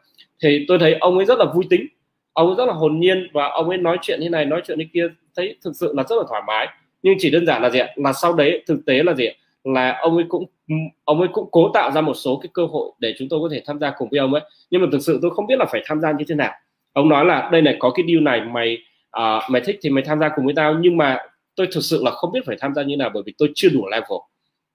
thì 0.43 0.65
tôi 0.69 0.79
thấy 0.79 0.95
ông 1.01 1.17
ấy 1.17 1.27
rất 1.27 1.39
là 1.39 1.45
vui 1.55 1.65
tính. 1.71 1.87
Ông 2.33 2.47
ấy 2.47 2.57
rất 2.57 2.67
là 2.67 2.73
hồn 2.73 3.01
nhiên 3.01 3.29
và 3.33 3.49
ông 3.49 3.69
ấy 3.69 3.79
nói 3.79 3.99
chuyện 4.03 4.21
như 4.21 4.29
này 4.31 4.45
nói 4.45 4.63
chuyện 4.67 4.79
như 4.79 4.85
kia 4.93 5.09
thấy 5.37 5.57
thực 5.65 5.77
sự 5.77 5.93
là 5.97 6.03
rất 6.09 6.17
là 6.17 6.23
thoải 6.29 6.43
mái. 6.47 6.69
Nhưng 7.03 7.15
chỉ 7.19 7.31
đơn 7.31 7.47
giản 7.47 7.63
là 7.63 7.71
gì 7.71 7.79
ạ? 7.79 7.89
Là 7.97 8.13
sau 8.13 8.33
đấy 8.33 8.63
thực 8.67 8.79
tế 8.87 9.03
là 9.03 9.15
gì 9.15 9.27
ạ? 9.27 9.35
Là 9.65 9.99
ông 10.01 10.17
ấy 10.17 10.25
cũng 10.29 10.45
ông 11.05 11.21
ấy 11.21 11.29
cũng 11.33 11.49
cố 11.51 11.71
tạo 11.75 11.91
ra 11.91 12.01
một 12.01 12.15
số 12.15 12.41
cái 12.43 12.51
cơ 12.53 12.67
hội 12.67 12.93
để 12.99 13.15
chúng 13.19 13.29
tôi 13.29 13.41
có 13.43 13.49
thể 13.53 13.63
tham 13.67 13.79
gia 13.79 13.91
cùng 13.91 14.09
với 14.11 14.21
ông 14.21 14.35
ấy. 14.35 14.43
Nhưng 14.71 14.81
mà 14.81 14.89
thực 14.93 14.99
sự 15.01 15.19
tôi 15.23 15.31
không 15.35 15.47
biết 15.47 15.59
là 15.59 15.67
phải 15.73 15.83
tham 15.87 16.01
gia 16.01 16.13
như 16.13 16.25
thế 16.29 16.35
nào. 16.35 16.53
Ông 16.93 17.09
nói 17.09 17.25
là 17.25 17.49
đây 17.53 17.63
này 17.63 17.77
có 17.79 17.91
cái 17.91 18.05
deal 18.09 18.21
này 18.21 18.41
mày 18.41 18.79
uh, 19.19 19.51
mày 19.51 19.63
thích 19.65 19.79
thì 19.83 19.91
mày 19.91 20.05
tham 20.05 20.21
gia 20.21 20.29
cùng 20.29 20.45
với 20.45 20.55
tao 20.55 20.75
nhưng 20.75 20.97
mà 20.97 21.19
tôi 21.55 21.69
thực 21.73 21.81
sự 21.81 22.03
là 22.05 22.11
không 22.11 22.33
biết 22.33 22.41
phải 22.47 22.57
tham 22.61 22.75
gia 22.75 22.83
như 22.83 22.97
nào 22.97 23.11
bởi 23.15 23.23
vì 23.27 23.35
tôi 23.39 23.53
chưa 23.55 23.69
đủ 23.69 23.89
level. 23.89 24.19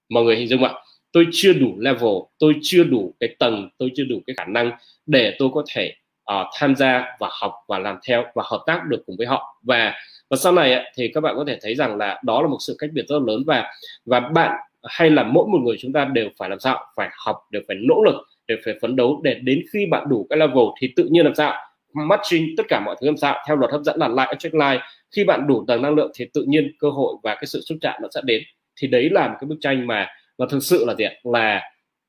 Mọi 0.10 0.24
người 0.24 0.36
hình 0.36 0.48
dung 0.48 0.64
ạ. 0.64 0.74
Tôi 1.12 1.28
chưa 1.32 1.54
đủ 1.54 1.80
level 1.80 2.16
tôi 2.40 2.54
chưa 2.62 2.84
đủ 2.84 3.14
cái 3.20 3.36
tầng 3.40 3.70
tôi 3.78 3.92
chưa 3.96 4.04
đủ 4.04 4.22
cái 4.28 4.36
khả 4.38 4.46
năng 4.46 4.72
để 5.06 5.36
tôi 5.40 5.50
có 5.54 5.64
thể 5.74 5.94
uh, 6.34 6.48
tham 6.56 6.76
gia 6.76 7.06
và 7.20 7.30
học 7.32 7.54
và 7.68 7.80
làm 7.80 7.98
theo 8.08 8.26
và 8.36 8.44
hợp 8.46 8.64
tác 8.66 8.82
được 8.90 9.04
cùng 9.06 9.16
với 9.18 9.28
họ. 9.28 9.60
Và 9.64 9.94
và 10.30 10.38
sau 10.38 10.54
này 10.54 10.92
thì 10.96 11.12
các 11.14 11.22
bạn 11.22 11.36
có 11.36 11.44
thể 11.48 11.58
thấy 11.62 11.76
rằng 11.76 11.98
là 11.98 12.22
đó 12.24 12.42
là 12.42 12.48
một 12.48 12.58
sự 12.60 12.76
cách 12.80 12.90
biệt 12.94 13.06
rất 13.08 13.20
lớn 13.28 13.44
và 13.48 13.72
và 14.06 14.20
bạn 14.20 14.56
hay 14.84 15.10
là 15.10 15.24
mỗi 15.24 15.48
một 15.48 15.60
người 15.64 15.76
chúng 15.80 15.94
ta 15.94 16.06
đều 16.06 16.30
phải 16.38 16.50
làm 16.50 16.60
sao? 16.60 16.86
Phải 16.96 17.10
học 17.26 17.38
đều 17.52 17.62
phải 17.68 17.78
nỗ 17.80 18.04
lực 18.04 18.16
đều 18.48 18.58
phải 18.66 18.74
phấn 18.82 18.96
đấu 18.96 19.22
để 19.24 19.34
đến 19.44 19.62
khi 19.74 19.86
bạn 19.86 20.10
đủ 20.10 20.28
cái 20.30 20.40
level 20.40 20.66
thì 20.82 20.94
tự 20.96 21.08
nhiên 21.12 21.26
làm 21.26 21.36
sao? 21.36 21.54
Matching 21.94 22.56
tất 22.58 22.64
cả 22.70 22.82
mọi 22.86 22.96
thứ 23.02 23.08
làm 23.08 23.18
sao 23.18 23.36
theo 23.48 23.56
luật 23.56 23.72
hấp 23.72 23.82
dẫn 23.82 24.00
là 24.00 24.08
like 24.08 24.26
attract 24.26 24.54
like. 24.54 24.86
Khi 25.16 25.24
bạn 25.24 25.48
đủ 25.48 25.66
tầng 25.68 25.82
năng 25.82 25.96
lượng 25.96 26.12
thì 26.16 26.26
tự 26.34 26.44
nhiên 26.48 26.72
cơ 26.80 26.90
hội 26.90 27.16
và 27.24 27.36
cái 27.36 27.46
sự 27.46 27.62
xúc 27.62 27.78
chạm 27.82 28.02
nó 28.02 28.08
sẽ 28.16 28.22
đến. 28.24 28.44
Thì 28.82 28.88
đấy 28.88 29.10
là 29.12 29.28
một 29.28 29.36
cái 29.40 29.48
bức 29.48 29.58
tranh 29.62 29.88
mà 29.88 30.08
mà 30.38 30.46
thực 30.50 30.64
sự 30.64 30.86
là 30.88 30.96
gì 30.96 31.06
ạ? 31.06 31.12
Là 31.24 31.62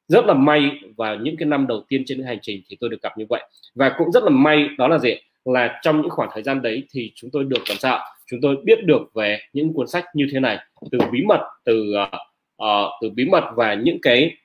rất 0.08 0.24
là 0.24 0.34
may 0.34 0.70
vào 0.96 1.16
những 1.16 1.36
cái 1.36 1.46
năm 1.46 1.66
đầu 1.66 1.84
tiên 1.88 2.02
trên 2.06 2.18
cái 2.18 2.26
hành 2.26 2.38
trình 2.42 2.62
thì 2.68 2.76
tôi 2.80 2.90
được 2.90 3.02
gặp 3.02 3.18
như 3.18 3.24
vậy. 3.28 3.42
Và 3.74 3.94
cũng 3.98 4.12
rất 4.12 4.22
là 4.22 4.30
may 4.30 4.68
đó 4.78 4.88
là 4.88 4.98
gì 4.98 5.14
là 5.44 5.80
trong 5.82 6.02
những 6.02 6.10
khoảng 6.10 6.28
thời 6.32 6.42
gian 6.42 6.62
đấy 6.62 6.82
thì 6.90 7.12
chúng 7.14 7.30
tôi 7.32 7.44
được 7.44 7.62
làm 7.68 7.78
sao 7.78 8.00
chúng 8.26 8.40
tôi 8.42 8.56
biết 8.64 8.84
được 8.84 9.02
về 9.14 9.38
những 9.52 9.72
cuốn 9.72 9.88
sách 9.88 10.04
như 10.14 10.26
thế 10.32 10.40
này. 10.40 10.58
Từ 10.90 10.98
bí 11.12 11.22
mật 11.22 11.40
từ 11.64 11.92
uh, 12.62 12.90
từ 13.02 13.10
bí 13.10 13.24
mật 13.24 13.44
và 13.56 13.74
những 13.74 13.98
cái 14.02 14.36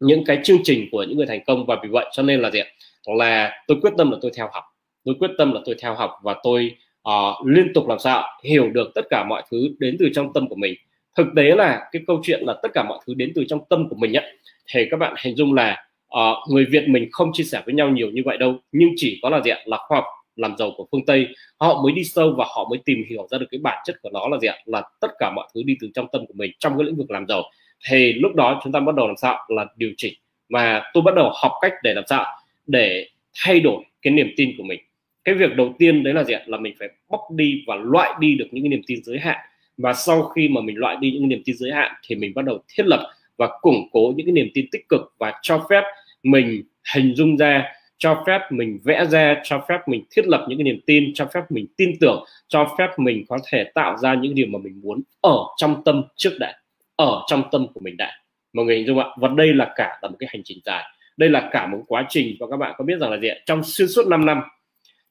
những 0.00 0.24
cái 0.24 0.40
chương 0.44 0.58
trình 0.64 0.88
của 0.92 1.02
những 1.02 1.16
người 1.16 1.26
thành 1.26 1.44
công. 1.46 1.66
Và 1.66 1.76
vì 1.82 1.88
vậy 1.88 2.06
cho 2.12 2.22
nên 2.22 2.40
là 2.40 2.50
gì 2.50 2.60
là 3.06 3.64
tôi 3.66 3.78
quyết 3.82 3.92
tâm 3.98 4.10
là 4.10 4.18
tôi 4.22 4.30
theo 4.36 4.48
học. 4.52 4.64
Tôi 5.04 5.14
quyết 5.18 5.30
tâm 5.38 5.52
là 5.52 5.60
tôi 5.64 5.74
theo 5.82 5.94
học 5.94 6.10
và 6.22 6.36
tôi 6.42 6.76
uh, 7.08 7.46
liên 7.46 7.72
tục 7.74 7.88
làm 7.88 7.98
sao 7.98 8.24
hiểu 8.44 8.70
được 8.70 8.92
tất 8.94 9.02
cả 9.10 9.24
mọi 9.28 9.42
thứ 9.50 9.68
đến 9.78 9.96
từ 9.98 10.10
trong 10.14 10.32
tâm 10.32 10.48
của 10.48 10.56
mình. 10.56 10.74
Thực 11.16 11.26
tế 11.36 11.42
là 11.42 11.88
cái 11.92 12.02
câu 12.06 12.20
chuyện 12.24 12.40
là 12.42 12.54
tất 12.62 12.68
cả 12.74 12.84
mọi 12.88 12.98
thứ 13.06 13.14
đến 13.14 13.32
từ 13.34 13.44
trong 13.48 13.60
tâm 13.70 13.88
của 13.88 13.96
mình 13.96 14.16
ấy 14.16 14.36
thì 14.72 14.86
các 14.90 14.96
bạn 14.96 15.14
hình 15.18 15.36
dung 15.36 15.54
là 15.54 15.84
uh, 16.18 16.50
người 16.50 16.66
Việt 16.70 16.88
mình 16.88 17.08
không 17.12 17.30
chia 17.32 17.44
sẻ 17.44 17.62
với 17.66 17.74
nhau 17.74 17.88
nhiều 17.88 18.10
như 18.10 18.22
vậy 18.24 18.38
đâu. 18.38 18.58
Nhưng 18.72 18.90
chỉ 18.96 19.18
có 19.22 19.30
là 19.30 19.40
gì 19.40 19.50
ạ? 19.50 19.58
Là 19.64 19.76
khoa 19.76 19.96
học 19.96 20.04
làm 20.36 20.56
giàu 20.58 20.70
của 20.76 20.86
phương 20.92 21.06
Tây. 21.06 21.28
Họ 21.60 21.82
mới 21.82 21.92
đi 21.92 22.04
sâu 22.04 22.34
và 22.38 22.44
họ 22.48 22.68
mới 22.70 22.78
tìm 22.84 23.04
hiểu 23.10 23.26
ra 23.30 23.38
được 23.38 23.46
cái 23.50 23.60
bản 23.62 23.78
chất 23.84 23.96
của 24.02 24.10
nó 24.12 24.28
là 24.28 24.38
gì 24.38 24.48
ạ? 24.48 24.56
Là 24.64 24.82
tất 25.00 25.10
cả 25.18 25.32
mọi 25.36 25.48
thứ 25.54 25.62
đi 25.62 25.76
từ 25.80 25.88
trong 25.94 26.06
tâm 26.12 26.26
của 26.26 26.34
mình 26.36 26.50
trong 26.58 26.78
cái 26.78 26.84
lĩnh 26.84 26.96
vực 26.96 27.10
làm 27.10 27.26
giàu. 27.28 27.42
Thì 27.90 28.12
lúc 28.12 28.34
đó 28.34 28.60
chúng 28.64 28.72
ta 28.72 28.80
bắt 28.80 28.94
đầu 28.94 29.06
làm 29.06 29.16
sao? 29.16 29.38
Là 29.48 29.66
điều 29.76 29.90
chỉnh. 29.96 30.14
Mà 30.48 30.82
tôi 30.94 31.02
bắt 31.02 31.14
đầu 31.14 31.30
học 31.34 31.52
cách 31.60 31.72
để 31.82 31.94
làm 31.94 32.04
sao? 32.06 32.26
Để 32.66 33.08
thay 33.44 33.60
đổi 33.60 33.84
cái 34.02 34.12
niềm 34.12 34.28
tin 34.36 34.54
của 34.58 34.64
mình. 34.64 34.80
Cái 35.24 35.34
việc 35.34 35.56
đầu 35.56 35.74
tiên 35.78 36.02
đấy 36.02 36.14
là 36.14 36.24
gì 36.24 36.34
ạ? 36.34 36.42
Là 36.46 36.58
mình 36.58 36.74
phải 36.78 36.88
bóc 37.08 37.20
đi 37.36 37.64
và 37.66 37.76
loại 37.76 38.10
đi 38.20 38.34
được 38.34 38.46
những 38.50 38.64
cái 38.64 38.68
niềm 38.68 38.82
tin 38.86 39.04
giới 39.04 39.18
hạn. 39.18 39.38
Và 39.76 39.92
sau 39.92 40.22
khi 40.22 40.48
mà 40.48 40.60
mình 40.60 40.76
loại 40.76 40.96
đi 41.00 41.10
những 41.10 41.28
niềm 41.28 41.42
tin 41.44 41.56
giới 41.56 41.72
hạn 41.72 41.92
thì 42.06 42.16
mình 42.16 42.32
bắt 42.34 42.44
đầu 42.44 42.58
thiết 42.74 42.86
lập 42.86 43.12
và 43.36 43.48
củng 43.60 43.88
cố 43.92 44.12
những 44.16 44.26
cái 44.26 44.32
niềm 44.32 44.48
tin 44.54 44.66
tích 44.72 44.88
cực 44.88 45.00
và 45.18 45.32
cho 45.42 45.66
phép 45.70 45.82
mình 46.22 46.62
hình 46.94 47.14
dung 47.14 47.36
ra, 47.36 47.64
cho 47.98 48.24
phép 48.26 48.40
mình 48.50 48.78
vẽ 48.84 49.04
ra, 49.04 49.40
cho 49.44 49.64
phép 49.68 49.78
mình 49.86 50.04
thiết 50.10 50.26
lập 50.26 50.46
những 50.48 50.58
cái 50.58 50.64
niềm 50.64 50.80
tin, 50.86 51.14
cho 51.14 51.26
phép 51.34 51.40
mình 51.50 51.66
tin 51.76 51.92
tưởng, 52.00 52.24
cho 52.48 52.74
phép 52.78 52.88
mình 52.96 53.24
có 53.28 53.38
thể 53.50 53.64
tạo 53.74 53.96
ra 53.96 54.14
những 54.14 54.34
điều 54.34 54.46
mà 54.46 54.58
mình 54.58 54.80
muốn 54.82 55.02
ở 55.20 55.38
trong 55.56 55.82
tâm 55.84 56.02
trước 56.16 56.32
đã 56.40 56.58
ở 56.96 57.22
trong 57.26 57.42
tâm 57.52 57.66
của 57.74 57.80
mình 57.80 57.96
đã 57.96 58.12
mọi 58.52 58.64
người 58.64 58.76
hình 58.76 58.86
dung 58.86 58.98
ạ? 58.98 59.06
Và 59.16 59.28
đây 59.28 59.54
là 59.54 59.72
cả 59.76 59.98
là 60.02 60.08
một 60.08 60.16
cái 60.18 60.28
hành 60.32 60.42
trình 60.44 60.58
dài 60.64 60.84
đây 61.16 61.28
là 61.28 61.48
cả 61.52 61.66
một 61.66 61.78
quá 61.86 62.06
trình, 62.08 62.36
và 62.40 62.46
các 62.50 62.56
bạn 62.56 62.74
có 62.78 62.84
biết 62.84 62.98
rằng 63.00 63.10
là 63.10 63.18
gì 63.18 63.28
ạ? 63.28 63.36
Trong 63.46 63.62
xuyên 63.64 63.88
suốt 63.88 64.06
5 64.06 64.26
năm, 64.26 64.40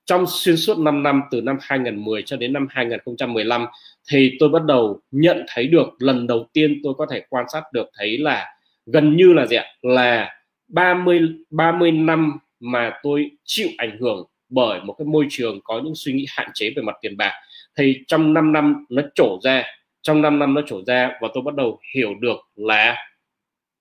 trong 0.05 0.25
xuyên 0.27 0.57
suốt 0.57 0.77
5 0.79 1.03
năm 1.03 1.21
từ 1.31 1.41
năm 1.41 1.57
2010 1.61 2.21
cho 2.21 2.37
đến 2.37 2.53
năm 2.53 2.67
2015 2.69 3.65
thì 4.09 4.37
tôi 4.39 4.49
bắt 4.49 4.63
đầu 4.65 4.99
nhận 5.11 5.45
thấy 5.47 5.67
được, 5.67 5.89
lần 5.99 6.27
đầu 6.27 6.47
tiên 6.53 6.79
tôi 6.83 6.93
có 6.97 7.05
thể 7.11 7.23
quan 7.29 7.45
sát 7.53 7.63
được 7.73 7.89
thấy 7.97 8.17
là 8.17 8.45
gần 8.85 9.17
như 9.17 9.33
là 9.33 9.45
gì 9.45 9.55
ạ? 9.55 9.65
Là 9.81 10.35
30 10.67 11.21
30 11.49 11.91
năm 11.91 12.39
mà 12.59 12.93
tôi 13.03 13.31
chịu 13.43 13.67
ảnh 13.77 13.97
hưởng 13.99 14.25
bởi 14.49 14.79
một 14.83 14.93
cái 14.93 15.05
môi 15.05 15.25
trường 15.29 15.59
có 15.63 15.81
những 15.83 15.95
suy 15.95 16.13
nghĩ 16.13 16.25
hạn 16.29 16.47
chế 16.53 16.73
về 16.75 16.81
mặt 16.81 16.95
tiền 17.01 17.17
bạc. 17.17 17.31
Thì 17.77 17.99
trong 18.07 18.33
5 18.33 18.53
năm 18.53 18.85
nó 18.89 19.01
trổ 19.15 19.39
ra, 19.43 19.63
trong 20.01 20.21
5 20.21 20.39
năm 20.39 20.53
nó 20.53 20.61
trổ 20.67 20.83
ra 20.87 21.11
và 21.21 21.27
tôi 21.33 21.43
bắt 21.43 21.55
đầu 21.55 21.79
hiểu 21.95 22.13
được 22.19 22.37
là, 22.55 22.95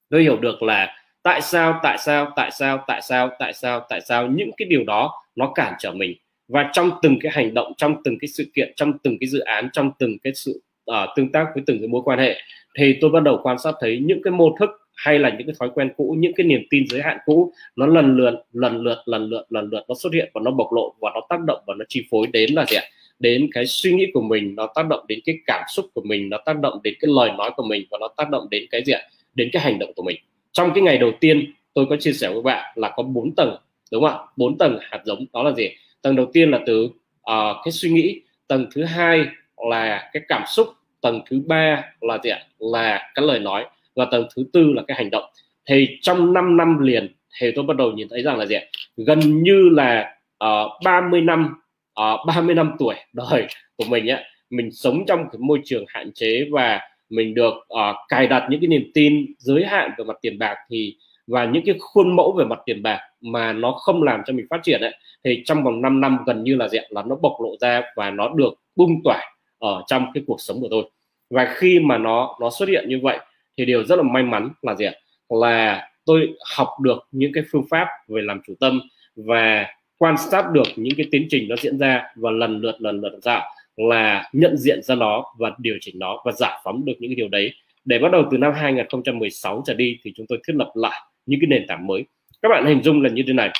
tôi 0.09 0.23
hiểu 0.23 0.37
được 0.37 0.63
là 0.63 0.97
tại 1.23 1.43
sao 1.43 1.81
tại 1.83 1.99
sao 1.99 2.33
tại 2.37 2.51
sao 2.51 2.85
tại 2.87 3.03
sao 3.03 3.31
tại 3.39 3.53
sao 3.53 3.87
tại 3.89 4.01
sao 4.01 4.29
những 4.29 4.51
cái 4.57 4.69
điều 4.69 4.85
đó 4.85 5.23
nó 5.37 5.53
cản 5.55 5.75
trở 5.79 5.93
mình? 5.93 6.17
Và 6.49 6.71
trong 6.73 6.91
từng 7.03 7.19
cái 7.21 7.33
hành 7.33 7.55
động 7.55 7.73
trong 7.77 8.03
từng 8.05 8.19
cái 8.21 8.29
sự 8.29 8.51
kiện 8.55 8.73
trong 8.77 8.99
từng 8.99 9.17
cái 9.21 9.29
dự 9.29 9.39
án 9.39 9.69
trong 9.73 9.91
từng 9.99 10.17
cái 10.23 10.33
sự 10.35 10.63
uh, 10.91 10.95
tương 11.17 11.33
tác 11.33 11.47
với 11.55 11.65
từng 11.67 11.79
cái 11.79 11.89
mối 11.89 12.03
quan 12.05 12.19
hệ 12.19 12.37
thì 12.79 12.99
tôi 13.01 13.11
bắt 13.11 13.23
đầu 13.23 13.41
quan 13.43 13.59
sát 13.59 13.75
thấy 13.81 13.99
những 14.03 14.23
cái 14.23 14.33
mô 14.33 14.57
thức 14.61 14.71
hay 14.95 15.19
là 15.19 15.29
những 15.29 15.47
cái 15.47 15.57
thói 15.59 15.71
quen 15.75 15.91
cũ 15.97 16.17
những 16.19 16.33
cái 16.37 16.47
niềm 16.47 16.61
tin 16.71 16.85
giới 16.89 17.03
hạn 17.03 17.19
cũ 17.25 17.53
nó 17.77 17.87
lần 17.87 18.17
lượt 18.17 18.35
lần 18.53 18.77
lượt 18.77 19.03
lần 19.07 19.23
lượt 19.23 19.47
lần 19.51 19.69
lượt 19.71 19.85
nó 19.89 19.95
xuất 19.95 20.13
hiện 20.13 20.31
và 20.35 20.41
nó 20.45 20.51
bộc 20.51 20.73
lộ 20.73 20.95
và 21.01 21.11
nó 21.15 21.21
tác 21.29 21.41
động 21.41 21.61
và 21.67 21.75
nó 21.79 21.85
chi 21.89 22.07
phối 22.11 22.27
đến 22.27 22.51
là 22.55 22.65
gì 22.69 22.77
ạ? 22.77 22.83
Đến 23.19 23.49
cái 23.53 23.67
suy 23.67 23.93
nghĩ 23.93 24.07
của 24.15 24.23
mình 24.23 24.55
nó 24.55 24.67
tác 24.75 24.87
động 24.89 25.05
đến 25.09 25.19
cái 25.25 25.39
cảm 25.47 25.63
xúc 25.69 25.87
của 25.95 26.03
mình 26.05 26.29
nó 26.29 26.39
tác 26.45 26.61
động 26.61 26.81
đến 26.83 26.95
cái 27.01 27.11
lời 27.15 27.31
nói 27.39 27.51
của 27.57 27.63
mình 27.63 27.87
và 27.91 27.99
nó 28.01 28.09
tác 28.17 28.31
động 28.31 28.47
đến 28.51 28.65
cái 28.71 28.85
gì 28.85 28.93
ạ? 28.93 29.01
Đến 29.35 29.49
cái 29.53 29.63
hành 29.63 29.79
động 29.79 29.93
của 29.97 30.03
mình 30.03 30.17
trong 30.53 30.73
cái 30.75 30.83
ngày 30.83 30.99
đầu 30.99 31.13
tiên 31.21 31.53
tôi 31.75 31.87
có 31.91 31.97
chia 31.97 32.13
sẻ 32.13 32.29
với 32.29 32.43
bạn 32.43 32.73
là 32.77 32.93
có 32.97 33.03
bốn 33.03 33.35
tầng 33.35 33.57
đúng 33.93 34.03
không 34.03 34.13
ạ? 34.13 34.27
Bốn 34.37 34.59
tầng 34.59 34.79
hạt 34.83 35.01
giống 35.05 35.27
đó 35.33 35.43
là 35.43 35.53
gì? 35.53 35.69
Tầng 36.03 36.17
đầu 36.17 36.27
tiên 36.33 36.51
là 36.51 36.59
từ 36.67 36.85
uh, 36.85 37.57
cái 37.65 37.73
suy 37.73 37.91
nghĩ 37.91 38.21
tầng 38.49 38.67
thứ 38.75 38.85
hai 38.85 39.25
là 39.71 40.11
cái 40.13 40.23
cảm 40.29 40.43
xúc 40.47 40.69
tầng 41.01 41.21
thứ 41.31 41.43
ba 41.47 41.85
là 42.01 42.19
gì 42.25 42.31
ạ? 42.31 42.41
Là 42.59 43.13
cái 43.15 43.27
lời 43.27 43.39
nói 43.39 43.67
và 43.97 44.05
tầng 44.05 44.27
thứ 44.37 44.45
tư 44.53 44.73
là 44.73 44.83
cái 44.89 44.97
hành 44.97 45.11
động. 45.11 45.25
Thì 45.67 45.99
trong 46.03 46.33
5 46.33 46.57
năm 46.57 46.79
liền 46.79 47.15
thì 47.41 47.51
tôi 47.57 47.65
bắt 47.65 47.77
đầu 47.77 47.93
nhìn 47.93 48.09
thấy 48.09 48.23
rằng 48.23 48.39
là 48.39 48.47
gì 48.47 48.55
ạ? 48.55 48.63
Gần 48.97 49.43
như 49.43 49.69
là 49.69 50.17
ờ, 50.39 50.63
uh, 50.63 50.85
30 50.85 51.21
năm 51.21 51.55
ờ, 51.95 52.13
uh, 52.13 52.27
30 52.27 52.55
năm 52.55 52.73
tuổi 52.79 52.95
đời 53.13 53.47
của 53.77 53.85
mình 53.89 54.07
á 54.07 54.25
mình 54.51 54.73
sống 54.73 55.05
trong 55.07 55.21
cái 55.33 55.39
môi 55.39 55.61
trường 55.65 55.85
hạn 55.89 56.13
chế 56.15 56.47
và 56.51 56.81
mình 57.11 57.35
được 57.35 57.55
uh, 57.55 57.97
cài 58.09 58.27
đặt 58.27 58.47
những 58.51 58.61
cái 58.61 58.69
niềm 58.69 58.91
tin 58.95 59.27
giới 59.39 59.65
hạn 59.65 59.91
về 59.99 60.05
mặt 60.05 60.17
tiền 60.23 60.39
bạc 60.39 60.57
thì 60.71 60.97
và 61.27 61.45
những 61.45 61.63
cái 61.67 61.75
khuôn 61.79 62.17
mẫu 62.17 62.33
về 62.33 62.45
mặt 62.45 62.59
tiền 62.67 62.83
bạc 62.83 63.01
mà 63.21 63.53
nó 63.53 63.73
không 63.73 64.03
làm 64.03 64.21
cho 64.27 64.33
mình 64.33 64.47
phát 64.51 64.61
triển 64.63 64.81
ấy 64.81 64.95
thì 65.25 65.43
trong 65.45 65.65
vòng 65.65 65.81
5 65.81 66.01
năm 66.01 66.19
gần 66.27 66.45
như 66.45 66.57
là 66.57 66.69
diện 66.69 66.85
là 66.91 67.03
nó 67.07 67.17
bộc 67.17 67.33
lộ 67.41 67.57
ra 67.61 67.83
và 67.97 68.11
nó 68.11 68.29
được 68.29 68.55
bung 68.77 69.01
tỏa 69.05 69.21
ở 69.59 69.83
trong 69.87 70.07
cái 70.15 70.23
cuộc 70.27 70.41
sống 70.41 70.61
của 70.61 70.69
tôi. 70.71 70.85
Và 71.31 71.55
khi 71.57 71.81
mà 71.81 71.99
nó 71.99 72.37
nó 72.41 72.51
xuất 72.51 72.69
hiện 72.69 72.89
như 72.89 73.01
vậy 73.03 73.19
thì 73.57 73.65
điều 73.65 73.85
rất 73.85 73.97
là 73.97 74.03
may 74.03 74.23
mắn 74.23 74.51
là 74.63 74.75
gì 74.75 74.85
ạ? 74.85 74.93
Là 75.29 75.89
tôi 76.05 76.29
học 76.57 76.69
được 76.81 76.99
những 77.13 77.33
cái 77.33 77.45
phương 77.53 77.65
pháp 77.71 77.89
về 78.09 78.23
làm 78.23 78.41
chủ 78.47 78.55
tâm 78.61 78.81
và 79.17 79.67
quan 79.99 80.17
sát 80.17 80.51
được 80.53 80.67
những 80.77 80.95
cái 80.97 81.07
tiến 81.11 81.27
trình 81.31 81.49
nó 81.49 81.57
diễn 81.57 81.79
ra 81.79 82.05
và 82.17 82.31
lần 82.31 82.61
lượt 82.61 82.77
lần 82.79 83.01
lượt 83.01 83.19
ra 83.23 83.43
là 83.89 84.31
nhận 84.33 84.57
diện 84.57 84.83
ra 84.83 84.95
nó 84.95 85.25
và 85.39 85.53
điều 85.59 85.79
chỉnh 85.81 85.99
nó 85.99 86.23
và 86.25 86.33
giải 86.33 86.61
phóng 86.65 86.85
được 86.85 86.93
những 86.99 87.11
cái 87.11 87.15
điều 87.15 87.29
đấy. 87.29 87.53
Để 87.85 87.99
bắt 87.99 88.13
đầu 88.13 88.25
từ 88.31 88.39
năm 88.39 88.53
2016 88.55 89.63
trở 89.67 89.75
đi 89.75 89.99
thì 90.03 90.13
chúng 90.17 90.27
tôi 90.29 90.39
thiết 90.47 90.53
lập 90.57 90.73
lại 90.75 91.01
những 91.27 91.41
cái 91.41 91.49
nền 91.49 91.67
tảng 91.69 91.87
mới. 91.87 92.05
Các 92.43 92.49
bạn 92.49 92.67
hình 92.67 92.83
dung 92.83 93.03
là 93.03 93.11
như 93.11 93.23
thế 93.27 93.33
này. 93.33 93.51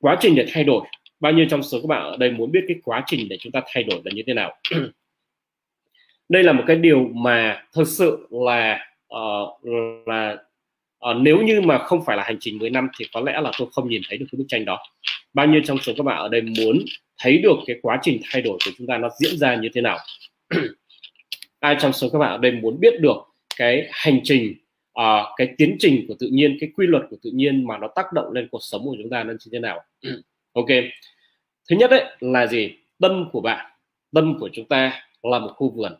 Quá 0.00 0.16
trình 0.20 0.34
để 0.34 0.46
thay 0.52 0.64
đổi. 0.64 0.84
Bao 1.20 1.32
nhiêu 1.32 1.46
trong 1.50 1.62
số 1.62 1.78
các 1.82 1.86
bạn 1.86 2.02
ở 2.02 2.16
đây 2.16 2.30
muốn 2.30 2.52
biết 2.52 2.64
cái 2.68 2.76
quá 2.84 3.02
trình 3.06 3.28
để 3.28 3.36
chúng 3.40 3.52
ta 3.52 3.62
thay 3.74 3.82
đổi 3.82 4.00
là 4.04 4.10
như 4.14 4.22
thế 4.26 4.34
nào? 4.34 4.56
Đây 6.28 6.42
là 6.42 6.52
một 6.52 6.64
cái 6.66 6.76
điều 6.76 7.08
mà 7.14 7.62
thực 7.74 7.88
sự 7.88 8.28
là 8.30 8.86
uh, 9.14 9.64
là 10.06 10.36
à, 11.00 11.14
nếu 11.14 11.42
như 11.42 11.60
mà 11.60 11.78
không 11.78 12.04
phải 12.04 12.16
là 12.16 12.22
hành 12.22 12.36
trình 12.40 12.58
10 12.58 12.70
năm 12.70 12.88
thì 12.98 13.04
có 13.12 13.20
lẽ 13.20 13.40
là 13.40 13.52
tôi 13.58 13.68
không 13.72 13.88
nhìn 13.88 14.02
thấy 14.08 14.18
được 14.18 14.26
cái 14.32 14.36
bức 14.38 14.44
tranh 14.48 14.64
đó. 14.64 14.78
Bao 15.34 15.46
nhiêu 15.46 15.60
trong 15.64 15.78
số 15.78 15.92
các 15.96 16.02
bạn 16.02 16.18
ở 16.18 16.28
đây 16.28 16.42
muốn 16.42 16.78
thấy 17.18 17.38
được 17.38 17.56
cái 17.66 17.76
quá 17.82 17.98
trình 18.02 18.20
thay 18.30 18.42
đổi 18.42 18.58
của 18.64 18.70
chúng 18.78 18.86
ta 18.86 18.98
nó 18.98 19.08
diễn 19.18 19.38
ra 19.38 19.54
như 19.54 19.68
thế 19.74 19.80
nào? 19.80 19.98
Ai 21.60 21.76
trong 21.80 21.92
số 21.92 22.08
các 22.12 22.18
bạn 22.18 22.30
ở 22.30 22.38
đây 22.38 22.52
muốn 22.52 22.80
biết 22.80 23.00
được 23.00 23.16
cái 23.56 23.88
hành 23.90 24.20
trình 24.24 24.54
uh, 25.00 25.26
cái 25.36 25.48
tiến 25.58 25.76
trình 25.78 26.04
của 26.08 26.14
tự 26.18 26.28
nhiên 26.32 26.56
cái 26.60 26.70
quy 26.76 26.86
luật 26.86 27.02
của 27.10 27.16
tự 27.22 27.30
nhiên 27.34 27.66
mà 27.66 27.78
nó 27.78 27.88
tác 27.88 28.12
động 28.12 28.32
lên 28.32 28.48
cuộc 28.50 28.62
sống 28.62 28.84
của 28.84 28.96
chúng 29.02 29.10
ta 29.10 29.24
nó 29.24 29.32
như 29.32 29.50
thế 29.52 29.58
nào? 29.58 29.80
Ok. 30.52 30.66
Thứ 31.70 31.76
nhất 31.76 31.90
đấy 31.90 32.04
là 32.20 32.46
gì? 32.46 32.70
Tâm 33.00 33.28
của 33.32 33.40
bạn. 33.40 33.70
Tâm 34.14 34.38
của 34.40 34.50
chúng 34.52 34.68
ta 34.68 35.02
là 35.22 35.38
một 35.38 35.52
khu 35.56 35.70
vườn. 35.70 35.92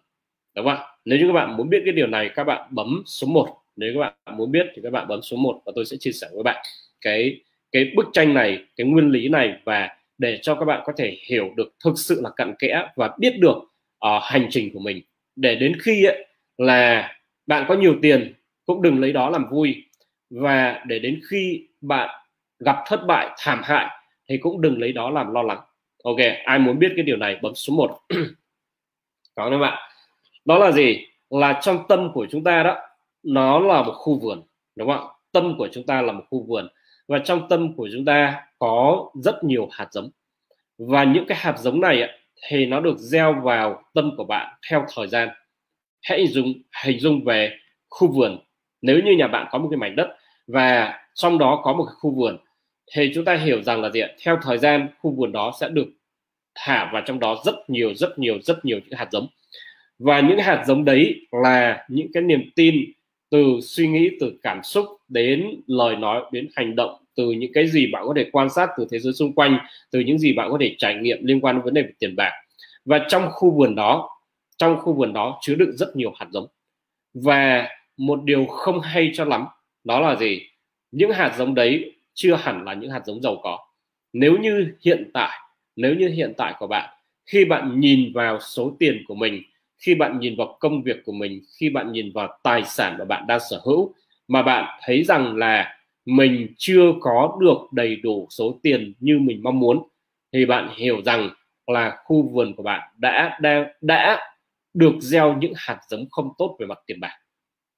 Đúng 0.56 0.66
không 0.66 0.78
nếu 1.04 1.18
như 1.18 1.26
các 1.26 1.32
bạn 1.32 1.56
muốn 1.56 1.68
biết 1.68 1.82
cái 1.84 1.92
điều 1.92 2.06
này 2.06 2.30
các 2.34 2.44
bạn 2.44 2.68
bấm 2.70 3.02
số 3.06 3.26
1 3.26 3.56
nếu 3.76 3.92
các 3.94 4.00
bạn 4.00 4.36
muốn 4.36 4.52
biết 4.52 4.66
thì 4.74 4.82
các 4.82 4.90
bạn 4.92 5.08
bấm 5.08 5.22
số 5.22 5.36
1 5.36 5.62
và 5.66 5.72
tôi 5.74 5.84
sẽ 5.84 5.96
chia 6.00 6.12
sẻ 6.12 6.28
với 6.34 6.42
bạn 6.42 6.64
cái 7.00 7.40
cái 7.72 7.92
bức 7.96 8.06
tranh 8.12 8.34
này 8.34 8.64
cái 8.76 8.86
nguyên 8.86 9.10
lý 9.10 9.28
này 9.28 9.54
và 9.64 9.88
để 10.18 10.38
cho 10.42 10.54
các 10.54 10.64
bạn 10.64 10.82
có 10.84 10.92
thể 10.96 11.16
hiểu 11.28 11.50
được 11.56 11.74
thực 11.84 11.92
sự 11.96 12.20
là 12.22 12.30
cặn 12.36 12.54
kẽ 12.58 12.86
và 12.96 13.10
biết 13.18 13.38
được 13.38 13.56
uh, 14.06 14.22
hành 14.22 14.46
trình 14.50 14.70
của 14.72 14.80
mình. 14.80 15.02
Để 15.36 15.54
đến 15.54 15.72
khi 15.82 16.04
ấy, 16.04 16.26
là 16.58 17.12
bạn 17.46 17.64
có 17.68 17.74
nhiều 17.74 17.96
tiền 18.02 18.34
cũng 18.66 18.82
đừng 18.82 19.00
lấy 19.00 19.12
đó 19.12 19.30
làm 19.30 19.50
vui. 19.50 19.84
Và 20.30 20.84
để 20.86 20.98
đến 20.98 21.20
khi 21.30 21.68
bạn 21.80 22.08
gặp 22.58 22.76
thất 22.86 23.00
bại 23.06 23.28
thảm 23.38 23.60
hại 23.64 23.86
thì 24.28 24.38
cũng 24.38 24.60
đừng 24.60 24.80
lấy 24.80 24.92
đó 24.92 25.10
làm 25.10 25.32
lo 25.32 25.42
lắng. 25.42 25.60
Ok 26.04 26.16
ai 26.44 26.58
muốn 26.58 26.78
biết 26.78 26.92
cái 26.96 27.04
điều 27.04 27.16
này 27.16 27.38
bấm 27.42 27.54
số 27.54 27.74
1 27.74 27.98
có 29.34 29.50
các 29.50 29.58
bạn? 29.58 29.78
Đó 30.44 30.58
là 30.58 30.72
gì? 30.72 31.06
Là 31.30 31.60
trong 31.62 31.84
tâm 31.88 32.10
của 32.14 32.26
chúng 32.30 32.44
ta 32.44 32.62
đó 32.62 32.76
nó 33.22 33.58
là 33.58 33.82
một 33.82 33.92
khu 33.96 34.18
vườn, 34.18 34.42
đúng 34.76 34.88
không 34.88 35.06
ạ? 35.06 35.14
Tâm 35.32 35.54
của 35.58 35.68
chúng 35.72 35.86
ta 35.86 36.02
là 36.02 36.12
một 36.12 36.24
khu 36.30 36.42
vườn 36.48 36.68
và 37.08 37.18
trong 37.24 37.48
tâm 37.48 37.74
của 37.74 37.88
chúng 37.92 38.04
ta 38.04 38.42
có 38.58 39.10
rất 39.14 39.44
nhiều 39.44 39.68
hạt 39.72 39.88
giống. 39.92 40.10
Và 40.78 41.04
những 41.04 41.24
cái 41.26 41.38
hạt 41.40 41.58
giống 41.58 41.80
này 41.80 42.08
thì 42.48 42.66
nó 42.66 42.80
được 42.80 42.98
gieo 42.98 43.40
vào 43.42 43.82
tâm 43.94 44.16
của 44.16 44.24
bạn 44.24 44.56
theo 44.70 44.84
thời 44.94 45.06
gian. 45.06 45.28
Hãy 46.02 46.26
dùng, 46.26 46.54
hình 46.84 47.00
dung 47.00 47.24
về 47.24 47.56
khu 47.88 48.08
vườn. 48.12 48.38
Nếu 48.82 49.00
như 49.04 49.12
nhà 49.12 49.28
bạn 49.28 49.46
có 49.50 49.58
một 49.58 49.68
cái 49.70 49.78
mảnh 49.78 49.96
đất 49.96 50.16
và 50.46 50.98
trong 51.14 51.38
đó 51.38 51.60
có 51.64 51.72
một 51.72 51.84
cái 51.84 51.94
khu 51.98 52.10
vườn, 52.10 52.38
thì 52.94 53.12
chúng 53.14 53.24
ta 53.24 53.34
hiểu 53.34 53.62
rằng 53.62 53.80
là 53.80 53.90
gì 53.90 54.00
ạ? 54.00 54.08
Theo 54.24 54.38
thời 54.42 54.58
gian, 54.58 54.88
khu 55.00 55.10
vườn 55.10 55.32
đó 55.32 55.52
sẽ 55.60 55.68
được 55.68 55.86
thả 56.54 56.90
vào 56.92 57.02
trong 57.06 57.20
đó 57.20 57.36
rất 57.44 57.54
nhiều 57.70 57.94
rất 57.94 58.18
nhiều 58.18 58.38
rất 58.42 58.64
nhiều 58.64 58.80
những 58.84 58.98
hạt 58.98 59.08
giống. 59.12 59.26
Và 59.98 60.20
những 60.20 60.38
hạt 60.38 60.64
giống 60.66 60.84
đấy 60.84 61.26
là 61.32 61.86
những 61.88 62.12
cái 62.12 62.22
niềm 62.22 62.50
tin 62.56 62.74
từ 63.30 63.60
suy 63.62 63.88
nghĩ, 63.88 64.10
từ 64.20 64.38
cảm 64.42 64.62
xúc 64.62 64.86
đến 65.08 65.60
lời 65.66 65.96
nói, 65.96 66.22
đến 66.32 66.48
hành 66.56 66.76
động, 66.76 67.04
từ 67.14 67.30
những 67.30 67.52
cái 67.52 67.68
gì 67.68 67.86
bạn 67.92 68.04
có 68.06 68.14
thể 68.16 68.28
quan 68.32 68.50
sát 68.50 68.70
từ 68.76 68.86
thế 68.90 68.98
giới 68.98 69.12
xung 69.12 69.32
quanh, 69.32 69.58
từ 69.90 70.00
những 70.00 70.18
gì 70.18 70.32
bạn 70.32 70.48
có 70.50 70.58
thể 70.60 70.74
trải 70.78 70.94
nghiệm 70.94 71.26
liên 71.26 71.40
quan 71.40 71.56
đến 71.56 71.64
vấn 71.64 71.74
đề 71.74 71.82
về 71.82 71.92
tiền 71.98 72.16
bạc. 72.16 72.32
Và 72.84 73.06
trong 73.08 73.28
khu 73.32 73.50
vườn 73.50 73.74
đó, 73.74 74.10
trong 74.56 74.76
khu 74.76 74.92
vườn 74.92 75.12
đó 75.12 75.38
chứa 75.42 75.54
đựng 75.54 75.76
rất 75.76 75.96
nhiều 75.96 76.12
hạt 76.16 76.26
giống. 76.30 76.46
Và 77.14 77.68
một 77.96 78.24
điều 78.24 78.46
không 78.46 78.80
hay 78.80 79.10
cho 79.14 79.24
lắm, 79.24 79.46
đó 79.84 80.00
là 80.00 80.16
gì? 80.16 80.40
Những 80.92 81.10
hạt 81.10 81.34
giống 81.38 81.54
đấy 81.54 81.92
chưa 82.14 82.34
hẳn 82.34 82.64
là 82.64 82.74
những 82.74 82.90
hạt 82.90 83.02
giống 83.06 83.22
giàu 83.22 83.40
có. 83.42 83.58
Nếu 84.12 84.38
như 84.38 84.72
hiện 84.84 85.10
tại, 85.14 85.38
nếu 85.76 85.94
như 85.94 86.08
hiện 86.08 86.32
tại 86.36 86.54
của 86.58 86.66
bạn, 86.66 86.96
khi 87.26 87.44
bạn 87.44 87.80
nhìn 87.80 88.12
vào 88.14 88.40
số 88.40 88.76
tiền 88.78 89.04
của 89.08 89.14
mình 89.14 89.42
khi 89.80 89.94
bạn 89.94 90.20
nhìn 90.20 90.36
vào 90.36 90.56
công 90.60 90.82
việc 90.82 90.96
của 91.04 91.12
mình, 91.12 91.40
khi 91.58 91.70
bạn 91.70 91.92
nhìn 91.92 92.12
vào 92.14 92.38
tài 92.42 92.64
sản 92.64 92.96
mà 92.98 93.04
bạn 93.04 93.26
đang 93.26 93.40
sở 93.50 93.60
hữu, 93.64 93.94
mà 94.28 94.42
bạn 94.42 94.78
thấy 94.82 95.04
rằng 95.04 95.36
là 95.36 95.76
mình 96.06 96.54
chưa 96.58 96.92
có 97.00 97.38
được 97.40 97.58
đầy 97.72 97.96
đủ 97.96 98.28
số 98.30 98.60
tiền 98.62 98.92
như 99.00 99.18
mình 99.18 99.42
mong 99.42 99.60
muốn, 99.60 99.82
thì 100.32 100.46
bạn 100.46 100.68
hiểu 100.76 101.02
rằng 101.04 101.30
là 101.66 101.96
khu 102.04 102.28
vườn 102.28 102.54
của 102.56 102.62
bạn 102.62 102.90
đã 102.98 103.38
đang 103.40 103.66
đã 103.80 104.20
được 104.74 104.92
gieo 105.00 105.36
những 105.36 105.52
hạt 105.56 105.78
giống 105.88 106.06
không 106.10 106.30
tốt 106.38 106.56
về 106.60 106.66
mặt 106.66 106.78
tiền 106.86 107.00
bạc. 107.00 107.16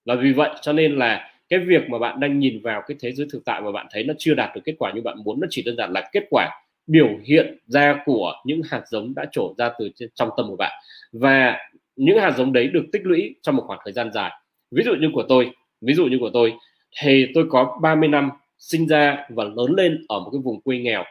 Và 0.05 0.15
vì 0.15 0.33
vậy 0.33 0.51
cho 0.63 0.73
nên 0.73 0.97
là 0.97 1.31
cái 1.49 1.59
việc 1.59 1.83
mà 1.89 1.99
bạn 1.99 2.21
đang 2.21 2.39
nhìn 2.39 2.61
vào 2.63 2.83
cái 2.89 2.97
thế 3.01 3.13
giới 3.13 3.27
thực 3.33 3.45
tại 3.45 3.61
mà 3.61 3.73
bạn 3.73 3.87
thấy 3.91 4.05
nó 4.05 4.15
chưa 4.19 4.35
đạt 4.35 4.55
được 4.55 4.61
kết 4.65 4.75
quả 4.79 4.93
như 4.95 5.01
bạn 5.03 5.17
muốn, 5.25 5.41
nó 5.41 5.47
chỉ 5.51 5.63
đơn 5.63 5.77
giản 5.77 5.93
là 5.93 6.09
kết 6.13 6.23
quả 6.31 6.51
biểu 6.87 7.09
hiện 7.25 7.59
ra 7.67 8.03
của 8.05 8.33
những 8.45 8.61
hạt 8.71 8.83
giống 8.87 9.15
đã 9.15 9.27
trổ 9.33 9.55
ra 9.59 9.71
từ 9.79 9.91
trong 10.15 10.31
tâm 10.37 10.47
của 10.49 10.57
bạn. 10.57 10.73
Và 11.13 11.59
những 11.97 12.19
hạt 12.19 12.35
giống 12.37 12.53
đấy 12.53 12.69
được 12.69 12.85
tích 12.93 13.03
lũy 13.05 13.35
trong 13.43 13.57
một 13.57 13.65
khoảng 13.67 13.81
thời 13.85 13.93
gian 13.93 14.13
dài. 14.13 14.31
Ví 14.71 14.83
dụ 14.85 14.95
như 14.95 15.09
của 15.15 15.25
tôi 15.29 15.51
ví 15.81 15.95
dụ 15.95 16.07
như 16.07 16.19
của 16.21 16.31
tôi 16.33 16.53
thì 17.01 17.27
tôi 17.35 17.47
có 17.51 17.79
30 17.83 18.09
năm 18.09 18.31
sinh 18.59 18.87
ra 18.87 19.27
và 19.29 19.45
lớn 19.45 19.75
lên 19.77 20.05
ở 20.09 20.21
một 20.21 20.29
cái 20.33 20.41
vùng 20.45 20.61
quê 20.61 20.79
nghèo. 20.79 21.05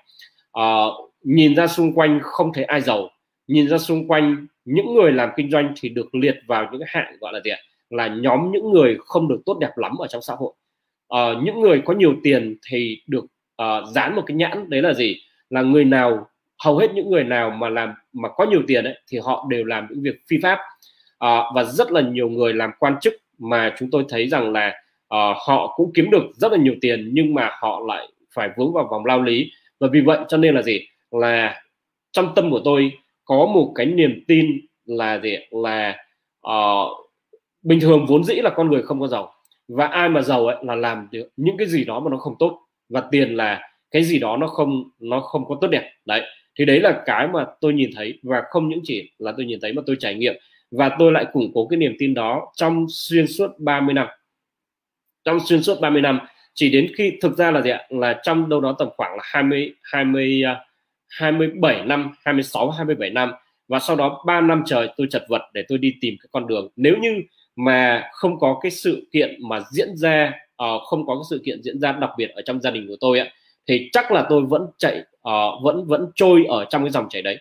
À, 0.51 0.85
nhìn 1.23 1.55
ra 1.55 1.67
xung 1.67 1.93
quanh 1.93 2.19
không 2.23 2.53
thấy 2.53 2.63
ai 2.63 2.81
giàu 2.81 3.09
nhìn 3.47 3.67
ra 3.67 3.77
xung 3.77 4.07
quanh 4.07 4.47
những 4.65 4.93
người 4.95 5.11
làm 5.11 5.29
kinh 5.37 5.51
doanh 5.51 5.73
thì 5.81 5.89
được 5.89 6.15
liệt 6.15 6.35
vào 6.47 6.69
những 6.71 6.81
cái 6.81 6.89
hạng 6.91 7.17
gọi 7.21 7.33
là 7.33 7.39
gì 7.43 7.51
ạ? 7.51 7.57
Là 7.89 8.07
nhóm 8.07 8.51
những 8.51 8.71
người 8.71 8.97
không 9.05 9.27
được 9.27 9.41
tốt 9.45 9.57
đẹp 9.59 9.77
lắm 9.77 9.97
ở 9.97 10.07
trong 10.07 10.21
xã 10.21 10.33
hội. 10.35 10.53
À, 11.09 11.19
những 11.43 11.59
người 11.61 11.81
có 11.85 11.93
nhiều 11.93 12.15
tiền 12.23 12.57
thì 12.69 13.01
được 13.07 13.25
uh, 13.61 13.89
dán 13.93 14.15
một 14.15 14.23
cái 14.25 14.37
nhãn 14.37 14.69
đấy 14.69 14.81
là 14.81 14.93
gì? 14.93 15.17
Là 15.49 15.61
người 15.61 15.85
nào 15.85 16.27
hầu 16.63 16.77
hết 16.77 16.93
những 16.93 17.09
người 17.09 17.23
nào 17.23 17.49
mà 17.49 17.69
làm 17.69 17.93
mà 18.13 18.29
có 18.29 18.45
nhiều 18.45 18.61
tiền 18.67 18.83
ấy 18.83 18.99
thì 19.07 19.19
họ 19.23 19.45
đều 19.49 19.65
làm 19.65 19.87
những 19.89 20.01
việc 20.01 20.15
phi 20.27 20.37
pháp. 20.43 20.59
À, 21.19 21.43
và 21.55 21.63
rất 21.63 21.91
là 21.91 22.01
nhiều 22.01 22.29
người 22.29 22.53
làm 22.53 22.71
quan 22.79 22.95
chức 23.01 23.13
mà 23.37 23.75
chúng 23.79 23.91
tôi 23.91 24.05
thấy 24.09 24.27
rằng 24.27 24.51
là 24.51 24.73
à, 25.09 25.33
họ 25.47 25.73
cũng 25.75 25.91
kiếm 25.93 26.09
được 26.11 26.23
rất 26.33 26.51
là 26.51 26.57
nhiều 26.57 26.75
tiền 26.81 27.09
nhưng 27.13 27.33
mà 27.33 27.49
họ 27.61 27.81
lại 27.87 28.07
phải 28.33 28.49
vướng 28.57 28.73
vào 28.73 28.87
vòng 28.91 29.05
lao 29.05 29.21
lý. 29.21 29.51
Và 29.79 29.87
vì 29.91 30.01
vậy 30.01 30.19
cho 30.27 30.37
nên 30.37 30.55
là 30.55 30.61
gì? 30.61 30.87
Là 31.11 31.61
trong 32.11 32.35
tâm 32.35 32.51
của 32.51 32.61
tôi 32.65 32.91
có 33.25 33.45
một 33.45 33.71
cái 33.75 33.85
niềm 33.85 34.23
tin 34.27 34.61
là 34.85 35.19
gì 35.19 35.37
là 35.51 35.97
uh, 36.47 37.11
bình 37.61 37.79
thường 37.79 38.05
vốn 38.05 38.23
dĩ 38.23 38.35
là 38.35 38.49
con 38.49 38.71
người 38.71 38.83
không 38.83 38.99
có 38.99 39.07
giàu. 39.07 39.33
Và 39.67 39.87
ai 39.87 40.09
mà 40.09 40.21
giàu 40.21 40.47
ấy 40.47 40.57
là 40.61 40.75
làm 40.75 41.07
được 41.11 41.29
những 41.37 41.57
cái 41.57 41.67
gì 41.67 41.83
đó 41.83 41.99
mà 41.99 42.11
nó 42.11 42.17
không 42.17 42.35
tốt. 42.39 42.59
Và 42.89 43.03
tiền 43.11 43.35
là 43.35 43.71
cái 43.91 44.03
gì 44.03 44.19
đó 44.19 44.37
nó 44.37 44.47
không 44.47 44.83
nó 44.99 45.19
không 45.19 45.45
có 45.47 45.57
tốt 45.61 45.67
đẹp. 45.67 45.91
Đấy 46.05 46.21
thì 46.55 46.65
đấy 46.65 46.79
là 46.79 47.03
cái 47.05 47.27
mà 47.27 47.45
tôi 47.61 47.73
nhìn 47.73 47.89
thấy 47.95 48.19
và 48.23 48.41
không 48.49 48.69
những 48.69 48.81
chỉ 48.83 49.11
là 49.19 49.33
tôi 49.37 49.45
nhìn 49.45 49.59
thấy 49.61 49.73
mà 49.73 49.81
tôi 49.85 49.95
trải 49.99 50.15
nghiệm. 50.15 50.35
Và 50.71 50.95
tôi 50.99 51.11
lại 51.11 51.25
củng 51.33 51.51
cố 51.53 51.67
cái 51.67 51.77
niềm 51.77 51.95
tin 51.99 52.13
đó 52.13 52.51
trong 52.55 52.85
xuyên 52.89 53.27
suốt 53.27 53.59
30 53.59 53.93
năm. 53.93 54.07
Trong 55.23 55.39
xuyên 55.45 55.63
suốt 55.63 55.81
30 55.81 56.01
năm 56.01 56.19
chỉ 56.53 56.69
đến 56.69 56.91
khi 56.97 57.17
thực 57.21 57.37
ra 57.37 57.51
là 57.51 57.61
gì 57.61 57.69
ạ? 57.69 57.81
Là 57.89 58.19
trong 58.23 58.49
đâu 58.49 58.61
đó 58.61 58.75
tầm 58.79 58.89
khoảng 58.97 59.17
là 59.17 59.23
20 59.23 59.73
20 59.81 60.43
27 61.09 61.85
năm 61.85 62.11
26 62.25 62.69
27 62.69 63.09
năm. 63.09 63.31
Và 63.67 63.79
sau 63.79 63.95
đó 63.95 64.23
3 64.25 64.41
năm 64.41 64.63
trời 64.65 64.89
tôi 64.97 65.07
chật 65.09 65.23
vật 65.29 65.41
để 65.53 65.63
tôi 65.67 65.77
đi 65.77 65.95
tìm 66.01 66.15
cái 66.21 66.27
con 66.31 66.47
đường. 66.47 66.69
Nếu 66.75 66.97
như 67.01 67.21
mà 67.55 68.09
không 68.13 68.39
có 68.39 68.59
cái 68.61 68.71
sự 68.71 69.07
kiện 69.11 69.37
mà 69.49 69.59
diễn 69.71 69.95
ra 69.95 70.33
uh, 70.63 70.81
không 70.85 71.05
có 71.05 71.15
cái 71.15 71.23
sự 71.29 71.41
kiện 71.45 71.63
diễn 71.63 71.79
ra 71.79 71.91
đặc 71.91 72.09
biệt 72.17 72.29
ở 72.29 72.41
trong 72.41 72.61
gia 72.61 72.71
đình 72.71 72.87
của 72.87 72.97
tôi 72.99 73.19
ạ 73.19 73.27
thì 73.67 73.89
chắc 73.91 74.11
là 74.11 74.25
tôi 74.29 74.41
vẫn 74.41 74.67
chạy 74.77 74.99
uh, 74.99 75.63
vẫn 75.63 75.85
vẫn 75.85 76.11
trôi 76.15 76.45
ở 76.49 76.65
trong 76.65 76.83
cái 76.83 76.89
dòng 76.89 77.09
chảy 77.09 77.21
đấy. 77.21 77.37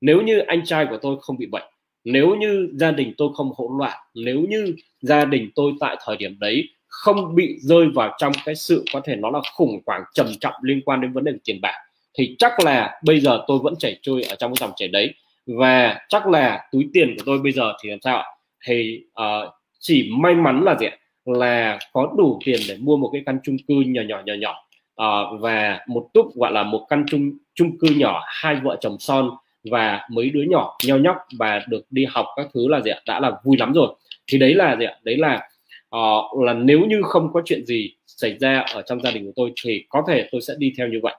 Nếu 0.00 0.22
như 0.22 0.38
anh 0.38 0.64
trai 0.64 0.86
của 0.90 0.98
tôi 1.02 1.16
không 1.20 1.38
bị 1.38 1.46
bệnh 1.46 1.64
nếu 2.04 2.34
như 2.34 2.68
gia 2.74 2.90
đình 2.90 3.14
tôi 3.18 3.28
không 3.34 3.52
hỗn 3.56 3.78
loạn 3.78 3.98
nếu 4.14 4.40
như 4.40 4.74
gia 5.00 5.24
đình 5.24 5.50
tôi 5.54 5.72
tại 5.80 5.96
thời 6.04 6.16
điểm 6.16 6.36
đấy 6.38 6.68
không 6.86 7.34
bị 7.34 7.56
rơi 7.58 7.86
vào 7.94 8.14
trong 8.18 8.32
cái 8.44 8.54
sự 8.54 8.84
có 8.92 9.00
thể 9.04 9.16
nó 9.16 9.30
là 9.30 9.40
khủng 9.56 9.80
hoảng 9.86 10.02
trầm 10.14 10.26
trọng 10.40 10.54
liên 10.62 10.80
quan 10.84 11.00
đến 11.00 11.12
vấn 11.12 11.24
đề 11.24 11.32
tiền 11.44 11.60
bạc 11.60 11.74
thì 12.18 12.36
chắc 12.38 12.60
là 12.60 13.00
bây 13.04 13.20
giờ 13.20 13.44
tôi 13.46 13.58
vẫn 13.62 13.74
chảy 13.78 13.98
trôi 14.02 14.22
ở 14.22 14.36
trong 14.36 14.50
cái 14.50 14.56
dòng 14.60 14.72
chảy 14.76 14.88
đấy. 14.88 15.14
Và 15.46 16.00
chắc 16.08 16.26
là 16.26 16.68
túi 16.72 16.88
tiền 16.92 17.14
của 17.16 17.22
tôi 17.26 17.38
bây 17.38 17.52
giờ 17.52 17.72
thì 17.82 17.90
làm 17.90 17.98
sao 18.02 18.22
thì 18.66 19.00
uh, 19.08 19.52
chỉ 19.78 20.10
may 20.18 20.34
mắn 20.34 20.62
là 20.64 20.76
gì 20.80 20.86
là 21.24 21.78
có 21.92 22.12
đủ 22.18 22.40
tiền 22.44 22.60
để 22.68 22.76
mua 22.80 22.96
một 22.96 23.10
cái 23.12 23.22
căn 23.26 23.38
chung 23.42 23.56
cư 23.68 23.74
nhỏ 23.74 24.02
nhỏ 24.02 24.22
nhỏ 24.26 24.34
nhỏ 24.34 24.54
uh, 25.02 25.40
và 25.40 25.80
một 25.88 26.08
túp 26.14 26.26
gọi 26.34 26.52
là 26.52 26.62
một 26.62 26.86
căn 26.88 27.04
chung 27.08 27.32
chung 27.54 27.78
cư 27.78 27.88
nhỏ 27.96 28.22
hai 28.26 28.56
vợ 28.62 28.76
chồng 28.80 28.96
son 28.98 29.30
và 29.70 30.00
mấy 30.10 30.30
đứa 30.30 30.42
nhỏ 30.42 30.76
nheo 30.86 30.98
nhóc 30.98 31.16
và 31.38 31.60
được 31.68 31.86
đi 31.90 32.06
học 32.10 32.26
các 32.36 32.46
thứ 32.54 32.68
là 32.68 32.80
gì 32.80 32.90
ạ? 32.90 33.00
Đã 33.06 33.20
là 33.20 33.32
vui 33.44 33.56
lắm 33.56 33.72
rồi. 33.72 33.94
Thì 34.26 34.38
đấy 34.38 34.54
là 34.54 34.76
gì 34.76 34.84
ạ? 34.84 34.94
Đấy 35.02 35.16
là 35.16 35.48
uh, 35.96 36.42
là 36.44 36.52
nếu 36.52 36.80
như 36.80 37.02
không 37.02 37.32
có 37.32 37.42
chuyện 37.44 37.66
gì 37.66 37.94
xảy 38.06 38.38
ra 38.38 38.64
ở 38.74 38.82
trong 38.82 39.00
gia 39.00 39.10
đình 39.10 39.26
của 39.26 39.32
tôi 39.36 39.52
thì 39.64 39.84
có 39.88 40.02
thể 40.08 40.28
tôi 40.32 40.40
sẽ 40.40 40.54
đi 40.58 40.72
theo 40.78 40.88
như 40.88 41.00
vậy. 41.02 41.14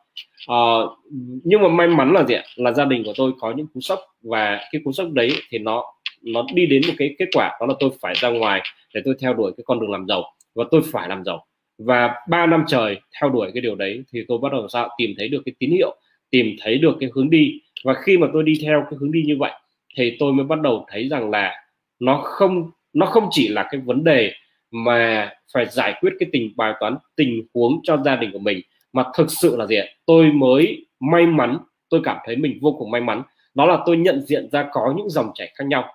Uh, 0.52 0.92
nhưng 1.44 1.62
mà 1.62 1.68
may 1.68 1.88
mắn 1.88 2.14
là 2.14 2.24
gì 2.24 2.36
ạ? 2.36 2.44
Là 2.56 2.72
gia 2.72 2.86
đình 2.86 3.04
của 3.06 3.14
tôi 3.18 3.32
có 3.40 3.54
những 3.58 3.68
cú 3.74 3.80
sốc 3.82 4.00
và 4.24 4.60
cái 4.72 4.82
cú 4.86 4.92
sốc 4.92 5.08
đấy 5.12 5.32
thì 5.50 5.58
nó 5.58 5.84
nó 6.22 6.46
đi 6.54 6.66
đến 6.66 6.82
một 6.88 6.94
cái 6.98 7.16
kết 7.20 7.26
quả 7.34 7.58
đó 7.60 7.66
là 7.66 7.74
tôi 7.80 7.90
phải 8.02 8.14
ra 8.16 8.30
ngoài 8.30 8.62
để 8.94 9.02
tôi 9.06 9.16
theo 9.22 9.34
đuổi 9.34 9.52
cái 9.58 9.64
con 9.68 9.80
đường 9.80 9.92
làm 9.92 10.06
giàu 10.08 10.24
và 10.56 10.64
tôi 10.72 10.82
phải 10.92 11.10
làm 11.10 11.24
giàu 11.24 11.46
và 11.78 12.16
ba 12.30 12.46
năm 12.46 12.64
trời 12.68 13.00
theo 13.20 13.30
đuổi 13.30 13.52
cái 13.54 13.62
điều 13.62 13.76
đấy 13.76 14.04
thì 14.12 14.24
tôi 14.28 14.38
bắt 14.38 14.52
đầu 14.52 14.68
sao 14.68 14.90
tìm 14.98 15.14
thấy 15.18 15.28
được 15.28 15.42
cái 15.46 15.56
tín 15.60 15.72
hiệu, 15.72 15.96
tìm 16.30 16.56
thấy 16.62 16.78
được 16.78 16.98
cái 17.00 17.10
hướng 17.16 17.30
đi. 17.30 17.62
Và 17.84 17.94
khi 17.94 18.18
mà 18.18 18.28
tôi 18.34 18.44
đi 18.44 18.54
theo 18.62 18.86
cái 18.90 18.98
hướng 19.00 19.12
đi 19.12 19.24
như 19.26 19.36
vậy 19.40 19.52
thì 19.96 20.16
tôi 20.20 20.34
mới 20.34 20.46
bắt 20.46 20.62
đầu 20.62 20.86
thấy 20.92 21.08
rằng 21.10 21.30
là 21.30 21.66
nó 22.00 22.18
không 22.24 22.72
nó 22.94 23.06
không 23.06 23.28
chỉ 23.32 23.48
là 23.48 23.68
cái 23.72 23.82
vấn 23.82 24.04
đề 24.04 24.32
mà 24.72 25.32
phải 25.54 25.66
giải 25.66 25.94
quyết 26.02 26.14
cái 26.20 26.30
tình, 26.32 26.54
bài 26.56 26.74
toán 26.80 26.98
tình 27.16 27.48
huống 27.54 27.80
cho 27.84 27.98
gia 27.98 28.16
đình 28.16 28.32
của 28.32 28.40
mình, 28.40 28.62
mà 28.94 29.04
thực 29.18 29.32
sự 29.32 29.56
là 29.58 29.66
gì 29.66 29.78
tôi 30.06 30.32
mới 30.32 30.86
may 31.00 31.28
mắn, 31.28 31.58
tôi 31.90 32.02
cảm 32.04 32.18
thấy 32.26 32.36
mình 32.36 32.60
vô 32.62 32.76
cùng 32.80 32.92
may 32.92 33.02
mắn. 33.02 33.22
Đó 33.56 33.66
là 33.66 33.78
tôi 33.86 33.98
nhận 33.98 34.22
diện 34.22 34.50
ra 34.52 34.70
có 34.72 34.94
những 34.98 35.10
dòng 35.10 35.32
chảy 35.36 35.52
khác 35.56 35.68
nhau, 35.68 35.94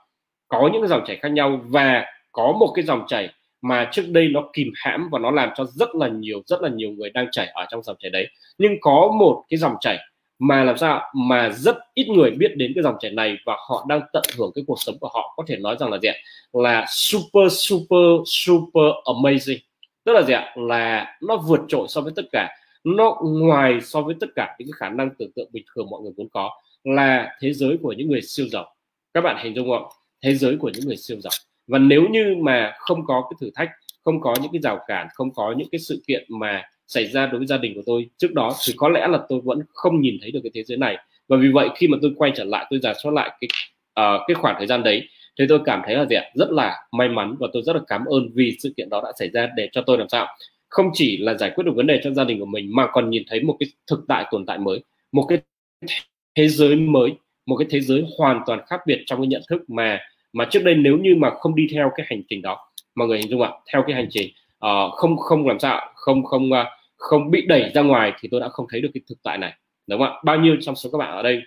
có 0.49 0.71
những 0.73 0.87
dòng 0.87 1.03
chảy 1.07 1.17
khác 1.17 1.33
nhau 1.33 1.61
và 1.65 2.05
có 2.33 2.57
một 2.61 2.73
cái 2.75 2.85
dòng 2.85 3.05
chảy 3.09 3.29
mà 3.63 3.89
trước 3.93 4.03
đây 4.09 4.29
nó 4.29 4.49
kìm 4.53 4.73
hãm 4.75 5.09
và 5.13 5.19
nó 5.19 5.31
làm 5.31 5.51
cho 5.57 5.65
rất 5.65 5.95
là 5.95 6.09
nhiều, 6.09 6.43
rất 6.47 6.63
là 6.63 6.69
nhiều 6.69 6.91
người 6.91 7.11
đang 7.11 7.31
chảy 7.33 7.47
ở 7.47 7.67
trong 7.71 7.83
dòng 7.83 7.97
chảy 8.01 8.11
đấy. 8.11 8.29
Nhưng 8.59 8.77
có 8.81 9.13
một 9.19 9.45
cái 9.49 9.59
dòng 9.59 9.75
chảy 9.81 9.99
mà 10.39 10.65
làm 10.65 10.79
sao 10.79 11.03
mà 11.15 11.49
rất 11.49 11.77
ít 11.95 12.09
người 12.09 12.31
biết 12.31 12.57
đến 12.57 12.73
cái 12.75 12.83
dòng 12.83 12.97
chảy 13.01 13.11
này 13.11 13.37
và 13.47 13.57
họ 13.69 13.87
đang 13.89 14.01
tận 14.13 14.23
hưởng 14.39 14.51
cái 14.55 14.65
cuộc 14.67 14.79
sống 14.81 14.99
của 15.01 15.09
họ. 15.15 15.35
Có 15.37 15.45
thể 15.47 15.57
nói 15.57 15.77
rằng 15.81 15.91
là 15.91 15.99
gì 15.99 16.09
ạ? 16.09 16.15
Là 16.53 16.85
super 16.89 17.53
super 17.53 18.21
super 18.27 18.91
amazing. 19.05 19.59
Tức 20.05 20.13
là 20.13 20.23
gì 20.23 20.35
ạ? 20.35 20.55
Là 20.57 21.17
nó 21.23 21.37
vượt 21.37 21.61
trội 21.69 21.87
so 21.89 22.01
với 22.01 22.13
tất 22.17 22.25
cả. 22.33 22.57
Nó 22.85 23.17
ngoài 23.23 23.81
so 23.81 24.01
với 24.01 24.15
tất 24.21 24.27
cả 24.35 24.57
những 24.59 24.69
cái 24.69 24.89
khả 24.89 24.95
năng 24.95 25.11
tưởng 25.19 25.33
tượng 25.37 25.49
bình 25.53 25.65
thường 25.75 25.91
mọi 25.91 26.01
người 26.03 26.13
muốn 26.17 26.29
có 26.29 26.51
là 26.85 27.37
thế 27.41 27.53
giới 27.53 27.79
của 27.83 27.93
những 27.93 28.11
người 28.11 28.23
siêu 28.23 28.47
giàu. 28.53 28.75
Các 29.15 29.21
bạn 29.21 29.37
hình 29.45 29.55
dung 29.55 29.69
không 29.69 29.89
thế 30.23 30.35
giới 30.35 30.57
của 30.57 30.71
những 30.75 30.87
người 30.87 30.97
siêu 30.97 31.21
giàu 31.21 31.33
và 31.71 31.79
nếu 31.79 32.09
như 32.11 32.37
mà 32.41 32.73
không 32.79 33.07
có 33.07 33.29
cái 33.31 33.37
thử 33.41 33.51
thách 33.55 33.71
không 34.05 34.21
có 34.21 34.35
những 34.43 34.53
cái 34.53 34.61
rào 34.63 34.79
cản 34.87 35.07
không 35.15 35.35
có 35.35 35.55
những 35.57 35.69
cái 35.73 35.79
sự 35.79 36.03
kiện 36.07 36.25
mà 36.29 36.63
xảy 36.87 37.07
ra 37.07 37.27
đối 37.27 37.39
với 37.39 37.47
gia 37.47 37.57
đình 37.57 37.75
của 37.75 37.83
tôi 37.87 38.11
trước 38.17 38.35
đó 38.35 38.53
thì 38.67 38.75
có 38.77 38.89
lẽ 38.89 39.07
là 39.09 39.19
tôi 39.29 39.41
vẫn 39.45 39.59
không 39.75 40.01
nhìn 40.01 40.19
thấy 40.23 40.31
được 40.31 40.41
cái 40.43 40.51
thế 40.55 40.63
giới 40.63 40.79
này. 40.79 40.97
Và 41.29 41.37
vì 41.37 41.49
vậy 41.49 41.69
khi 41.77 41.89
mà 41.89 41.99
tôi 42.03 42.13
quay 42.17 42.33
trở 42.37 42.45
lại 42.45 42.67
tôi 42.71 42.81
giả 42.83 42.93
soát 43.03 43.13
lại 43.13 43.31
cái 43.41 43.49
uh, 44.01 44.21
cái 44.29 44.35
khoảng 44.35 44.55
thời 44.59 44.67
gian 44.67 44.83
đấy 44.83 45.09
thì 45.39 45.45
tôi 45.49 45.61
cảm 45.65 45.83
thấy 45.87 45.95
là 45.95 46.07
gì 46.07 46.17
ạ? 46.17 46.25
Rất 46.35 46.51
là 46.51 46.77
may 46.93 47.09
mắn 47.09 47.37
và 47.41 47.49
tôi 47.53 47.63
rất 47.67 47.77
là 47.77 47.83
cảm 47.87 48.05
ơn 48.05 48.31
vì 48.35 48.57
sự 48.59 48.75
kiện 48.77 48.89
đó 48.89 49.01
đã 49.05 49.13
xảy 49.19 49.31
ra 49.31 49.49
để 49.57 49.69
cho 49.73 49.83
tôi 49.87 49.99
làm 49.99 50.09
sao? 50.09 50.27
Không 50.69 50.91
chỉ 50.93 51.17
là 51.17 51.35
giải 51.35 51.51
quyết 51.55 51.65
được 51.65 51.73
vấn 51.77 51.87
đề 51.87 52.01
cho 52.05 52.11
gia 52.11 52.25
đình 52.25 52.41
của 52.41 52.47
mình 52.47 52.77
mà 52.77 52.87
còn 52.93 53.11
nhìn 53.11 53.23
thấy 53.29 53.43
một 53.43 53.57
cái 53.61 53.69
thực 53.91 54.05
tại 54.09 54.25
tồn 54.31 54.47
tại 54.47 54.59
mới 54.59 54.81
một 55.13 55.27
cái 55.29 55.39
thế 56.35 56.49
giới 56.49 56.77
mới 56.77 57.13
một 57.47 57.57
cái 57.57 57.67
thế 57.71 57.81
giới 57.81 58.05
hoàn 58.19 58.41
toàn 58.47 58.61
khác 58.67 58.81
biệt 58.87 59.03
trong 59.07 59.21
cái 59.21 59.27
nhận 59.27 59.43
thức 59.49 59.71
mà 59.71 60.01
mà 60.33 60.45
trước 60.51 60.65
đây 60.65 60.75
nếu 60.75 60.99
như 60.99 61.15
mà 61.15 61.31
không 61.31 61.55
đi 61.55 61.69
theo 61.73 61.91
cái 61.97 62.07
hành 62.11 62.23
trình 62.29 62.43
đó 62.43 62.71
mọi 62.95 63.09
người 63.09 63.19
hình 63.19 63.31
dung 63.31 63.43
ạ 63.43 63.51
theo 63.73 63.85
cái 63.87 63.97
hành 63.97 64.07
trình 64.11 64.33
uh, 64.67 64.93
không 64.93 65.17
không 65.17 65.49
làm 65.49 65.59
sao 65.59 65.93
không 65.95 66.25
không 66.25 66.53
uh, 66.53 66.67
không 66.97 67.31
bị 67.31 67.47
đẩy 67.47 67.71
ra 67.75 67.83
ngoài 67.83 68.13
thì 68.21 68.29
tôi 68.33 68.41
đã 68.41 68.49
không 68.49 68.67
thấy 68.71 68.81
được 68.81 68.89
cái 68.95 69.01
thực 69.09 69.19
tại 69.23 69.39
này 69.39 69.53
đúng 69.87 70.01
không 70.01 70.09
ạ 70.09 70.21
bao 70.25 70.39
nhiêu 70.39 70.57
trong 70.61 70.77
số 70.77 70.91
các 70.93 70.99
bạn 70.99 71.11
ở 71.17 71.23
đây 71.23 71.43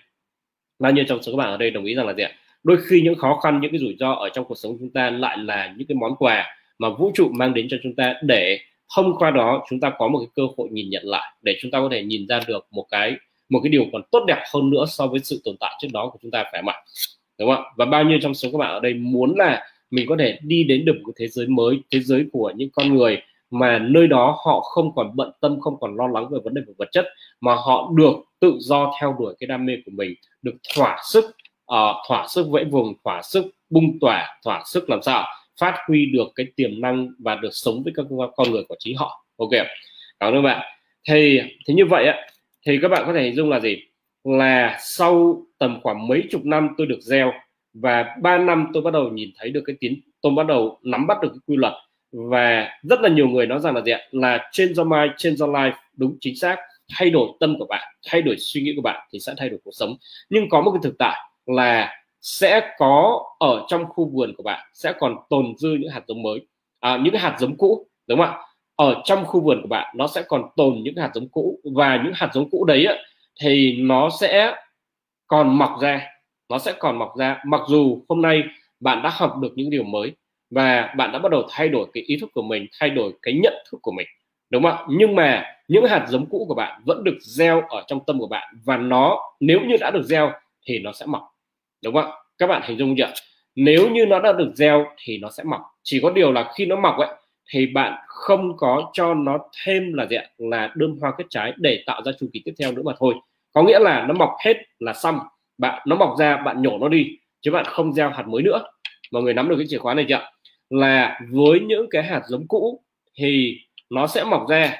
bao 0.78 0.92
nhiêu 0.92 1.04
trong 1.08 1.22
số 1.22 1.32
các 1.32 1.36
bạn 1.36 1.50
ở 1.50 1.56
đây 1.56 1.70
đồng 1.70 1.84
ý 1.84 1.94
rằng 1.94 2.06
là 2.06 2.14
gì 2.14 2.22
ạ 2.22 2.32
đôi 2.62 2.78
khi 2.86 3.02
những 3.02 3.14
khó 3.14 3.40
khăn 3.42 3.60
những 3.60 3.70
cái 3.70 3.78
rủi 3.78 3.96
ro 4.00 4.12
ở 4.12 4.28
trong 4.28 4.44
cuộc 4.44 4.58
sống 4.58 4.76
chúng 4.80 4.90
ta 4.90 5.10
lại 5.10 5.38
là 5.38 5.74
những 5.76 5.86
cái 5.88 5.96
món 5.96 6.16
quà 6.16 6.46
mà 6.78 6.88
vũ 6.88 7.12
trụ 7.14 7.28
mang 7.32 7.54
đến 7.54 7.66
cho 7.70 7.76
chúng 7.82 7.94
ta 7.94 8.14
để 8.22 8.58
thông 8.96 9.18
qua 9.18 9.30
đó 9.30 9.64
chúng 9.70 9.80
ta 9.80 9.92
có 9.98 10.08
một 10.08 10.18
cái 10.18 10.28
cơ 10.34 10.42
hội 10.56 10.68
nhìn 10.72 10.90
nhận 10.90 11.02
lại 11.06 11.32
để 11.42 11.56
chúng 11.62 11.70
ta 11.70 11.78
có 11.80 11.88
thể 11.92 12.02
nhìn 12.02 12.26
ra 12.26 12.40
được 12.46 12.66
một 12.70 12.86
cái 12.90 13.16
một 13.48 13.60
cái 13.62 13.70
điều 13.70 13.86
còn 13.92 14.02
tốt 14.10 14.24
đẹp 14.26 14.42
hơn 14.54 14.70
nữa 14.70 14.84
so 14.88 15.06
với 15.06 15.20
sự 15.20 15.40
tồn 15.44 15.56
tại 15.60 15.74
trước 15.80 15.88
đó 15.92 16.10
của 16.12 16.18
chúng 16.22 16.30
ta 16.30 16.44
phải 16.52 16.62
không 16.62 16.68
ạ? 16.68 16.82
Đúng 17.38 17.50
không 17.50 17.64
ạ? 17.64 17.70
Và 17.76 17.84
bao 17.84 18.04
nhiêu 18.04 18.18
trong 18.22 18.34
số 18.34 18.48
các 18.52 18.58
bạn 18.58 18.70
ở 18.70 18.80
đây 18.80 18.94
muốn 18.94 19.34
là 19.36 19.62
mình 19.90 20.06
có 20.08 20.16
thể 20.18 20.38
đi 20.42 20.64
đến 20.64 20.84
được 20.84 20.94
một 21.04 21.12
thế 21.16 21.28
giới 21.28 21.46
mới 21.46 21.80
thế 21.90 22.00
giới 22.00 22.26
của 22.32 22.52
những 22.56 22.68
con 22.72 22.94
người 22.94 23.22
mà 23.50 23.78
nơi 23.78 24.06
đó 24.06 24.38
họ 24.44 24.60
không 24.60 24.94
còn 24.94 25.16
bận 25.16 25.30
tâm 25.40 25.60
không 25.60 25.80
còn 25.80 25.96
lo 25.96 26.06
lắng 26.06 26.28
về 26.30 26.38
vấn 26.44 26.54
đề 26.54 26.62
về 26.66 26.74
vật 26.78 26.88
chất 26.92 27.06
mà 27.40 27.54
họ 27.54 27.90
được 27.96 28.16
tự 28.40 28.56
do 28.58 28.92
theo 29.00 29.16
đuổi 29.18 29.34
cái 29.40 29.46
đam 29.46 29.66
mê 29.66 29.72
của 29.86 29.92
mình 29.94 30.14
được 30.42 30.54
thỏa 30.76 30.98
sức 31.12 31.24
uh, 31.72 31.96
thỏa 32.08 32.26
sức 32.28 32.46
vẫy 32.48 32.64
vùng 32.64 32.94
thỏa 33.04 33.22
sức 33.22 33.46
bung 33.70 33.98
tỏa 34.00 34.38
thỏa 34.44 34.62
sức 34.66 34.90
làm 34.90 35.02
sao 35.02 35.26
phát 35.60 35.78
huy 35.88 36.06
được 36.06 36.28
cái 36.34 36.46
tiềm 36.56 36.80
năng 36.80 37.08
và 37.18 37.34
được 37.34 37.50
sống 37.52 37.82
với 37.82 37.92
các 37.96 38.06
con 38.36 38.50
người 38.50 38.62
của 38.68 38.76
chính 38.78 38.96
họ. 38.96 39.24
Ok 39.36 39.50
cảm 40.20 40.32
ơn 40.32 40.34
các 40.34 40.40
bạn. 40.42 40.60
Thì 41.08 41.40
thế 41.66 41.74
như 41.74 41.86
vậy 41.86 42.06
á 42.06 42.28
thì 42.66 42.78
các 42.82 42.88
bạn 42.88 43.02
có 43.06 43.12
thể 43.12 43.22
hình 43.22 43.34
dung 43.34 43.50
là 43.50 43.60
gì? 43.60 43.76
Là 44.24 44.76
sau 44.80 45.42
tầm 45.58 45.78
khoảng 45.82 46.08
mấy 46.08 46.22
chục 46.30 46.44
năm 46.44 46.68
tôi 46.78 46.86
được 46.86 47.00
gieo 47.00 47.32
và 47.74 48.16
3 48.22 48.38
năm 48.38 48.70
tôi 48.72 48.82
bắt 48.82 48.92
đầu 48.92 49.08
nhìn 49.08 49.30
thấy 49.38 49.50
được 49.50 49.62
cái 49.66 49.76
tiến 49.80 50.00
tôi 50.22 50.32
bắt 50.36 50.46
đầu 50.46 50.78
nắm 50.82 51.06
bắt 51.06 51.18
được 51.22 51.28
cái 51.28 51.40
quy 51.46 51.56
luật. 51.56 51.72
Và 52.12 52.68
rất 52.82 53.00
là 53.00 53.08
nhiều 53.08 53.28
người 53.28 53.46
nói 53.46 53.60
rằng 53.60 53.74
là 53.74 53.80
gì 53.80 53.92
ạ? 53.92 54.00
Là 54.10 54.48
change 54.52 54.72
your 54.76 54.88
mind 54.88 55.12
change 55.16 55.36
your 55.40 55.56
life 55.56 55.72
đúng 55.96 56.16
chính 56.20 56.36
xác. 56.36 56.56
Thay 56.94 57.10
đổi 57.10 57.28
tâm 57.40 57.58
của 57.58 57.66
bạn 57.66 57.94
thay 58.06 58.22
đổi 58.22 58.36
suy 58.38 58.60
nghĩ 58.62 58.72
của 58.76 58.82
bạn 58.82 59.08
thì 59.12 59.20
sẽ 59.20 59.34
thay 59.36 59.48
đổi 59.48 59.60
cuộc 59.64 59.70
sống. 59.74 59.96
Nhưng 60.30 60.48
có 60.48 60.60
một 60.60 60.70
cái 60.70 60.80
thực 60.82 60.98
tại 60.98 61.16
là 61.46 61.92
sẽ 62.20 62.74
có 62.78 63.24
ở 63.38 63.64
trong 63.68 63.84
khu 63.86 64.10
vườn 64.10 64.34
của 64.36 64.42
bạn 64.42 64.66
sẽ 64.74 64.92
còn 64.98 65.16
tồn 65.30 65.54
dư 65.56 65.68
những 65.68 65.90
hạt 65.90 66.02
giống 66.08 66.22
mới 66.22 66.46
à, 66.80 66.98
những 67.02 67.12
cái 67.12 67.22
hạt 67.22 67.36
giống 67.38 67.56
cũ 67.56 67.86
đúng 68.06 68.18
không 68.18 68.26
ạ? 68.26 68.38
Ở 68.76 69.02
trong 69.04 69.24
khu 69.24 69.40
vườn 69.40 69.62
của 69.62 69.68
bạn 69.68 69.94
nó 69.96 70.06
sẽ 70.06 70.22
còn 70.28 70.42
tồn 70.56 70.74
những 70.82 70.96
hạt 70.96 71.10
giống 71.14 71.28
cũ. 71.28 71.60
Và 71.74 72.00
những 72.04 72.12
hạt 72.16 72.30
giống 72.34 72.50
cũ 72.50 72.64
đấy 72.64 72.86
thì 73.40 73.76
nó 73.80 74.08
sẽ 74.20 74.54
còn 75.26 75.58
mọc 75.58 75.70
ra, 75.80 76.00
nó 76.48 76.58
sẽ 76.58 76.74
còn 76.78 76.98
mọc 76.98 77.16
ra. 77.18 77.42
Mặc 77.46 77.60
dù 77.68 78.04
hôm 78.08 78.22
nay 78.22 78.42
bạn 78.80 79.02
đã 79.02 79.10
học 79.12 79.36
được 79.42 79.52
những 79.54 79.70
điều 79.70 79.82
mới 79.82 80.12
và 80.50 80.94
bạn 80.96 81.12
đã 81.12 81.18
bắt 81.18 81.32
đầu 81.32 81.42
thay 81.50 81.68
đổi 81.68 81.86
cái 81.92 82.02
ý 82.06 82.16
thức 82.20 82.30
của 82.34 82.42
mình, 82.42 82.66
thay 82.80 82.90
đổi 82.90 83.12
cái 83.22 83.34
nhận 83.42 83.54
thức 83.70 83.78
của 83.82 83.92
mình, 83.92 84.06
đúng 84.50 84.62
không 84.62 84.72
ạ? 84.72 84.84
Nhưng 84.88 85.14
mà 85.14 85.44
những 85.68 85.86
hạt 85.86 86.06
giống 86.08 86.26
cũ 86.26 86.44
của 86.48 86.54
bạn 86.54 86.82
vẫn 86.84 87.04
được 87.04 87.18
gieo 87.20 87.60
ở 87.60 87.84
trong 87.86 88.00
tâm 88.06 88.18
của 88.18 88.26
bạn 88.26 88.54
và 88.64 88.76
nó, 88.76 89.18
nếu 89.40 89.60
như 89.60 89.76
đã 89.80 89.90
được 89.90 90.02
gieo 90.02 90.32
thì 90.66 90.78
nó 90.78 90.92
sẽ 90.92 91.06
mọc, 91.06 91.22
đúng 91.84 91.94
không 91.94 92.10
ạ? 92.10 92.16
Các 92.38 92.46
bạn 92.46 92.62
hình 92.64 92.78
dung 92.78 92.94
chưa? 92.98 93.12
Nếu 93.54 93.90
như 93.90 94.06
nó 94.06 94.20
đã 94.20 94.32
được 94.32 94.52
gieo 94.54 94.86
thì 95.04 95.18
nó 95.18 95.30
sẽ 95.30 95.44
mọc. 95.44 95.60
Chỉ 95.82 96.00
có 96.02 96.10
điều 96.10 96.32
là 96.32 96.52
khi 96.54 96.66
nó 96.66 96.76
mọc 96.76 96.98
ấy 96.98 97.08
thì 97.50 97.66
bạn 97.66 97.98
không 98.06 98.56
có 98.56 98.90
cho 98.92 99.14
nó 99.14 99.38
thêm 99.64 99.92
là 99.92 100.06
gì 100.06 100.16
ạ? 100.16 100.24
Là 100.38 100.72
đơm 100.74 100.98
hoa 101.00 101.12
kết 101.18 101.24
trái 101.30 101.52
để 101.56 101.82
tạo 101.86 102.02
ra 102.04 102.12
chu 102.20 102.26
kỳ 102.32 102.42
tiếp 102.44 102.52
theo 102.58 102.72
nữa 102.72 102.82
mà 102.84 102.92
thôi. 102.98 103.14
Có 103.52 103.62
nghĩa 103.62 103.78
là 103.78 104.04
nó 104.08 104.14
mọc 104.14 104.30
hết 104.44 104.56
là 104.78 104.92
xong. 104.92 105.18
Bạn, 105.58 105.82
nó 105.86 105.96
mọc 105.96 106.14
ra, 106.18 106.36
bạn 106.36 106.62
nhổ 106.62 106.78
nó 106.78 106.88
đi, 106.88 107.18
chứ 107.40 107.50
bạn 107.50 107.64
không 107.64 107.92
gieo 107.92 108.10
hạt 108.10 108.26
mới 108.26 108.42
nữa. 108.42 108.64
Mọi 109.12 109.22
người 109.22 109.34
nắm 109.34 109.48
được 109.48 109.56
cái 109.58 109.66
chìa 109.68 109.78
khóa 109.78 109.94
này 109.94 110.06
chưa 110.08 110.28
là 110.70 111.20
với 111.30 111.60
những 111.60 111.86
cái 111.90 112.02
hạt 112.02 112.22
giống 112.26 112.48
cũ 112.48 112.82
thì 113.18 113.58
nó 113.90 114.06
sẽ 114.06 114.24
mọc 114.24 114.48
ra 114.48 114.76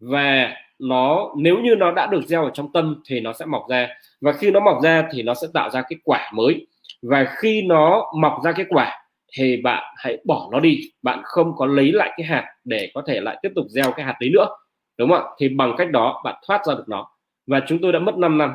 và 0.00 0.54
nó, 0.78 1.30
nếu 1.36 1.58
như 1.58 1.76
nó 1.76 1.92
đã 1.92 2.06
được 2.06 2.22
gieo 2.26 2.44
ở 2.44 2.50
trong 2.54 2.72
tâm 2.72 3.02
thì 3.06 3.20
nó 3.20 3.32
sẽ 3.32 3.46
mọc 3.46 3.66
ra. 3.68 3.88
Và 4.20 4.32
khi 4.32 4.50
nó 4.50 4.60
mọc 4.60 4.82
ra 4.82 5.08
thì 5.12 5.22
nó 5.22 5.34
sẽ 5.34 5.48
tạo 5.54 5.70
ra 5.70 5.82
cái 5.88 5.98
quả 6.04 6.30
mới. 6.34 6.66
Và 7.02 7.26
khi 7.36 7.62
nó 7.62 8.12
mọc 8.20 8.40
ra 8.44 8.52
cái 8.52 8.66
quả 8.68 9.05
thì 9.32 9.56
bạn 9.56 9.94
hãy 9.96 10.18
bỏ 10.24 10.48
nó 10.52 10.60
đi. 10.60 10.80
Bạn 11.02 11.20
không 11.24 11.52
có 11.56 11.66
lấy 11.66 11.92
lại 11.92 12.12
cái 12.16 12.26
hạt 12.26 12.44
để 12.64 12.90
có 12.94 13.02
thể 13.06 13.20
lại 13.20 13.38
tiếp 13.42 13.52
tục 13.54 13.66
gieo 13.68 13.92
cái 13.92 14.06
hạt 14.06 14.16
đấy 14.20 14.30
nữa. 14.32 14.46
Đúng 14.98 15.10
không 15.10 15.18
ạ? 15.18 15.30
Thì 15.38 15.48
bằng 15.48 15.74
cách 15.78 15.90
đó, 15.90 16.22
bạn 16.24 16.34
thoát 16.46 16.66
ra 16.66 16.74
được 16.74 16.84
nó. 16.88 17.08
Và 17.46 17.60
chúng 17.66 17.78
tôi 17.82 17.92
đã 17.92 17.98
mất 17.98 18.16
5 18.16 18.38
năm. 18.38 18.52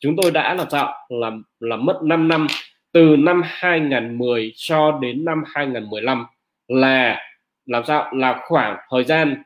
Chúng 0.00 0.16
tôi 0.22 0.30
đã 0.30 0.54
làm 0.54 0.70
sao 0.70 0.94
là 1.08 1.30
là 1.60 1.76
mất 1.76 2.00
5 2.02 2.28
năm. 2.28 2.46
Từ 2.92 3.16
năm 3.18 3.42
2010 3.44 4.52
cho 4.56 4.98
đến 5.02 5.24
năm 5.24 5.44
2015 5.46 6.26
là 6.68 7.20
làm 7.66 7.84
sao 7.84 8.12
là 8.14 8.40
khoảng 8.48 8.76
thời 8.90 9.04
gian 9.04 9.42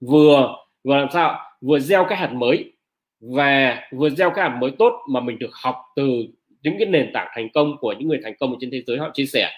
vừa 0.00 0.54
vừa 0.84 0.96
làm 0.96 1.08
sao 1.12 1.40
vừa 1.60 1.78
gieo 1.78 2.04
cái 2.04 2.18
hạt 2.18 2.32
mới. 2.32 2.72
Và 3.20 3.82
vừa 3.92 4.10
gieo 4.10 4.30
cái 4.30 4.50
hạt 4.50 4.56
mới 4.60 4.70
tốt 4.78 4.92
mà 5.10 5.20
mình 5.20 5.38
được 5.38 5.54
học 5.62 5.76
từ 5.96 6.24
những 6.62 6.74
cái 6.78 6.88
nền 6.88 7.10
tảng 7.14 7.28
thành 7.34 7.48
công 7.54 7.76
của 7.80 7.94
những 7.98 8.08
người 8.08 8.20
thành 8.24 8.34
công 8.40 8.50
ở 8.50 8.56
trên 8.60 8.70
thế 8.70 8.82
giới 8.86 8.98
họ 8.98 9.10
chia 9.14 9.26
sẻ 9.26 9.50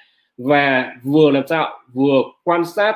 và 0.44 0.92
vừa 1.02 1.30
làm 1.30 1.46
sao? 1.48 1.80
Vừa 1.92 2.22
quan 2.44 2.64
sát 2.64 2.94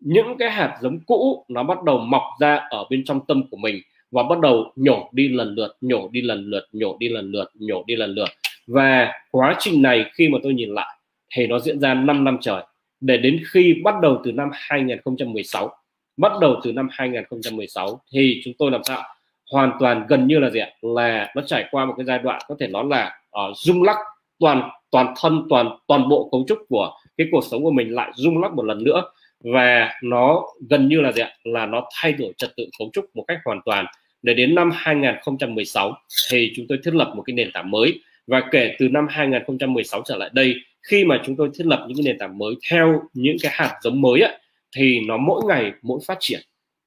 những 0.00 0.36
cái 0.38 0.50
hạt 0.50 0.78
giống 0.80 1.00
cũ 1.06 1.44
nó 1.48 1.62
bắt 1.62 1.82
đầu 1.82 1.98
mọc 1.98 2.22
ra 2.40 2.56
ở 2.56 2.84
bên 2.90 3.04
trong 3.04 3.20
tâm 3.26 3.42
của 3.50 3.56
mình 3.56 3.80
và 4.10 4.22
bắt 4.22 4.40
đầu 4.40 4.72
nhổ 4.76 5.08
đi 5.12 5.28
lần 5.28 5.54
lượt 5.54 5.76
nhổ 5.80 6.08
đi 6.12 6.22
lần 6.22 6.44
lượt 6.50 6.68
nhổ 6.72 6.96
đi 7.00 7.08
lần 7.08 7.30
lượt 7.30 7.50
nhổ 7.54 7.84
đi 7.86 7.96
lần 7.96 8.10
lượt. 8.10 8.28
Và 8.66 9.12
quá 9.30 9.56
trình 9.58 9.82
này 9.82 10.04
khi 10.14 10.28
mà 10.28 10.38
tôi 10.42 10.54
nhìn 10.54 10.74
lại 10.74 10.96
thì 11.34 11.46
nó 11.46 11.58
diễn 11.58 11.80
ra 11.80 11.94
5 11.94 12.24
năm 12.24 12.38
trời. 12.40 12.62
Để 13.00 13.16
đến 13.16 13.42
khi 13.52 13.74
bắt 13.84 13.94
đầu 14.02 14.20
từ 14.24 14.32
năm 14.32 14.50
2016 14.52 15.70
bắt 16.16 16.32
đầu 16.40 16.60
từ 16.64 16.72
năm 16.72 16.88
2016 16.90 18.00
thì 18.12 18.40
chúng 18.44 18.54
tôi 18.58 18.70
làm 18.70 18.84
sao? 18.84 19.02
Hoàn 19.52 19.72
toàn 19.80 20.06
gần 20.08 20.26
như 20.26 20.38
là 20.38 20.50
gì 20.50 20.60
ạ? 20.60 20.68
Là 20.82 21.32
nó 21.36 21.42
trải 21.46 21.68
qua 21.70 21.84
một 21.84 21.94
cái 21.96 22.06
giai 22.06 22.18
đoạn 22.18 22.40
có 22.48 22.56
thể 22.60 22.66
nói 22.66 22.84
là 22.88 23.20
uh, 23.28 23.56
rung 23.56 23.82
lắc 23.82 23.96
toàn 24.40 24.70
toàn 24.90 25.14
thân 25.20 25.46
toàn 25.50 25.68
toàn 25.86 26.08
bộ 26.08 26.28
cấu 26.32 26.44
trúc 26.48 26.58
của 26.68 26.92
cái 27.16 27.26
cuộc 27.30 27.44
sống 27.50 27.62
của 27.62 27.70
mình 27.70 27.94
lại 27.94 28.12
rung 28.14 28.42
lắc 28.42 28.52
một 28.52 28.62
lần 28.62 28.84
nữa. 28.84 29.02
Và 29.44 29.92
nó 30.02 30.42
gần 30.70 30.88
như 30.88 31.00
là 31.00 31.12
gì 31.12 31.22
ạ? 31.22 31.30
Là 31.44 31.66
nó 31.66 31.88
thay 32.00 32.12
đổi 32.12 32.32
trật 32.36 32.50
tự 32.56 32.66
cấu 32.78 32.90
trúc 32.92 33.16
một 33.16 33.24
cách 33.28 33.38
hoàn 33.44 33.60
toàn. 33.64 33.86
Để 34.22 34.34
đến 34.34 34.54
năm 34.54 34.70
2016 34.74 35.94
thì 36.30 36.52
chúng 36.56 36.66
tôi 36.68 36.78
thiết 36.84 36.94
lập 36.94 37.12
một 37.16 37.22
cái 37.22 37.34
nền 37.34 37.50
tảng 37.52 37.70
mới. 37.70 38.00
Và 38.26 38.42
kể 38.50 38.74
từ 38.78 38.88
năm 38.88 39.06
2016 39.10 40.02
trở 40.04 40.16
lại 40.16 40.30
đây 40.32 40.54
khi 40.82 41.04
mà 41.04 41.20
chúng 41.24 41.36
tôi 41.36 41.50
thiết 41.54 41.66
lập 41.66 41.84
những 41.88 41.96
cái 41.96 42.04
nền 42.04 42.18
tảng 42.18 42.38
mới 42.38 42.54
theo 42.70 43.02
những 43.14 43.36
cái 43.42 43.52
hạt 43.54 43.78
giống 43.82 44.00
mới 44.00 44.20
á, 44.20 44.30
thì 44.76 45.00
nó 45.06 45.16
mỗi 45.16 45.42
ngày 45.48 45.72
mỗi 45.82 46.00
phát 46.06 46.16
triển. 46.20 46.40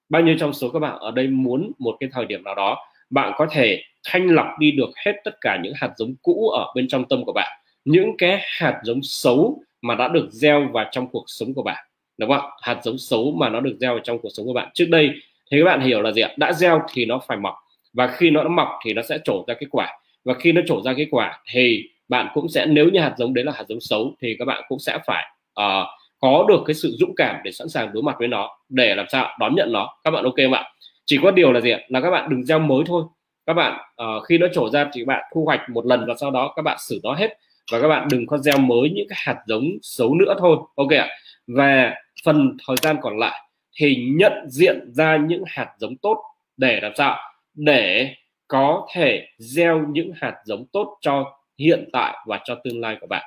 Bao 0.09 0.21
nhiêu 0.21 0.35
trong 0.39 0.53
số 0.53 0.69
các 0.69 0.79
bạn 0.79 0.99
ở 0.99 1.11
đây 1.11 1.27
muốn 1.27 1.71
một 1.79 1.97
cái 1.99 2.09
thời 2.13 2.25
điểm 2.25 2.43
nào 2.43 2.55
đó 2.55 2.77
bạn 3.09 3.33
có 3.37 3.47
thể 3.51 3.83
thanh 4.03 4.27
lọc 4.27 4.47
đi 4.59 4.71
được 4.71 4.89
hết 5.05 5.13
tất 5.23 5.41
cả 5.41 5.59
những 5.63 5.73
hạt 5.75 5.91
giống 5.97 6.15
cũ 6.21 6.49
ở 6.49 6.71
bên 6.75 6.87
trong 6.87 7.05
tâm 7.09 7.25
của 7.25 7.33
bạn 7.33 7.59
những 7.85 8.17
cái 8.17 8.39
hạt 8.41 8.79
giống 8.83 8.99
xấu 9.03 9.63
mà 9.81 9.95
đã 9.95 10.07
được 10.07 10.27
gieo 10.31 10.67
vào 10.73 10.85
trong 10.91 11.07
cuộc 11.07 11.23
sống 11.27 11.53
của 11.53 11.63
bạn 11.63 11.85
đúng 12.17 12.29
không 12.29 12.49
hạt 12.61 12.79
giống 12.83 12.97
xấu 12.97 13.31
mà 13.31 13.49
nó 13.49 13.59
được 13.59 13.75
gieo 13.79 13.91
vào 13.91 14.03
trong 14.03 14.19
cuộc 14.19 14.29
sống 14.33 14.45
của 14.45 14.53
bạn. 14.53 14.69
Trước 14.73 14.85
đây 14.89 15.09
thì 15.51 15.59
các 15.59 15.65
bạn 15.65 15.81
hiểu 15.81 16.01
là 16.01 16.11
gì 16.11 16.21
ạ? 16.21 16.29
Đã 16.37 16.53
gieo 16.53 16.81
thì 16.93 17.05
nó 17.05 17.19
phải 17.27 17.37
mọc 17.37 17.55
và 17.93 18.07
khi 18.07 18.29
nó 18.29 18.43
mọc 18.49 18.69
thì 18.85 18.93
nó 18.93 19.01
sẽ 19.01 19.17
trổ 19.23 19.43
ra 19.47 19.53
kết 19.53 19.67
quả 19.71 19.87
và 20.25 20.33
khi 20.33 20.51
nó 20.51 20.61
trổ 20.67 20.81
ra 20.81 20.93
kết 20.97 21.07
quả 21.11 21.39
thì 21.51 21.83
bạn 22.09 22.27
cũng 22.33 22.49
sẽ 22.49 22.65
nếu 22.65 22.89
như 22.89 22.99
hạt 22.99 23.13
giống 23.17 23.33
đấy 23.33 23.45
là 23.45 23.51
hạt 23.55 23.63
giống 23.67 23.81
xấu 23.81 24.15
thì 24.21 24.35
các 24.39 24.45
bạn 24.45 24.63
cũng 24.67 24.79
sẽ 24.79 24.99
phải 25.07 25.25
uh, 25.59 25.87
có 26.19 26.45
được 26.49 26.63
cái 26.65 26.73
sự 26.73 26.95
dũng 26.99 27.15
cảm 27.15 27.35
để 27.43 27.51
sẵn 27.51 27.69
sàng 27.69 27.93
đối 27.93 28.03
mặt 28.03 28.15
với 28.19 28.27
nó 28.27 28.49
để 28.69 28.95
làm 28.95 29.05
sao 29.09 29.37
đón 29.39 29.55
nhận 29.55 29.71
nó. 29.71 29.95
Các 30.03 30.11
bạn 30.11 30.23
ok 30.23 30.35
không 30.37 30.53
ạ? 30.53 30.63
Chỉ 31.05 31.19
có 31.23 31.31
điều 31.31 31.51
là 31.51 31.61
gì 31.61 31.71
ạ? 31.71 31.79
Là 31.87 32.01
các 32.01 32.09
bạn 32.09 32.29
đừng 32.29 32.43
gieo 32.43 32.59
mới 32.59 32.83
thôi 32.85 33.03
các 33.45 33.53
bạn 33.53 33.79
uh, 34.03 34.23
khi 34.23 34.37
nó 34.37 34.47
trổ 34.53 34.69
ra 34.69 34.89
thì 34.93 35.05
bạn 35.05 35.23
thu 35.33 35.45
hoạch 35.45 35.69
một 35.69 35.85
lần 35.85 36.05
và 36.07 36.13
sau 36.19 36.31
đó 36.31 36.53
các 36.55 36.61
bạn 36.61 36.77
xử 36.79 36.99
nó 37.03 37.13
hết. 37.13 37.37
Và 37.71 37.81
các 37.81 37.87
bạn 37.87 38.07
đừng 38.11 38.27
có 38.27 38.37
gieo 38.37 38.57
mới 38.57 38.89
những 38.89 39.07
cái 39.09 39.17
hạt 39.21 39.37
giống 39.47 39.63
xấu 39.81 40.15
nữa 40.15 40.35
thôi. 40.39 40.57
Ok 40.75 40.89
ạ. 40.89 41.07
Và 41.47 41.93
phần 42.25 42.57
thời 42.67 42.75
gian 42.81 42.97
còn 43.01 43.17
lại 43.17 43.41
thì 43.75 43.95
nhận 44.15 44.33
diện 44.47 44.93
ra 44.93 45.17
những 45.17 45.43
hạt 45.47 45.69
giống 45.77 45.95
tốt 45.95 46.23
để 46.57 46.79
làm 46.81 46.91
sao? 46.95 47.17
Để 47.53 48.15
có 48.47 48.87
thể 48.93 49.27
gieo 49.37 49.85
những 49.89 50.11
hạt 50.15 50.35
giống 50.45 50.65
tốt 50.65 50.97
cho 51.01 51.37
hiện 51.59 51.89
tại 51.93 52.17
và 52.25 52.39
cho 52.43 52.55
tương 52.55 52.81
lai 52.81 52.97
của 53.01 53.07
bạn. 53.07 53.23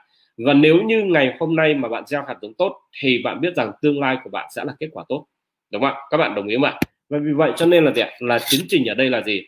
Và 0.46 0.52
nếu 0.52 0.76
như 0.82 1.02
ngày 1.02 1.34
hôm 1.40 1.56
nay 1.56 1.74
mà 1.74 1.88
bạn 1.88 2.06
gieo 2.06 2.24
hạt 2.28 2.36
giống 2.42 2.54
tốt 2.54 2.80
thì 3.00 3.22
bạn 3.24 3.40
biết 3.40 3.56
rằng 3.56 3.72
tương 3.82 4.00
lai 4.00 4.16
của 4.24 4.30
bạn 4.30 4.48
sẽ 4.54 4.64
là 4.64 4.74
kết 4.80 4.88
quả 4.92 5.04
tốt. 5.08 5.26
Đúng 5.72 5.82
không 5.82 5.90
ạ? 5.90 6.00
Các 6.10 6.16
bạn 6.16 6.34
đồng 6.34 6.46
ý 6.46 6.56
không 6.56 6.64
ạ? 6.64 6.80
Và 7.08 7.18
vì 7.22 7.32
vậy 7.32 7.52
cho 7.56 7.66
nên 7.66 7.84
là 7.84 7.92
gì 7.92 8.02
ạ? 8.02 8.10
Là 8.18 8.38
tiến 8.50 8.60
trình 8.68 8.86
ở 8.86 8.94
đây 8.94 9.10
là 9.10 9.22
gì? 9.22 9.46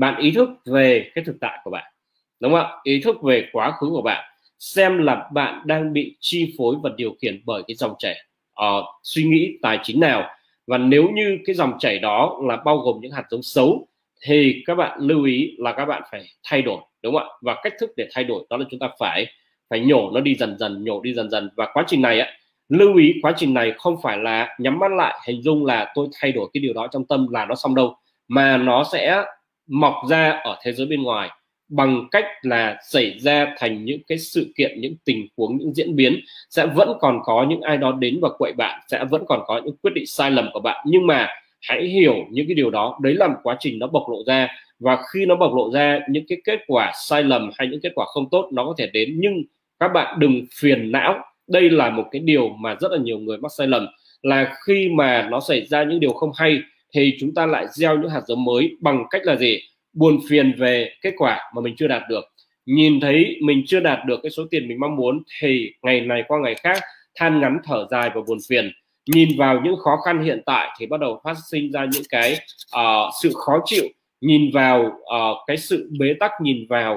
Bạn 0.00 0.16
ý 0.20 0.30
thức 0.30 0.48
về 0.66 1.10
cái 1.14 1.24
thực 1.24 1.36
tại 1.40 1.58
của 1.64 1.70
bạn 1.70 1.92
đúng 2.40 2.52
không 2.52 2.60
ạ? 2.60 2.68
Ý 2.82 3.00
thức 3.00 3.22
về 3.22 3.48
quá 3.52 3.70
khứ 3.70 3.86
của 3.90 4.02
bạn 4.02 4.24
xem 4.58 4.98
là 4.98 5.28
bạn 5.32 5.62
đang 5.64 5.92
bị 5.92 6.16
chi 6.20 6.54
phối 6.58 6.76
và 6.82 6.90
điều 6.96 7.14
khiển 7.22 7.42
bởi 7.44 7.62
cái 7.68 7.74
dòng 7.74 7.94
chảy 7.98 8.16
uh, 8.60 8.84
suy 9.02 9.24
nghĩ 9.24 9.58
tài 9.62 9.78
chính 9.82 10.00
nào. 10.00 10.30
Và 10.66 10.78
nếu 10.78 11.08
như 11.08 11.38
cái 11.46 11.54
dòng 11.54 11.78
chảy 11.78 11.98
đó 11.98 12.40
là 12.48 12.56
bao 12.56 12.76
gồm 12.78 12.96
những 13.00 13.12
hạt 13.12 13.24
giống 13.30 13.42
xấu 13.42 13.86
thì 14.22 14.62
các 14.66 14.74
bạn 14.74 15.00
lưu 15.00 15.24
ý 15.24 15.54
là 15.58 15.72
các 15.72 15.84
bạn 15.84 16.02
phải 16.10 16.24
thay 16.44 16.62
đổi 16.62 16.80
đúng 17.02 17.14
không 17.14 17.22
ạ? 17.22 17.34
Và 17.42 17.56
cách 17.62 17.72
thức 17.80 17.90
để 17.96 18.08
thay 18.12 18.24
đổi 18.24 18.46
đó 18.50 18.56
là 18.56 18.64
chúng 18.70 18.80
ta 18.80 18.88
phải 18.98 19.26
phải 19.70 19.80
nhổ 19.80 20.10
nó 20.14 20.20
đi 20.20 20.34
dần 20.34 20.58
dần 20.58 20.84
nhổ 20.84 21.00
đi 21.00 21.14
dần 21.14 21.30
dần. 21.30 21.50
Và 21.56 21.68
quá 21.72 21.84
trình 21.86 22.02
này 22.02 22.20
á 22.20 22.32
lưu 22.68 22.96
ý 22.96 23.14
quá 23.22 23.32
trình 23.36 23.54
này 23.54 23.72
không 23.78 23.96
phải 24.02 24.18
là 24.18 24.56
nhắm 24.58 24.78
mắt 24.78 24.92
lại 24.92 25.20
hình 25.26 25.42
dung 25.42 25.66
là 25.66 25.92
tôi 25.94 26.08
thay 26.20 26.32
đổi 26.32 26.50
cái 26.52 26.60
điều 26.60 26.72
đó 26.72 26.86
trong 26.92 27.04
tâm 27.04 27.26
là 27.30 27.44
nó 27.44 27.54
xong 27.54 27.74
đâu 27.74 27.96
mà 28.28 28.56
nó 28.56 28.84
sẽ 28.92 29.24
mọc 29.70 29.94
ra 30.08 30.30
ở 30.30 30.56
thế 30.62 30.72
giới 30.72 30.86
bên 30.86 31.02
ngoài 31.02 31.30
bằng 31.68 32.08
cách 32.10 32.24
là 32.42 32.76
xảy 32.90 33.18
ra 33.18 33.54
thành 33.58 33.84
những 33.84 34.00
cái 34.08 34.18
sự 34.18 34.52
kiện, 34.56 34.80
những 34.80 34.94
tình 35.04 35.26
huống, 35.36 35.56
những 35.56 35.74
diễn 35.74 35.96
biến 35.96 36.20
sẽ 36.50 36.66
vẫn 36.66 36.88
còn 37.00 37.20
có 37.24 37.46
những 37.48 37.60
ai 37.60 37.76
đó 37.76 37.92
đến 37.92 38.18
và 38.22 38.28
quậy 38.38 38.52
bạn, 38.52 38.80
sẽ 38.88 39.04
vẫn 39.10 39.24
còn 39.28 39.40
có 39.46 39.60
những 39.64 39.76
quyết 39.82 39.90
định 39.94 40.06
sai 40.06 40.30
lầm 40.30 40.48
của 40.52 40.60
bạn. 40.60 40.84
Nhưng 40.86 41.06
mà 41.06 41.28
hãy 41.60 41.84
hiểu 41.84 42.14
những 42.30 42.46
cái 42.46 42.54
điều 42.54 42.70
đó, 42.70 42.98
đấy 43.02 43.14
là 43.14 43.28
một 43.28 43.38
quá 43.42 43.56
trình 43.60 43.78
nó 43.78 43.86
bộc 43.86 44.08
lộ 44.10 44.16
ra 44.26 44.48
và 44.78 44.98
khi 45.12 45.26
nó 45.26 45.36
bộc 45.36 45.54
lộ 45.54 45.70
ra, 45.72 46.00
những 46.08 46.24
cái 46.28 46.38
kết 46.44 46.60
quả 46.66 46.92
sai 47.08 47.22
lầm 47.22 47.50
hay 47.58 47.68
những 47.68 47.80
kết 47.82 47.92
quả 47.94 48.06
không 48.06 48.30
tốt 48.30 48.48
nó 48.52 48.64
có 48.64 48.74
thể 48.78 48.90
đến. 48.92 49.08
Nhưng 49.20 49.42
các 49.80 49.88
bạn 49.88 50.18
đừng 50.18 50.42
phiền 50.54 50.92
não, 50.92 51.24
đây 51.48 51.70
là 51.70 51.90
một 51.90 52.04
cái 52.10 52.20
điều 52.20 52.48
mà 52.48 52.76
rất 52.80 52.92
là 52.92 52.98
nhiều 52.98 53.18
người 53.18 53.38
mắc 53.38 53.52
sai 53.58 53.66
lầm, 53.66 53.86
là 54.22 54.54
khi 54.66 54.88
mà 54.88 55.28
nó 55.30 55.40
xảy 55.40 55.66
ra 55.66 55.84
những 55.84 56.00
điều 56.00 56.12
không 56.12 56.30
hay 56.34 56.58
thì 56.94 57.16
chúng 57.20 57.34
ta 57.34 57.46
lại 57.46 57.66
gieo 57.72 57.98
những 57.98 58.10
hạt 58.10 58.22
giống 58.26 58.44
mới 58.44 58.76
bằng 58.80 59.04
cách 59.10 59.22
là 59.24 59.36
gì? 59.36 59.60
Buồn 59.92 60.20
phiền 60.28 60.54
về 60.58 60.90
kết 61.02 61.14
quả 61.16 61.40
mà 61.54 61.62
mình 61.62 61.74
chưa 61.76 61.88
đạt 61.88 62.02
được. 62.08 62.24
Nhìn 62.66 63.00
thấy 63.00 63.36
mình 63.42 63.62
chưa 63.66 63.80
đạt 63.80 63.98
được 64.06 64.20
cái 64.22 64.30
số 64.30 64.42
tiền 64.50 64.68
mình 64.68 64.80
mong 64.80 64.96
muốn 64.96 65.22
thì 65.40 65.72
ngày 65.82 66.00
này 66.00 66.22
qua 66.28 66.38
ngày 66.38 66.54
khác 66.54 66.78
than 67.14 67.40
ngắn 67.40 67.58
thở 67.64 67.86
dài 67.90 68.10
và 68.14 68.20
buồn 68.28 68.38
phiền. 68.48 68.70
Nhìn 69.06 69.28
vào 69.38 69.60
những 69.64 69.76
khó 69.76 69.96
khăn 70.04 70.22
hiện 70.24 70.42
tại 70.46 70.68
thì 70.78 70.86
bắt 70.86 71.00
đầu 71.00 71.20
phát 71.24 71.34
sinh 71.50 71.72
ra 71.72 71.86
những 71.92 72.02
cái 72.08 72.36
uh, 72.76 73.12
sự 73.22 73.32
khó 73.34 73.58
chịu. 73.64 73.84
Nhìn 74.20 74.50
vào 74.54 74.80
uh, 74.86 75.36
cái 75.46 75.56
sự 75.56 75.90
bế 75.98 76.14
tắc 76.20 76.30
nhìn 76.42 76.66
vào 76.68 76.94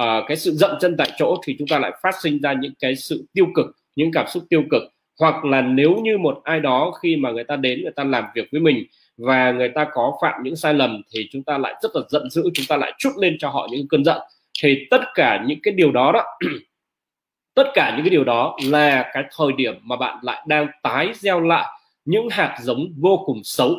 uh, 0.00 0.24
cái 0.28 0.36
sự 0.36 0.50
dậm 0.50 0.70
chân 0.80 0.96
tại 0.98 1.10
chỗ 1.18 1.36
thì 1.46 1.56
chúng 1.58 1.68
ta 1.68 1.78
lại 1.78 1.92
phát 2.02 2.14
sinh 2.22 2.40
ra 2.40 2.52
những 2.52 2.72
cái 2.80 2.96
sự 2.96 3.26
tiêu 3.32 3.46
cực 3.54 3.66
những 3.96 4.10
cảm 4.12 4.26
xúc 4.28 4.42
tiêu 4.50 4.62
cực. 4.70 4.82
Hoặc 5.20 5.44
là 5.44 5.60
nếu 5.62 5.96
như 6.02 6.18
một 6.18 6.40
ai 6.44 6.60
đó 6.60 6.92
khi 7.02 7.16
mà 7.16 7.30
người 7.30 7.44
ta 7.44 7.56
đến 7.56 7.82
người 7.82 7.92
ta 7.96 8.04
làm 8.04 8.24
việc 8.34 8.48
với 8.52 8.60
mình 8.60 8.84
và 9.16 9.52
người 9.52 9.68
ta 9.68 9.86
có 9.92 10.18
phạm 10.22 10.42
những 10.42 10.56
sai 10.56 10.74
lầm 10.74 11.02
thì 11.10 11.28
chúng 11.32 11.42
ta 11.42 11.58
lại 11.58 11.74
rất 11.82 11.88
là 11.94 12.02
giận 12.08 12.30
dữ, 12.30 12.50
chúng 12.54 12.66
ta 12.68 12.76
lại 12.76 12.92
chút 12.98 13.10
lên 13.18 13.36
cho 13.38 13.48
họ 13.48 13.68
những 13.70 13.88
cơn 13.88 14.04
giận. 14.04 14.20
Thì 14.62 14.86
tất 14.90 15.00
cả 15.14 15.44
những 15.46 15.58
cái 15.62 15.74
điều 15.74 15.92
đó 15.92 16.12
đó, 16.12 16.24
tất 17.54 17.66
cả 17.74 17.92
những 17.96 18.04
cái 18.04 18.10
điều 18.10 18.24
đó 18.24 18.56
là 18.64 19.10
cái 19.14 19.24
thời 19.36 19.52
điểm 19.52 19.74
mà 19.82 19.96
bạn 19.96 20.18
lại 20.22 20.44
đang 20.46 20.66
tái 20.82 21.12
gieo 21.14 21.40
lại 21.40 21.66
những 22.04 22.28
hạt 22.30 22.56
giống 22.62 22.86
vô 23.00 23.22
cùng 23.26 23.40
xấu. 23.44 23.74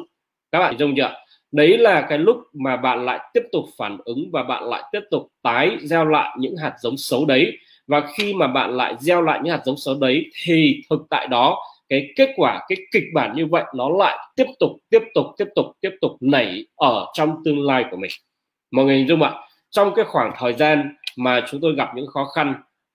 Các 0.51 0.59
bạn 0.59 0.75
trông 0.77 0.93
chưa 0.97 1.13
đấy 1.51 1.77
là 1.77 2.01
cái 2.09 2.17
lúc 2.17 2.37
mà 2.53 2.77
bạn 2.77 3.05
lại 3.05 3.19
tiếp 3.33 3.43
tục 3.51 3.65
phản 3.77 3.97
ứng 4.05 4.29
và 4.31 4.43
bạn 4.43 4.63
lại 4.63 4.83
tiếp 4.91 4.99
tục 5.11 5.27
tái 5.41 5.77
gieo 5.81 6.05
lại 6.05 6.35
những 6.39 6.57
hạt 6.57 6.73
giống 6.81 6.97
xấu 6.97 7.25
đấy. 7.25 7.57
Và 7.87 8.01
khi 8.17 8.33
mà 8.33 8.47
bạn 8.47 8.77
lại 8.77 8.95
gieo 8.99 9.21
lại 9.21 9.39
những 9.43 9.53
hạt 9.53 9.61
giống 9.65 9.77
xấu 9.77 9.95
đấy 9.95 10.25
thì 10.43 10.81
thực 10.89 11.01
tại 11.09 11.27
đó 11.27 11.63
cái 11.89 12.13
kết 12.15 12.29
quả 12.35 12.65
cái 12.67 12.77
kịch 12.91 13.03
bản 13.13 13.35
như 13.35 13.45
vậy 13.45 13.63
nó 13.75 13.89
lại 13.89 14.17
tiếp 14.35 14.45
tục 14.59 14.71
tiếp 14.89 14.99
tục 15.13 15.25
tiếp 15.37 15.47
tục 15.55 15.65
tiếp 15.81 15.91
tục 16.01 16.11
nảy 16.19 16.65
ở 16.75 17.05
trong 17.13 17.35
tương 17.45 17.65
lai 17.65 17.85
của 17.91 17.97
mình. 17.97 18.11
Mọi 18.71 18.85
người 18.85 18.97
hình 18.97 19.07
dung 19.07 19.21
ạ 19.21 19.33
trong 19.69 19.93
cái 19.95 20.05
khoảng 20.05 20.31
thời 20.37 20.53
gian 20.53 20.95
mà 21.17 21.45
chúng 21.51 21.61
tôi 21.61 21.75
gặp 21.75 21.89
những 21.95 22.07
khó 22.07 22.25
khăn 22.35 22.53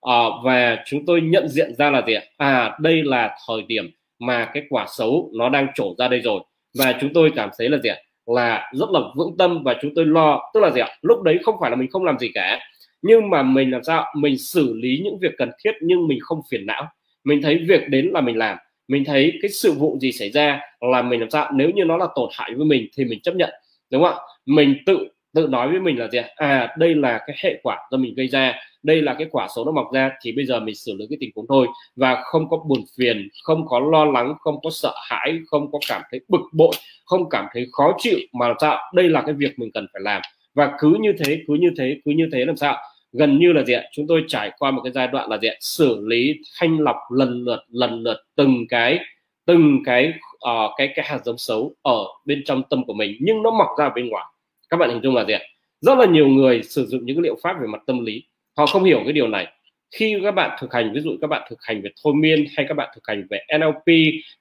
uh, 0.09 0.43
và 0.43 0.83
chúng 0.85 1.05
tôi 1.05 1.21
nhận 1.21 1.47
diện 1.47 1.75
ra 1.75 1.89
là 1.89 2.01
gì 2.07 2.13
ạ? 2.13 2.21
À 2.37 2.77
đây 2.79 3.03
là 3.03 3.37
thời 3.47 3.61
điểm 3.61 3.91
mà 4.19 4.51
cái 4.53 4.63
quả 4.69 4.85
xấu 4.89 5.31
nó 5.33 5.49
đang 5.49 5.67
trổ 5.75 5.95
ra 5.97 6.07
đây 6.07 6.19
rồi. 6.19 6.41
Và 6.79 6.97
chúng 7.01 7.13
tôi 7.13 7.31
cảm 7.35 7.49
thấy 7.57 7.69
là 7.69 7.77
gì 7.77 7.89
ạ? 7.89 7.97
Là 8.25 8.71
rất 8.73 8.89
là 8.89 8.99
vững 9.15 9.37
tâm 9.37 9.63
và 9.63 9.75
chúng 9.81 9.91
tôi 9.95 10.05
lo 10.05 10.51
tức 10.53 10.59
là 10.59 10.69
gì 10.69 10.81
ạ? 10.81 10.89
Lúc 11.01 11.21
đấy 11.21 11.39
không 11.43 11.55
phải 11.61 11.69
là 11.69 11.75
mình 11.75 11.89
không 11.91 12.05
làm 12.05 12.19
gì 12.19 12.31
cả 12.33 12.59
nhưng 13.03 13.29
mà 13.29 13.43
mình 13.43 13.71
làm 13.71 13.83
sao 13.83 14.05
mình 14.15 14.37
xử 14.37 14.73
lý 14.73 15.01
những 15.03 15.19
việc 15.19 15.31
cần 15.37 15.51
thiết 15.63 15.71
nhưng 15.81 16.07
mình 16.07 16.19
không 16.21 16.41
phiền 16.51 16.65
não. 16.65 16.87
Mình 17.23 17.41
thấy 17.41 17.57
việc 17.67 17.87
đến 17.89 18.09
là 18.13 18.21
mình 18.21 18.37
làm 18.37 18.57
mình 18.87 19.05
thấy 19.05 19.33
cái 19.41 19.49
sự 19.51 19.71
vụ 19.71 19.97
gì 20.01 20.11
xảy 20.11 20.29
ra 20.31 20.59
là 20.81 21.01
mình 21.01 21.19
làm 21.19 21.29
sao? 21.29 21.51
Nếu 21.55 21.69
như 21.69 21.83
nó 21.85 21.97
là 21.97 22.07
tổn 22.15 22.29
hại 22.33 22.53
với 22.55 22.65
mình 22.65 22.87
thì 22.97 23.05
mình 23.05 23.19
chấp 23.23 23.35
nhận, 23.35 23.49
đúng 23.91 24.03
không 24.03 24.13
ạ? 24.13 24.19
Mình 24.45 24.75
tự 24.85 25.07
tự 25.35 25.47
nói 25.47 25.69
với 25.69 25.79
mình 25.79 25.99
là 25.99 26.07
gì 26.07 26.19
à 26.35 26.75
đây 26.77 26.95
là 26.95 27.19
cái 27.27 27.35
hệ 27.43 27.59
quả 27.63 27.77
do 27.91 27.97
mình 27.97 28.13
gây 28.15 28.27
ra, 28.27 28.55
đây 28.83 29.01
là 29.01 29.13
cái 29.13 29.27
quả 29.31 29.47
số 29.55 29.65
nó 29.65 29.71
mọc 29.71 29.87
ra 29.93 30.11
thì 30.21 30.31
bây 30.31 30.45
giờ 30.45 30.59
mình 30.59 30.75
xử 30.75 30.93
lý 30.99 31.05
cái 31.09 31.17
tình 31.19 31.31
huống 31.35 31.45
thôi. 31.49 31.67
Và 31.95 32.21
không 32.23 32.49
có 32.49 32.57
buồn 32.67 32.79
phiền, 32.97 33.27
không 33.43 33.67
có 33.67 33.79
lo 33.79 34.05
lắng, 34.05 34.33
không 34.39 34.55
có 34.63 34.69
sợ 34.69 34.93
hãi, 35.09 35.39
không 35.47 35.71
có 35.71 35.79
cảm 35.89 36.01
thấy 36.11 36.19
bực 36.27 36.41
bội, 36.53 36.71
không 37.05 37.29
cảm 37.29 37.45
thấy 37.53 37.65
khó 37.71 37.95
chịu 37.97 38.19
mà 38.33 38.47
làm 38.47 38.57
sao? 38.61 38.77
Đây 38.93 39.09
là 39.09 39.21
cái 39.21 39.33
việc 39.33 39.59
mình 39.59 39.71
cần 39.73 39.87
phải 39.93 40.01
làm. 40.01 40.21
Và 40.53 40.71
cứ 40.79 40.97
như 40.99 41.13
thế, 41.19 41.39
cứ 41.47 41.53
như 41.53 41.71
thế, 41.77 41.97
cứ 42.05 42.11
như 42.11 42.29
thế 42.33 42.45
làm 42.45 42.55
sao? 42.55 42.77
Gần 43.13 43.39
như 43.39 43.53
là 43.53 43.63
gì 43.63 43.73
ạ? 43.73 43.83
Chúng 43.91 44.07
tôi 44.07 44.23
trải 44.27 44.51
qua 44.59 44.71
một 44.71 44.81
cái 44.83 44.91
giai 44.93 45.07
đoạn 45.07 45.29
là 45.29 45.37
gì 45.37 45.47
ạ? 45.47 45.55
Xử 45.59 46.05
lý 46.07 46.33
thanh 46.59 46.79
lọc 46.79 46.95
lần 47.15 47.43
lượt 47.43 47.63
lần 47.69 48.03
lượt 48.03 48.17
từng 48.35 48.65
cái 48.69 48.99
từng 49.45 49.83
cái 49.85 50.13
uh, 50.49 50.71
cái 50.77 50.93
cái 50.95 51.05
hạt 51.09 51.19
giống 51.25 51.37
xấu 51.37 51.75
ở 51.81 52.05
bên 52.25 52.43
trong 52.45 52.63
tâm 52.69 52.83
của 52.85 52.93
mình 52.93 53.17
nhưng 53.21 53.43
nó 53.43 53.51
mọc 53.51 53.67
ra 53.79 53.89
bên 53.89 54.09
ngoài. 54.09 54.25
Các 54.69 54.77
bạn 54.77 54.89
hình 54.89 55.01
dung 55.03 55.15
là 55.15 55.25
gì 55.25 55.33
ạ? 55.33 55.41
Rất 55.81 55.97
là 55.97 56.05
nhiều 56.05 56.27
người 56.27 56.63
sử 56.63 56.85
dụng 56.85 57.05
những 57.05 57.15
cái 57.15 57.23
liệu 57.23 57.35
pháp 57.43 57.55
về 57.61 57.67
mặt 57.67 57.81
tâm 57.87 58.05
lý. 58.05 58.23
Họ 58.57 58.65
không 58.65 58.83
hiểu 58.83 59.01
cái 59.03 59.13
điều 59.13 59.27
này. 59.27 59.47
Khi 59.95 60.17
các 60.23 60.31
bạn 60.31 60.57
thực 60.61 60.73
hành 60.73 60.93
ví 60.93 61.01
dụ 61.01 61.11
các 61.21 61.27
bạn 61.27 61.47
thực 61.49 61.59
hành 61.61 61.81
về 61.81 61.89
thôi 62.03 62.13
miên 62.15 62.45
hay 62.57 62.65
các 62.69 62.73
bạn 62.73 62.89
thực 62.95 63.07
hành 63.07 63.27
về 63.29 63.39
NLP 63.57 63.85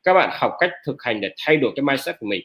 các 0.05 0.15
bạn 0.15 0.31
học 0.32 0.53
cách 0.61 0.70
thực 0.86 1.03
hành 1.03 1.20
để 1.20 1.35
thay 1.47 1.57
đổi 1.57 1.73
cái 1.77 1.82
mindset 1.82 2.16
của 2.20 2.27
mình 2.27 2.43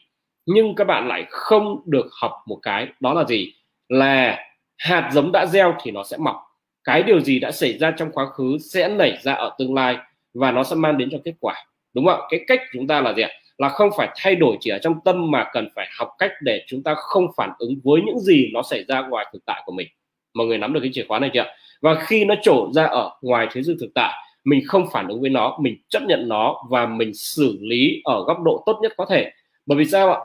nhưng 0.50 0.74
các 0.74 0.84
bạn 0.84 1.08
lại 1.08 1.26
không 1.30 1.82
được 1.86 2.06
học 2.20 2.32
một 2.46 2.58
cái 2.62 2.86
đó 3.00 3.14
là 3.14 3.24
gì? 3.24 3.52
Là 3.88 4.38
hạt 4.78 5.10
giống 5.12 5.32
đã 5.32 5.46
gieo 5.46 5.74
thì 5.82 5.90
nó 5.90 6.04
sẽ 6.04 6.16
mọc. 6.16 6.36
Cái 6.84 7.02
điều 7.02 7.20
gì 7.20 7.38
đã 7.38 7.50
xảy 7.50 7.78
ra 7.78 7.90
trong 7.90 8.12
quá 8.12 8.26
khứ 8.26 8.58
sẽ 8.72 8.88
nảy 8.88 9.18
ra 9.22 9.32
ở 9.32 9.54
tương 9.58 9.74
lai 9.74 9.96
và 10.34 10.52
nó 10.52 10.64
sẽ 10.64 10.76
mang 10.76 10.98
đến 10.98 11.08
cho 11.12 11.18
kết 11.24 11.34
quả. 11.40 11.54
Đúng 11.94 12.06
không 12.06 12.20
cái 12.30 12.40
cách 12.46 12.60
chúng 12.72 12.86
ta 12.86 13.00
là 13.00 13.12
gì 13.12 13.22
ạ? 13.22 13.30
Là 13.58 13.68
không 13.68 13.90
phải 13.96 14.08
thay 14.16 14.34
đổi 14.34 14.56
chỉ 14.60 14.70
ở 14.70 14.78
trong 14.78 14.94
tâm 15.04 15.30
mà 15.30 15.50
cần 15.52 15.68
phải 15.74 15.88
học 15.98 16.08
cách 16.18 16.30
để 16.42 16.64
chúng 16.66 16.82
ta 16.82 16.94
không 16.94 17.26
phản 17.36 17.50
ứng 17.58 17.74
với 17.84 18.00
những 18.06 18.18
gì 18.18 18.50
nó 18.52 18.62
xảy 18.62 18.84
ra 18.88 19.00
ngoài 19.00 19.26
thực 19.32 19.44
tại 19.46 19.62
của 19.66 19.72
mình. 19.72 19.88
Mọi 20.34 20.46
người 20.46 20.58
nắm 20.58 20.72
được 20.72 20.80
cái 20.82 20.90
chìa 20.94 21.04
khóa 21.08 21.18
này 21.18 21.30
chưa 21.34 21.44
và 21.80 21.94
khi 21.94 22.24
nó 22.24 22.34
trổ 22.42 22.70
ra 22.74 22.84
ở 22.84 23.10
ngoài 23.22 23.48
thế 23.52 23.62
giới 23.62 23.76
thực 23.80 23.90
tại, 23.94 24.14
mình 24.44 24.60
không 24.66 24.86
phản 24.92 25.08
ứng 25.08 25.20
với 25.20 25.30
nó, 25.30 25.58
mình 25.60 25.76
chấp 25.88 26.02
nhận 26.02 26.28
nó 26.28 26.56
và 26.70 26.86
mình 26.86 27.14
xử 27.14 27.58
lý 27.60 28.00
ở 28.04 28.24
góc 28.24 28.40
độ 28.42 28.62
tốt 28.66 28.78
nhất 28.82 28.92
có 28.96 29.06
thể. 29.10 29.32
Bởi 29.66 29.78
vì 29.78 29.84
sao 29.84 30.12
ạ? 30.12 30.20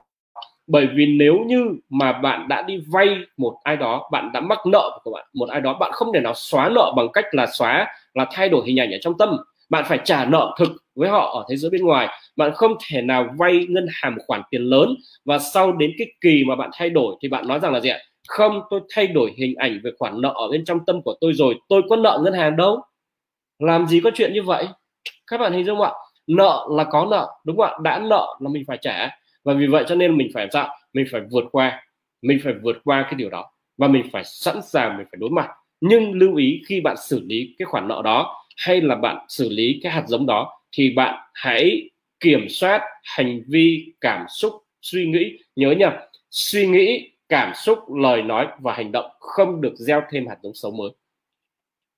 Bởi 0.67 0.87
vì 0.95 1.05
nếu 1.05 1.39
như 1.47 1.65
mà 1.89 2.11
bạn 2.13 2.47
đã 2.47 2.61
đi 2.61 2.77
vay 2.91 3.17
một 3.37 3.57
ai 3.63 3.77
đó, 3.77 4.09
bạn 4.11 4.31
đã 4.33 4.39
mắc 4.39 4.59
nợ 4.65 4.99
của 5.03 5.11
bạn, 5.11 5.25
một 5.33 5.49
ai 5.49 5.61
đó 5.61 5.77
bạn 5.79 5.91
không 5.93 6.13
thể 6.13 6.19
nào 6.19 6.33
xóa 6.35 6.69
nợ 6.69 6.93
bằng 6.95 7.07
cách 7.13 7.25
là 7.31 7.47
xóa, 7.53 7.87
là 8.13 8.25
thay 8.31 8.49
đổi 8.49 8.63
hình 8.65 8.79
ảnh 8.79 8.91
ở 8.91 8.97
trong 9.01 9.17
tâm. 9.17 9.37
Bạn 9.69 9.83
phải 9.87 9.99
trả 10.03 10.25
nợ 10.25 10.55
thực 10.59 10.69
với 10.95 11.09
họ 11.09 11.31
ở 11.35 11.45
thế 11.49 11.55
giới 11.55 11.71
bên 11.71 11.81
ngoài. 11.81 12.07
Bạn 12.35 12.51
không 12.53 12.73
thể 12.87 13.01
nào 13.01 13.25
vay 13.37 13.65
ngân 13.69 13.87
hàng 13.93 14.15
một 14.15 14.21
khoản 14.27 14.41
tiền 14.51 14.61
lớn 14.61 14.95
và 15.25 15.39
sau 15.39 15.71
đến 15.71 15.91
cái 15.97 16.07
kỳ 16.21 16.43
mà 16.47 16.55
bạn 16.55 16.69
thay 16.77 16.89
đổi 16.89 17.15
thì 17.21 17.27
bạn 17.29 17.47
nói 17.47 17.59
rằng 17.59 17.73
là 17.73 17.79
gì 17.79 17.89
ạ? 17.89 17.99
Không, 18.27 18.61
tôi 18.69 18.79
thay 18.95 19.07
đổi 19.07 19.33
hình 19.37 19.55
ảnh 19.55 19.79
về 19.83 19.91
khoản 19.99 20.21
nợ 20.21 20.33
ở 20.35 20.47
bên 20.51 20.65
trong 20.65 20.79
tâm 20.85 21.01
của 21.01 21.13
tôi 21.21 21.33
rồi, 21.33 21.55
tôi 21.69 21.81
có 21.89 21.95
nợ 21.95 22.19
ngân 22.23 22.33
hàng 22.33 22.55
đâu. 22.55 22.81
Làm 23.59 23.87
gì 23.87 24.01
có 24.03 24.11
chuyện 24.15 24.33
như 24.33 24.43
vậy? 24.43 24.67
Các 25.27 25.37
bạn 25.37 25.53
hình 25.53 25.65
dung 25.65 25.77
không 25.77 25.85
ạ? 25.87 25.93
Nợ 26.27 26.67
là 26.71 26.83
có 26.83 27.07
nợ, 27.11 27.27
đúng 27.45 27.57
không 27.57 27.65
ạ? 27.65 27.73
Đã 27.83 27.99
nợ 27.99 28.37
là 28.39 28.49
mình 28.49 28.63
phải 28.67 28.77
trả 28.81 29.09
và 29.43 29.53
vì 29.53 29.67
vậy 29.67 29.85
cho 29.87 29.95
nên 29.95 30.17
mình 30.17 30.29
phải 30.33 30.43
làm 30.43 30.51
sao 30.51 30.77
mình 30.93 31.05
phải 31.11 31.21
vượt 31.31 31.45
qua, 31.51 31.83
mình 32.21 32.39
phải 32.43 32.53
vượt 32.53 32.77
qua 32.83 33.03
cái 33.03 33.13
điều 33.13 33.29
đó. 33.29 33.51
Và 33.77 33.87
mình 33.87 34.03
phải 34.11 34.23
sẵn 34.25 34.61
sàng, 34.61 34.97
mình 34.97 35.05
phải 35.11 35.17
đối 35.19 35.29
mặt. 35.29 35.49
Nhưng 35.81 36.11
lưu 36.11 36.35
ý 36.35 36.61
khi 36.67 36.81
bạn 36.81 36.95
xử 36.97 37.23
lý 37.25 37.55
cái 37.57 37.65
khoản 37.65 37.87
nợ 37.87 38.01
đó 38.03 38.45
hay 38.57 38.81
là 38.81 38.95
bạn 38.95 39.25
xử 39.29 39.49
lý 39.49 39.79
cái 39.83 39.91
hạt 39.91 40.03
giống 40.07 40.25
đó 40.25 40.59
thì 40.71 40.93
bạn 40.95 41.29
hãy 41.33 41.89
kiểm 42.19 42.49
soát 42.49 42.81
hành 43.03 43.41
vi, 43.47 43.93
cảm 44.01 44.25
xúc, 44.29 44.53
suy 44.81 45.05
nghĩ. 45.05 45.37
Nhớ 45.55 45.71
nhầm 45.71 45.93
suy 46.31 46.67
nghĩ, 46.67 47.11
cảm 47.29 47.51
xúc, 47.55 47.79
lời 47.95 48.21
nói 48.21 48.47
và 48.59 48.73
hành 48.73 48.91
động 48.91 49.11
không 49.19 49.61
được 49.61 49.73
gieo 49.75 50.01
thêm 50.11 50.27
hạt 50.27 50.37
giống 50.43 50.53
xấu 50.53 50.71
mới. 50.71 50.89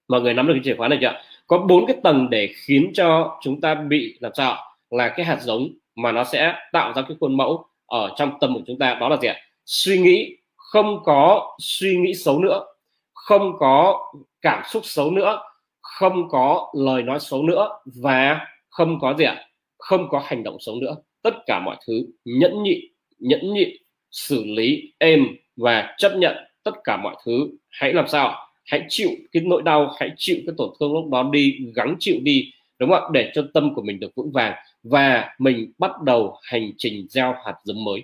Mọi 0.08 0.22
người 0.22 0.34
nắm 0.34 0.48
được 0.48 0.54
cái 0.54 0.62
chìa 0.64 0.76
khóa 0.76 0.88
này 0.88 0.98
chưa 1.02 1.22
có 1.48 1.58
bốn 1.58 1.86
cái 1.86 1.98
tầng 2.04 2.30
để 2.30 2.50
khiến 2.56 2.92
cho 2.94 3.40
chúng 3.42 3.62
ta 3.62 3.76
bị 3.76 4.18
làm 4.20 4.32
sao 4.36 4.58
là 4.90 5.14
cái 5.18 5.26
hạt 5.26 5.42
giống 5.42 5.70
mà 5.96 6.12
nó 6.12 6.24
sẽ 6.24 6.56
tạo 6.72 6.94
ra 6.94 7.02
cái 7.02 7.18
khuôn 7.20 7.38
mẫu 7.38 7.66
ở 7.86 8.14
trong 8.18 8.32
tâm 8.42 8.54
của 8.54 8.62
chúng 8.68 8.78
ta. 8.80 8.98
Đó 9.00 9.10
là 9.10 9.18
gì 9.18 9.28
ạ? 9.28 9.36
Suy 9.66 9.98
nghĩ, 9.98 10.38
không 10.56 11.00
có 11.04 11.56
suy 11.60 11.98
nghĩ 11.98 12.14
xấu 12.14 12.40
nữa, 12.40 12.66
không 13.14 13.58
có 13.60 14.00
cảm 14.42 14.64
xúc 14.70 14.86
xấu 14.86 15.12
nữa, 15.12 15.42
không 15.82 16.30
có 16.30 16.74
lời 16.74 17.04
nói 17.04 17.20
xấu 17.20 17.44
nữa 17.44 17.70
và 17.86 18.48
không 18.70 19.00
có 19.00 19.14
gì 19.14 19.26
ạ? 19.26 19.46
Không 19.78 20.10
có 20.10 20.22
hành 20.26 20.44
động 20.44 20.58
xấu 20.60 20.76
nữa. 20.76 20.96
Tất 21.22 21.36
cả 21.46 21.60
mọi 21.60 21.78
thứ 21.88 22.08
nhẫn 22.26 22.64
nhịn 22.64 22.80
nhẫn 23.20 23.54
nhịn 23.54 23.70
xử 24.12 24.44
lý, 24.46 24.94
êm 24.98 25.28
và 25.56 25.96
chấp 25.98 26.16
nhận 26.16 26.36
tất 26.64 26.72
cả 26.84 26.98
mọi 26.98 27.16
thứ. 27.26 27.50
Hãy 27.70 27.94
làm 27.94 28.08
sao 28.08 28.48
hãy 28.66 28.86
chịu 28.90 29.10
cái 29.32 29.44
nỗi 29.46 29.62
đau, 29.62 29.96
hãy 30.00 30.12
chịu 30.18 30.38
cái 30.46 30.56
tổn 30.58 30.70
thương 30.80 30.94
lúc 30.94 31.10
đó 31.12 31.30
đi, 31.32 31.58
gắng 31.76 31.96
chịu 32.00 32.16
đi 32.22 32.52
đúng 32.80 32.89
không 32.89 33.03
ạ? 33.03 33.10
Để 33.14 33.31
cho 33.35 33.47
tâm 33.53 33.76
của 33.76 33.81
mình 33.81 33.99
được 33.99 34.15
vững 34.15 34.31
vàng 34.31 34.53
và 34.84 35.35
mình 35.39 35.72
bắt 35.77 35.91
đầu 36.06 36.38
hành 36.43 36.72
trình 36.77 37.07
gieo 37.10 37.35
hạt 37.45 37.56
giống 37.64 37.84
mới. 37.84 38.03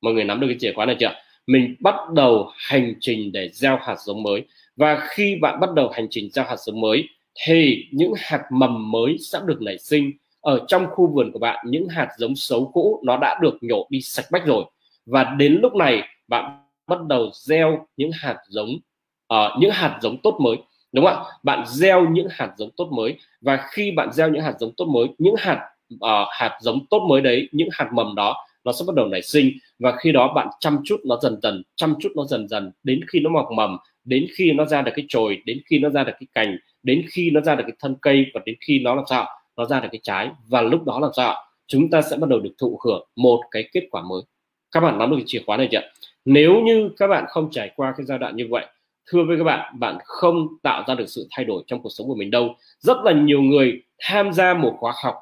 Mọi 0.00 0.14
người 0.14 0.24
nắm 0.24 0.40
được 0.40 0.46
cái 0.46 0.56
chìa 0.60 0.72
khóa 0.72 0.86
này 0.86 0.96
chưa 1.00 1.12
mình 1.46 1.74
bắt 1.80 1.94
đầu 2.14 2.50
hành 2.56 2.94
trình 3.00 3.32
để 3.32 3.48
gieo 3.52 3.78
hạt 3.82 3.96
giống 3.98 4.22
mới. 4.22 4.42
Và 4.76 5.06
khi 5.08 5.36
bạn 5.42 5.60
bắt 5.60 5.70
đầu 5.74 5.88
hành 5.88 6.06
trình 6.10 6.30
gieo 6.32 6.44
hạt 6.44 6.56
giống 6.56 6.80
mới 6.80 7.08
thì 7.46 7.84
những 7.92 8.12
hạt 8.16 8.42
mầm 8.52 8.90
mới 8.90 9.16
sẽ 9.18 9.38
được 9.46 9.62
nảy 9.62 9.78
sinh 9.78 10.12
ở 10.40 10.64
trong 10.68 10.86
khu 10.90 11.06
vườn 11.14 11.32
của 11.32 11.38
bạn. 11.38 11.66
Những 11.68 11.88
hạt 11.88 12.08
giống 12.18 12.36
xấu 12.36 12.70
cũ 12.74 13.02
nó 13.04 13.16
đã 13.16 13.38
được 13.42 13.58
nhổ 13.60 13.86
đi 13.90 14.00
sạch 14.00 14.24
bách 14.32 14.46
rồi. 14.46 14.64
Và 15.06 15.24
đến 15.24 15.58
lúc 15.62 15.74
này 15.74 16.02
bạn 16.28 16.62
bắt 16.86 16.98
đầu 17.08 17.30
gieo 17.34 17.86
những 17.96 18.10
hạt 18.14 18.36
giống 18.48 18.70
uh, 19.34 19.60
những 19.60 19.70
hạt 19.70 19.98
giống 20.02 20.22
tốt 20.22 20.38
mới 20.40 20.56
đúng 20.92 21.04
không 21.04 21.14
ạ? 21.14 21.24
Bạn 21.42 21.64
gieo 21.66 22.08
những 22.08 22.28
hạt 22.30 22.52
giống 22.56 22.70
tốt 22.76 22.88
mới. 22.92 23.18
Và 23.40 23.66
khi 23.70 23.90
bạn 23.90 24.12
gieo 24.12 24.28
những 24.28 24.42
hạt 24.42 24.54
giống 24.60 24.72
tốt 24.76 24.84
mới 24.84 25.06
những 25.18 25.34
hạt 25.38 25.68
uh, 25.94 26.00
hạt 26.30 26.58
giống 26.60 26.86
tốt 26.86 27.06
mới 27.08 27.20
đấy 27.20 27.48
những 27.52 27.68
hạt 27.72 27.90
mầm 27.92 28.14
đó 28.14 28.46
nó 28.64 28.72
sẽ 28.72 28.84
bắt 28.86 28.94
đầu 28.96 29.06
nảy 29.06 29.22
sinh. 29.22 29.50
Và 29.78 29.96
khi 29.96 30.12
đó 30.12 30.32
bạn 30.34 30.48
chăm 30.60 30.78
chút 30.84 31.00
nó 31.04 31.18
dần 31.22 31.38
dần 31.42 31.62
chăm 31.76 31.94
chút 32.00 32.12
nó 32.16 32.24
dần 32.24 32.48
dần. 32.48 32.72
Đến 32.82 33.00
khi 33.12 33.20
nó 33.20 33.30
mọc 33.30 33.48
mầm 33.56 33.76
đến 34.04 34.26
khi 34.36 34.52
nó 34.52 34.64
ra 34.64 34.82
được 34.82 34.92
cái 34.96 35.04
chồi 35.08 35.42
đến 35.44 35.60
khi 35.66 35.78
nó 35.78 35.88
ra 35.88 36.04
được 36.04 36.12
cái 36.20 36.26
cành 36.34 36.56
đến 36.82 37.02
khi 37.10 37.30
nó 37.30 37.40
ra 37.40 37.54
được 37.54 37.64
cái 37.66 37.76
thân 37.80 37.96
cây 38.02 38.26
và 38.34 38.40
đến 38.46 38.54
khi 38.60 38.78
nó 38.78 38.94
làm 38.94 39.04
sao 39.10 39.26
nó 39.56 39.64
ra 39.64 39.80
được 39.80 39.88
cái 39.92 40.00
trái. 40.02 40.30
Và 40.48 40.62
lúc 40.62 40.84
đó 40.84 40.98
làm 41.00 41.10
sao 41.16 41.34
chúng 41.66 41.90
ta 41.90 42.02
sẽ 42.02 42.16
bắt 42.16 42.28
đầu 42.30 42.40
được 42.40 42.52
thụ 42.58 42.80
hưởng 42.84 43.08
một 43.16 43.40
cái 43.50 43.68
kết 43.72 43.82
quả 43.90 44.02
mới. 44.02 44.22
Các 44.72 44.80
bạn 44.80 44.98
nắm 44.98 45.10
được 45.10 45.16
cái 45.16 45.24
chìa 45.26 45.42
khóa 45.46 45.56
này 45.56 45.68
chưa 45.72 45.80
nếu 46.24 46.60
như 46.60 46.90
các 46.96 47.06
bạn 47.06 47.24
không 47.28 47.50
trải 47.50 47.70
qua 47.76 47.94
cái 47.96 48.06
giai 48.06 48.18
đoạn 48.18 48.36
như 48.36 48.46
vậy 48.50 48.66
thưa 49.06 49.24
với 49.28 49.38
các 49.38 49.44
bạn 49.44 49.78
bạn 49.78 49.98
không 50.04 50.48
tạo 50.62 50.84
ra 50.88 50.94
được 50.94 51.06
sự 51.08 51.28
thay 51.30 51.44
đổi 51.44 51.62
trong 51.66 51.82
cuộc 51.82 51.90
sống 51.92 52.06
của 52.06 52.14
mình 52.14 52.30
đâu. 52.30 52.54
Rất 52.78 52.96
là 53.04 53.12
nhiều 53.12 53.42
người 53.42 53.82
tham 53.98 54.32
gia 54.32 54.54
một 54.54 54.76
khóa 54.78 54.92
học, 55.04 55.14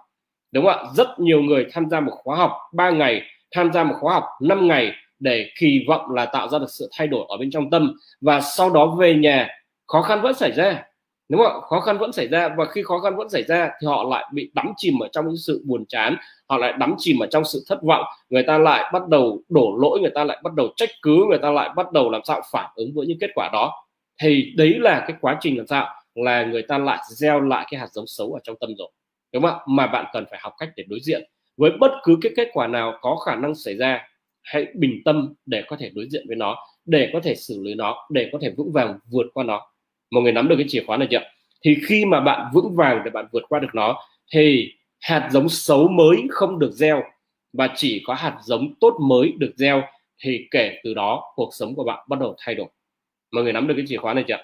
đúng 0.53 0.65
không 0.65 0.73
ạ? 0.73 0.85
Rất 0.95 1.09
nhiều 1.19 1.43
người 1.43 1.67
tham 1.73 1.91
gia 1.91 2.01
một 2.01 2.13
khóa 2.15 2.37
học 2.37 2.53
3 2.73 2.91
ngày, 2.91 3.23
tham 3.55 3.73
gia 3.73 3.85
một 3.85 3.95
khóa 4.01 4.15
học 4.15 4.25
5 4.43 4.69
ngày 4.69 4.93
để 5.19 5.51
kỳ 5.59 5.85
vọng 5.89 6.11
là 6.11 6.27
tạo 6.27 6.49
ra 6.49 6.59
được 6.59 6.71
sự 6.79 6.89
thay 6.97 7.07
đổi 7.07 7.27
ở 7.29 7.37
bên 7.37 7.51
trong 7.51 7.71
tâm. 7.71 7.95
Và 8.21 8.41
sau 8.41 8.71
đó 8.71 8.97
về 9.01 9.15
nhà, 9.15 9.49
khó 9.87 10.03
khăn 10.03 10.23
vẫn 10.23 10.35
xảy 10.35 10.53
ra 10.53 10.83
đúng 11.29 11.41
không 11.41 11.63
khó 11.63 11.81
khăn 11.81 11.99
vẫn 11.99 12.13
xảy 12.13 12.29
ra 12.29 12.49
và 12.57 12.65
khi 12.65 12.83
khó 12.83 12.99
khăn 12.99 13.17
vẫn 13.17 13.29
xảy 13.29 13.43
ra 13.43 13.71
thì 13.81 13.87
họ 13.87 14.05
lại 14.11 14.25
bị 14.33 14.51
đắm 14.55 14.73
chìm 14.77 14.99
ở 15.03 15.09
trong 15.13 15.37
sự 15.37 15.63
buồn 15.67 15.85
chán, 15.87 16.17
họ 16.49 16.57
lại 16.59 16.73
đắm 16.79 16.95
chìm 16.99 17.19
ở 17.19 17.27
trong 17.27 17.45
sự 17.45 17.65
thất 17.69 17.83
vọng, 17.83 18.05
người 18.31 18.43
ta 18.43 18.59
lại 18.59 18.91
bắt 18.93 19.09
đầu 19.09 19.43
đổ 19.49 19.77
lỗi, 19.81 20.01
người 20.01 20.11
ta 20.15 20.25
lại 20.25 20.39
bắt 20.43 20.55
đầu 20.55 20.69
trách 20.77 20.91
cứ, 21.03 21.27
người 21.29 21.39
ta 21.39 21.51
lại 21.51 21.71
bắt 21.77 21.93
đầu 21.93 22.11
làm 22.11 22.21
sao 22.25 22.41
phản 22.53 22.71
ứng 22.77 22.91
với 22.95 23.07
những 23.07 23.19
kết 23.21 23.31
quả 23.35 23.51
đó. 23.53 23.73
Thì 24.23 24.53
đấy 24.57 24.77
là 24.79 25.05
cái 25.09 25.17
quá 25.21 25.37
trình 25.41 25.57
làm 25.57 25.67
sao? 25.67 25.87
Là 26.15 26.45
người 26.45 26.63
ta 26.63 26.79
lại 26.79 26.99
gieo 27.11 27.41
lại 27.41 27.67
cái 27.71 27.81
hạt 27.81 27.89
giống 27.93 28.07
xấu 28.07 28.33
ở 28.33 28.41
trong 28.45 28.57
tâm 28.61 28.71
rồi. 28.79 28.91
Đúng 29.33 29.43
không 29.43 29.59
mà 29.67 29.87
bạn 29.87 30.05
cần 30.13 30.25
phải 30.31 30.39
học 30.43 30.53
cách 30.59 30.69
để 30.77 30.85
đối 30.89 30.99
diện. 31.03 31.23
Với 31.57 31.71
bất 31.81 31.91
cứ 32.05 32.19
cái 32.23 32.33
kết 32.37 32.49
quả 32.53 32.67
nào 32.67 32.99
có 33.01 33.17
khả 33.17 33.37
năng 33.37 33.55
xảy 33.55 33.77
ra, 33.77 34.09
hãy 34.43 34.67
bình 34.75 35.03
tâm 35.05 35.35
để 35.47 35.63
có 35.69 35.77
thể 35.81 35.91
đối 35.95 36.07
diện 36.11 36.25
với 36.29 36.37
nó, 36.37 36.57
để 36.85 37.11
có 37.13 37.21
thể 37.23 37.35
xử 37.35 37.63
lý 37.63 37.75
nó, 37.75 38.07
để 38.11 38.29
có 38.33 38.39
thể 38.43 38.51
vững 38.57 38.73
vàng 38.73 38.99
vượt 39.11 39.27
qua 39.35 39.45
nó 39.45 39.61
mọi 40.11 40.23
người 40.23 40.33
nắm 40.33 40.49
được 40.49 40.57
cái 40.59 40.67
chìa 40.69 40.83
khóa 40.87 40.97
này 40.97 41.09
chưa 41.11 41.21
thì 41.65 41.77
khi 41.87 42.05
mà 42.05 42.21
bạn 42.21 42.51
vững 42.55 42.77
vàng 42.77 43.03
để 43.05 43.11
bạn 43.11 43.27
vượt 43.33 43.43
qua 43.49 43.61
được 43.61 43.75
nó, 43.75 44.03
thì 44.33 44.73
hạt 45.01 45.29
giống 45.33 45.49
xấu 45.49 45.89
mới 45.89 46.17
không 46.31 46.59
được 46.59 46.73
gieo. 46.73 47.03
Và 47.53 47.69
chỉ 47.77 48.03
có 48.07 48.15
hạt 48.15 48.39
giống 48.43 48.75
tốt 48.81 48.97
mới 49.01 49.33
được 49.39 49.53
gieo, 49.57 49.83
thì 50.23 50.47
kể 50.51 50.79
từ 50.85 50.95
đó 50.95 51.33
cuộc 51.35 51.51
sống 51.53 51.75
của 51.75 51.85
bạn 51.85 51.99
bắt 52.09 52.21
đầu 52.21 52.35
thay 52.39 52.55
đổi. 52.55 52.67
Mọi 53.33 53.45
người 53.45 53.53
nắm 53.53 53.67
được 53.67 53.75
cái 53.77 53.85
chìa 53.89 53.97
khóa 53.97 54.15
này 54.15 54.25
chưa 54.29 54.37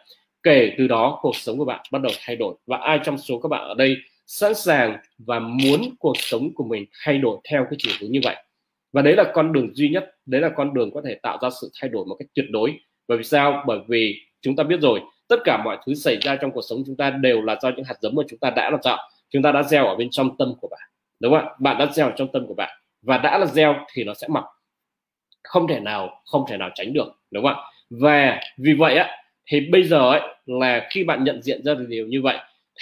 kể 0.43 0.73
từ 0.79 0.89
đó 0.89 1.19
cuộc 1.23 1.37
sống 1.37 1.59
của 1.59 1.65
bạn 1.65 1.81
bắt 1.91 2.03
đầu 2.03 2.13
thay 2.25 2.37
đổi. 2.37 2.55
Và 2.67 2.77
ai 2.77 3.01
trong 3.05 3.19
số 3.19 3.39
các 3.39 3.49
bạn 3.49 3.69
ở 3.69 3.75
đây 3.75 3.97
sẵn 4.27 4.55
sàng 4.55 4.97
và 5.19 5.39
muốn 5.39 5.81
cuộc 5.99 6.17
sống 6.17 6.55
của 6.55 6.65
mình 6.65 6.85
thay 7.05 7.19
đổi 7.19 7.39
theo 7.51 7.65
cái 7.71 7.77
chiều 7.79 7.93
hướng 8.01 8.11
như 8.11 8.21
vậy? 8.25 8.37
Và 8.93 9.03
đấy 9.03 9.17
là 9.17 9.25
con 9.35 9.53
đường 9.53 9.71
duy 9.75 9.89
nhất, 9.89 10.17
đấy 10.27 10.41
là 10.41 10.51
con 10.57 10.75
đường 10.75 10.91
có 10.95 11.03
thể 11.07 11.15
tạo 11.23 11.39
ra 11.43 11.49
sự 11.61 11.71
thay 11.81 11.89
đổi 11.89 12.07
một 12.07 12.17
cách 12.19 12.29
tuyệt 12.35 12.47
đối. 12.51 12.75
Bởi 13.09 13.19
vì 13.19 13.25
sao? 13.25 13.65
Bởi 13.67 13.79
vì 13.89 14.21
chúng 14.43 14.57
ta 14.57 14.65
biết 14.65 14.81
rồi 14.81 15.01
tất 15.29 15.37
cả 15.45 15.63
mọi 15.65 15.79
thứ 15.87 15.95
xảy 15.95 16.19
ra 16.21 16.37
trong 16.37 16.51
cuộc 16.51 16.63
sống 16.69 16.83
chúng 16.87 16.97
ta 16.97 17.11
đều 17.11 17.43
là 17.43 17.57
do 17.63 17.71
những 17.77 17.85
hạt 17.85 17.95
giống 18.01 18.15
mà 18.15 18.23
chúng 18.29 18.39
ta 18.39 18.51
đã 18.51 18.71
làm 18.71 18.81
tạo 18.83 18.99
chúng 19.31 19.43
ta 19.43 19.53
đã 19.53 19.63
gieo 19.63 19.87
ở 19.87 19.95
bên 19.95 20.09
trong 20.11 20.37
tâm 20.37 20.55
của 20.61 20.69
bạn 20.69 20.91
đúng 21.21 21.33
không 21.33 21.49
ạ? 21.49 21.55
Bạn 21.59 21.79
đã 21.79 21.87
gieo 21.93 22.13
trong 22.17 22.29
tâm 22.33 22.47
của 22.47 22.55
bạn 22.55 22.79
và 23.03 23.19
đã 23.19 23.39
là 23.39 23.47
gieo 23.47 23.75
thì 23.93 24.05
nó 24.05 24.15
sẽ 24.15 24.29
mọc. 24.29 24.45
Không 25.43 25.69
thể 25.69 25.81
nào 25.81 26.23
không 26.25 26.45
thể 26.49 26.57
nào 26.57 26.71
tránh 26.75 26.93
được 26.93 27.21
đúng 27.31 27.45
không 27.45 27.55
ạ? 27.55 27.63
Và 27.91 28.41
vì 28.59 28.75
vậy 28.75 28.97
á 28.97 29.11
thì 29.47 29.61
bây 29.61 29.85
giờ 29.85 30.11
ấy 30.11 30.21
là 30.47 30.89
khi 30.91 31.05
bạn 31.05 31.25
nhận 31.25 31.43
diện 31.43 31.65
ra 31.65 31.75
được 31.75 31.87
điều 31.89 32.07
như 32.07 32.23
vậy 32.23 32.37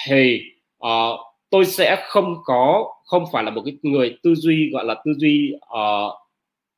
thì 0.06 0.40
uh, 0.86 1.20
tôi 1.50 1.64
sẽ 1.64 2.04
không 2.06 2.36
có 2.44 2.94
không 3.04 3.24
phải 3.32 3.44
là 3.44 3.50
một 3.50 3.62
cái 3.64 3.76
người 3.82 4.16
tư 4.22 4.34
duy 4.34 4.70
gọi 4.72 4.84
là 4.84 4.94
tư 5.04 5.12
duy 5.16 5.52
uh, 5.54 6.12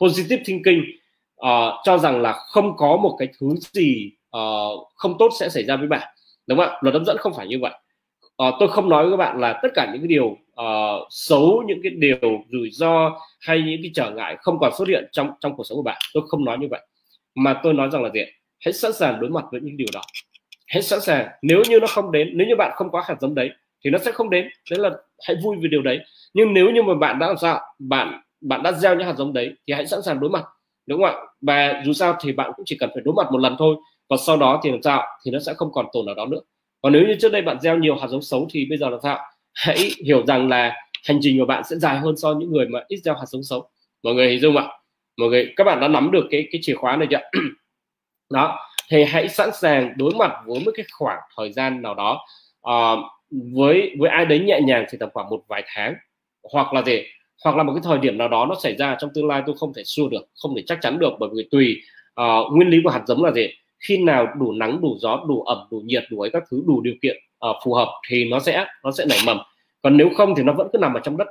positive 0.01 0.43
thinking 0.47 0.81
uh, 1.41 1.75
cho 1.85 1.99
rằng 1.99 2.23
là 2.23 2.33
không 2.33 2.77
có 2.77 2.97
một 2.97 3.17
cái 3.19 3.29
thứ 3.41 3.55
gì 3.73 4.11
uh, 4.39 4.89
không 4.95 5.17
tốt 5.19 5.29
sẽ 5.41 5.49
xảy 5.49 5.65
ra 5.65 5.77
với 5.77 5.89
bạn. 5.89 6.09
Đúng 6.47 6.59
không 6.59 6.69
ạ? 6.69 6.79
Luật 6.81 6.95
hấp 6.95 7.03
dẫn 7.07 7.17
không 7.19 7.35
phải 7.37 7.47
như 7.47 7.59
vậy. 7.61 7.73
Uh, 8.43 8.55
tôi 8.61 8.69
không 8.69 8.89
nói 8.89 9.03
với 9.03 9.13
các 9.13 9.17
bạn 9.17 9.41
là 9.41 9.61
tất 9.63 9.69
cả 9.75 9.91
những 9.93 10.01
cái 10.01 10.09
điều 10.09 10.27
uh, 10.27 11.07
xấu 11.11 11.63
những 11.67 11.81
cái 11.83 11.93
điều 11.97 12.45
rủi 12.51 12.71
ro 12.71 13.21
hay 13.41 13.63
những 13.63 13.83
cái 13.83 13.91
trở 13.95 14.11
ngại 14.11 14.37
không 14.41 14.59
còn 14.61 14.73
xuất 14.79 14.89
hiện 14.89 15.09
trong 15.13 15.31
trong 15.41 15.57
cuộc 15.57 15.65
sống 15.65 15.77
của 15.77 15.83
bạn. 15.83 15.99
Tôi 16.15 16.23
không 16.29 16.45
nói 16.45 16.59
như 16.59 16.67
vậy. 16.71 16.81
Mà 17.35 17.61
tôi 17.63 17.75
nói 17.75 17.89
rằng 17.93 18.03
là 18.03 18.11
gì 18.15 18.21
hãy 18.61 18.73
sẵn 18.73 18.93
sàng 18.93 19.21
đối 19.21 19.31
mặt 19.31 19.45
với 19.53 19.61
những 19.61 19.77
điều 19.77 19.89
đó. 19.95 20.01
Hãy 20.67 20.83
sẵn 20.83 21.01
sàng. 21.01 21.29
Nếu 21.43 21.63
như 21.69 21.81
nó 21.81 21.87
không 21.87 22.13
đến 22.13 22.31
nếu 22.35 22.47
như 22.47 22.57
bạn 22.57 22.71
không 22.75 22.91
có 22.91 23.03
hạt 23.07 23.17
giống 23.21 23.35
đấy 23.35 23.51
thì 23.85 23.91
nó 23.91 23.99
sẽ 23.99 24.13
không 24.13 24.31
đến. 24.31 24.49
Đấy 24.71 24.81
là 24.81 24.91
hãy 25.27 25.37
vui 25.43 25.57
vì 25.61 25.69
điều 25.69 25.83
đấy. 25.83 25.99
Nhưng 26.35 26.55
nếu 26.55 26.71
như 26.71 26.83
mà 26.83 26.95
bạn 26.95 27.19
đã 27.19 27.27
làm 27.27 27.37
sao 27.37 27.61
bạn 27.79 28.21
bạn 28.41 28.63
đã 28.63 28.73
gieo 28.73 28.95
những 28.95 29.07
hạt 29.07 29.15
giống 29.17 29.33
đấy 29.33 29.53
thì 29.67 29.75
hãy 29.75 29.87
sẵn 29.87 30.03
sàng 30.03 30.21
đối 30.21 30.31
mặt. 30.31 30.45
Đúng 30.87 31.03
không 31.03 31.11
ạ? 31.11 31.23
Và 31.41 31.83
dù 31.85 31.93
sao 31.93 32.17
thì 32.21 32.33
bạn 32.33 32.51
cũng 32.57 32.65
chỉ 32.69 32.77
cần 32.81 32.91
phải 32.95 33.03
đối 33.05 33.15
mặt 33.15 33.27
một 33.33 33.39
lần 33.39 33.57
thôi 33.59 33.77
còn 34.09 34.19
sau 34.27 34.37
đó 34.37 34.61
thì 34.65 34.71
làm 34.71 34.83
sao? 34.83 35.03
Thì 35.25 35.31
nó 35.31 35.39
sẽ 35.39 35.55
không 35.55 35.73
còn 35.73 35.87
tồn 35.93 36.07
ở 36.07 36.15
đó 36.15 36.27
nữa. 36.27 36.41
Còn 36.83 36.93
nếu 36.93 37.03
như 37.03 37.17
trước 37.21 37.33
đây 37.33 37.43
bạn 37.43 37.61
gieo 37.61 37.79
nhiều 37.79 37.97
hạt 37.97 38.09
giống 38.09 38.23
xấu 38.23 38.49
thì 38.51 38.67
bây 38.69 38.79
giờ 38.79 38.89
làm 38.89 39.01
sao? 39.03 39.19
Hãy 39.55 39.91
hiểu 40.05 40.27
rằng 40.27 40.49
là 40.49 40.77
hành 41.05 41.19
trình 41.23 41.39
của 41.39 41.47
bạn 41.47 41.65
sẽ 41.65 41.77
dài 41.77 41.99
hơn 41.99 42.17
so 42.17 42.35
với 42.35 42.41
những 42.41 42.53
người 42.53 42.67
mà 42.67 42.81
ít 42.89 43.01
gieo 43.05 43.15
hạt 43.15 43.27
giống 43.27 43.43
xấu. 43.43 43.69
Mọi 44.03 44.15
người 44.15 44.29
hình 44.29 44.41
dung 44.41 44.57
ạ? 44.57 44.69
Mọi 45.17 45.29
người 45.29 45.53
các 45.57 45.65
bạn 45.65 45.81
đã 45.81 45.89
nắm 45.89 46.11
được 46.11 46.27
cái 46.31 46.49
cái 46.53 46.61
chìa 46.65 46.75
khóa 46.75 46.97
này 46.97 47.09
chưa? 47.11 47.21
Đó. 48.33 48.59
Thì 48.91 49.05
hãy 49.05 49.29
sẵn 49.29 49.51
sàng 49.53 49.93
đối 49.97 50.15
mặt 50.15 50.33
với 50.47 50.61
một 50.61 50.71
cái 50.75 50.87
khoảng 50.99 51.19
thời 51.37 51.53
gian 51.53 51.83
nào 51.83 51.95
đó 51.95 52.25
uh, 52.71 52.99
với 53.31 53.91
với 53.99 54.11
ai 54.11 54.27
đấy 54.27 54.39
nhẹ 54.39 54.61
nhàng 54.65 54.85
thì 54.91 54.99
tầm 55.01 55.09
khoảng 55.15 55.31
một 55.31 55.43
vài 55.49 55.65
tháng. 55.67 55.95
Hoặc 56.53 56.73
là 56.73 56.83
gì? 56.83 57.03
Hoặc 57.45 57.57
là 57.57 57.63
một 57.63 57.73
cái 57.75 57.83
thời 57.85 57.99
điểm 57.99 58.19
nào 58.19 58.29
đó 58.29 58.47
nó 58.47 58.55
xảy 58.63 58.77
ra 58.77 58.97
trong 59.01 59.11
tương 59.15 59.27
lai 59.27 59.43
tôi 59.47 59.57
không 59.59 59.73
thể 59.75 59.83
xua 59.85 60.09
được 60.09 60.23
không 60.43 60.57
thể 60.57 60.63
chắc 60.67 60.79
chắn 60.83 60.99
được 60.99 61.13
bởi 61.19 61.31
vì 61.37 61.49
tùy 61.51 61.77
uh, 62.21 62.53
nguyên 62.53 62.69
lý 62.69 62.79
của 62.85 62.91
hạt 62.91 63.03
giống 63.07 63.25
là 63.25 63.33
gì? 63.33 63.49
Khi 63.89 63.99
nào 63.99 64.27
đủ 64.41 64.53
nắng 64.53 64.81
đủ 64.81 64.97
gió 65.01 65.25
đủ 65.29 65.43
ẩm 65.43 65.59
đủ 65.71 65.83
nhiệt 65.85 66.05
đủ 66.11 66.21
ấy 66.21 66.31
các 66.31 66.43
thứ 66.51 66.63
đủ 66.67 66.81
điều 66.81 66.95
kiện 67.03 67.17
uh, 67.51 67.57
phù 67.65 67.75
hợp 67.75 67.89
thì 68.09 68.29
nó 68.31 68.39
sẽ 68.39 68.67
nó 68.85 68.91
sẽ 68.91 69.05
nảy 69.09 69.19
mầm. 69.27 69.39
Còn 69.83 69.97
nếu 69.97 70.11
không 70.17 70.35
thì 70.37 70.43
nó 70.43 70.53
vẫn 70.53 70.69
cứ 70.73 70.79
nằm 70.79 70.95
ở 70.95 71.01
trong 71.01 71.17
đất. 71.17 71.27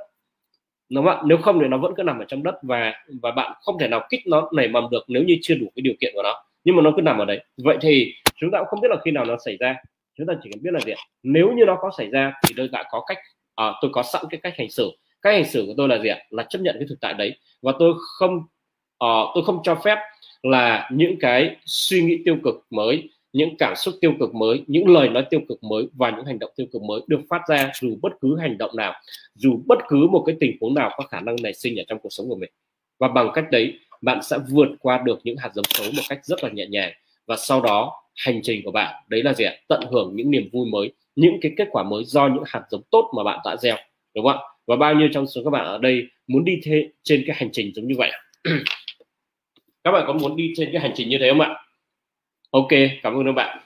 Đúng 0.88 1.04
không 1.04 1.16
ạ? 1.16 1.22
Nếu 1.24 1.38
không 1.38 1.60
thì 1.60 1.68
nó 1.68 1.78
vẫn 1.78 1.92
cứ 1.96 2.02
nằm 2.02 2.18
ở 2.18 2.24
trong 2.24 2.42
đất 2.42 2.54
và 2.62 2.92
và 3.22 3.30
bạn 3.30 3.52
không 3.62 3.78
thể 3.78 3.88
nào 3.88 4.06
kích 4.10 4.20
nó 4.26 4.48
nảy 4.52 4.68
mầm 4.68 4.90
được 4.90 5.04
nếu 5.08 5.22
như 5.22 5.36
chưa 5.42 5.54
đủ 5.54 5.66
cái 5.76 5.80
điều 5.82 5.94
kiện 6.00 6.12
của 6.14 6.22
nó. 6.22 6.44
Nhưng 6.64 6.76
mà 6.76 6.82
nó 6.82 6.92
cứ 6.96 7.02
nằm 7.02 7.18
ở 7.18 7.24
đấy. 7.24 7.44
Vậy 7.56 7.78
thì 7.80 8.14
chúng 8.36 8.50
ta 8.50 8.58
cũng 8.58 8.68
không 8.68 8.80
biết 8.80 8.88
là 8.90 8.96
khi 9.04 9.10
nào 9.10 9.24
nó 9.24 9.36
xảy 9.44 9.56
ra. 9.56 9.76
Chúng 10.18 10.26
ta 10.26 10.34
chỉ 10.42 10.50
cần 10.52 10.62
biết 10.62 10.70
là 10.72 10.80
gì 10.80 10.92
nếu 11.22 11.52
như 11.52 11.64
nó 11.64 11.78
có 11.80 11.90
xảy 11.98 12.10
ra 12.10 12.32
thì 12.48 12.54
tôi 12.56 12.68
đã 12.72 12.84
có 12.90 13.04
cách 13.06 13.18
à, 13.54 13.72
tôi 13.82 13.90
có 13.94 14.02
sẵn 14.02 14.24
cái 14.30 14.40
cách 14.42 14.54
hành 14.58 14.70
xử. 14.70 14.90
Cách 15.22 15.34
hành 15.34 15.44
xử 15.44 15.64
của 15.66 15.74
tôi 15.76 15.88
là 15.88 15.98
gì 15.98 16.08
ạ? 16.08 16.18
Là 16.30 16.42
chấp 16.42 16.58
nhận 16.58 16.76
cái 16.78 16.86
thực 16.88 17.00
tại 17.00 17.14
đấy. 17.14 17.38
Và 17.62 17.72
tôi 17.78 17.94
không 18.18 18.36
uh, 19.04 19.30
tôi 19.34 19.44
không 19.44 19.60
cho 19.62 19.74
phép 19.74 19.98
là 20.44 20.90
những 20.92 21.16
cái 21.20 21.56
suy 21.64 22.02
nghĩ 22.02 22.18
tiêu 22.24 22.36
cực 22.44 22.66
mới 22.70 23.08
những 23.32 23.56
cảm 23.56 23.76
xúc 23.76 23.94
tiêu 24.00 24.14
cực 24.20 24.34
mới 24.34 24.64
những 24.66 24.88
lời 24.88 25.08
nói 25.08 25.24
tiêu 25.30 25.40
cực 25.48 25.64
mới 25.64 25.88
và 25.92 26.10
những 26.10 26.24
hành 26.24 26.38
động 26.38 26.50
tiêu 26.56 26.66
cực 26.72 26.82
mới 26.82 27.00
được 27.06 27.20
phát 27.30 27.40
ra 27.48 27.72
dù 27.80 27.98
bất 28.02 28.12
cứ 28.20 28.36
hành 28.38 28.58
động 28.58 28.76
nào 28.76 28.94
dù 29.34 29.60
bất 29.66 29.78
cứ 29.88 29.96
một 29.96 30.22
cái 30.26 30.36
tình 30.40 30.56
huống 30.60 30.74
nào 30.74 30.90
có 30.96 31.04
khả 31.04 31.20
năng 31.20 31.36
nảy 31.42 31.54
sinh 31.54 31.76
ở 31.76 31.84
trong 31.88 31.98
cuộc 31.98 32.08
sống 32.12 32.28
của 32.28 32.36
mình. 32.36 32.50
Và 32.98 33.08
bằng 33.08 33.30
cách 33.34 33.44
đấy 33.50 33.78
bạn 34.02 34.22
sẽ 34.22 34.38
vượt 34.50 34.68
qua 34.80 35.02
được 35.04 35.20
những 35.24 35.36
hạt 35.36 35.50
giống 35.54 35.64
xấu 35.68 35.86
một 35.86 36.02
cách 36.08 36.24
rất 36.24 36.44
là 36.44 36.50
nhẹ 36.50 36.66
nhàng. 36.66 36.92
Và 37.26 37.36
sau 37.36 37.60
đó 37.60 38.02
hành 38.16 38.40
trình 38.42 38.62
của 38.64 38.70
bạn 38.70 38.94
đấy 39.08 39.22
là 39.22 39.34
gì 39.34 39.44
ạ? 39.44 39.54
Tận 39.68 39.80
hưởng 39.90 40.16
những 40.16 40.30
niềm 40.30 40.48
vui 40.52 40.66
mới 40.66 40.92
những 41.16 41.40
cái 41.40 41.52
kết 41.56 41.68
quả 41.70 41.82
mới 41.82 42.04
do 42.04 42.28
những 42.28 42.44
hạt 42.46 42.62
giống 42.70 42.82
tốt 42.90 43.12
mà 43.16 43.24
bạn 43.24 43.38
đã 43.44 43.56
gieo 43.56 43.76
đúng 44.14 44.24
không 44.24 44.36
ạ? 44.36 44.42
Và 44.66 44.76
bao 44.76 44.94
nhiêu 44.94 45.08
trong 45.12 45.26
số 45.26 45.44
các 45.44 45.50
bạn 45.50 45.66
ở 45.66 45.78
đây 45.78 46.02
muốn 46.26 46.44
đi 46.44 46.60
thế, 46.62 46.88
trên 47.02 47.24
cái 47.26 47.36
hành 47.38 47.48
trình 47.52 47.72
giống 47.74 47.86
như 47.86 47.94
vậy 47.98 48.10
các 49.84 49.90
bạn 49.90 50.04
có 50.06 50.12
muốn 50.12 50.36
đi 50.36 50.52
trên 50.56 50.68
cái 50.72 50.82
hành 50.82 50.92
trình 50.94 51.08
như 51.08 51.18
thế 51.20 51.28
không 51.30 51.40
ạ? 51.40 51.56
Ok 52.50 52.68
cảm 53.02 53.14
ơn 53.14 53.26
các 53.26 53.32
bạn. 53.32 53.58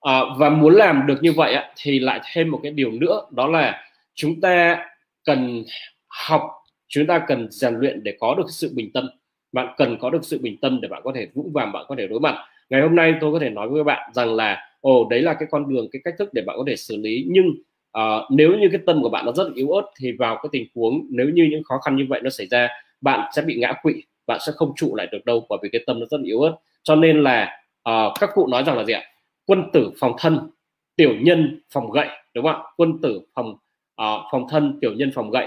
À, 0.00 0.20
và 0.38 0.50
muốn 0.50 0.74
làm 0.74 1.06
được 1.06 1.18
như 1.22 1.32
vậy 1.32 1.54
á, 1.54 1.72
thì 1.76 1.98
lại 1.98 2.20
thêm 2.32 2.50
một 2.50 2.60
cái 2.62 2.72
điều 2.72 2.90
nữa 2.90 3.20
đó 3.30 3.46
là 3.46 3.84
chúng 4.14 4.40
ta 4.40 4.84
cần 5.24 5.64
học 6.08 6.50
chúng 6.88 7.06
ta 7.06 7.24
cần 7.28 7.50
rèn 7.50 7.74
luyện 7.74 8.04
để 8.04 8.16
có 8.20 8.34
được 8.34 8.46
sự 8.48 8.72
bình 8.74 8.92
tâm. 8.92 9.08
Bạn 9.52 9.74
cần 9.76 9.96
có 10.00 10.10
được 10.10 10.24
sự 10.24 10.38
bình 10.42 10.56
tâm 10.62 10.80
để 10.80 10.88
bạn 10.88 11.00
có 11.04 11.12
thể 11.14 11.28
vững 11.34 11.52
vàng 11.52 11.72
bạn 11.72 11.84
có 11.88 11.94
thể 11.98 12.06
đối 12.06 12.20
mặt. 12.20 12.34
Ngày 12.70 12.80
hôm 12.80 12.94
nay 12.94 13.14
tôi 13.20 13.32
có 13.32 13.38
thể 13.38 13.50
nói 13.50 13.68
với 13.68 13.80
các 13.80 13.84
bạn 13.84 14.10
rằng 14.14 14.34
là 14.34 14.68
ồ 14.80 15.06
đấy 15.10 15.22
là 15.22 15.34
cái 15.34 15.48
con 15.50 15.74
đường 15.74 15.88
cái 15.92 16.00
cách 16.04 16.14
thức 16.18 16.34
để 16.34 16.42
bạn 16.46 16.56
có 16.56 16.64
thể 16.66 16.76
xử 16.76 16.96
lý. 16.96 17.26
Nhưng 17.28 17.46
uh, 17.98 18.30
nếu 18.30 18.56
như 18.58 18.68
cái 18.72 18.80
tâm 18.86 19.02
của 19.02 19.08
bạn 19.08 19.26
nó 19.26 19.32
rất 19.32 19.54
yếu 19.54 19.70
ớt 19.70 19.90
thì 20.00 20.12
vào 20.12 20.36
cái 20.42 20.48
tình 20.52 20.66
huống 20.74 21.06
nếu 21.10 21.28
như 21.28 21.48
những 21.50 21.62
khó 21.64 21.78
khăn 21.78 21.96
như 21.96 22.06
vậy 22.08 22.20
nó 22.24 22.30
xảy 22.30 22.46
ra 22.46 22.68
bạn 23.00 23.30
sẽ 23.36 23.42
bị 23.42 23.54
ngã 23.54 23.72
quỵ 23.82 23.94
bạn 24.26 24.38
sẽ 24.46 24.52
không 24.56 24.72
trụ 24.76 24.94
lại 24.96 25.06
được 25.12 25.24
đâu 25.24 25.46
bởi 25.48 25.58
vì 25.62 25.68
cái 25.72 25.82
tâm 25.86 26.00
nó 26.00 26.06
rất 26.10 26.20
yếu 26.24 26.40
ớt. 26.40 26.56
Cho 26.82 26.94
nên 26.94 27.22
là 27.22 27.60
uh, 27.90 28.12
các 28.20 28.30
cụ 28.34 28.46
nói 28.46 28.64
rằng 28.64 28.76
là 28.76 28.84
gì 28.84 28.92
ạ? 28.92 29.02
Quân 29.46 29.70
tử 29.72 29.90
phòng 29.98 30.14
thân 30.18 30.50
tiểu 30.96 31.14
nhân 31.20 31.60
phòng 31.70 31.90
gậy 31.90 32.08
đúng 32.34 32.44
không 32.44 32.54
ạ? 32.54 32.68
Quân 32.76 32.98
tử 33.02 33.20
phòng 33.34 33.50
uh, 34.02 34.22
phòng 34.32 34.46
thân 34.50 34.78
tiểu 34.80 34.92
nhân 34.92 35.10
phòng 35.14 35.30
gậy. 35.30 35.46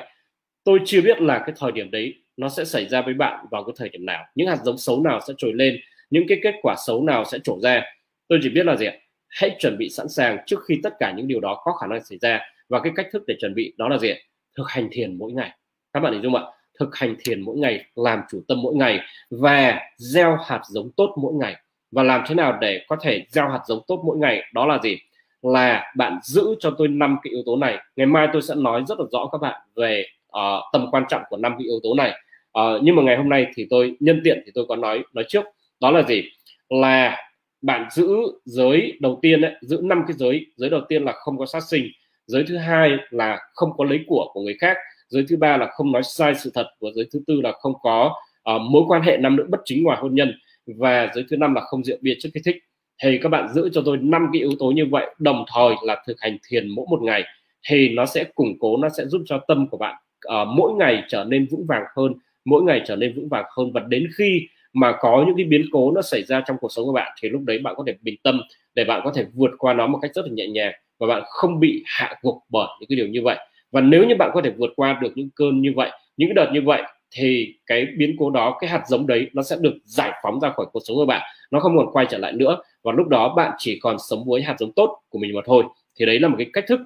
Tôi 0.63 0.79
chưa 0.85 1.01
biết 1.01 1.21
là 1.21 1.39
cái 1.39 1.55
thời 1.59 1.71
điểm 1.71 1.91
đấy 1.91 2.13
nó 2.37 2.49
sẽ 2.49 2.65
xảy 2.65 2.85
ra 2.89 3.01
với 3.01 3.13
bạn 3.13 3.45
vào 3.51 3.63
cái 3.63 3.73
thời 3.77 3.89
điểm 3.89 4.05
nào. 4.05 4.23
Những 4.35 4.47
hạt 4.47 4.57
giống 4.63 4.77
xấu 4.77 5.03
nào 5.03 5.19
sẽ 5.27 5.33
trồi 5.37 5.53
lên 5.53 5.77
những 6.09 6.23
cái 6.27 6.39
kết 6.43 6.55
quả 6.61 6.75
xấu 6.87 7.03
nào 7.03 7.25
sẽ 7.25 7.37
trổ 7.43 7.59
ra. 7.59 7.83
Tôi 8.27 8.39
chỉ 8.43 8.49
biết 8.49 8.65
là 8.65 8.75
gì 8.75 8.85
ạ? 8.85 8.93
Hãy 9.29 9.55
chuẩn 9.59 9.77
bị 9.77 9.89
sẵn 9.89 10.09
sàng 10.09 10.37
trước 10.45 10.59
khi 10.67 10.79
tất 10.83 10.93
cả 10.99 11.13
những 11.17 11.27
điều 11.27 11.39
đó 11.39 11.61
có 11.63 11.71
khả 11.71 11.87
năng 11.87 12.03
xảy 12.03 12.17
ra. 12.17 12.41
Và 12.69 12.79
cái 12.79 12.93
cách 12.95 13.07
thức 13.11 13.23
để 13.27 13.35
chuẩn 13.39 13.55
bị 13.55 13.73
đó 13.77 13.89
là 13.89 13.97
gì 13.97 14.13
thực 14.57 14.69
hành 14.69 14.87
thiền 14.91 15.17
mỗi 15.17 15.31
ngày. 15.31 15.51
Các 15.93 15.99
bạn 15.99 16.13
hình 16.13 16.21
dung 16.21 16.35
ạ? 16.35 16.43
Thực 16.79 16.95
hành 16.95 17.15
thiền 17.19 17.41
mỗi 17.41 17.57
ngày 17.57 17.85
làm 17.95 18.19
chủ 18.31 18.41
tâm 18.47 18.61
mỗi 18.61 18.75
ngày 18.75 18.99
và 19.29 19.79
gieo 19.97 20.37
hạt 20.45 20.61
giống 20.69 20.91
tốt 20.91 21.15
mỗi 21.21 21.33
ngày. 21.33 21.55
Và 21.91 22.03
làm 22.03 22.23
thế 22.27 22.35
nào 22.35 22.57
để 22.61 22.85
có 22.87 22.95
thể 23.01 23.25
gieo 23.29 23.49
hạt 23.49 23.61
giống 23.67 23.81
tốt 23.87 24.01
mỗi 24.05 24.17
ngày? 24.17 24.43
Đó 24.53 24.65
là 24.65 24.79
gì? 24.83 24.97
Là 25.41 25.93
bạn 25.95 26.19
giữ 26.23 26.55
cho 26.59 26.75
tôi 26.77 26.87
năm 26.87 27.17
cái 27.23 27.31
yếu 27.31 27.43
tố 27.45 27.55
này. 27.55 27.77
Ngày 27.95 28.07
mai 28.07 28.27
tôi 28.33 28.41
sẽ 28.41 28.55
nói 28.55 28.83
rất 28.87 28.99
là 28.99 29.05
rõ 29.11 29.29
các 29.31 29.37
bạn 29.41 29.61
về 29.75 30.05
uh, 30.27 30.63
tầm 30.73 30.87
quan 30.91 31.03
trọng 31.09 31.21
của 31.29 31.37
năm 31.37 31.51
cái 31.57 31.65
yếu 31.65 31.79
tố 31.83 31.93
này. 31.93 32.11
Uh, 32.59 32.83
nhưng 32.83 32.95
mà 32.95 33.03
ngày 33.03 33.17
hôm 33.17 33.29
nay 33.29 33.47
thì 33.55 33.67
tôi 33.69 33.95
nhân 33.99 34.21
tiện 34.23 34.41
thì 34.45 34.51
tôi 34.55 34.65
có 34.69 34.75
nói 34.75 35.03
nói 35.13 35.25
trước. 35.27 35.45
Đó 35.79 35.91
là 35.91 36.03
gì? 36.03 36.23
Là 36.69 37.17
bạn 37.61 37.87
giữ 37.91 38.07
giới 38.45 38.97
đầu 38.99 39.19
tiên 39.21 39.41
ấy, 39.41 39.53
giữ 39.61 39.79
năm 39.83 40.03
cái 40.07 40.17
giới. 40.17 40.45
Giới 40.55 40.69
đầu 40.69 40.81
tiên 40.89 41.03
là 41.03 41.11
không 41.11 41.37
có 41.37 41.45
sát 41.45 41.63
sinh. 41.69 41.87
Giới 42.27 42.45
thứ 42.47 42.57
hai 42.57 42.91
là 43.09 43.39
không 43.53 43.69
có 43.77 43.83
lấy 43.83 43.99
của 44.07 44.31
của 44.33 44.41
người 44.41 44.55
khác 44.59 44.77
giới 45.09 45.25
thứ 45.29 45.37
ba 45.37 45.57
là 45.57 45.67
không 45.71 45.91
nói 45.91 46.03
sai 46.03 46.35
sự 46.35 46.51
thật 46.53 46.67
và 46.81 46.89
giới 46.95 47.07
thứ 47.13 47.19
tư 47.27 47.41
là 47.41 47.51
không 47.51 47.73
có 47.81 48.15
uh, 48.55 48.61
mối 48.61 48.83
quan 48.87 49.01
hệ 49.01 49.17
nam 49.17 49.35
nữ 49.35 49.45
bất 49.49 49.59
chính 49.65 49.83
ngoài 49.83 49.97
hôn 50.01 50.15
nhân. 50.15 50.33
Và 50.65 51.11
giới 51.15 51.25
thứ 51.29 51.37
năm 51.37 51.53
là 51.53 51.61
không 51.61 51.83
rượu 51.83 51.97
bia 52.01 52.13
chất 52.19 52.29
kích 52.33 52.43
thích. 52.45 52.55
Thì 53.03 53.19
các 53.21 53.29
bạn 53.29 53.53
giữ 53.53 53.69
cho 53.73 53.81
tôi 53.85 53.97
năm 53.97 54.27
cái 54.33 54.41
yếu 54.41 54.51
tố 54.59 54.65
như 54.65 54.85
vậy 54.85 55.15
đồng 55.19 55.45
thời 55.53 55.75
là 55.83 56.03
thực 56.07 56.19
hành 56.19 56.37
thiền 56.49 56.69
mỗi 56.69 56.85
một 56.89 57.01
ngày. 57.01 57.23
Thì 57.69 57.89
nó 57.89 58.05
sẽ 58.05 58.23
củng 58.23 58.59
cố 58.59 58.77
nó 58.77 58.89
sẽ 58.89 59.05
giúp 59.05 59.21
cho 59.25 59.39
tâm 59.47 59.67
của 59.67 59.77
bạn 59.77 59.95
uh, 60.27 60.47
mỗi 60.47 60.71
ngày 60.73 61.03
trở 61.07 61.23
nên 61.23 61.47
vững 61.51 61.65
vàng 61.67 61.83
hơn 61.95 62.13
mỗi 62.45 62.63
ngày 62.63 62.81
trở 62.87 62.95
nên 62.95 63.15
vững 63.15 63.29
vàng 63.29 63.45
hơn. 63.57 63.71
Và 63.73 63.81
đến 63.87 64.07
khi 64.17 64.47
mà 64.73 64.93
có 64.99 65.23
những 65.27 65.35
cái 65.37 65.45
biến 65.45 65.65
cố 65.71 65.91
nó 65.91 66.01
xảy 66.01 66.23
ra 66.23 66.43
trong 66.47 66.57
cuộc 66.61 66.71
sống 66.71 66.85
của 66.85 66.93
bạn 66.93 67.11
thì 67.21 67.29
lúc 67.29 67.41
đấy 67.41 67.59
bạn 67.59 67.73
có 67.77 67.83
thể 67.87 67.93
bình 68.01 68.15
tâm 68.23 68.41
để 68.75 68.83
bạn 68.83 69.01
có 69.03 69.11
thể 69.15 69.25
vượt 69.33 69.51
qua 69.57 69.73
nó 69.73 69.87
một 69.87 69.99
cách 70.01 70.11
rất 70.15 70.25
là 70.25 70.31
nhẹ 70.31 70.47
nhàng. 70.47 70.73
Và 70.99 71.07
bạn 71.07 71.23
không 71.25 71.59
bị 71.59 71.83
hạ 71.85 72.15
gục 72.21 72.35
bởi 72.49 72.67
những 72.79 72.89
cái 72.89 72.95
điều 72.95 73.07
như 73.07 73.21
vậy 73.23 73.37
và 73.71 73.81
nếu 73.81 74.07
như 74.07 74.15
bạn 74.15 74.31
có 74.33 74.41
thể 74.41 74.51
vượt 74.57 74.69
qua 74.75 74.99
được 75.01 75.11
những 75.15 75.29
cơn 75.35 75.61
như 75.61 75.73
vậy 75.75 75.91
những 76.17 76.33
đợt 76.33 76.49
như 76.53 76.61
vậy 76.61 76.81
thì 77.11 77.55
cái 77.65 77.87
biến 77.97 78.15
cố 78.19 78.29
đó 78.29 78.57
cái 78.59 78.69
hạt 78.69 78.83
giống 78.87 79.07
đấy 79.07 79.29
nó 79.33 79.43
sẽ 79.43 79.55
được 79.59 79.73
giải 79.83 80.11
phóng 80.23 80.39
ra 80.39 80.49
khỏi 80.49 80.65
cuộc 80.71 80.79
sống 80.85 80.97
của 80.97 81.05
bạn. 81.05 81.21
Nó 81.51 81.59
không 81.59 81.77
còn 81.77 81.91
quay 81.93 82.05
trở 82.09 82.17
lại 82.17 82.33
nữa. 82.33 82.57
Và 82.83 82.91
lúc 82.91 83.07
đó 83.07 83.33
bạn 83.35 83.51
chỉ 83.57 83.79
còn 83.81 83.95
sống 84.09 84.23
với 84.27 84.41
hạt 84.41 84.55
giống 84.59 84.71
tốt 84.71 84.99
của 85.09 85.19
mình 85.19 85.35
mà 85.35 85.41
thôi 85.45 85.63
thì 85.99 86.05
đấy 86.05 86.19
là 86.19 86.27
một 86.27 86.35
cái 86.37 86.47
cách 86.53 86.65
thức. 86.67 86.79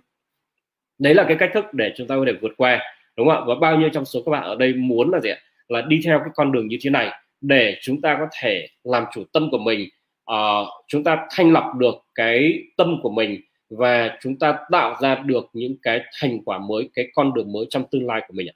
Đấy 1.00 1.14
là 1.14 1.24
cái 1.28 1.38
cách 1.40 1.52
thức 1.54 1.66
để 1.74 1.94
chúng 1.98 2.08
ta 2.08 2.16
có 2.16 2.24
thể 2.28 2.34
vượt 2.42 2.52
qua. 2.58 2.80
Đúng 3.18 3.28
không 3.28 3.38
ạ? 3.38 3.44
Và 3.48 3.56
bao 3.56 3.78
nhiêu 3.78 3.90
trong 3.90 4.06
số 4.06 4.22
các 4.26 4.32
bạn 4.32 4.44
ở 4.44 4.56
đây 4.56 4.74
muốn 4.74 5.12
là 5.12 5.20
gì 5.20 5.30
ạ? 5.30 5.38
Là 5.68 5.82
đi 5.82 6.02
theo 6.06 6.20
cái 6.20 6.30
con 6.36 6.52
đường 6.52 6.68
như 6.68 6.78
thế 6.82 6.90
này 6.90 7.10
để 7.42 7.78
chúng 7.82 8.02
ta 8.02 8.16
có 8.20 8.28
thể 8.42 8.68
làm 8.84 9.04
chủ 9.14 9.24
tâm 9.34 9.50
của 9.52 9.58
mình. 9.58 9.90
Uh, 10.32 10.68
chúng 10.88 11.04
ta 11.04 11.28
thanh 11.32 11.52
lọc 11.52 11.76
được 11.78 11.96
cái 12.16 12.54
tâm 12.78 13.00
của 13.04 13.10
mình 13.10 13.42
và 13.72 14.18
chúng 14.22 14.40
ta 14.40 14.58
tạo 14.72 14.96
ra 15.02 15.16
được 15.16 15.50
những 15.54 15.76
cái 15.82 16.02
thành 16.20 16.44
quả 16.46 16.60
mới 16.60 16.90
cái 16.94 17.08
con 17.14 17.34
đường 17.34 17.52
mới 17.52 17.66
trong 17.70 17.84
tương 17.92 18.08
lai 18.08 18.22
của 18.28 18.34
mình 18.34 18.48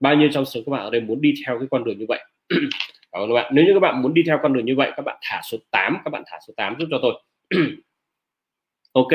bao 0.00 0.14
nhiêu 0.14 0.28
trong 0.32 0.44
số 0.44 0.60
các 0.66 0.70
bạn 0.70 0.82
ở 0.82 0.90
đây 0.90 1.00
muốn 1.00 1.20
đi 1.20 1.34
theo 1.46 1.58
cái 1.58 1.68
con 1.70 1.84
đường 1.84 1.98
như 1.98 2.06
vậy? 2.08 2.20
Các 3.12 3.26
bạn. 3.34 3.52
Nếu 3.54 3.64
như 3.64 3.74
các 3.74 3.80
bạn 3.80 4.02
muốn 4.02 4.14
đi 4.14 4.22
theo 4.26 4.38
con 4.42 4.52
đường 4.52 4.64
như 4.64 4.74
vậy 4.76 4.92
các 4.96 5.02
bạn 5.02 5.16
thả 5.22 5.40
số 5.50 5.58
8 5.70 5.96
các 6.04 6.10
bạn 6.10 6.22
thả 6.26 6.38
số 6.46 6.54
8 6.56 6.76
giúp 6.78 6.86
cho 6.90 6.98
tôi. 7.02 7.22
Ok 8.92 9.08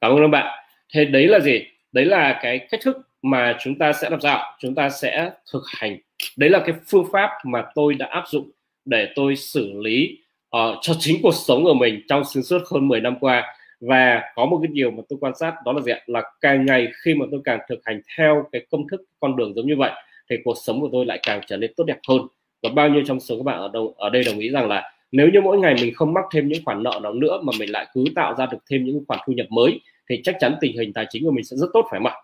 cảm 0.00 0.12
ơn 0.12 0.20
các 0.20 0.28
bạn. 0.28 0.64
Thế 0.94 1.04
đấy 1.04 1.28
là 1.28 1.40
gì? 1.40 1.64
Đấy 1.92 2.04
là 2.04 2.38
cái 2.42 2.58
cách 2.58 2.80
thức 2.82 2.96
mà 3.22 3.56
chúng 3.60 3.78
ta 3.78 3.92
sẽ 3.92 4.10
làm 4.10 4.20
sao? 4.20 4.56
Chúng 4.58 4.74
ta 4.74 4.88
sẽ 4.88 5.30
thực 5.52 5.62
hành. 5.66 5.98
Đấy 6.36 6.50
là 6.50 6.62
cái 6.66 6.74
phương 6.86 7.06
pháp 7.12 7.30
mà 7.44 7.64
tôi 7.74 7.94
đã 7.94 8.06
áp 8.06 8.24
dụng 8.28 8.50
để 8.84 9.12
tôi 9.14 9.36
xử 9.36 9.72
lý 9.80 10.18
uh, 10.56 10.78
cho 10.82 10.94
chính 10.98 11.16
cuộc 11.22 11.34
sống 11.34 11.64
của 11.64 11.74
mình 11.74 12.02
trong 12.08 12.24
xuyên 12.24 12.44
suốt 12.44 12.58
hơn 12.72 12.88
10 12.88 13.00
năm 13.00 13.16
qua 13.20 13.55
và 13.80 14.22
có 14.34 14.46
một 14.46 14.58
cái 14.62 14.70
điều 14.72 14.90
mà 14.90 15.02
tôi 15.08 15.18
quan 15.20 15.32
sát 15.36 15.54
đó 15.64 15.72
là 15.72 15.80
gì 15.80 15.92
ạ? 15.92 16.00
Là 16.06 16.22
càng 16.40 16.66
ngày 16.66 16.88
khi 17.04 17.14
mà 17.14 17.26
tôi 17.30 17.40
càng 17.44 17.58
thực 17.68 17.78
hành 17.84 18.00
theo 18.16 18.44
cái 18.52 18.66
công 18.70 18.88
thức 18.88 19.02
con 19.20 19.36
đường 19.36 19.54
giống 19.54 19.66
như 19.66 19.76
vậy, 19.76 19.90
thì 20.30 20.36
cuộc 20.44 20.54
sống 20.64 20.80
của 20.80 20.88
tôi 20.92 21.06
lại 21.06 21.20
càng 21.22 21.40
trở 21.46 21.56
nên 21.56 21.72
tốt 21.76 21.84
đẹp 21.84 21.98
hơn. 22.08 22.20
Và 22.62 22.70
bao 22.74 22.88
nhiêu 22.88 23.02
trong 23.06 23.20
số 23.20 23.36
các 23.36 23.44
bạn 23.44 23.58
ở 23.58 23.70
đâu, 23.72 23.94
ở 23.96 24.10
đây 24.10 24.22
đồng 24.26 24.38
ý 24.38 24.50
rằng 24.50 24.68
là 24.68 24.92
nếu 25.12 25.28
như 25.28 25.40
mỗi 25.40 25.58
ngày 25.58 25.74
mình 25.80 25.94
không 25.94 26.14
mắc 26.14 26.24
thêm 26.32 26.48
những 26.48 26.64
khoản 26.64 26.82
nợ 26.82 27.00
nào 27.02 27.12
nữa 27.12 27.40
mà 27.42 27.52
mình 27.58 27.70
lại 27.70 27.86
cứ 27.94 28.04
tạo 28.14 28.34
ra 28.34 28.46
được 28.46 28.58
thêm 28.70 28.84
những 28.84 29.04
khoản 29.08 29.20
thu 29.26 29.32
nhập 29.32 29.46
mới, 29.50 29.80
thì 30.10 30.20
chắc 30.24 30.36
chắn 30.40 30.56
tình 30.60 30.78
hình 30.78 30.92
tài 30.92 31.06
chính 31.10 31.24
của 31.24 31.30
mình 31.30 31.44
sẽ 31.44 31.56
rất 31.56 31.66
tốt, 31.72 31.86
phải 31.90 32.00
không 32.00 32.06
ạ? 32.06 32.14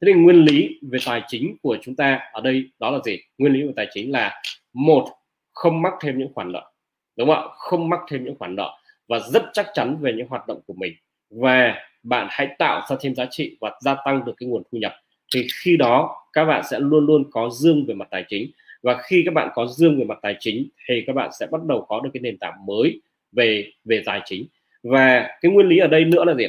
Thế 0.00 0.12
thì 0.12 0.20
nguyên 0.20 0.44
lý 0.44 0.78
về 0.90 0.98
tài 1.06 1.22
chính 1.28 1.56
của 1.62 1.76
chúng 1.82 1.96
ta 1.96 2.20
ở 2.32 2.40
đây 2.40 2.64
đó 2.78 2.90
là 2.90 2.98
gì? 3.04 3.18
Nguyên 3.38 3.52
lý 3.52 3.62
về 3.62 3.72
tài 3.76 3.86
chính 3.94 4.12
là, 4.12 4.42
một, 4.72 5.08
không 5.52 5.82
mắc 5.82 5.92
thêm 6.00 6.18
những 6.18 6.32
khoản 6.34 6.52
nợ, 6.52 6.70
đúng 7.16 7.28
không 7.28 7.36
ạ? 7.36 7.48
Không 7.56 7.88
mắc 7.88 8.00
thêm 8.08 8.24
những 8.24 8.38
khoản 8.38 8.56
nợ 8.56 8.70
và 9.08 9.18
rất 9.18 9.42
chắc 9.52 9.66
chắn 9.74 9.96
về 10.00 10.12
những 10.12 10.28
hoạt 10.28 10.48
động 10.48 10.60
của 10.66 10.74
mình. 10.76 10.92
Và 11.30 11.74
bạn 12.02 12.26
hãy 12.30 12.48
tạo 12.58 12.86
ra 12.90 12.96
thêm 13.00 13.14
giá 13.14 13.26
trị 13.30 13.56
và 13.60 13.72
gia 13.80 13.94
tăng 14.04 14.24
được 14.24 14.32
cái 14.36 14.48
nguồn 14.48 14.62
thu 14.72 14.78
nhập. 14.78 14.92
Thì 15.34 15.46
khi 15.62 15.76
đó, 15.76 16.16
các 16.32 16.44
bạn 16.44 16.62
sẽ 16.70 16.78
luôn 16.80 17.06
luôn 17.06 17.30
có 17.30 17.50
dương 17.50 17.86
về 17.86 17.94
mặt 17.94 18.08
tài 18.10 18.24
chính. 18.28 18.50
Và 18.82 18.98
khi 19.02 19.22
các 19.24 19.34
bạn 19.34 19.48
có 19.54 19.66
dương 19.66 19.98
về 19.98 20.04
mặt 20.04 20.18
tài 20.22 20.36
chính, 20.40 20.68
thì 20.88 21.04
các 21.06 21.12
bạn 21.12 21.30
sẽ 21.40 21.46
bắt 21.50 21.60
đầu 21.64 21.86
có 21.88 22.00
được 22.00 22.10
cái 22.14 22.20
nền 22.20 22.38
tảng 22.38 22.66
mới 22.66 23.00
về 23.32 23.72
về 23.84 24.02
tài 24.06 24.20
chính. 24.24 24.46
Và 24.82 25.36
cái 25.40 25.52
nguyên 25.52 25.66
lý 25.66 25.78
ở 25.78 25.86
đây 25.86 26.04
nữa 26.04 26.24
là 26.24 26.34
gì 26.34 26.44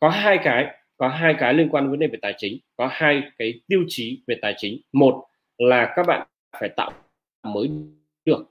có 0.00 0.08
hai 0.08 0.38
cái, 0.44 0.66
có 0.96 1.08
hai 1.08 1.34
cái 1.38 1.54
liên 1.54 1.68
quan 1.68 1.90
vấn 1.90 1.98
đề 1.98 2.06
về 2.06 2.18
tài 2.22 2.34
chính, 2.36 2.58
có 2.76 2.88
hai 2.92 3.22
cái 3.38 3.60
tiêu 3.68 3.84
chí 3.88 4.20
về 4.26 4.36
tài 4.42 4.54
chính. 4.56 4.80
Một 4.92 5.24
là 5.58 5.92
các 5.96 6.06
bạn 6.06 6.26
phải 6.60 6.68
tạo 6.68 6.92
mới 7.42 7.70
được, 8.24 8.50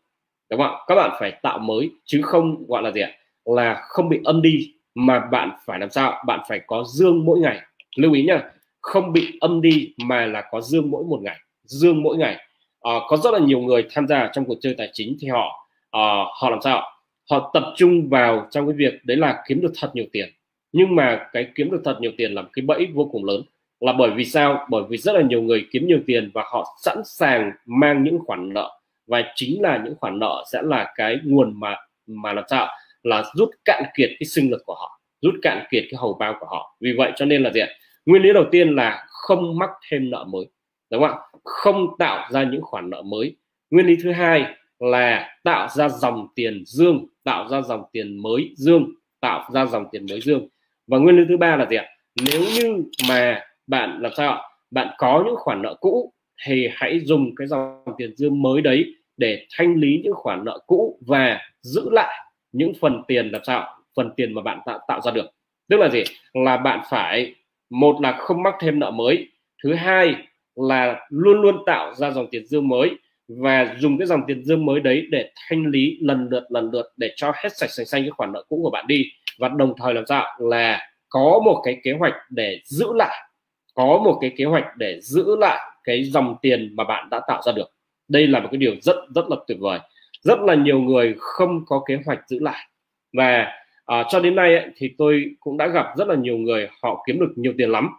đúng 0.50 0.60
không 0.60 0.72
ạ? 0.72 0.80
Các 0.88 0.96
bạn 0.96 1.18
phải 1.20 1.32
tạo 1.42 1.60
mới 1.60 1.90
chứ 2.06 2.22
không 2.24 2.68
gọi 2.68 2.84
là 2.84 2.92
gì 2.92 3.02
ạ? 3.02 3.12
Là 3.56 3.82
không 3.82 4.10
bị 4.10 4.20
âm 4.24 4.42
đi 4.42 4.74
mà 4.96 5.20
bạn 5.20 5.50
phải 5.66 5.80
làm 5.80 5.90
sao? 5.90 6.24
Bạn 6.26 6.40
phải 6.50 6.62
có 6.68 6.84
dương 6.88 7.26
mỗi 7.26 7.40
ngày. 7.40 7.62
Lưu 7.96 8.14
ý 8.14 8.24
nhá 8.24 8.42
không 8.82 9.14
bị 9.14 9.38
âm 9.42 9.62
đi 9.62 9.94
mà 9.98 10.26
là 10.26 10.44
có 10.52 10.62
dương 10.62 10.92
mỗi 10.92 11.04
một 11.04 11.20
ngày. 11.22 11.38
Dương 11.64 12.04
mỗi 12.04 12.18
ngày. 12.18 12.36
À, 12.82 12.92
có 13.08 13.18
rất 13.18 13.34
là 13.34 13.40
nhiều 13.40 13.60
người 13.60 13.88
tham 13.92 14.08
gia 14.08 14.30
trong 14.34 14.46
cuộc 14.46 14.58
chơi 14.62 14.76
tài 14.78 14.90
chính 14.94 15.18
thì 15.20 15.28
họ 15.28 15.70
à, 15.92 16.02
họ 16.42 16.50
làm 16.50 16.62
sao? 16.62 16.84
Họ 17.30 17.52
tập 17.54 17.64
trung 17.76 18.10
vào 18.10 18.48
trong 18.52 18.68
cái 18.68 18.76
việc 18.78 18.94
đấy 19.06 19.18
là 19.18 19.44
kiếm 19.48 19.62
được 19.62 19.72
thật 19.80 19.92
nhiều 19.94 20.06
tiền. 20.12 20.30
Nhưng 20.72 20.96
mà 20.96 21.28
cái 21.34 21.48
kiếm 21.56 21.72
được 21.72 21.82
thật 21.86 21.98
nhiều 22.02 22.12
tiền 22.18 22.34
là 22.34 22.42
một 22.42 22.50
cái 22.54 22.66
bẫy 22.66 22.86
vô 22.94 23.10
cùng 23.12 23.26
lớn. 23.26 23.42
Là 23.80 23.94
bởi 23.94 24.10
vì 24.10 24.26
sao? 24.26 24.66
Bởi 24.70 24.84
vì 24.90 24.98
rất 24.98 25.16
là 25.16 25.22
nhiều 25.22 25.42
người 25.42 25.68
kiếm 25.72 25.88
nhiều 25.88 26.00
tiền 26.08 26.32
và 26.34 26.44
họ 26.52 26.78
sẵn 26.82 27.02
sàng 27.06 27.52
mang 27.66 28.04
những 28.04 28.20
khoản 28.26 28.54
nợ. 28.54 28.72
Và 29.08 29.24
chính 29.36 29.62
là 29.62 29.82
những 29.86 29.96
khoản 30.00 30.20
nợ 30.20 30.44
sẽ 30.52 30.62
là 30.62 30.94
cái 30.96 31.20
nguồn 31.24 31.60
mà 31.60 31.76
mà 32.08 32.34
làm 32.34 32.44
sao? 32.50 32.68
Là 33.08 33.24
rút 33.36 33.50
cạn 33.66 33.84
kiệt 33.96 34.10
cái 34.20 34.28
sinh 34.28 34.52
lực 34.52 34.62
của 34.66 34.76
họ, 34.76 35.02
rút 35.22 35.36
cạn 35.42 35.66
kiệt 35.72 35.84
cái 35.92 35.98
hầu 35.98 36.14
bao 36.14 36.38
của 36.40 36.46
họ. 36.46 36.78
Vì 36.82 36.94
vậy 36.98 37.12
cho 37.16 37.26
nên 37.26 37.44
là 37.44 37.52
gì 37.52 37.60
ạ? 37.60 37.68
nguyên 38.08 38.22
lý 38.22 38.34
đầu 38.34 38.46
tiên 38.52 38.76
là 38.76 39.06
không 39.08 39.58
mắc 39.60 39.70
thêm 39.90 40.10
nợ 40.10 40.26
mới, 40.28 40.46
đúng 40.92 41.02
không 41.02 41.10
ạ? 41.10 41.18
Không 41.44 41.88
tạo 42.00 42.32
ra 42.32 42.44
những 42.44 42.62
khoản 42.62 42.90
nợ 42.90 43.02
mới. 43.02 43.36
Nguyên 43.70 43.88
lý 43.88 43.96
thứ 44.04 44.12
hai 44.12 44.46
là 44.80 45.40
tạo 45.44 45.68
ra 45.70 45.90
dòng 45.90 46.28
tiền 46.36 46.64
dương, 46.66 47.06
tạo 47.24 47.48
ra 47.50 47.62
dòng 47.62 47.84
tiền 47.92 48.22
mới 48.22 48.54
dương, 48.56 48.86
tạo 49.20 49.50
ra 49.54 49.66
dòng 49.66 49.86
tiền 49.92 50.06
mới 50.10 50.22
dương. 50.22 50.48
Và 50.88 50.98
nguyên 50.98 51.18
lý 51.18 51.24
thứ 51.30 51.38
ba 51.38 51.56
là 51.56 51.66
gì 51.66 51.76
ạ? 51.76 51.86
Nếu 52.32 52.42
như 52.56 52.84
mà 53.10 53.42
bạn 53.68 54.00
làm 54.02 54.12
sao 54.18 54.32
ạ? 54.32 54.42
Bạn 54.72 54.88
có 54.98 55.24
những 55.26 55.36
khoản 55.38 55.62
nợ 55.62 55.76
cũ 55.80 56.14
thì 56.46 56.68
hãy 56.74 57.00
dùng 57.00 57.36
cái 57.36 57.48
dòng 57.48 57.84
tiền 57.98 58.16
dương 58.16 58.42
mới 58.42 58.62
đấy 58.62 58.86
để 59.18 59.46
thanh 59.58 59.76
lý 59.76 60.02
những 60.04 60.14
khoản 60.14 60.46
nợ 60.46 60.60
cũ 60.68 61.00
và 61.08 61.40
giữ 61.62 61.90
lại 61.92 62.16
những 62.52 62.74
phần 62.82 63.02
tiền 63.08 63.30
làm 63.30 63.42
sao 63.44 63.68
phần 63.96 64.10
tiền 64.18 64.34
mà 64.34 64.42
bạn 64.42 64.60
tạo, 64.66 64.80
tạo 64.88 65.02
ra 65.02 65.12
được. 65.12 65.26
Tức 65.70 65.78
là 65.78 65.90
gì? 65.90 66.04
Là 66.34 66.58
bạn 66.58 66.80
phải 66.90 67.36
một 67.70 68.02
là 68.02 68.12
không 68.12 68.44
mắc 68.44 68.56
thêm 68.60 68.80
nợ 68.80 68.92
mới 68.92 69.28
thứ 69.64 69.74
hai 69.74 70.16
là 70.56 71.08
luôn 71.10 71.42
luôn 71.42 71.64
tạo 71.66 71.94
ra 71.94 72.12
dòng 72.12 72.28
tiền 72.32 72.46
dương 72.46 72.68
mới 72.68 72.92
và 73.28 73.76
dùng 73.80 73.98
cái 73.98 74.08
dòng 74.08 74.22
tiền 74.28 74.44
dương 74.44 74.66
mới 74.66 74.80
đấy 74.80 75.08
để 75.12 75.32
thanh 75.50 75.66
lý 75.66 75.98
lần 76.02 76.28
lượt 76.32 76.44
lần 76.50 76.70
lượt 76.72 76.94
để 76.98 77.14
cho 77.16 77.32
hết 77.36 77.58
sạch 77.58 77.70
sành 77.70 77.86
xanh 77.86 78.04
cái 78.04 78.12
khoản 78.12 78.34
nợ 78.34 78.44
cũ 78.50 78.60
của 78.64 78.70
bạn 78.70 78.88
đi. 78.88 79.06
Và 79.40 79.48
đồng 79.50 79.74
thời 79.78 79.94
làm 79.94 80.06
sao? 80.06 80.26
Là 80.40 80.90
có 81.10 81.42
một 81.46 81.62
cái 81.66 81.78
kế 81.84 81.92
hoạch 81.92 82.14
để 82.30 82.60
giữ 82.66 82.94
lại 82.96 83.30
có 83.74 84.02
một 84.06 84.18
cái 84.22 84.32
kế 84.38 84.46
hoạch 84.46 84.66
để 84.78 85.00
giữ 85.02 85.36
lại 85.40 85.60
cái 85.84 86.04
dòng 86.04 86.36
tiền 86.42 86.74
mà 86.76 86.84
bạn 86.84 87.10
đã 87.12 87.22
tạo 87.28 87.42
ra 87.46 87.52
được. 87.52 87.72
Đây 88.08 88.28
là 88.28 88.40
một 88.40 88.48
cái 88.52 88.58
điều 88.58 88.76
rất 88.82 88.96
rất 89.16 89.26
là 89.30 89.36
tuyệt 89.48 89.58
vời 89.62 89.80
rất 90.28 90.40
là 90.40 90.56
nhiều 90.56 90.80
người 90.80 91.16
không 91.18 91.66
có 91.66 91.84
kế 91.88 92.00
hoạch 92.06 92.20
giữ 92.28 92.40
lại. 92.40 92.68
Và 93.14 93.48
à, 93.86 94.04
cho 94.10 94.20
đến 94.20 94.36
nay 94.36 94.56
ấy, 94.56 94.66
thì 94.76 94.90
tôi 94.98 95.26
cũng 95.40 95.58
đã 95.58 95.68
gặp 95.68 95.86
rất 95.98 96.08
là 96.08 96.16
nhiều 96.16 96.38
người 96.38 96.70
họ 96.84 97.04
kiếm 97.08 97.20
được 97.20 97.34
nhiều 97.36 97.54
tiền 97.58 97.70
lắm. 97.70 97.90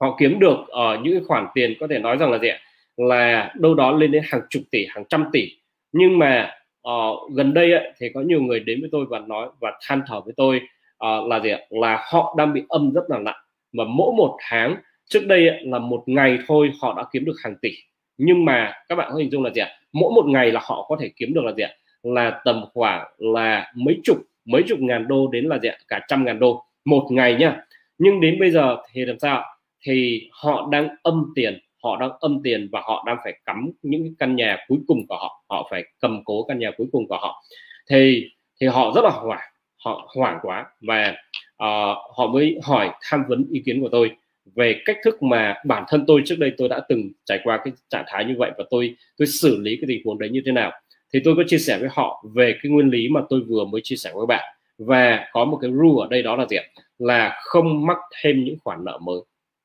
Họ 0.00 0.16
kiếm 0.18 0.38
được 0.38 0.56
ở 0.68 0.94
uh, 0.94 1.00
những 1.02 1.24
khoản 1.26 1.46
tiền 1.54 1.74
có 1.80 1.86
thể 1.90 1.98
nói 1.98 2.16
rằng 2.16 2.30
là 2.30 2.38
gì 2.38 2.48
ạ? 2.48 2.58
Là 2.96 3.52
đâu 3.54 3.74
đó 3.74 3.92
lên 3.92 4.10
đến 4.10 4.22
hàng 4.26 4.40
chục 4.50 4.62
tỷ 4.70 4.86
hàng 4.88 5.04
trăm 5.08 5.24
tỷ. 5.32 5.48
Nhưng 5.92 6.18
mà 6.18 6.50
uh, 6.88 7.32
gần 7.34 7.54
đây 7.54 7.72
ấy, 7.72 7.92
thì 8.00 8.06
có 8.14 8.20
nhiều 8.20 8.42
người 8.42 8.60
đến 8.60 8.80
với 8.80 8.88
tôi 8.92 9.06
và 9.10 9.18
nói 9.18 9.48
và 9.60 9.72
than 9.86 10.02
thở 10.06 10.20
với 10.20 10.34
tôi 10.36 10.60
uh, 11.04 11.28
là 11.28 11.40
gì 11.40 11.50
ạ? 11.50 11.60
Là 11.70 12.04
họ 12.12 12.34
đang 12.38 12.52
bị 12.52 12.62
âm 12.68 12.92
rất 12.92 13.04
là 13.08 13.18
nặng. 13.18 13.40
Mà 13.72 13.84
mỗi 13.84 14.12
một 14.16 14.38
tháng 14.48 14.76
trước 15.08 15.26
đây 15.26 15.48
ấy, 15.48 15.60
là 15.64 15.78
một 15.78 16.02
ngày 16.06 16.38
thôi 16.46 16.70
họ 16.82 16.94
đã 16.96 17.04
kiếm 17.12 17.24
được 17.24 17.36
hàng 17.44 17.54
tỷ 17.62 17.70
nhưng 18.18 18.44
mà 18.44 18.72
các 18.88 18.94
bạn 18.94 19.08
có 19.12 19.18
hình 19.18 19.30
dung 19.30 19.42
là 19.42 19.50
gì 19.50 19.60
ạ? 19.60 19.68
Mỗi 19.92 20.12
một 20.14 20.24
ngày 20.26 20.52
là 20.52 20.60
họ 20.64 20.86
có 20.88 20.96
thể 21.00 21.10
kiếm 21.16 21.34
được 21.34 21.44
là 21.44 21.52
gì 21.52 21.62
ạ? 21.62 21.70
Là 22.02 22.40
tầm 22.44 22.64
khoảng 22.74 23.06
là 23.18 23.72
mấy 23.74 24.00
chục 24.04 24.16
mấy 24.44 24.62
chục 24.68 24.78
ngàn 24.80 25.08
đô 25.08 25.28
đến 25.28 25.44
là 25.44 25.58
gì 25.58 25.68
ạ? 25.68 25.76
Cả 25.88 26.00
trăm 26.08 26.24
ngàn 26.24 26.38
đô 26.38 26.64
một 26.84 27.06
ngày 27.10 27.34
nhá. 27.34 27.60
Nhưng 27.98 28.20
đến 28.20 28.36
bây 28.40 28.50
giờ 28.50 28.76
thì 28.92 29.04
làm 29.04 29.18
sao 29.18 29.44
thì 29.86 30.28
họ 30.32 30.68
đang 30.70 30.88
âm 31.02 31.32
tiền 31.34 31.58
họ 31.82 31.96
đang 31.96 32.10
âm 32.20 32.40
tiền 32.44 32.68
và 32.72 32.80
họ 32.84 33.04
đang 33.06 33.16
phải 33.24 33.40
cắm 33.44 33.70
những 33.82 34.14
căn 34.18 34.36
nhà 34.36 34.56
cuối 34.68 34.78
cùng 34.86 35.06
của 35.08 35.16
họ. 35.16 35.44
Họ 35.48 35.68
phải 35.70 35.84
cầm 36.00 36.24
cố 36.24 36.44
căn 36.48 36.58
nhà 36.58 36.70
cuối 36.76 36.86
cùng 36.92 37.08
của 37.08 37.16
họ. 37.16 37.42
Thì 37.90 38.28
thì 38.60 38.66
họ 38.66 38.92
rất 38.94 39.04
là 39.04 39.10
hoảng 39.10 39.48
họ 39.84 40.10
hoảng 40.16 40.38
quá 40.42 40.66
và 40.80 41.14
uh, 41.62 42.16
họ 42.16 42.26
mới 42.32 42.58
hỏi 42.62 42.90
tham 43.02 43.24
vấn 43.28 43.46
ý 43.50 43.62
kiến 43.66 43.80
của 43.80 43.88
tôi 43.92 44.10
về 44.54 44.80
cách 44.84 44.96
thức 45.04 45.22
mà 45.22 45.54
bản 45.64 45.84
thân 45.88 46.04
tôi 46.06 46.22
trước 46.24 46.36
đây 46.38 46.52
tôi 46.58 46.68
đã 46.68 46.80
từng 46.88 47.12
trải 47.24 47.40
qua 47.44 47.60
cái 47.64 47.72
trạng 47.88 48.04
thái 48.06 48.24
như 48.24 48.34
vậy 48.38 48.50
và 48.58 48.64
tôi 48.70 48.96
tôi 49.16 49.26
xử 49.26 49.56
lý 49.60 49.76
cái 49.76 49.84
tình 49.88 50.02
huống 50.04 50.18
đấy 50.18 50.28
như 50.30 50.42
thế 50.46 50.52
nào, 50.52 50.72
thì 51.12 51.20
tôi 51.24 51.34
có 51.36 51.42
chia 51.46 51.58
sẻ 51.58 51.78
với 51.78 51.88
họ 51.92 52.24
về 52.34 52.54
cái 52.62 52.72
nguyên 52.72 52.88
lý 52.88 53.08
mà 53.08 53.20
tôi 53.28 53.40
vừa 53.48 53.64
mới 53.64 53.80
chia 53.84 53.96
sẻ 53.96 54.10
với 54.14 54.26
bạn. 54.26 54.44
Và 54.78 55.28
có 55.32 55.44
một 55.44 55.58
cái 55.62 55.70
rule 55.70 56.04
ở 56.04 56.08
đây 56.10 56.22
đó 56.22 56.36
là 56.36 56.46
gì 56.46 56.56
là 56.98 57.40
không 57.44 57.86
mắc 57.86 57.96
thêm 58.22 58.44
những 58.44 58.56
khoản 58.64 58.84
nợ 58.84 58.98
mới. 59.02 59.18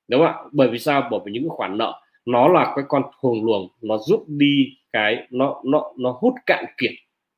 Đúng 0.07 0.21
không 0.21 0.27
ạ? 0.27 0.35
Bởi 0.51 0.69
vì 0.69 0.79
sao? 0.79 1.07
Bởi 1.11 1.19
vì 1.25 1.31
những 1.31 1.49
khoản 1.49 1.77
nợ, 1.77 2.01
nó 2.25 2.47
là 2.47 2.73
cái 2.75 2.85
con 2.87 3.03
thuồng 3.21 3.45
luồng, 3.45 3.67
nó 3.81 3.97
giúp 3.97 4.25
đi 4.27 4.67
cái, 4.91 5.27
nó 5.29 5.61
nó 5.65 5.93
nó 5.97 6.17
hút 6.21 6.33
cạn 6.45 6.65
kiệt, 6.77 6.91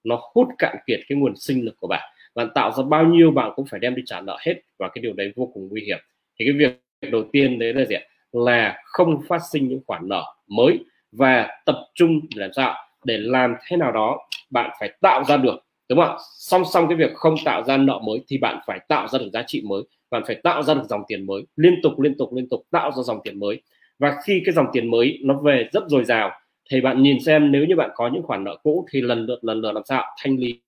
nó 0.03 0.19
hút 0.33 0.47
cạn 0.57 0.75
kiệt 0.87 0.99
cái 1.09 1.17
nguồn 1.17 1.35
sinh 1.35 1.65
lực 1.65 1.75
của 1.79 1.87
bạn. 1.87 2.09
Bạn 2.35 2.49
tạo 2.55 2.71
ra 2.71 2.83
bao 2.83 3.05
nhiêu 3.05 3.31
bạn 3.31 3.51
cũng 3.55 3.65
phải 3.69 3.79
đem 3.79 3.95
đi 3.95 4.01
trả 4.05 4.21
nợ 4.21 4.37
hết 4.41 4.53
và 4.79 4.89
cái 4.93 5.01
điều 5.01 5.13
đấy 5.13 5.33
vô 5.35 5.51
cùng 5.53 5.67
nguy 5.71 5.81
hiểm. 5.81 5.97
Thì 6.39 6.45
cái 6.45 6.53
việc 6.53 6.82
đầu 7.11 7.23
tiên 7.31 7.59
đấy 7.59 7.73
là 7.73 7.85
gì 7.85 7.95
là 8.31 8.81
không 8.85 9.21
phát 9.27 9.39
sinh 9.51 9.67
những 9.67 9.81
khoản 9.87 10.09
nợ 10.09 10.23
mới 10.47 10.79
và 11.11 11.47
tập 11.65 11.75
trung 11.95 12.19
để 12.35 12.41
làm 12.41 12.53
sao? 12.53 12.75
Để 13.05 13.17
làm 13.17 13.55
thế 13.67 13.77
nào 13.77 13.91
đó 13.91 14.19
bạn 14.49 14.69
phải 14.79 14.93
tạo 15.01 15.23
ra 15.23 15.37
được, 15.37 15.55
đúng 15.89 15.99
không 15.99 16.09
ạ? 16.09 16.17
Song 16.37 16.63
song 16.73 16.87
cái 16.89 16.97
việc 16.97 17.13
không 17.13 17.35
tạo 17.45 17.63
ra 17.63 17.77
nợ 17.77 17.99
mới 18.03 18.19
thì 18.27 18.37
bạn 18.37 18.59
phải 18.67 18.79
tạo 18.87 19.07
ra 19.07 19.19
được 19.19 19.29
giá 19.33 19.43
trị 19.47 19.61
mới, 19.65 19.81
bạn 20.11 20.23
phải 20.27 20.35
tạo 20.35 20.63
ra 20.63 20.73
được 20.73 20.83
dòng 20.89 21.03
tiền 21.07 21.25
mới, 21.25 21.43
liên 21.55 21.79
tục 21.83 21.99
liên 21.99 22.17
tục 22.17 22.33
liên 22.33 22.49
tục 22.49 22.61
tạo 22.71 22.91
ra 22.91 23.03
dòng 23.03 23.19
tiền 23.23 23.39
mới. 23.39 23.61
Và 23.99 24.15
khi 24.25 24.41
cái 24.45 24.53
dòng 24.53 24.67
tiền 24.73 24.91
mới 24.91 25.19
nó 25.23 25.39
về 25.43 25.69
rất 25.73 25.83
dồi 25.87 26.03
dào 26.03 26.31
thì 26.71 26.81
bạn 26.81 27.03
nhìn 27.03 27.19
xem 27.25 27.51
nếu 27.51 27.65
như 27.65 27.75
bạn 27.75 27.89
có 27.95 28.09
những 28.13 28.23
khoản 28.23 28.43
nợ 28.43 28.57
cũ 28.63 28.85
thì 28.91 29.01
lần 29.01 29.25
lượt 29.25 29.39
lần 29.41 29.61
lượt 29.61 29.71
làm 29.71 29.83
sao? 29.85 30.03
Thanh 30.23 30.37
lý 30.37 30.59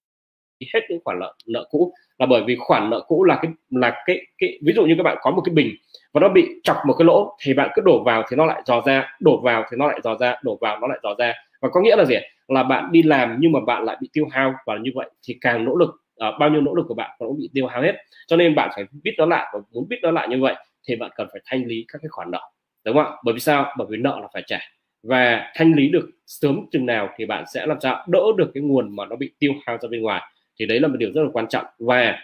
hết 0.73 0.79
những 0.89 0.99
khoản 1.05 1.19
nợ 1.19 1.33
nợ 1.47 1.67
cũ 1.69 1.93
là 2.19 2.25
bởi 2.25 2.43
vì 2.47 2.55
khoản 2.59 2.89
nợ 2.89 3.05
cũ 3.07 3.23
là 3.23 3.39
cái 3.41 3.51
là 3.69 4.03
cái 4.05 4.25
cái 4.37 4.59
ví 4.65 4.73
dụ 4.73 4.85
như 4.85 4.93
các 4.97 5.03
bạn 5.03 5.17
có 5.21 5.31
một 5.31 5.41
cái 5.45 5.53
bình 5.53 5.75
và 6.13 6.19
nó 6.19 6.29
bị 6.29 6.47
chọc 6.63 6.77
một 6.87 6.93
cái 6.97 7.05
lỗ 7.05 7.35
thì 7.43 7.53
bạn 7.53 7.69
cứ 7.75 7.81
đổ 7.85 8.03
vào 8.03 8.23
thì 8.29 8.37
nó 8.37 8.45
lại 8.45 8.61
dò 8.65 8.81
ra 8.85 9.15
đổ 9.19 9.41
vào 9.41 9.63
thì 9.71 9.77
nó 9.77 9.87
lại 9.87 9.99
dò 10.03 10.15
ra 10.19 10.35
đổ 10.43 10.57
vào 10.61 10.79
nó 10.79 10.87
lại 10.87 10.99
dò 11.03 11.09
ra. 11.19 11.33
Và 11.61 11.69
có 11.69 11.81
nghĩa 11.81 11.95
là 11.95 12.05
gì 12.05 12.15
là 12.47 12.63
bạn 12.63 12.91
đi 12.91 13.03
làm 13.03 13.37
nhưng 13.39 13.51
mà 13.51 13.59
bạn 13.67 13.83
lại 13.83 13.97
bị 14.01 14.09
tiêu 14.13 14.25
hao 14.31 14.53
và 14.65 14.77
như 14.81 14.91
vậy 14.95 15.09
thì 15.27 15.37
càng 15.41 15.65
nỗ 15.65 15.75
lực 15.75 15.89
uh, 15.89 16.39
bao 16.39 16.49
nhiêu 16.49 16.61
nỗ 16.61 16.73
lực 16.75 16.85
của 16.87 16.93
bạn 16.93 17.11
cũng 17.17 17.37
bị 17.37 17.49
tiêu 17.53 17.67
hao 17.67 17.81
hết. 17.81 17.93
Cho 18.27 18.35
nên 18.35 18.55
bạn 18.55 18.69
phải 18.75 18.85
biết 19.03 19.13
nó 19.17 19.25
lại 19.25 19.47
và 19.53 19.59
muốn 19.71 19.87
biết 19.89 19.97
nó 20.01 20.11
lại 20.11 20.27
như 20.27 20.41
vậy 20.41 20.55
thì 20.87 20.95
bạn 20.95 21.11
cần 21.15 21.27
phải 21.31 21.41
thanh 21.45 21.65
lý 21.65 21.85
các 21.87 21.99
cái 22.01 22.09
khoản 22.09 22.31
nợ 22.31 22.41
đúng 22.85 22.95
không 22.95 23.05
ạ? 23.05 23.17
Bởi 23.23 23.33
vì 23.33 23.39
sao? 23.39 23.73
Bởi 23.77 23.87
vì 23.89 23.97
nợ 23.97 24.19
là 24.21 24.27
phải 24.33 24.43
trả. 24.47 24.59
Và 25.03 25.51
thanh 25.55 25.73
lý 25.73 25.89
được 25.89 26.09
sớm 26.25 26.59
chừng 26.71 26.85
nào 26.85 27.09
thì 27.17 27.25
bạn 27.25 27.43
sẽ 27.53 27.65
làm 27.65 27.77
sao? 27.81 28.05
Đỡ 28.07 28.21
được 28.37 28.51
cái 28.53 28.63
nguồn 28.63 28.95
mà 28.95 29.05
nó 29.05 29.15
bị 29.15 29.31
tiêu 29.39 29.53
hao 29.65 29.77
ra 29.77 29.89
bên 29.91 30.01
ngoài 30.01 30.21
thì 30.59 30.65
đấy 30.65 30.79
là 30.79 30.87
một 30.87 30.97
điều 30.99 31.11
rất 31.11 31.21
là 31.23 31.29
quan 31.33 31.47
trọng. 31.47 31.65
Và 31.79 32.19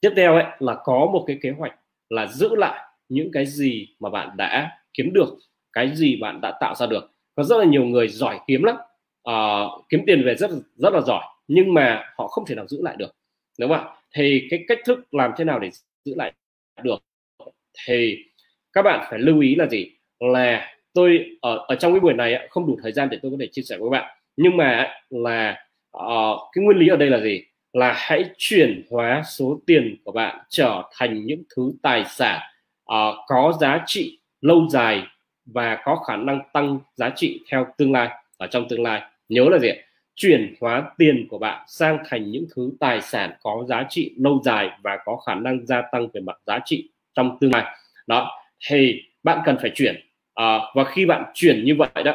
tiếp 0.00 0.10
theo 0.16 0.34
ấy 0.34 0.44
là 0.58 0.76
có 0.84 1.10
một 1.12 1.24
cái 1.26 1.38
kế 1.42 1.50
hoạch 1.50 1.74
là 2.08 2.26
giữ 2.26 2.56
lại 2.56 2.80
những 3.08 3.32
cái 3.32 3.46
gì 3.46 3.88
mà 4.00 4.10
bạn 4.10 4.36
đã 4.36 4.70
kiếm 4.94 5.12
được 5.12 5.38
cái 5.72 5.96
gì 5.96 6.16
bạn 6.20 6.40
đã 6.40 6.58
tạo 6.60 6.74
ra 6.74 6.86
được. 6.86 7.10
Có 7.34 7.42
rất 7.42 7.58
là 7.58 7.64
nhiều 7.64 7.84
người 7.84 8.08
giỏi 8.08 8.40
kiếm 8.46 8.62
lắm. 8.62 8.76
Uh, 9.28 9.84
kiếm 9.88 10.00
tiền 10.06 10.22
về 10.24 10.34
rất 10.34 10.50
rất 10.76 10.92
là 10.92 11.00
giỏi 11.00 11.24
nhưng 11.48 11.74
mà 11.74 12.12
họ 12.16 12.28
không 12.28 12.44
thể 12.46 12.54
nào 12.54 12.66
giữ 12.66 12.82
lại 12.82 12.96
được 12.96 13.16
đúng 13.58 13.70
không 13.70 13.78
ạ? 13.78 13.94
Thì 14.14 14.46
cái 14.50 14.64
cách 14.68 14.78
thức 14.84 14.98
làm 15.10 15.32
thế 15.36 15.44
nào 15.44 15.58
để 15.58 15.70
giữ 16.04 16.14
lại 16.16 16.32
được? 16.82 16.98
Thì 17.86 18.24
các 18.72 18.82
bạn 18.82 19.06
phải 19.10 19.18
lưu 19.18 19.40
ý 19.40 19.54
là 19.54 19.66
gì? 19.66 19.90
Là 20.20 20.74
tôi 20.94 21.26
ở, 21.40 21.64
ở 21.68 21.74
trong 21.74 21.92
cái 21.92 22.00
buổi 22.00 22.14
này 22.14 22.48
không 22.50 22.66
đủ 22.66 22.78
thời 22.82 22.92
gian 22.92 23.08
để 23.10 23.18
tôi 23.22 23.30
có 23.30 23.36
thể 23.40 23.48
chia 23.52 23.62
sẻ 23.62 23.76
với 23.78 23.90
bạn. 23.90 24.16
Nhưng 24.36 24.56
mà 24.56 24.94
là 25.10 25.67
uh, 26.06 26.40
cái 26.52 26.64
nguyên 26.64 26.78
lý 26.78 26.88
ở 26.88 26.96
đây 26.96 27.10
là 27.10 27.20
gì? 27.20 27.42
Là 27.72 27.94
hãy 27.96 28.24
chuyển 28.38 28.82
hóa 28.90 29.22
số 29.26 29.60
tiền 29.66 29.96
của 30.04 30.12
bạn 30.12 30.38
trở 30.48 30.82
thành 30.96 31.26
những 31.26 31.42
thứ 31.56 31.72
tài 31.82 32.04
sản 32.04 32.40
uh, 32.82 33.14
có 33.26 33.52
giá 33.60 33.82
trị 33.86 34.18
lâu 34.40 34.66
dài 34.70 35.02
và 35.46 35.78
có 35.84 35.96
khả 35.96 36.16
năng 36.16 36.40
tăng 36.52 36.78
giá 36.94 37.10
trị 37.16 37.40
theo 37.50 37.66
tương 37.78 37.92
lai. 37.92 38.08
Ở 38.36 38.46
trong 38.46 38.68
tương 38.68 38.82
lai 38.82 39.02
nhớ 39.28 39.48
là 39.50 39.58
gì 39.58 39.68
chuyển 40.14 40.54
hóa 40.60 40.90
tiền 40.98 41.26
của 41.30 41.38
bạn 41.38 41.64
sang 41.68 41.98
thành 42.08 42.30
những 42.30 42.46
thứ 42.56 42.70
tài 42.80 43.00
sản 43.00 43.32
có 43.42 43.64
giá 43.68 43.84
trị 43.88 44.14
lâu 44.18 44.40
dài 44.44 44.70
và 44.82 44.98
có 45.04 45.16
khả 45.16 45.34
năng 45.34 45.66
gia 45.66 45.82
tăng 45.92 46.08
về 46.14 46.20
mặt 46.20 46.36
giá 46.46 46.58
trị 46.64 46.90
trong 47.14 47.38
tương 47.40 47.52
lai. 47.52 47.64
Đó 48.06 48.40
thì 48.68 49.02
bạn 49.22 49.38
cần 49.44 49.56
phải 49.60 49.70
chuyển. 49.74 49.96
À, 50.34 50.58
và 50.74 50.84
khi 50.84 51.06
bạn 51.06 51.24
chuyển 51.34 51.64
như 51.64 51.74
vậy 51.74 52.02
đó 52.04 52.14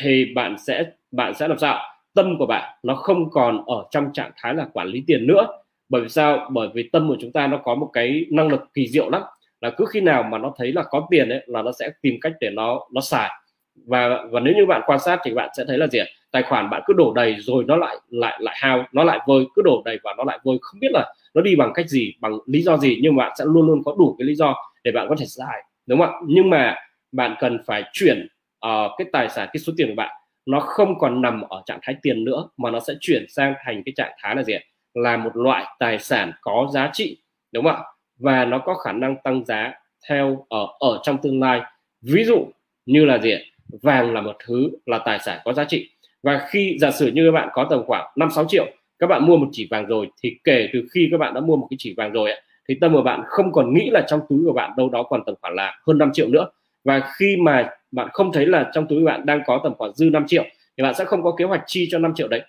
thì 0.00 0.24
bạn 0.34 0.58
sẽ 0.58 0.84
bạn 1.10 1.34
sẽ 1.34 1.48
làm 1.48 1.58
sao 1.58 1.80
tâm 2.18 2.38
của 2.38 2.46
bạn 2.46 2.78
nó 2.82 2.94
không 2.94 3.30
còn 3.30 3.64
ở 3.66 3.84
trong 3.90 4.12
trạng 4.12 4.30
thái 4.36 4.54
là 4.54 4.66
quản 4.72 4.88
lý 4.88 5.04
tiền 5.06 5.26
nữa. 5.26 5.46
Bởi 5.88 6.02
vì 6.02 6.08
sao? 6.08 6.48
Bởi 6.50 6.68
vì 6.74 6.88
tâm 6.92 7.08
của 7.08 7.16
chúng 7.20 7.32
ta 7.32 7.46
nó 7.46 7.56
có 7.56 7.74
một 7.74 7.90
cái 7.92 8.26
năng 8.30 8.48
lực 8.48 8.60
kỳ 8.74 8.88
diệu 8.88 9.10
lắm. 9.10 9.22
Là 9.60 9.70
cứ 9.70 9.84
khi 9.90 10.00
nào 10.00 10.22
mà 10.22 10.38
nó 10.38 10.52
thấy 10.56 10.72
là 10.72 10.82
có 10.82 11.06
tiền 11.10 11.28
ấy 11.28 11.44
là 11.46 11.62
nó 11.62 11.72
sẽ 11.78 11.90
tìm 12.02 12.14
cách 12.20 12.32
để 12.40 12.50
nó 12.50 12.80
nó 12.92 13.00
xài. 13.00 13.30
Và 13.86 14.08
và 14.30 14.40
nếu 14.40 14.54
như 14.54 14.66
bạn 14.66 14.82
quan 14.86 14.98
sát 14.98 15.20
thì 15.24 15.34
bạn 15.34 15.50
sẽ 15.56 15.64
thấy 15.68 15.78
là 15.78 15.86
gì 15.86 15.98
tài 16.30 16.42
khoản 16.42 16.70
bạn 16.70 16.82
cứ 16.86 16.92
đổ 16.92 17.12
đầy 17.14 17.36
rồi 17.38 17.64
nó 17.66 17.76
lại 17.76 17.96
lại 18.08 18.38
lại 18.40 18.56
hao 18.58 18.84
nó 18.92 19.04
lại 19.04 19.18
vơi 19.26 19.44
cứ 19.54 19.62
đổ 19.62 19.82
đầy 19.84 19.98
và 20.04 20.14
nó 20.18 20.24
lại 20.24 20.38
vơi. 20.44 20.58
Không 20.60 20.80
biết 20.80 20.92
là 20.92 21.14
nó 21.34 21.42
đi 21.42 21.56
bằng 21.56 21.72
cách 21.74 21.88
gì 21.88 22.14
bằng 22.20 22.32
lý 22.46 22.62
do 22.62 22.76
gì 22.76 22.98
nhưng 23.02 23.16
mà 23.16 23.24
bạn 23.24 23.32
sẽ 23.38 23.44
luôn 23.44 23.66
luôn 23.66 23.82
có 23.84 23.94
đủ 23.98 24.16
cái 24.18 24.26
lý 24.26 24.34
do 24.34 24.54
để 24.84 24.92
bạn 24.92 25.06
có 25.08 25.14
thể 25.18 25.26
xài 25.26 25.62
đúng 25.86 25.98
không 25.98 26.08
ạ? 26.08 26.20
Nhưng 26.26 26.50
mà 26.50 26.76
bạn 27.12 27.34
cần 27.40 27.58
phải 27.66 27.84
chuyển 27.92 28.28
uh, 28.66 28.90
cái 28.98 29.06
tài 29.12 29.28
sản 29.28 29.48
cái 29.52 29.60
số 29.60 29.72
tiền 29.76 29.88
của 29.88 29.94
bạn 29.94 30.17
nó 30.48 30.60
không 30.60 30.98
còn 30.98 31.22
nằm 31.22 31.42
ở 31.42 31.62
trạng 31.66 31.78
thái 31.82 31.96
tiền 32.02 32.24
nữa, 32.24 32.48
mà 32.56 32.70
nó 32.70 32.80
sẽ 32.80 32.94
chuyển 33.00 33.26
sang 33.28 33.54
thành 33.64 33.82
cái 33.86 33.92
trạng 33.96 34.12
thái 34.22 34.36
là 34.36 34.42
gì 34.42 34.54
là 34.94 35.16
một 35.16 35.36
loại 35.36 35.64
tài 35.78 35.98
sản 35.98 36.32
có 36.40 36.68
giá 36.72 36.90
trị, 36.92 37.18
đúng 37.52 37.64
không 37.64 37.74
ạ? 37.74 37.82
Và 38.18 38.44
nó 38.44 38.58
có 38.58 38.74
khả 38.74 38.92
năng 38.92 39.16
tăng 39.24 39.44
giá 39.44 39.72
theo, 40.08 40.46
ở 40.48 40.66
ở 40.78 41.00
trong 41.02 41.18
tương 41.18 41.40
lai. 41.40 41.60
Ví 42.02 42.24
dụ 42.24 42.46
như 42.86 43.04
là 43.04 43.18
gì 43.18 43.34
vàng 43.82 44.14
là 44.14 44.20
một 44.20 44.36
thứ 44.46 44.70
là 44.86 44.98
tài 44.98 45.18
sản 45.18 45.40
có 45.44 45.52
giá 45.52 45.64
trị. 45.64 45.90
Và 46.22 46.46
khi 46.50 46.76
giả 46.80 46.90
sử 46.90 47.10
như 47.12 47.26
các 47.26 47.32
bạn 47.32 47.48
có 47.52 47.66
tầm 47.70 47.82
khoảng 47.86 48.12
5 48.16 48.30
6 48.30 48.44
triệu, 48.48 48.66
các 48.98 49.06
bạn 49.06 49.26
mua 49.26 49.36
một 49.36 49.48
chỉ 49.52 49.68
vàng 49.70 49.86
rồi, 49.86 50.10
thì 50.22 50.36
kể 50.44 50.68
từ 50.72 50.86
khi 50.92 51.08
các 51.10 51.18
bạn 51.18 51.34
đã 51.34 51.40
mua 51.40 51.56
một 51.56 51.66
cái 51.70 51.76
chỉ 51.80 51.94
vàng 51.96 52.12
rồi 52.12 52.30
thì 52.68 52.74
tâm 52.80 52.92
của 52.92 53.02
bạn 53.02 53.22
không 53.26 53.52
còn 53.52 53.74
nghĩ 53.74 53.90
là 53.90 54.04
trong 54.08 54.20
túi 54.28 54.38
của 54.44 54.52
bạn 54.52 54.70
đâu 54.76 54.88
đó 54.88 55.02
còn 55.02 55.24
tầm 55.26 55.34
khoảng 55.42 55.54
là 55.54 55.80
hơn 55.86 55.98
5 55.98 56.10
triệu 56.12 56.28
nữa. 56.28 56.46
Và 56.84 57.10
khi 57.18 57.36
mà 57.36 57.70
bạn 57.90 58.08
không 58.12 58.32
thấy 58.32 58.46
là 58.46 58.70
trong 58.74 58.86
túi 58.88 59.04
bạn 59.04 59.26
đang 59.26 59.40
có 59.46 59.60
tầm 59.64 59.74
khoảng 59.74 59.94
dư 59.94 60.10
5 60.10 60.24
triệu 60.26 60.44
thì 60.76 60.82
bạn 60.82 60.94
sẽ 60.94 61.04
không 61.04 61.22
có 61.22 61.34
kế 61.38 61.44
hoạch 61.44 61.62
chi 61.66 61.88
cho 61.90 61.98
5 61.98 62.12
triệu 62.14 62.28
đấy. 62.28 62.42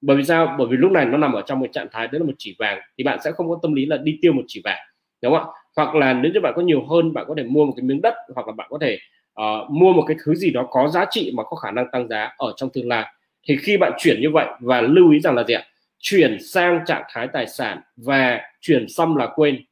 Bởi 0.00 0.16
vì 0.16 0.24
sao? 0.24 0.54
Bởi 0.58 0.66
vì 0.70 0.76
lúc 0.76 0.92
này 0.92 1.04
nó 1.04 1.18
nằm 1.18 1.32
ở 1.32 1.42
trong 1.42 1.60
một 1.60 1.66
trạng 1.72 1.88
thái 1.92 2.08
đó 2.08 2.18
là 2.18 2.24
một 2.24 2.32
chỉ 2.38 2.56
vàng 2.58 2.80
thì 2.98 3.04
bạn 3.04 3.18
sẽ 3.24 3.32
không 3.32 3.48
có 3.48 3.58
tâm 3.62 3.74
lý 3.74 3.86
là 3.86 3.96
đi 3.96 4.18
tiêu 4.22 4.32
một 4.32 4.42
chỉ 4.46 4.60
vàng 4.64 4.78
đúng 5.22 5.34
không 5.34 5.42
ạ? 5.42 5.52
Hoặc 5.76 5.94
là 5.94 6.12
nếu 6.12 6.32
như 6.32 6.40
bạn 6.40 6.52
có 6.56 6.62
nhiều 6.62 6.86
hơn 6.86 7.12
bạn 7.12 7.24
có 7.28 7.34
thể 7.36 7.42
mua 7.42 7.66
một 7.66 7.72
cái 7.76 7.82
miếng 7.82 8.02
đất 8.02 8.14
hoặc 8.34 8.46
là 8.46 8.52
bạn 8.52 8.66
có 8.70 8.78
thể 8.80 8.98
uh, 9.40 9.70
mua 9.70 9.92
một 9.92 10.04
cái 10.06 10.16
thứ 10.24 10.34
gì 10.34 10.50
đó 10.50 10.66
có 10.70 10.88
giá 10.88 11.04
trị 11.10 11.32
mà 11.34 11.42
có 11.42 11.56
khả 11.56 11.70
năng 11.70 11.86
tăng 11.92 12.08
giá 12.08 12.34
ở 12.38 12.52
trong 12.56 12.70
tương 12.70 12.88
lai. 12.88 13.06
Thì 13.48 13.56
khi 13.56 13.76
bạn 13.76 13.92
chuyển 13.98 14.20
như 14.20 14.30
vậy 14.30 14.46
và 14.60 14.80
lưu 14.80 15.10
ý 15.12 15.20
rằng 15.20 15.34
là 15.34 15.44
gì 15.44 15.54
ạ? 15.54 15.64
Chuyển 15.98 16.38
sang 16.40 16.80
trạng 16.86 17.02
thái 17.08 17.28
tài 17.32 17.46
sản 17.46 17.80
và 17.96 18.40
chuyển 18.60 18.88
xong 18.88 19.16
là 19.16 19.28
quên 19.34 19.64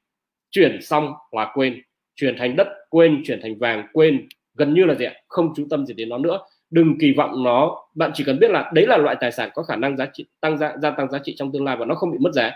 chuyển 0.50 0.82
xong 0.82 1.12
là 1.32 1.50
quên 1.54 1.82
chuyển 2.16 2.36
thành 2.38 2.56
đất 2.56 2.68
quên 2.90 3.22
chuyển 3.24 3.42
thành 3.42 3.58
vàng 3.58 3.86
quên 3.92 4.28
gần 4.58 4.74
như 4.74 4.84
là 4.84 4.94
gì 4.94 5.04
ạ? 5.04 5.14
Không 5.28 5.52
chú 5.56 5.66
tâm 5.70 5.86
gì 5.86 5.94
đến 5.94 6.08
nó 6.08 6.18
nữa. 6.18 6.38
Đừng 6.70 6.98
kỳ 7.00 7.12
vọng 7.12 7.44
nó. 7.44 7.76
Bạn 7.94 8.10
chỉ 8.14 8.24
cần 8.24 8.38
biết 8.38 8.50
là 8.50 8.70
đấy 8.74 8.86
là 8.86 8.96
loại 8.96 9.16
tài 9.20 9.32
sản 9.32 9.50
có 9.54 9.62
khả 9.62 9.76
năng 9.76 9.96
giá 9.96 10.06
trị 10.12 10.24
tăng 10.40 10.58
gia 10.58 10.76
gia 10.82 10.90
tăng 10.90 11.10
giá 11.10 11.18
trị 11.24 11.34
trong 11.38 11.52
tương 11.52 11.64
lai 11.64 11.76
và 11.76 11.84
nó 11.86 11.94
không 11.94 12.10
bị 12.10 12.18
mất 12.20 12.32
giá. 12.32 12.52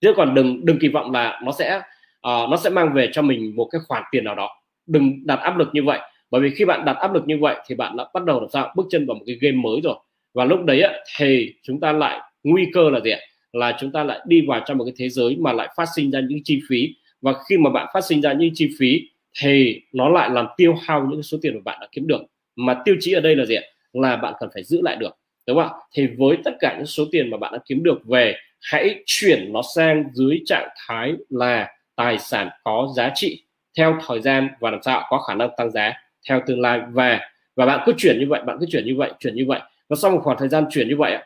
Chứ 0.00 0.12
còn 0.16 0.34
đừng 0.34 0.64
đừng 0.64 0.78
kỳ 0.78 0.88
vọng 0.88 1.10
là 1.10 1.40
nó 1.44 1.52
sẽ 1.52 1.76
uh, 1.76 2.50
nó 2.50 2.56
sẽ 2.56 2.70
mang 2.70 2.92
về 2.94 3.08
cho 3.12 3.22
mình 3.22 3.56
một 3.56 3.68
cái 3.72 3.80
khoản 3.88 4.02
tiền 4.12 4.24
nào 4.24 4.34
đó. 4.34 4.48
Đừng 4.86 5.26
đặt 5.26 5.40
áp 5.40 5.56
lực 5.56 5.68
như 5.72 5.82
vậy. 5.82 5.98
Bởi 6.30 6.40
vì 6.40 6.50
khi 6.50 6.64
bạn 6.64 6.84
đặt 6.84 6.96
áp 6.96 7.14
lực 7.14 7.26
như 7.26 7.38
vậy 7.38 7.56
thì 7.66 7.74
bạn 7.74 7.96
đã 7.96 8.04
bắt 8.14 8.24
đầu 8.24 8.40
làm 8.40 8.48
sao? 8.52 8.72
Bước 8.76 8.86
chân 8.90 9.06
vào 9.06 9.14
một 9.14 9.22
cái 9.26 9.38
game 9.40 9.56
mới 9.56 9.80
rồi. 9.84 9.94
Và 10.34 10.44
lúc 10.44 10.64
đấy 10.64 10.82
á, 10.82 10.92
thì 11.18 11.54
chúng 11.62 11.80
ta 11.80 11.92
lại 11.92 12.20
nguy 12.42 12.66
cơ 12.72 12.90
là 12.90 13.00
gì 13.00 13.10
ạ? 13.10 13.18
Là 13.52 13.76
chúng 13.80 13.92
ta 13.92 14.04
lại 14.04 14.20
đi 14.26 14.46
vào 14.46 14.60
trong 14.66 14.78
một 14.78 14.84
cái 14.84 14.94
thế 14.96 15.08
giới 15.08 15.36
mà 15.36 15.52
lại 15.52 15.68
phát 15.76 15.86
sinh 15.96 16.10
ra 16.10 16.20
những 16.28 16.38
chi 16.44 16.60
phí. 16.68 16.94
Và 17.20 17.34
khi 17.48 17.58
mà 17.58 17.70
bạn 17.70 17.86
phát 17.94 18.00
sinh 18.00 18.22
ra 18.22 18.32
những 18.32 18.50
chi 18.54 18.70
phí 18.78 19.08
thì 19.40 19.80
nó 19.92 20.08
lại 20.08 20.30
làm 20.30 20.46
tiêu 20.56 20.74
hao 20.82 21.06
những 21.10 21.22
số 21.22 21.38
tiền 21.42 21.54
mà 21.54 21.60
bạn 21.64 21.78
đã 21.80 21.88
kiếm 21.92 22.06
được. 22.06 22.20
Mà 22.56 22.82
tiêu 22.84 22.94
chí 23.00 23.12
ở 23.12 23.20
đây 23.20 23.36
là 23.36 23.44
gì 23.44 23.54
ạ? 23.54 23.62
Là 23.92 24.16
bạn 24.16 24.34
cần 24.40 24.50
phải 24.54 24.62
giữ 24.64 24.80
lại 24.82 24.96
được, 24.96 25.16
đúng 25.46 25.56
không 25.56 25.66
ạ? 25.66 25.78
Thì 25.94 26.06
với 26.18 26.36
tất 26.44 26.50
cả 26.60 26.74
những 26.76 26.86
số 26.86 27.04
tiền 27.12 27.30
mà 27.30 27.36
bạn 27.36 27.52
đã 27.52 27.58
kiếm 27.64 27.82
được 27.82 28.04
về, 28.04 28.34
hãy 28.60 29.02
chuyển 29.06 29.52
nó 29.52 29.62
sang 29.74 30.04
dưới 30.12 30.40
trạng 30.46 30.68
thái 30.86 31.14
là 31.30 31.68
tài 31.96 32.18
sản 32.18 32.48
có 32.64 32.88
giá 32.96 33.10
trị 33.14 33.44
theo 33.78 33.98
thời 34.06 34.20
gian 34.20 34.48
và 34.60 34.70
làm 34.70 34.82
sao 34.82 35.06
có 35.10 35.18
khả 35.18 35.34
năng 35.34 35.50
tăng 35.56 35.70
giá 35.70 35.92
theo 36.28 36.40
tương 36.46 36.60
lai. 36.60 36.80
Và 36.92 37.20
và 37.56 37.66
bạn 37.66 37.82
cứ 37.86 37.92
chuyển 37.98 38.18
như 38.18 38.26
vậy, 38.28 38.42
bạn 38.46 38.56
cứ 38.60 38.66
chuyển 38.70 38.86
như 38.86 38.96
vậy, 38.96 39.12
chuyển 39.18 39.34
như 39.34 39.44
vậy. 39.48 39.60
Và 39.88 39.96
sau 39.96 40.10
một 40.10 40.20
khoảng 40.22 40.38
thời 40.38 40.48
gian 40.48 40.64
chuyển 40.70 40.88
như 40.88 40.96
vậy 40.96 41.16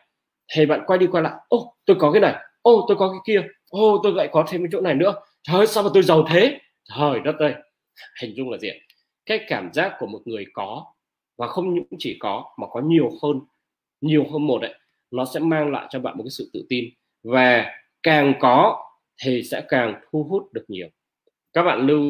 thì 0.53 0.65
bạn 0.65 0.81
quay 0.87 0.99
đi 0.99 1.07
quay 1.11 1.23
lại. 1.23 1.33
Ô, 1.47 1.73
tôi 1.85 1.97
có 1.99 2.11
cái 2.11 2.21
này. 2.21 2.35
Ô, 2.61 2.85
tôi 2.87 2.97
có 2.97 3.09
cái 3.09 3.19
kia. 3.25 3.47
Ô, 3.69 3.99
tôi 4.03 4.13
lại 4.13 4.29
có 4.31 4.45
thêm 4.47 4.61
cái 4.61 4.69
chỗ 4.71 4.81
này 4.81 4.93
nữa. 4.93 5.13
Trời 5.43 5.57
ơi, 5.57 5.67
sao 5.67 5.83
mà 5.83 5.89
tôi 5.93 6.03
giàu 6.03 6.25
thế? 6.29 6.59
Trời 6.97 7.19
đất 7.19 7.35
ơi 7.39 7.53
hình 8.21 8.35
dung 8.35 8.49
là 8.49 8.57
gì 8.57 8.69
cái 9.25 9.45
cảm 9.47 9.73
giác 9.73 9.93
của 9.99 10.07
một 10.07 10.21
người 10.25 10.45
có 10.53 10.85
và 11.37 11.47
không 11.47 11.73
những 11.73 11.85
chỉ 11.99 12.17
có 12.19 12.45
mà 12.57 12.67
có 12.71 12.81
nhiều 12.81 13.09
hơn 13.23 13.39
nhiều 14.01 14.25
hơn 14.31 14.47
một 14.47 14.59
đấy 14.61 14.73
nó 15.11 15.25
sẽ 15.25 15.39
mang 15.39 15.71
lại 15.71 15.87
cho 15.89 15.99
bạn 15.99 16.17
một 16.17 16.23
cái 16.23 16.31
sự 16.31 16.49
tự 16.53 16.65
tin 16.69 16.85
và 17.23 17.65
càng 18.03 18.33
có 18.39 18.83
thì 19.23 19.43
sẽ 19.43 19.61
càng 19.69 20.01
thu 20.11 20.23
hút 20.23 20.53
được 20.53 20.65
nhiều. 20.67 20.87
Các 21.53 21.63
bạn 21.63 21.87
lưu 21.87 22.01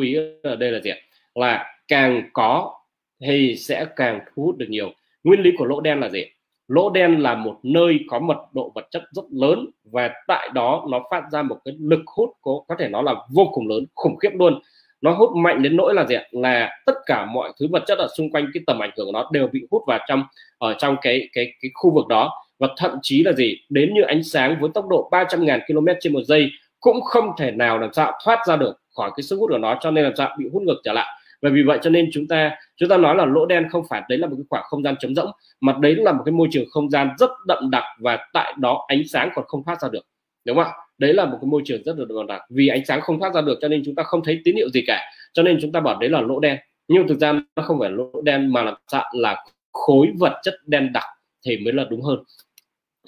ý 0.00 0.16
ở 0.42 0.56
đây 0.56 0.70
là 0.70 0.80
gì 0.80 0.90
là 1.34 1.74
càng 1.88 2.30
có 2.32 2.80
thì 3.20 3.56
sẽ 3.56 3.86
càng 3.96 4.20
thu 4.26 4.42
hút 4.42 4.56
được 4.56 4.66
nhiều. 4.68 4.92
Nguyên 5.24 5.40
lý 5.40 5.50
của 5.58 5.64
lỗ 5.64 5.80
đen 5.80 6.00
là 6.00 6.08
gì 6.08 6.24
lỗ 6.68 6.90
đen 6.90 7.20
là 7.20 7.34
một 7.34 7.60
nơi 7.62 8.00
có 8.08 8.18
mật 8.18 8.38
độ 8.52 8.72
vật 8.74 8.86
chất 8.90 9.02
rất 9.10 9.24
lớn 9.30 9.70
và 9.84 10.10
tại 10.26 10.48
đó 10.54 10.86
nó 10.90 11.04
phát 11.10 11.22
ra 11.32 11.42
một 11.42 11.58
cái 11.64 11.74
lực 11.80 12.02
hút 12.06 12.30
có 12.42 12.60
có 12.68 12.76
thể 12.78 12.88
nó 12.88 13.02
là 13.02 13.14
vô 13.30 13.50
cùng 13.52 13.68
lớn, 13.68 13.84
khủng 13.94 14.16
khiếp 14.16 14.30
luôn 14.34 14.62
nó 15.02 15.10
hút 15.10 15.36
mạnh 15.36 15.62
đến 15.62 15.76
nỗi 15.76 15.94
là 15.94 16.06
gì 16.06 16.16
là 16.30 16.70
tất 16.86 16.94
cả 17.06 17.24
mọi 17.26 17.52
thứ 17.60 17.66
vật 17.70 17.82
chất 17.86 17.98
ở 17.98 18.08
xung 18.16 18.30
quanh 18.30 18.46
cái 18.54 18.62
tầm 18.66 18.82
ảnh 18.82 18.90
hưởng 18.96 19.06
của 19.06 19.12
nó 19.12 19.28
đều 19.32 19.46
bị 19.46 19.66
hút 19.70 19.82
vào 19.86 19.98
trong, 20.08 20.24
ở 20.58 20.74
trong 20.78 20.96
cái 21.02 21.28
cái 21.32 21.52
cái 21.62 21.70
khu 21.74 21.94
vực 21.94 22.06
đó. 22.08 22.30
Và 22.58 22.68
thậm 22.76 22.98
chí 23.02 23.22
là 23.22 23.32
gì? 23.32 23.56
Đến 23.68 23.94
như 23.94 24.02
ánh 24.02 24.22
sáng 24.22 24.56
với 24.60 24.70
tốc 24.74 24.88
độ 24.88 25.08
300.000 25.12 25.60
km 25.66 25.86
trên 26.00 26.12
một 26.12 26.22
giây 26.24 26.50
cũng 26.80 27.00
không 27.00 27.30
thể 27.38 27.50
nào 27.50 27.78
làm 27.78 27.92
sao 27.92 28.12
thoát 28.24 28.38
ra 28.46 28.56
được 28.56 28.76
khỏi 28.96 29.10
cái 29.16 29.22
sức 29.22 29.36
hút 29.36 29.50
của 29.50 29.58
nó, 29.58 29.78
cho 29.80 29.90
nên 29.90 30.04
làm 30.04 30.16
sao 30.16 30.36
bị 30.38 30.44
hút 30.52 30.62
ngược 30.62 30.80
trở 30.84 30.92
lại. 30.92 31.06
Và 31.42 31.50
vì 31.52 31.62
vậy 31.62 31.78
cho 31.82 31.90
nên 31.90 32.10
chúng 32.12 32.28
ta 32.28 32.50
chúng 32.76 32.88
ta 32.88 32.96
nói 32.96 33.16
là 33.16 33.24
lỗ 33.24 33.46
đen 33.46 33.68
không 33.70 33.82
phải, 33.88 34.02
đấy 34.08 34.18
là 34.18 34.26
một 34.26 34.34
cái 34.38 34.44
khoảng 34.50 34.64
không 34.66 34.82
gian 34.82 34.94
trống 35.00 35.14
rỗng, 35.14 35.30
mà 35.60 35.74
đấy 35.80 35.94
là 35.94 36.12
một 36.12 36.22
cái 36.24 36.32
môi 36.32 36.48
trường 36.50 36.64
không 36.70 36.90
gian 36.90 37.10
rất 37.18 37.30
đậm 37.46 37.70
đặc 37.70 37.84
và 37.98 38.18
tại 38.32 38.54
đó 38.58 38.84
ánh 38.88 39.02
sáng 39.12 39.30
còn 39.34 39.44
không 39.48 39.64
thoát 39.64 39.80
ra 39.80 39.88
được. 39.92 40.06
Đúng 40.44 40.56
không 40.56 40.64
ạ? 40.64 40.72
Đấy 41.02 41.14
là 41.14 41.24
một 41.24 41.38
cái 41.40 41.48
môi 41.48 41.62
trường 41.64 41.82
rất 41.82 41.98
là 41.98 42.04
đậm 42.08 42.26
đặc 42.26 42.42
vì 42.50 42.68
ánh 42.68 42.84
sáng 42.84 43.00
không 43.00 43.18
thoát 43.20 43.34
ra 43.34 43.40
được 43.40 43.58
cho 43.60 43.68
nên 43.68 43.82
chúng 43.84 43.94
ta 43.94 44.02
không 44.02 44.24
thấy 44.24 44.40
tín 44.44 44.56
hiệu 44.56 44.68
gì 44.70 44.82
cả. 44.86 45.00
Cho 45.32 45.42
nên 45.42 45.58
chúng 45.60 45.72
ta 45.72 45.80
bảo 45.80 45.98
đấy 46.00 46.10
là 46.10 46.20
lỗ 46.20 46.40
đen. 46.40 46.58
Nhưng 46.88 47.08
thực 47.08 47.18
ra 47.18 47.32
nó 47.32 47.62
không 47.62 47.78
phải 47.80 47.90
lỗ 47.90 48.22
đen 48.22 48.52
mà 48.52 48.62
là 48.62 48.76
sao? 48.92 49.04
Là 49.12 49.44
khối 49.72 50.08
vật 50.18 50.40
chất 50.42 50.54
đen 50.66 50.92
đặc 50.92 51.04
thì 51.46 51.56
mới 51.56 51.72
là 51.72 51.84
đúng 51.90 52.02
hơn. 52.02 52.18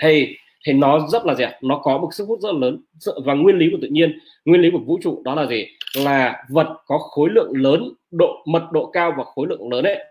Thì 0.02 0.36
thì 0.66 0.72
nó 0.72 1.06
rất 1.08 1.26
là 1.26 1.34
dẹp 1.34 1.62
nó 1.62 1.80
có 1.84 1.98
một 1.98 2.08
sức 2.12 2.24
hút 2.28 2.40
rất 2.40 2.52
là 2.52 2.58
lớn. 2.58 2.84
Và 3.24 3.34
nguyên 3.34 3.58
lý 3.58 3.68
của 3.70 3.78
tự 3.82 3.88
nhiên, 3.88 4.18
nguyên 4.44 4.60
lý 4.60 4.70
của 4.70 4.78
vũ 4.78 4.98
trụ 5.02 5.22
đó 5.24 5.34
là 5.34 5.46
gì? 5.46 5.66
Là 5.96 6.44
vật 6.48 6.66
có 6.86 6.98
khối 6.98 7.30
lượng 7.30 7.52
lớn, 7.56 7.92
độ, 8.10 8.42
mật 8.46 8.72
độ 8.72 8.90
cao 8.92 9.14
và 9.18 9.24
khối 9.24 9.46
lượng 9.50 9.72
lớn 9.72 9.84
ấy, 9.84 10.04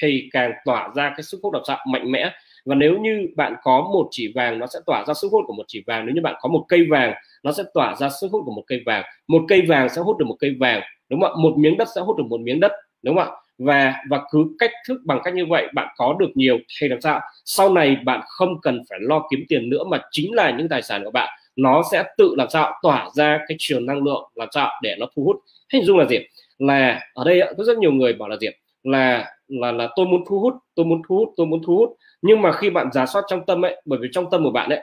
thì 0.00 0.28
càng 0.32 0.52
tỏa 0.64 0.88
ra 0.96 1.12
cái 1.16 1.22
sức 1.22 1.40
hút 1.42 1.52
độc 1.52 1.62
sao 1.66 1.78
mạnh 1.86 2.12
mẽ 2.12 2.30
và 2.64 2.74
nếu 2.74 2.98
như 2.98 3.28
bạn 3.36 3.54
có 3.62 3.80
một 3.92 4.08
chỉ 4.10 4.32
vàng, 4.34 4.58
nó 4.58 4.66
sẽ 4.66 4.78
tỏa 4.86 5.04
ra 5.06 5.14
sức 5.14 5.28
hút 5.32 5.44
của 5.46 5.52
một 5.52 5.64
chỉ 5.68 5.82
vàng. 5.86 6.06
Nếu 6.06 6.14
như 6.14 6.20
bạn 6.20 6.34
có 6.40 6.48
một 6.48 6.64
cây 6.68 6.86
vàng, 6.90 7.14
nó 7.42 7.52
sẽ 7.52 7.62
tỏa 7.74 7.94
ra 7.94 8.08
sức 8.20 8.28
hút 8.32 8.42
của 8.46 8.52
một 8.52 8.64
cây 8.66 8.82
vàng. 8.86 9.04
Một 9.28 9.42
cây 9.48 9.62
vàng 9.68 9.88
sẽ 9.88 10.02
hút 10.02 10.18
được 10.18 10.24
một 10.24 10.36
cây 10.38 10.56
vàng, 10.60 10.80
đúng 11.08 11.20
không 11.20 11.30
ạ? 11.30 11.36
Một 11.38 11.54
miếng 11.58 11.76
đất 11.76 11.88
sẽ 11.94 12.00
hút 12.00 12.16
được 12.16 12.24
một 12.28 12.40
miếng 12.40 12.60
đất, 12.60 12.72
đúng 13.02 13.16
không 13.16 13.28
ạ? 13.28 13.36
Và 13.58 13.94
và 14.10 14.20
cứ 14.30 14.44
cách 14.58 14.70
thức 14.88 15.00
bằng 15.04 15.20
cách 15.24 15.34
như 15.34 15.46
vậy 15.46 15.66
bạn 15.74 15.88
có 15.96 16.16
được 16.18 16.30
nhiều 16.34 16.58
thì 16.80 16.88
làm 16.88 17.00
sao? 17.00 17.20
Sau 17.44 17.72
này 17.72 17.96
bạn 18.04 18.20
không 18.26 18.60
cần 18.60 18.82
phải 18.90 18.98
lo 19.02 19.22
kiếm 19.30 19.44
tiền 19.48 19.70
nữa 19.70 19.84
mà 19.84 20.00
chính 20.10 20.34
là 20.34 20.50
những 20.50 20.68
tài 20.68 20.82
sản 20.82 21.04
của 21.04 21.10
bạn, 21.10 21.28
nó 21.56 21.82
sẽ 21.92 22.04
tự 22.16 22.34
làm 22.38 22.48
sao? 22.50 22.72
Tỏa 22.82 23.08
ra 23.14 23.38
cái 23.48 23.56
trường 23.60 23.86
năng 23.86 24.04
lượng 24.04 24.30
làm 24.34 24.48
sao? 24.52 24.70
Để 24.82 24.96
nó 24.98 25.06
thu 25.16 25.24
hút. 25.24 25.36
Hình 25.72 25.84
dung 25.84 25.98
là 25.98 26.04
gì? 26.04 26.18
Là, 26.58 27.00
ở 27.14 27.24
đây 27.24 27.40
có 27.58 27.64
rất 27.64 27.78
nhiều 27.78 27.92
người 27.92 28.12
bảo 28.12 28.28
là 28.28 28.36
gì 28.36 28.48
là 28.84 29.30
là 29.48 29.72
là 29.72 29.88
tôi 29.96 30.06
muốn 30.06 30.24
thu 30.28 30.40
hút 30.40 30.54
tôi 30.74 30.86
muốn 30.86 31.02
thu 31.08 31.16
hút 31.16 31.28
tôi 31.36 31.46
muốn 31.46 31.62
thu 31.66 31.76
hút. 31.76 31.96
Nhưng 32.22 32.42
mà 32.42 32.52
khi 32.52 32.70
bạn 32.70 32.92
giả 32.92 33.06
soát 33.06 33.24
trong 33.28 33.46
tâm 33.46 33.64
ấy 33.64 33.82
bởi 33.84 33.98
vì 34.02 34.08
trong 34.12 34.30
tâm 34.30 34.44
của 34.44 34.50
bạn 34.50 34.70
ấy 34.70 34.80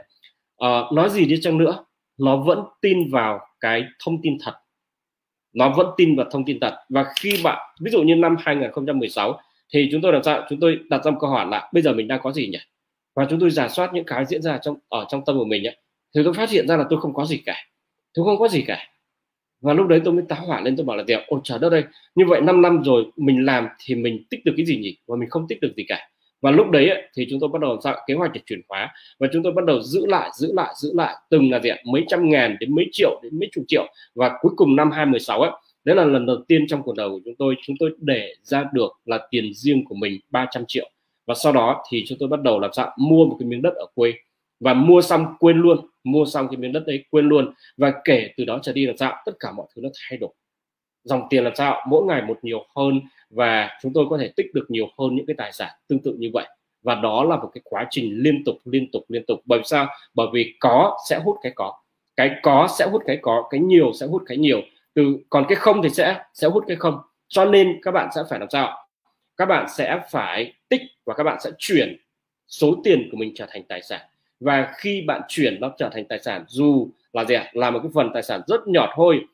uh, 0.66 0.94
nói 0.94 1.10
gì 1.10 1.26
đi 1.26 1.42
chăng 1.42 1.58
nữa 1.58 1.86
nó 2.18 2.38
vẫn 2.38 2.60
tin 2.82 3.12
vào 3.12 3.40
cái 3.60 3.84
thông 4.06 4.22
tin 4.22 4.38
thật. 4.44 4.54
Nó 5.54 5.74
vẫn 5.78 5.88
tin 5.98 6.16
vào 6.16 6.26
thông 6.32 6.46
tin 6.46 6.60
thật. 6.60 6.76
Và 6.90 7.06
khi 7.20 7.42
bạn 7.44 7.76
ví 7.82 7.92
dụ 7.92 8.02
như 8.02 8.16
năm 8.16 8.36
2016 8.40 9.40
thì 9.74 9.90
chúng 9.92 10.02
tôi 10.02 10.14
làm 10.14 10.24
sao 10.24 10.46
chúng 10.50 10.60
tôi 10.60 10.80
đặt 10.90 11.04
ra 11.06 11.12
một 11.12 11.18
câu 11.22 11.30
hỏi 11.30 11.48
là 11.50 11.70
bây 11.74 11.84
giờ 11.84 11.94
mình 11.94 12.08
đang 12.08 12.20
có 12.24 12.32
gì 12.32 12.48
nhỉ? 12.48 12.60
Và 13.16 13.28
chúng 13.30 13.40
tôi 13.40 13.50
giả 13.50 13.68
soát 13.70 13.94
những 13.94 14.06
cái 14.06 14.26
diễn 14.26 14.42
ra 14.42 14.58
trong 14.58 14.76
ở 14.90 15.06
trong 15.10 15.26
tâm 15.26 15.38
của 15.38 15.46
mình 15.46 15.68
ấy, 15.68 15.78
thì 16.16 16.22
tôi 16.24 16.34
phát 16.34 16.50
hiện 16.50 16.68
ra 16.68 16.78
là 16.78 16.86
tôi 16.90 17.02
không 17.02 17.14
có 17.14 17.26
gì 17.26 17.38
cả. 17.46 17.56
Tôi 18.14 18.26
không 18.26 18.40
có 18.40 18.48
gì 18.48 18.62
cả 18.68 18.88
và 19.62 19.74
lúc 19.74 19.88
đấy 19.88 20.02
tôi 20.06 20.14
mới 20.14 20.24
táo 20.30 20.46
hỏa 20.46 20.62
lên, 20.62 20.76
tôi 20.76 20.86
bảo 20.86 20.98
là 20.98 21.04
gì 21.04 21.14
ôi 21.28 21.40
trời 21.44 21.60
đất 21.60 21.72
ơi, 21.72 21.84
như 22.16 22.26
vậy 22.28 22.42
5 22.42 22.62
năm 22.62 22.84
rồi, 22.84 23.06
mình 23.18 23.46
làm 23.46 23.68
thì 23.86 23.96
mình 23.96 24.24
tích 24.30 24.46
được 24.46 24.54
cái 24.58 24.66
gì 24.66 24.78
nhỉ? 24.78 24.98
Và 25.08 25.16
mình 25.16 25.30
không 25.30 25.48
tích 25.48 25.62
được 25.62 25.74
gì 25.78 25.84
cả. 25.88 26.10
Và 26.42 26.52
lúc 26.52 26.70
đấy 26.70 26.90
thì 27.16 27.28
chúng 27.30 27.40
tôi 27.40 27.50
bắt 27.54 27.62
đầu 27.62 27.78
tạo 27.84 27.98
kế 28.08 28.14
hoạch 28.14 28.32
để 28.34 28.42
chuyển 28.46 28.62
hóa. 28.70 28.94
Và 29.20 29.28
chúng 29.34 29.44
tôi 29.44 29.54
bắt 29.54 29.66
đầu 29.66 29.82
giữ 29.82 30.06
lại 30.06 30.30
giữ 30.36 30.54
lại 30.54 30.74
giữ 30.78 30.92
lại 30.96 31.16
từng 31.30 31.52
là 31.52 31.60
gì 31.60 31.70
mấy 31.86 32.06
trăm 32.08 32.30
ngàn 32.30 32.58
đến 32.60 32.76
mấy 32.76 32.86
triệu 32.92 33.20
đến 33.24 33.40
mấy 33.40 33.50
chục 33.52 33.64
triệu. 33.68 33.88
Và 34.16 34.32
cuối 34.42 34.52
cùng 34.56 34.76
năm 34.76 34.92
2016 34.92 35.42
ấy 35.42 35.52
đấy 35.84 35.96
là 35.96 36.06
lần 36.06 36.26
đầu 36.26 36.38
tiên 36.48 36.68
trong 36.68 36.84
cuộc 36.84 36.96
đời 36.96 37.10
của 37.10 37.20
chúng 37.26 37.36
tôi 37.36 37.56
chúng 37.64 37.76
tôi 37.80 37.92
để 37.98 38.34
ra 38.44 38.66
được 38.74 38.92
là 39.06 39.20
tiền 39.32 39.54
riêng 39.54 39.86
của 39.86 39.96
mình 39.96 40.20
300 40.30 40.64
triệu. 40.68 40.90
Và 41.28 41.36
sau 41.36 41.54
đó 41.54 41.84
thì 41.90 42.06
chúng 42.08 42.18
tôi 42.18 42.30
bắt 42.30 42.42
đầu 42.42 42.60
làm 42.60 42.74
sao? 42.74 42.92
Mua 42.98 43.26
một 43.26 43.36
cái 43.40 43.48
miếng 43.48 43.62
đất 43.62 43.74
ở 43.74 43.86
quê 43.96 44.14
và 44.62 44.74
mua 44.74 45.02
xong 45.02 45.36
quên 45.40 45.58
luôn, 45.58 45.88
mua 46.04 46.26
xong 46.26 46.48
cái 46.48 46.58
miếng 46.58 46.74
đất 46.74 46.84
đấy 46.88 47.06
quên 47.10 47.30
luôn. 47.30 47.54
Và 47.78 47.94
kể 48.04 48.30
từ 48.38 48.46
đó 48.46 48.60
trở 48.64 48.74
đi 48.74 48.86
làm 48.86 48.98
sao, 48.98 49.22
tất 49.26 49.32
cả 49.40 49.52
mọi 49.52 49.68
thứ 49.76 49.82
nó 49.82 49.90
thay 50.10 50.18
đổi. 50.18 50.30
Dòng 51.04 51.22
tiền 51.30 51.44
làm 51.44 51.56
sao, 51.56 51.86
mỗi 51.88 52.06
ngày 52.06 52.22
một 52.22 52.40
nhiều 52.42 52.66
hơn 52.76 53.02
và 53.30 53.70
chúng 53.82 53.94
tôi 53.94 54.06
có 54.10 54.18
thể 54.18 54.32
tích 54.36 54.46
được 54.54 54.66
nhiều 54.70 54.88
hơn 55.00 55.16
những 55.16 55.26
cái 55.26 55.36
tài 55.38 55.52
sản 55.52 55.70
tương 55.88 56.00
tự 56.00 56.16
như 56.20 56.30
vậy. 56.34 56.48
Và 56.84 56.96
đó 56.96 57.24
là 57.24 57.36
một 57.36 57.50
cái 57.54 57.62
quá 57.64 57.88
trình 57.90 58.14
liên 58.18 58.44
tục 58.46 58.58
liên 58.66 58.92
tục 58.92 59.06
liên 59.08 59.24
tục. 59.28 59.40
Bởi 59.46 59.62
sao? 59.64 59.88
Bởi 60.14 60.28
vì 60.34 60.56
có 60.60 60.98
sẽ 61.10 61.20
hút 61.24 61.38
cái 61.44 61.52
có. 61.56 61.74
Cái 62.16 62.32
có 62.44 62.68
sẽ 62.80 62.88
hút 62.92 63.02
cái 63.06 63.18
có, 63.22 63.48
cái 63.50 63.60
nhiều 63.60 63.94
sẽ 63.94 64.06
hút 64.06 64.24
cái 64.26 64.38
nhiều. 64.38 64.62
Từ, 64.94 65.18
còn 65.30 65.46
cái 65.50 65.56
không 65.56 65.82
thì 65.84 65.90
sẽ 65.90 66.24
sẽ 66.34 66.48
hút 66.48 66.64
cái 66.68 66.78
không. 66.78 66.98
Cho 67.28 67.46
nên 67.46 67.80
các 67.84 67.92
bạn 67.92 68.10
sẽ 68.16 68.22
phải 68.30 68.40
làm 68.40 68.50
sao? 68.50 68.78
Các 69.38 69.46
bạn 69.46 69.66
sẽ 69.70 70.00
phải 70.12 70.54
tích 70.70 70.82
và 71.06 71.14
các 71.14 71.24
bạn 71.24 71.38
sẽ 71.42 71.50
chuyển 71.58 71.98
số 72.48 72.76
tiền 72.84 73.10
của 73.12 73.18
mình 73.18 73.32
trở 73.36 73.46
thành 73.50 73.64
tài 73.64 73.82
sản 73.82 74.02
và 74.42 74.74
khi 74.78 75.02
bạn 75.02 75.22
chuyển 75.28 75.58
nó 75.62 75.72
trở 75.78 75.90
thành 75.94 76.06
tài 76.06 76.20
sản 76.20 76.44
dù 76.48 76.90
là 77.14 77.26
gì 77.26 77.36
ạ 77.36 77.50
là 77.54 77.72
một 77.72 77.80
cái 77.84 77.92
phần 77.94 78.10
tài 78.14 78.24
sản 78.24 78.42
rất 78.48 78.68
nhỏ 78.68 78.94
thôi 78.96 79.26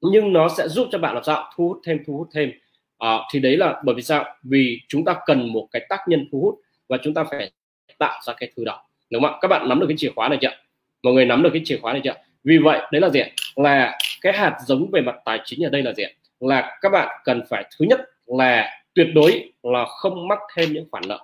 nhưng 0.00 0.32
nó 0.32 0.48
sẽ 0.48 0.68
giúp 0.68 0.88
cho 0.92 0.98
bạn 0.98 1.14
làm 1.14 1.24
sao? 1.24 1.50
Thu 1.56 1.68
hút 1.68 1.80
thêm 1.84 1.98
thu 2.06 2.16
hút 2.16 2.28
thêm. 2.32 2.52
À, 2.98 3.18
thì 3.32 3.40
đấy 3.40 3.56
là 3.56 3.80
bởi 3.84 3.94
vì 3.94 4.02
sao? 4.02 4.24
Vì 4.42 4.80
chúng 4.88 5.04
ta 5.04 5.16
cần 5.26 5.52
một 5.52 5.68
cái 5.70 5.86
tác 5.88 6.00
nhân 6.08 6.28
thu 6.32 6.40
hút 6.40 6.54
và 6.88 6.98
chúng 7.02 7.14
ta 7.14 7.24
phải 7.24 7.50
tạo 7.98 8.20
ra 8.26 8.34
cái 8.36 8.52
thứ 8.56 8.64
đó. 8.64 8.84
Đúng 9.10 9.22
không 9.22 9.32
ạ? 9.32 9.38
Các 9.40 9.48
bạn 9.48 9.68
nắm 9.68 9.80
được 9.80 9.86
cái 9.88 9.96
chìa 9.96 10.10
khóa 10.16 10.28
này 10.28 10.38
chưa? 10.40 10.50
Mọi 11.02 11.14
người 11.14 11.24
nắm 11.24 11.42
được 11.42 11.50
cái 11.52 11.62
chìa 11.64 11.78
khóa 11.82 11.92
này 11.92 12.02
chưa? 12.04 12.14
Vì 12.44 12.58
vậy 12.58 12.80
đấy 12.92 13.00
là 13.00 13.08
gì 13.08 13.20
là 13.56 13.98
cái 14.20 14.32
hạt 14.32 14.56
giống 14.66 14.90
về 14.90 15.00
mặt 15.00 15.16
tài 15.24 15.40
chính 15.44 15.64
ở 15.64 15.70
đây 15.70 15.82
là 15.82 15.92
gì 15.92 16.04
là 16.40 16.78
các 16.80 16.88
bạn 16.88 17.20
cần 17.24 17.42
phải 17.50 17.64
thứ 17.78 17.86
nhất 17.88 18.00
là 18.26 18.70
tuyệt 18.94 19.08
đối 19.14 19.52
là 19.62 19.84
không 19.88 20.28
mắc 20.28 20.38
thêm 20.56 20.72
những 20.72 20.86
khoản 20.90 21.04
nợ 21.08 21.18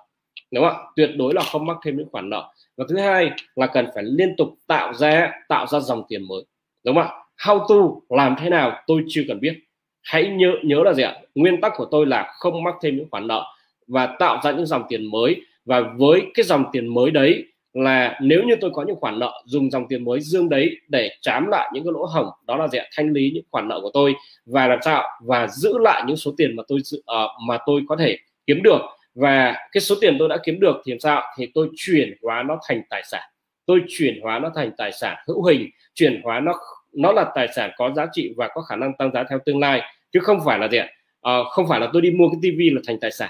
đúng 0.51 0.63
không 0.63 0.73
ạ? 0.73 0.83
Tuyệt 0.95 1.09
đối 1.17 1.33
là 1.33 1.41
không 1.41 1.65
mắc 1.65 1.77
thêm 1.83 1.97
những 1.97 2.09
khoản 2.11 2.29
nợ. 2.29 2.51
Và 2.77 2.85
thứ 2.89 2.97
hai 2.97 3.31
là 3.55 3.67
cần 3.67 3.87
phải 3.95 4.03
liên 4.03 4.35
tục 4.37 4.49
tạo 4.67 4.93
ra 4.93 5.31
tạo 5.49 5.67
ra 5.67 5.79
dòng 5.79 6.03
tiền 6.07 6.27
mới. 6.27 6.43
Đúng 6.85 6.95
không 6.95 7.03
ạ? 7.03 7.09
How 7.37 7.59
to 7.59 8.15
làm 8.17 8.35
thế 8.39 8.49
nào 8.49 8.83
tôi 8.87 9.03
chưa 9.07 9.21
cần 9.27 9.39
biết. 9.39 9.59
Hãy 10.01 10.27
nhớ 10.27 10.51
nhớ 10.63 10.81
là 10.85 10.93
gì 10.93 11.03
ạ? 11.03 11.15
Nguyên 11.35 11.61
tắc 11.61 11.73
của 11.75 11.85
tôi 11.91 12.05
là 12.05 12.33
không 12.39 12.63
mắc 12.63 12.75
thêm 12.81 12.97
những 12.97 13.07
khoản 13.11 13.27
nợ 13.27 13.43
và 13.87 14.15
tạo 14.19 14.39
ra 14.43 14.51
những 14.51 14.65
dòng 14.65 14.83
tiền 14.89 15.11
mới. 15.11 15.41
Và 15.65 15.81
với 15.97 16.21
cái 16.33 16.43
dòng 16.43 16.65
tiền 16.71 16.93
mới 16.93 17.11
đấy 17.11 17.45
là 17.73 18.19
nếu 18.21 18.43
như 18.43 18.55
tôi 18.61 18.71
có 18.73 18.83
những 18.87 18.95
khoản 18.95 19.19
nợ 19.19 19.41
dùng 19.45 19.71
dòng 19.71 19.87
tiền 19.87 20.05
mới 20.05 20.19
dương 20.19 20.49
đấy 20.49 20.77
để 20.87 21.09
chám 21.21 21.47
lại 21.47 21.71
những 21.73 21.83
cái 21.83 21.91
lỗ 21.93 22.05
hổng 22.05 22.27
đó 22.47 22.57
là 22.57 22.67
gì 22.67 22.77
ạ? 22.77 22.85
Thanh 22.95 23.11
lý 23.11 23.31
những 23.33 23.43
khoản 23.51 23.67
nợ 23.67 23.79
của 23.81 23.91
tôi 23.93 24.15
và 24.45 24.67
làm 24.67 24.79
sao 24.81 25.03
và 25.25 25.47
giữ 25.47 25.77
lại 25.77 26.03
những 26.07 26.17
số 26.17 26.33
tiền 26.37 26.55
mà 26.55 26.63
tôi 26.67 26.79
uh, 26.97 27.03
mà 27.47 27.57
tôi 27.65 27.81
có 27.87 27.95
thể 27.95 28.17
kiếm 28.47 28.63
được 28.63 28.81
và 29.15 29.55
cái 29.71 29.81
số 29.81 29.95
tiền 30.01 30.15
tôi 30.19 30.29
đã 30.29 30.37
kiếm 30.43 30.59
được 30.59 30.75
thì 30.85 30.91
làm 30.91 30.99
sao? 30.99 31.23
Thì 31.37 31.51
tôi 31.53 31.69
chuyển 31.75 32.17
hóa 32.23 32.43
nó 32.43 32.59
thành 32.67 32.81
tài 32.89 33.03
sản. 33.05 33.21
Tôi 33.65 33.81
chuyển 33.87 34.19
hóa 34.21 34.39
nó 34.39 34.51
thành 34.55 34.71
tài 34.77 34.91
sản 34.91 35.17
hữu 35.27 35.43
hình 35.43 35.69
chuyển 35.93 36.21
hóa 36.23 36.39
nó 36.39 36.53
nó 36.93 37.11
là 37.11 37.31
tài 37.35 37.47
sản 37.55 37.71
có 37.77 37.91
giá 37.95 38.05
trị 38.11 38.33
và 38.37 38.49
có 38.53 38.61
khả 38.61 38.75
năng 38.75 38.93
tăng 38.97 39.11
giá 39.11 39.23
theo 39.29 39.39
tương 39.45 39.59
lai 39.59 39.81
chứ 40.13 40.19
không 40.19 40.39
phải 40.45 40.59
là 40.59 40.67
gì 40.67 40.77
ạ? 40.77 40.87
À, 41.21 41.37
không 41.49 41.67
phải 41.67 41.79
là 41.79 41.89
tôi 41.93 42.01
đi 42.01 42.11
mua 42.11 42.29
cái 42.29 42.39
tivi 42.41 42.69
là 42.69 42.81
thành 42.87 42.99
tài 42.99 43.11
sản. 43.11 43.29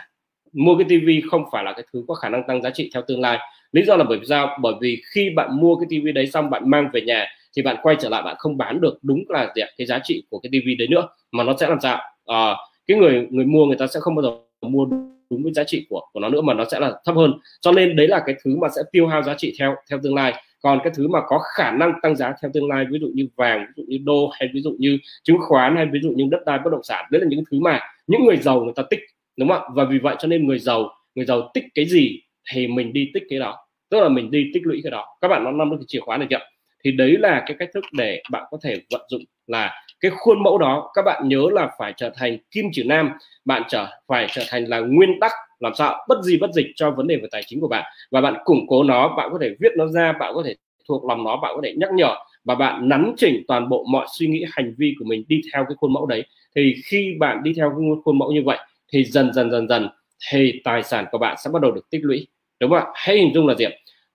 Mua 0.53 0.77
cái 0.77 0.85
tivi 0.89 1.21
không 1.31 1.43
phải 1.51 1.63
là 1.63 1.73
cái 1.73 1.85
thứ 1.93 2.03
có 2.07 2.13
khả 2.13 2.29
năng 2.29 2.47
tăng 2.47 2.61
giá 2.61 2.69
trị 2.69 2.89
theo 2.93 3.03
tương 3.07 3.21
lai. 3.21 3.39
Lý 3.71 3.85
do 3.85 3.95
là 3.95 4.03
bởi 4.03 4.19
vì 4.19 4.25
sao? 4.25 4.57
Bởi 4.61 4.73
vì 4.81 5.01
khi 5.13 5.29
bạn 5.29 5.59
mua 5.61 5.75
cái 5.75 5.85
tivi 5.89 6.11
đấy 6.11 6.27
xong 6.27 6.49
bạn 6.49 6.69
mang 6.69 6.89
về 6.93 7.01
nhà 7.01 7.27
thì 7.55 7.61
bạn 7.61 7.75
quay 7.81 7.95
trở 7.99 8.09
lại 8.09 8.21
bạn 8.23 8.35
không 8.39 8.57
bán 8.57 8.81
được 8.81 8.97
đúng 9.01 9.23
là 9.29 9.51
gì 9.55 9.61
ạ? 9.61 9.67
cái 9.77 9.87
giá 9.87 9.99
trị 10.03 10.23
của 10.29 10.39
cái 10.39 10.49
tivi 10.51 10.75
đấy 10.75 10.87
nữa 10.87 11.07
mà 11.31 11.43
nó 11.43 11.55
sẽ 11.59 11.69
làm 11.69 11.79
sao? 11.81 11.99
À, 12.25 12.55
cái 12.87 12.97
người 12.97 13.27
người 13.29 13.45
mua 13.45 13.65
người 13.65 13.77
ta 13.77 13.87
sẽ 13.87 13.99
không 13.99 14.15
bao 14.15 14.23
giờ 14.23 14.29
mua 14.69 14.85
đúng 15.31 15.43
với 15.43 15.53
giá 15.53 15.63
trị 15.63 15.85
của 15.89 16.01
của 16.13 16.19
nó 16.19 16.29
nữa 16.29 16.41
mà 16.41 16.53
nó 16.53 16.65
sẽ 16.71 16.79
là 16.79 16.93
thấp 17.05 17.15
hơn. 17.15 17.33
Cho 17.61 17.71
nên 17.71 17.95
đấy 17.95 18.07
là 18.07 18.21
cái 18.25 18.35
thứ 18.43 18.55
mà 18.55 18.67
sẽ 18.75 18.81
tiêu 18.91 19.07
hao 19.07 19.23
giá 19.23 19.35
trị 19.37 19.55
theo 19.59 19.75
theo 19.89 19.99
tương 20.03 20.15
lai. 20.15 20.33
Còn 20.61 20.79
cái 20.83 20.93
thứ 20.95 21.07
mà 21.07 21.19
có 21.27 21.39
khả 21.57 21.71
năng 21.71 21.93
tăng 22.01 22.15
giá 22.15 22.33
theo 22.41 22.51
tương 22.53 22.69
lai, 22.69 22.85
ví 22.89 22.99
dụ 22.99 23.07
như 23.13 23.27
vàng, 23.35 23.65
ví 23.67 23.73
dụ 23.75 23.83
như 23.87 23.97
đô, 24.03 24.29
hay 24.33 24.49
ví 24.53 24.61
dụ 24.61 24.75
như 24.79 24.97
chứng 25.23 25.37
khoán, 25.39 25.75
hay 25.75 25.85
ví 25.91 25.99
dụ 26.03 26.11
như 26.11 26.27
đất 26.31 26.45
đai 26.45 26.59
bất 26.63 26.69
động 26.71 26.83
sản, 26.83 27.05
đấy 27.11 27.21
là 27.21 27.27
những 27.29 27.43
thứ 27.51 27.59
mà 27.59 27.79
những 28.07 28.25
người 28.25 28.37
giàu 28.37 28.63
người 28.63 28.73
ta 28.75 28.83
tích, 28.89 28.99
đúng 29.37 29.49
không 29.49 29.61
ạ? 29.61 29.69
Và 29.75 29.85
vì 29.85 29.99
vậy 29.99 30.15
cho 30.19 30.27
nên 30.27 30.47
người 30.47 30.59
giàu 30.59 30.89
người 31.15 31.25
giàu 31.25 31.51
tích 31.53 31.63
cái 31.75 31.85
gì 31.85 32.21
thì 32.51 32.67
mình 32.67 32.93
đi 32.93 33.11
tích 33.13 33.23
cái 33.29 33.39
đó. 33.39 33.57
Tức 33.89 33.99
là 33.99 34.09
mình 34.09 34.31
đi 34.31 34.51
tích 34.53 34.63
lũy 34.65 34.79
cái 34.83 34.91
đó. 34.91 35.05
Các 35.21 35.27
bạn 35.27 35.43
nó 35.43 35.51
nắm 35.51 35.69
được 35.69 35.77
cái 35.79 35.85
chìa 35.87 35.99
khóa 35.99 36.17
này 36.17 36.27
chưa 36.29 36.37
thì 36.83 36.91
đấy 36.91 37.17
là 37.19 37.43
cái 37.47 37.57
cách 37.59 37.69
thức 37.73 37.83
để 37.93 38.23
bạn 38.31 38.43
có 38.51 38.57
thể 38.63 38.75
vận 38.91 39.01
dụng 39.09 39.21
là 39.47 39.83
cái 40.01 40.11
khuôn 40.11 40.43
mẫu 40.43 40.57
đó, 40.57 40.91
các 40.93 41.01
bạn 41.05 41.27
nhớ 41.29 41.41
là 41.51 41.69
phải 41.79 41.93
trở 41.97 42.11
thành 42.15 42.37
kim 42.51 42.65
chỉ 42.71 42.83
nam, 42.83 43.11
bạn 43.45 43.63
trở, 43.69 43.87
phải 44.07 44.27
trở 44.31 44.43
thành 44.49 44.65
là 44.69 44.79
nguyên 44.79 45.19
tắc, 45.21 45.31
làm 45.59 45.75
sao 45.75 46.05
bất 46.07 46.23
gì 46.23 46.37
bất 46.37 46.53
dịch 46.53 46.65
cho 46.75 46.91
vấn 46.91 47.07
đề 47.07 47.15
về 47.15 47.27
tài 47.31 47.41
chính 47.47 47.61
của 47.61 47.67
bạn. 47.67 47.83
Và 48.11 48.21
bạn 48.21 48.35
củng 48.45 48.67
cố 48.67 48.83
nó, 48.83 49.15
bạn 49.17 49.29
có 49.31 49.37
thể 49.41 49.49
viết 49.59 49.69
nó 49.77 49.87
ra, 49.87 50.11
bạn 50.11 50.33
có 50.35 50.43
thể 50.45 50.55
thuộc 50.87 51.05
lòng 51.05 51.23
nó, 51.23 51.37
bạn 51.37 51.51
có 51.55 51.61
thể 51.63 51.73
nhắc 51.77 51.89
nhở 51.93 52.15
và 52.43 52.55
bạn 52.55 52.89
nắn 52.89 53.13
chỉnh 53.17 53.43
toàn 53.47 53.69
bộ 53.69 53.85
mọi 53.91 54.07
suy 54.19 54.27
nghĩ, 54.27 54.45
hành 54.51 54.73
vi 54.77 54.93
của 54.99 55.05
mình 55.05 55.23
đi 55.27 55.41
theo 55.53 55.65
cái 55.69 55.75
khuôn 55.79 55.93
mẫu 55.93 56.05
đấy. 56.05 56.25
Thì 56.55 56.75
khi 56.85 57.15
bạn 57.19 57.43
đi 57.43 57.53
theo 57.57 57.69
cái 57.69 57.87
khuôn 58.05 58.19
mẫu 58.19 58.31
như 58.31 58.41
vậy, 58.45 58.57
thì 58.93 59.03
dần 59.03 59.33
dần 59.33 59.51
dần 59.51 59.67
dần 59.67 59.89
thì 60.31 60.61
tài 60.63 60.83
sản 60.83 61.05
của 61.11 61.17
bạn 61.17 61.35
sẽ 61.43 61.49
bắt 61.53 61.61
đầu 61.61 61.71
được 61.71 61.89
tích 61.89 62.01
lũy. 62.03 62.27
Đúng 62.59 62.69
không 62.69 62.79
ạ? 62.79 62.85
Hãy 62.95 63.17
hình 63.17 63.33
dung 63.33 63.47
là 63.47 63.55
gì 63.55 63.65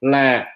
là 0.00 0.46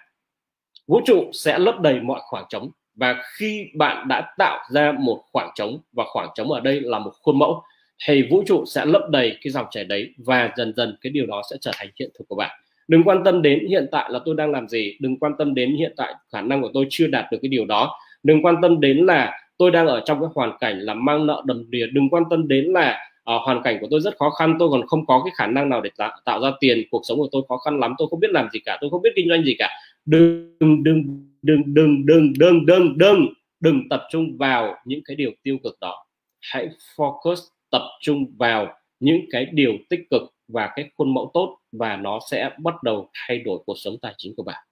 vũ 0.87 1.01
trụ 1.05 1.29
sẽ 1.33 1.59
lấp 1.59 1.79
đầy 1.81 1.99
mọi 2.01 2.21
khoảng 2.23 2.45
trống 2.49 2.71
và 3.01 3.23
khi 3.37 3.67
bạn 3.73 4.07
đã 4.07 4.33
tạo 4.37 4.59
ra 4.69 4.91
một 4.99 5.23
khoảng 5.33 5.51
trống 5.55 5.79
và 5.93 6.03
khoảng 6.07 6.29
trống 6.35 6.51
ở 6.51 6.59
đây 6.59 6.81
là 6.81 6.99
một 6.99 7.11
khuôn 7.21 7.39
mẫu 7.39 7.63
thì 8.07 8.27
vũ 8.31 8.43
trụ 8.45 8.63
sẽ 8.65 8.85
lấp 8.85 9.01
đầy 9.09 9.37
cái 9.41 9.51
dòng 9.51 9.65
chảy 9.71 9.83
đấy 9.83 10.13
và 10.17 10.49
dần 10.57 10.73
dần 10.75 10.97
cái 11.01 11.11
điều 11.11 11.25
đó 11.25 11.41
sẽ 11.51 11.57
trở 11.61 11.71
thành 11.75 11.87
hiện 11.99 12.09
thực 12.19 12.27
của 12.27 12.35
bạn. 12.35 12.59
Đừng 12.87 13.03
quan 13.03 13.23
tâm 13.23 13.41
đến 13.41 13.67
hiện 13.69 13.87
tại 13.91 14.09
là 14.11 14.19
tôi 14.25 14.35
đang 14.35 14.51
làm 14.51 14.67
gì 14.67 14.97
đừng 14.99 15.19
quan 15.19 15.33
tâm 15.37 15.53
đến 15.53 15.75
hiện 15.75 15.93
tại 15.97 16.13
khả 16.31 16.41
năng 16.41 16.61
của 16.61 16.69
tôi 16.73 16.87
chưa 16.89 17.07
đạt 17.07 17.25
được 17.31 17.37
cái 17.41 17.49
điều 17.49 17.65
đó. 17.65 17.99
Đừng 18.23 18.45
quan 18.45 18.55
tâm 18.61 18.79
đến 18.79 18.97
là 18.97 19.39
tôi 19.57 19.71
đang 19.71 19.87
ở 19.87 20.01
trong 20.05 20.19
cái 20.19 20.29
hoàn 20.35 20.57
cảnh 20.59 20.79
là 20.79 20.93
mang 20.93 21.27
nợ 21.27 21.41
đầm 21.45 21.71
đìa. 21.71 21.87
Đừng 21.91 22.09
quan 22.09 22.23
tâm 22.29 22.47
đến 22.47 22.65
là 22.65 22.97
uh, 23.35 23.41
hoàn 23.45 23.61
cảnh 23.63 23.77
của 23.81 23.87
tôi 23.91 23.99
rất 23.99 24.17
khó 24.17 24.29
khăn 24.29 24.55
tôi 24.59 24.69
còn 24.71 24.87
không 24.87 25.05
có 25.05 25.21
cái 25.25 25.31
khả 25.35 25.47
năng 25.47 25.69
nào 25.69 25.81
để 25.81 25.89
tạo, 25.97 26.11
tạo 26.25 26.41
ra 26.41 26.51
tiền 26.59 26.83
cuộc 26.91 27.01
sống 27.03 27.17
của 27.17 27.29
tôi 27.31 27.41
khó 27.49 27.57
khăn 27.57 27.79
lắm 27.79 27.95
tôi 27.97 28.07
không 28.11 28.19
biết 28.19 28.31
làm 28.31 28.49
gì 28.53 28.59
cả 28.65 28.77
tôi 28.81 28.89
không 28.89 29.01
biết 29.01 29.13
kinh 29.15 29.29
doanh 29.29 29.43
gì 29.43 29.55
cả. 29.59 29.69
Đừng 30.05 30.83
đừng 30.83 31.30
đừng 31.41 31.61
đừng 31.65 32.05
đừng 32.05 32.33
đừng 32.39 32.65
đừng 32.65 32.97
đừng 32.97 33.27
đừng 33.59 33.89
tập 33.89 34.03
trung 34.11 34.37
vào 34.37 34.75
những 34.85 35.01
cái 35.05 35.15
điều 35.15 35.31
tiêu 35.43 35.57
cực 35.63 35.77
đó. 35.81 36.05
Hãy 36.41 36.69
focus 36.95 37.35
tập 37.71 37.83
trung 38.01 38.25
vào 38.37 38.73
những 38.99 39.21
cái 39.31 39.45
điều 39.45 39.73
tích 39.89 40.09
cực 40.09 40.21
và 40.47 40.71
cái 40.75 40.89
khuôn 40.97 41.13
mẫu 41.13 41.31
tốt 41.33 41.57
và 41.71 41.97
nó 41.97 42.19
sẽ 42.31 42.49
bắt 42.57 42.83
đầu 42.83 43.09
thay 43.13 43.39
đổi 43.39 43.59
cuộc 43.65 43.75
sống 43.77 43.97
tài 44.01 44.13
chính 44.17 44.35
của 44.35 44.43
bạn. 44.43 44.63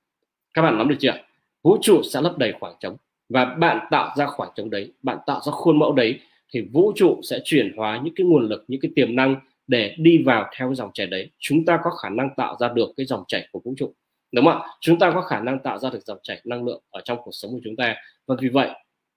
Các 0.53 0.61
bạn 0.61 0.77
nắm 0.77 0.87
được 0.87 0.95
chưa 0.99 1.13
vũ 1.63 1.77
trụ 1.81 2.01
sẽ 2.03 2.21
lấp 2.21 2.37
đầy 2.37 2.53
khoảng 2.59 2.75
trống 2.79 2.97
và 3.29 3.45
bạn 3.45 3.87
tạo 3.91 4.15
ra 4.17 4.25
khoảng 4.25 4.49
trống 4.55 4.69
đấy, 4.69 4.91
bạn 5.03 5.17
tạo 5.25 5.41
ra 5.45 5.51
khuôn 5.51 5.79
mẫu 5.79 5.93
đấy 5.93 6.19
thì 6.53 6.61
vũ 6.61 6.91
trụ 6.95 7.19
sẽ 7.23 7.39
chuyển 7.43 7.73
hóa 7.77 8.01
những 8.03 8.13
cái 8.15 8.27
nguồn 8.27 8.47
lực, 8.47 8.65
những 8.67 8.81
cái 8.81 8.91
tiềm 8.95 9.15
năng 9.15 9.35
để 9.67 9.95
đi 9.97 10.23
vào 10.25 10.49
theo 10.57 10.73
dòng 10.73 10.91
chảy 10.93 11.07
đấy. 11.07 11.29
Chúng 11.39 11.65
ta 11.65 11.79
có 11.83 11.89
khả 11.89 12.09
năng 12.09 12.29
tạo 12.37 12.57
ra 12.59 12.69
được 12.69 12.89
cái 12.97 13.05
dòng 13.05 13.23
chảy 13.27 13.47
của 13.51 13.61
vũ 13.65 13.73
trụ 13.77 13.93
đúng 14.31 14.45
không 14.45 14.61
ạ? 14.61 14.67
Chúng 14.81 14.99
ta 14.99 15.11
có 15.11 15.21
khả 15.21 15.39
năng 15.39 15.59
tạo 15.59 15.77
ra 15.77 15.89
được 15.89 16.03
dòng 16.05 16.17
chảy 16.23 16.41
năng 16.43 16.65
lượng 16.65 16.81
ở 16.89 17.01
trong 17.01 17.17
cuộc 17.23 17.31
sống 17.31 17.51
của 17.51 17.59
chúng 17.63 17.75
ta. 17.75 17.95
Và 18.27 18.35
vì 18.39 18.49
vậy, 18.49 18.69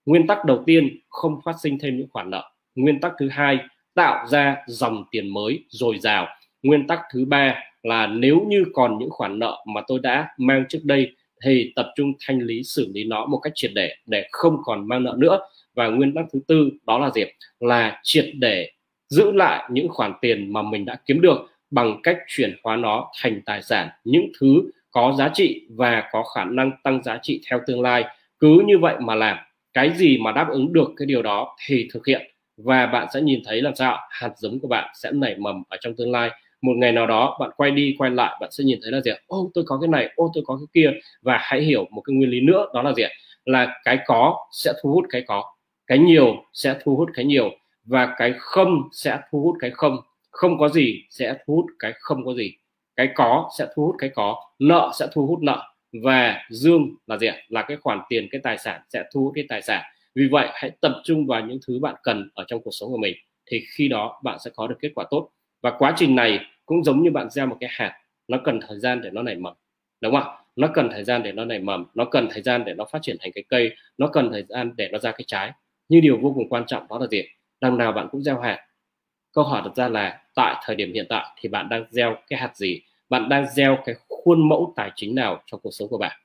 nguyên 0.05 0.27
tắc 0.27 0.45
đầu 0.45 0.63
tiên 0.65 0.99
không 1.09 1.39
phát 1.45 1.55
sinh 1.63 1.79
thêm 1.79 1.97
những 1.97 2.07
khoản 2.11 2.29
nợ. 2.29 2.43
Nguyên 2.75 2.99
tắc 2.99 3.13
thứ 3.19 3.29
hai, 3.29 3.59
tạo 3.93 4.27
ra 4.27 4.57
dòng 4.67 5.03
tiền 5.11 5.33
mới 5.33 5.65
dồi 5.69 5.99
dào. 5.99 6.27
Nguyên 6.63 6.87
tắc 6.87 6.99
thứ 7.13 7.25
ba 7.25 7.55
là 7.83 8.07
nếu 8.07 8.45
như 8.47 8.63
còn 8.73 8.97
những 8.99 9.09
khoản 9.09 9.39
nợ 9.39 9.63
mà 9.67 9.81
tôi 9.87 9.99
đã 9.99 10.27
mang 10.37 10.65
trước 10.69 10.79
đây 10.83 11.15
thì 11.43 11.73
tập 11.75 11.87
trung 11.95 12.13
thanh 12.27 12.39
lý 12.39 12.63
xử 12.63 12.91
lý 12.93 13.03
nó 13.03 13.25
một 13.25 13.37
cách 13.37 13.53
triệt 13.55 13.71
để 13.75 13.95
để 14.05 14.27
không 14.31 14.57
còn 14.63 14.87
mang 14.87 15.03
nợ 15.03 15.15
nữa. 15.17 15.39
Và 15.75 15.87
nguyên 15.87 16.13
tắc 16.13 16.25
thứ 16.33 16.39
tư 16.47 16.69
đó 16.87 16.99
là 16.99 17.11
gì 17.15 17.23
là 17.59 17.99
triệt 18.03 18.25
để 18.33 18.71
giữ 19.09 19.31
lại 19.31 19.69
những 19.71 19.89
khoản 19.89 20.13
tiền 20.21 20.53
mà 20.53 20.61
mình 20.61 20.85
đã 20.85 20.99
kiếm 21.05 21.21
được 21.21 21.37
bằng 21.71 21.99
cách 22.03 22.17
chuyển 22.27 22.57
hóa 22.63 22.75
nó 22.75 23.11
thành 23.21 23.41
tài 23.45 23.61
sản. 23.61 23.89
Những 24.03 24.31
thứ 24.39 24.61
có 24.93 25.15
giá 25.17 25.29
trị 25.33 25.67
và 25.77 26.03
có 26.11 26.23
khả 26.35 26.43
năng 26.43 26.71
tăng 26.83 27.03
giá 27.03 27.19
trị 27.21 27.41
theo 27.49 27.59
tương 27.67 27.81
lai. 27.81 28.05
Cứ 28.39 28.63
như 28.65 28.77
vậy 28.77 28.95
mà 28.99 29.15
làm, 29.15 29.37
cái 29.73 29.91
gì 29.95 30.17
mà 30.17 30.31
đáp 30.31 30.47
ứng 30.49 30.73
được 30.73 30.89
cái 30.97 31.05
điều 31.05 31.21
đó 31.21 31.55
thì 31.67 31.87
thực 31.93 32.07
hiện. 32.07 32.21
Và 32.57 32.85
bạn 32.85 33.07
sẽ 33.13 33.21
nhìn 33.21 33.39
thấy 33.45 33.61
làm 33.61 33.75
sao 33.75 33.97
hạt 34.09 34.31
giống 34.37 34.59
của 34.59 34.67
bạn 34.67 34.89
sẽ 35.01 35.11
nảy 35.11 35.35
mầm 35.37 35.63
ở 35.69 35.77
trong 35.81 35.93
tương 35.97 36.11
lai. 36.11 36.29
Một 36.61 36.73
ngày 36.77 36.91
nào 36.91 37.07
đó 37.07 37.37
bạn 37.39 37.49
quay 37.57 37.71
đi 37.71 37.95
quay 37.97 38.11
lại, 38.11 38.37
bạn 38.41 38.51
sẽ 38.51 38.63
nhìn 38.63 38.79
thấy 38.83 38.91
là 38.91 39.01
gì 39.01 39.11
ô, 39.27 39.51
tôi 39.53 39.63
có 39.67 39.77
cái 39.81 39.87
này, 39.87 40.09
ô, 40.15 40.31
tôi 40.33 40.43
có 40.47 40.57
cái 40.57 40.67
kia. 40.73 40.99
Và 41.21 41.37
hãy 41.41 41.61
hiểu 41.61 41.87
một 41.91 42.01
cái 42.01 42.15
nguyên 42.15 42.29
lý 42.29 42.41
nữa, 42.41 42.65
đó 42.73 42.81
là 42.81 42.93
gì 42.93 43.03
là 43.45 43.81
cái 43.83 43.99
có 44.05 44.37
sẽ 44.51 44.73
thu 44.83 44.91
hút 44.91 45.05
cái 45.09 45.23
có, 45.27 45.43
cái 45.87 45.97
nhiều 45.97 46.35
sẽ 46.53 46.75
thu 46.83 46.95
hút 46.95 47.09
cái 47.13 47.25
nhiều, 47.25 47.51
và 47.85 48.15
cái 48.17 48.33
không 48.37 48.81
sẽ 48.91 49.17
thu 49.31 49.41
hút 49.41 49.55
cái 49.59 49.71
không. 49.71 49.97
Không 50.31 50.57
có 50.57 50.69
gì 50.69 51.03
sẽ 51.09 51.35
thu 51.47 51.55
hút 51.55 51.65
cái 51.79 51.93
không 51.99 52.25
có 52.25 52.33
gì 52.33 52.53
cái 52.95 53.09
có 53.15 53.49
sẽ 53.57 53.67
thu 53.75 53.85
hút 53.85 53.95
cái 53.99 54.09
có, 54.15 54.35
nợ 54.59 54.91
sẽ 54.99 55.07
thu 55.13 55.27
hút 55.27 55.39
nợ 55.41 55.63
và 56.03 56.41
dương 56.49 56.95
là 57.07 57.17
gì 57.17 57.27
là 57.47 57.61
cái 57.61 57.77
khoản 57.77 57.99
tiền, 58.09 58.27
cái 58.31 58.41
tài 58.43 58.57
sản 58.57 58.81
sẽ 58.89 59.03
thu 59.13 59.23
hút 59.23 59.31
cái 59.35 59.45
tài 59.49 59.61
sản. 59.61 59.83
Vì 60.15 60.27
vậy, 60.31 60.47
hãy 60.53 60.71
tập 60.81 60.91
trung 61.03 61.27
vào 61.27 61.41
những 61.41 61.59
thứ 61.67 61.79
bạn 61.79 61.95
cần 62.03 62.29
ở 62.33 62.43
trong 62.47 62.61
cuộc 62.63 62.71
sống 62.71 62.89
của 62.89 62.97
mình 62.97 63.15
thì 63.45 63.63
khi 63.77 63.87
đó 63.87 64.21
bạn 64.23 64.39
sẽ 64.39 64.51
có 64.55 64.67
được 64.67 64.75
kết 64.81 64.91
quả 64.95 65.05
tốt. 65.09 65.29
Và 65.61 65.71
quá 65.77 65.93
trình 65.97 66.15
này 66.15 66.39
cũng 66.65 66.83
giống 66.83 67.03
như 67.03 67.11
bạn 67.11 67.29
gieo 67.29 67.45
một 67.45 67.57
cái 67.59 67.69
hạt, 67.73 67.93
nó 68.27 68.37
cần 68.43 68.59
thời 68.67 68.79
gian 68.79 69.01
để 69.01 69.09
nó 69.13 69.21
nảy 69.21 69.35
mầm, 69.35 69.53
đúng 70.01 70.13
không 70.13 70.35
nó 70.55 70.67
cần 70.73 70.89
thời 70.91 71.03
gian 71.03 71.23
để 71.23 71.31
nó 71.31 71.45
nảy 71.45 71.59
mầm, 71.59 71.85
nó 71.93 72.05
cần 72.05 72.27
thời 72.31 72.41
gian 72.41 72.65
để 72.65 72.73
nó 72.73 72.85
phát 72.91 72.99
triển 73.01 73.17
thành 73.19 73.31
cái 73.35 73.43
cây, 73.49 73.75
nó 73.97 74.07
cần 74.07 74.29
thời 74.31 74.43
gian 74.49 74.71
để 74.77 74.89
nó 74.91 74.99
ra 74.99 75.11
cái 75.11 75.23
trái. 75.27 75.51
Như 75.89 75.99
điều 75.99 76.17
vô 76.21 76.31
cùng 76.35 76.49
quan 76.49 76.65
trọng 76.67 76.87
đó 76.89 76.99
là 76.99 77.07
gì 77.11 77.23
đằng 77.61 77.77
nào 77.77 77.91
bạn 77.91 78.07
cũng 78.11 78.23
gieo 78.23 78.39
hạt 78.39 78.59
câu 79.33 79.43
hỏi 79.43 79.61
đặt 79.65 79.75
ra 79.75 79.87
là, 79.89 80.21
tại 80.35 80.55
thời 80.65 80.75
điểm 80.75 80.93
hiện 80.93 81.05
tại 81.09 81.25
thì 81.39 81.49
bạn 81.49 81.69
đang 81.69 81.85
gieo 81.89 82.15
cái 82.29 82.39
hạt 82.39 82.55
gì? 82.55 82.81
Bạn 83.09 83.29
đang 83.29 83.45
gieo 83.53 83.77
cái 83.85 83.95
khuôn 84.09 84.49
mẫu 84.49 84.73
tài 84.75 84.91
chính 84.95 85.15
nào 85.15 85.43
trong 85.45 85.59
cuộc 85.63 85.71
sống 85.71 85.87
của 85.87 85.97
bạn? 85.97 86.19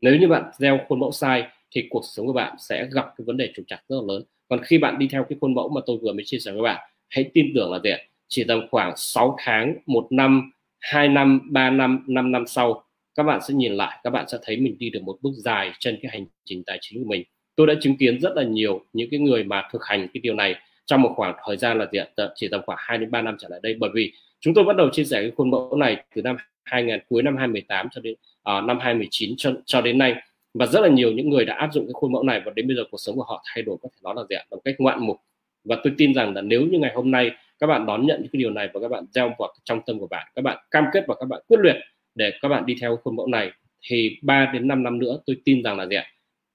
Nếu 0.00 0.16
như 0.20 0.28
bạn 0.28 0.44
gieo 0.58 0.80
khuôn 0.88 1.00
mẫu 1.00 1.12
sai 1.12 1.44
thì 1.70 1.86
cuộc 1.90 2.02
sống 2.04 2.26
của 2.26 2.32
bạn 2.32 2.54
sẽ 2.58 2.88
gặp 2.92 3.06
cái 3.16 3.24
vấn 3.26 3.36
đề 3.36 3.52
trục 3.54 3.64
trặc 3.68 3.80
rất 3.88 3.96
là 3.96 4.14
lớn. 4.14 4.22
Còn 4.48 4.60
khi 4.64 4.78
bạn 4.78 4.98
đi 4.98 5.08
theo 5.12 5.24
cái 5.28 5.38
khuôn 5.40 5.54
mẫu 5.54 5.68
mà 5.68 5.80
tôi 5.86 5.98
vừa 6.02 6.12
mới 6.12 6.22
chia 6.24 6.38
sẻ 6.38 6.52
với 6.52 6.62
bạn, 6.62 6.90
hãy 7.08 7.30
tin 7.34 7.52
tưởng 7.54 7.72
là 7.72 7.78
gì 7.84 7.90
chỉ 8.28 8.44
tầm 8.44 8.60
khoảng 8.70 8.92
6 8.96 9.36
tháng, 9.38 9.74
một 9.86 10.06
năm 10.10 10.50
2 10.80 11.08
năm 11.08 11.40
3 11.52 11.70
năm 11.70 12.04
5 12.06 12.32
năm 12.32 12.46
sau, 12.46 12.84
các 13.14 13.22
bạn 13.22 13.40
sẽ 13.48 13.54
nhìn 13.54 13.72
lại, 13.72 13.98
các 14.02 14.10
bạn 14.10 14.28
sẽ 14.28 14.38
thấy 14.42 14.56
mình 14.56 14.76
đi 14.78 14.90
được 14.90 15.02
một 15.02 15.18
bước 15.22 15.32
dài 15.36 15.72
trên 15.78 15.98
cái 16.02 16.10
hành 16.12 16.26
trình 16.44 16.62
tài 16.66 16.78
chính 16.80 17.02
của 17.02 17.08
mình. 17.08 17.22
Tôi 17.56 17.66
đã 17.66 17.74
chứng 17.80 17.96
kiến 17.96 18.20
rất 18.20 18.32
là 18.36 18.42
nhiều 18.42 18.84
những 18.92 19.08
cái 19.10 19.20
người 19.20 19.44
mà 19.44 19.68
thực 19.72 19.84
hành 19.84 20.08
cái 20.14 20.20
điều 20.20 20.34
này 20.34 20.54
trong 20.86 21.02
một 21.02 21.12
khoảng 21.16 21.34
thời 21.46 21.56
gian 21.56 21.78
là 21.78 21.86
gì 21.92 21.98
chỉ 22.34 22.48
tầm 22.48 22.60
khoảng 22.66 22.78
2 22.80 22.98
đến 22.98 23.10
3 23.10 23.22
năm 23.22 23.36
trở 23.38 23.48
lại 23.50 23.60
đây. 23.62 23.76
Bởi 23.78 23.90
vì 23.94 24.12
chúng 24.40 24.54
tôi 24.54 24.64
bắt 24.64 24.76
đầu 24.76 24.88
chia 24.92 25.04
sẻ 25.04 25.20
cái 25.20 25.32
khuôn 25.36 25.50
mẫu 25.50 25.76
này 25.76 26.04
từ 26.14 26.22
năm 26.22 26.36
2000 26.64 27.00
cuối 27.08 27.22
năm 27.22 27.36
2018 27.36 27.88
cho 27.92 28.00
đến 28.00 28.14
uh, 28.14 28.64
năm 28.64 28.78
2019 28.78 29.34
cho, 29.36 29.52
cho 29.64 29.80
đến 29.80 29.98
nay. 29.98 30.14
Và 30.54 30.66
rất 30.66 30.80
là 30.80 30.88
nhiều 30.88 31.12
những 31.12 31.30
người 31.30 31.44
đã 31.44 31.54
áp 31.54 31.70
dụng 31.72 31.86
cái 31.86 31.92
khuôn 31.92 32.12
mẫu 32.12 32.22
này 32.22 32.42
và 32.44 32.52
đến 32.56 32.66
bây 32.66 32.76
giờ 32.76 32.82
cuộc 32.90 32.98
sống 32.98 33.16
của 33.16 33.24
họ 33.24 33.44
thay 33.54 33.62
đổi. 33.62 33.76
Có 33.82 33.88
thể 33.92 33.98
nói 34.02 34.14
là 34.16 34.22
gì 34.30 34.36
một 34.50 34.60
cách 34.64 34.74
ngoạn 34.78 35.06
mục. 35.06 35.16
Và 35.64 35.76
tôi 35.84 35.92
tin 35.98 36.14
rằng 36.14 36.34
là 36.34 36.40
nếu 36.40 36.62
như 36.62 36.78
ngày 36.78 36.92
hôm 36.94 37.10
nay 37.10 37.30
các 37.58 37.66
bạn 37.66 37.86
đón 37.86 38.06
nhận 38.06 38.20
những 38.22 38.30
cái 38.32 38.38
điều 38.38 38.50
này 38.50 38.68
và 38.74 38.80
các 38.80 38.88
bạn 38.88 39.04
gieo 39.10 39.34
vào 39.38 39.54
trong 39.64 39.80
tâm 39.86 39.98
của 39.98 40.06
bạn 40.06 40.26
các 40.34 40.42
bạn 40.42 40.58
cam 40.70 40.84
kết 40.92 41.04
và 41.08 41.14
các 41.14 41.26
bạn 41.26 41.40
quyết 41.48 41.60
liệt 41.60 41.76
để 42.14 42.32
các 42.42 42.48
bạn 42.48 42.66
đi 42.66 42.76
theo 42.80 42.96
khuôn 42.96 43.16
mẫu 43.16 43.26
này 43.26 43.50
thì 43.82 44.18
3 44.22 44.50
đến 44.52 44.68
5 44.68 44.82
năm 44.82 44.98
nữa 44.98 45.18
tôi 45.26 45.36
tin 45.44 45.62
rằng 45.62 45.78
là 45.78 45.86
gì 45.86 45.96
ạ? 45.96 46.06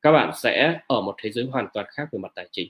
Các 0.02 0.12
bạn 0.12 0.32
sẽ 0.36 0.80
ở 0.88 1.02
một 1.02 1.16
thế 1.24 1.30
giới 1.32 1.46
hoàn 1.46 1.68
toàn 1.74 1.86
khác 1.90 2.04
về 2.12 2.20
mặt 2.20 2.32
tài 2.36 2.48
chính 2.52 2.70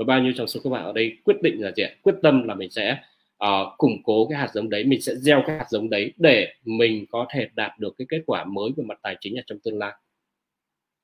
và 0.00 0.04
bao 0.04 0.20
nhiêu 0.20 0.32
trong 0.36 0.46
số 0.46 0.60
các 0.64 0.70
bạn 0.70 0.84
ở 0.84 0.92
đây 0.92 1.16
quyết 1.24 1.42
định 1.42 1.62
là 1.62 1.72
gì 1.76 1.82
ạ? 1.82 1.90
Quyết 2.02 2.14
tâm 2.22 2.48
là 2.48 2.54
mình 2.54 2.70
sẽ 2.70 2.98
uh, 3.44 3.78
củng 3.78 4.02
cố 4.02 4.26
cái 4.30 4.38
hạt 4.38 4.48
giống 4.54 4.70
đấy 4.70 4.84
mình 4.84 5.00
sẽ 5.00 5.14
gieo 5.14 5.42
cái 5.46 5.58
hạt 5.58 5.66
giống 5.70 5.90
đấy 5.90 6.12
để 6.16 6.54
mình 6.64 7.04
có 7.10 7.26
thể 7.30 7.48
đạt 7.54 7.78
được 7.78 7.94
cái 7.98 8.06
kết 8.08 8.22
quả 8.26 8.44
mới 8.44 8.70
về 8.76 8.84
mặt 8.84 8.98
tài 9.02 9.16
chính 9.20 9.36
ở 9.36 9.42
trong 9.46 9.58
tương 9.64 9.78
lai. 9.78 9.92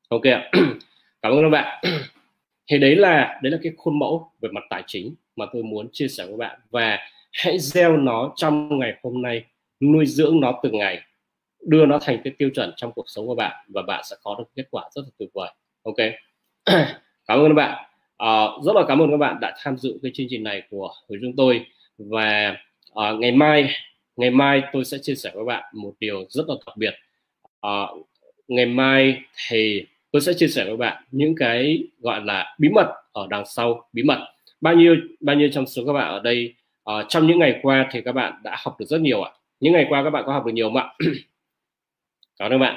Ok 0.09 0.23
ạ. 0.23 0.51
Cảm 1.23 1.32
ơn 1.32 1.43
các 1.43 1.48
bạn. 1.48 1.85
Thì 2.70 2.78
đấy 2.78 2.97
là 2.97 3.40
đấy 3.43 3.52
là 3.52 3.59
cái 3.62 3.73
khuôn 3.77 3.98
mẫu 3.98 4.31
về 4.40 4.48
mặt 4.52 4.64
tài 4.70 4.82
chính 4.86 5.14
mà 5.36 5.47
tôi 5.52 5.62
muốn 5.62 5.89
chia 5.93 6.09
sẻ 6.09 6.27
với 6.27 6.36
bạn. 6.36 6.60
Và 6.70 6.98
hãy 7.32 7.59
gieo 7.59 7.97
nó 7.97 8.32
trong 8.36 8.78
ngày 8.78 8.94
hôm 9.02 9.23
nay 9.23 9.44
nuôi 9.81 10.06
dưỡng 10.06 10.40
nó 10.40 10.60
từng 10.62 10.78
ngày 10.78 11.01
đưa 11.66 11.86
nó 11.86 11.98
thành 12.02 12.20
cái 12.24 12.32
tiêu 12.39 12.51
chuẩn 12.55 12.73
trong 12.77 12.93
cuộc 12.93 13.05
sống 13.06 13.27
của 13.27 13.35
bạn 13.35 13.66
và 13.68 13.82
bạn 13.82 14.05
sẽ 14.10 14.16
có 14.23 14.35
được 14.39 14.44
kết 14.56 14.64
quả 14.70 14.85
rất 14.94 15.02
là 15.05 15.10
tuyệt 15.18 15.28
vời. 15.35 15.51
Ok. 15.82 15.97
Cảm 17.27 17.39
ơn 17.39 17.48
các 17.48 17.55
bạn 17.55 17.95
à, 18.17 18.47
rất 18.65 18.73
là 18.77 18.83
cảm 18.89 18.99
ơn 19.03 19.11
các 19.11 19.17
bạn 19.17 19.41
đã 19.41 19.55
tham 19.63 19.77
dự 19.77 19.99
cái 20.03 20.13
chương 20.15 20.27
trình 20.31 20.43
này 20.43 20.63
của 20.71 20.91
của 21.09 21.17
chúng 21.23 21.37
tôi. 21.37 21.67
Và 21.99 22.57
à, 22.95 23.13
ngày 23.19 23.33
mai 23.33 23.71
ngày 24.17 24.31
mai 24.31 24.63
tôi 24.73 24.85
sẽ 24.85 24.99
chia 25.03 25.15
sẻ 25.15 25.31
với 25.35 25.45
bạn 25.45 25.65
một 25.73 25.93
điều 26.01 26.25
rất 26.29 26.45
là 26.49 26.55
đặc 26.67 26.77
biệt. 26.77 26.95
À, 27.61 27.87
ngày 28.49 28.67
mai 28.67 29.21
thì 29.49 29.85
tôi 30.13 30.23
sẽ 30.23 30.33
chia 30.35 30.49
sẻ 30.49 30.65
với 30.65 30.77
bạn 30.77 31.05
những 31.11 31.35
cái 31.35 31.83
gọi 31.99 32.21
là 32.25 32.57
bí 32.59 32.69
mật 32.69 32.93
ở 33.13 33.27
đằng 33.31 33.47
sau. 33.47 33.89
Bí 33.93 34.03
mật. 34.03 34.19
Bao 34.61 34.75
nhiêu 34.75 34.97
bao 35.21 35.37
nhiêu 35.37 35.49
trong 35.53 35.67
số 35.67 35.83
các 35.87 35.93
bạn 35.93 36.09
ở 36.09 36.21
đây 36.21 36.55
uh, 36.91 37.07
trong 37.09 37.27
những 37.27 37.39
ngày 37.39 37.61
qua 37.63 37.89
thì 37.93 38.01
các 38.01 38.13
bạn 38.13 38.33
đã 38.45 38.57
học 38.59 38.81
được 38.81 38.87
rất 38.87 39.01
nhiều 39.01 39.23
ạ. 39.23 39.31
Những 39.61 39.73
ngày 39.73 39.87
qua 39.89 40.05
các 40.05 40.11
bạn 40.11 40.23
có 40.27 40.33
học 40.33 40.47
được 40.47 40.53
nhiều 40.53 40.69
không 40.69 40.77
ạ? 40.77 40.95
Cảm 42.39 42.53
ơn 42.53 42.61
bạn 42.61 42.77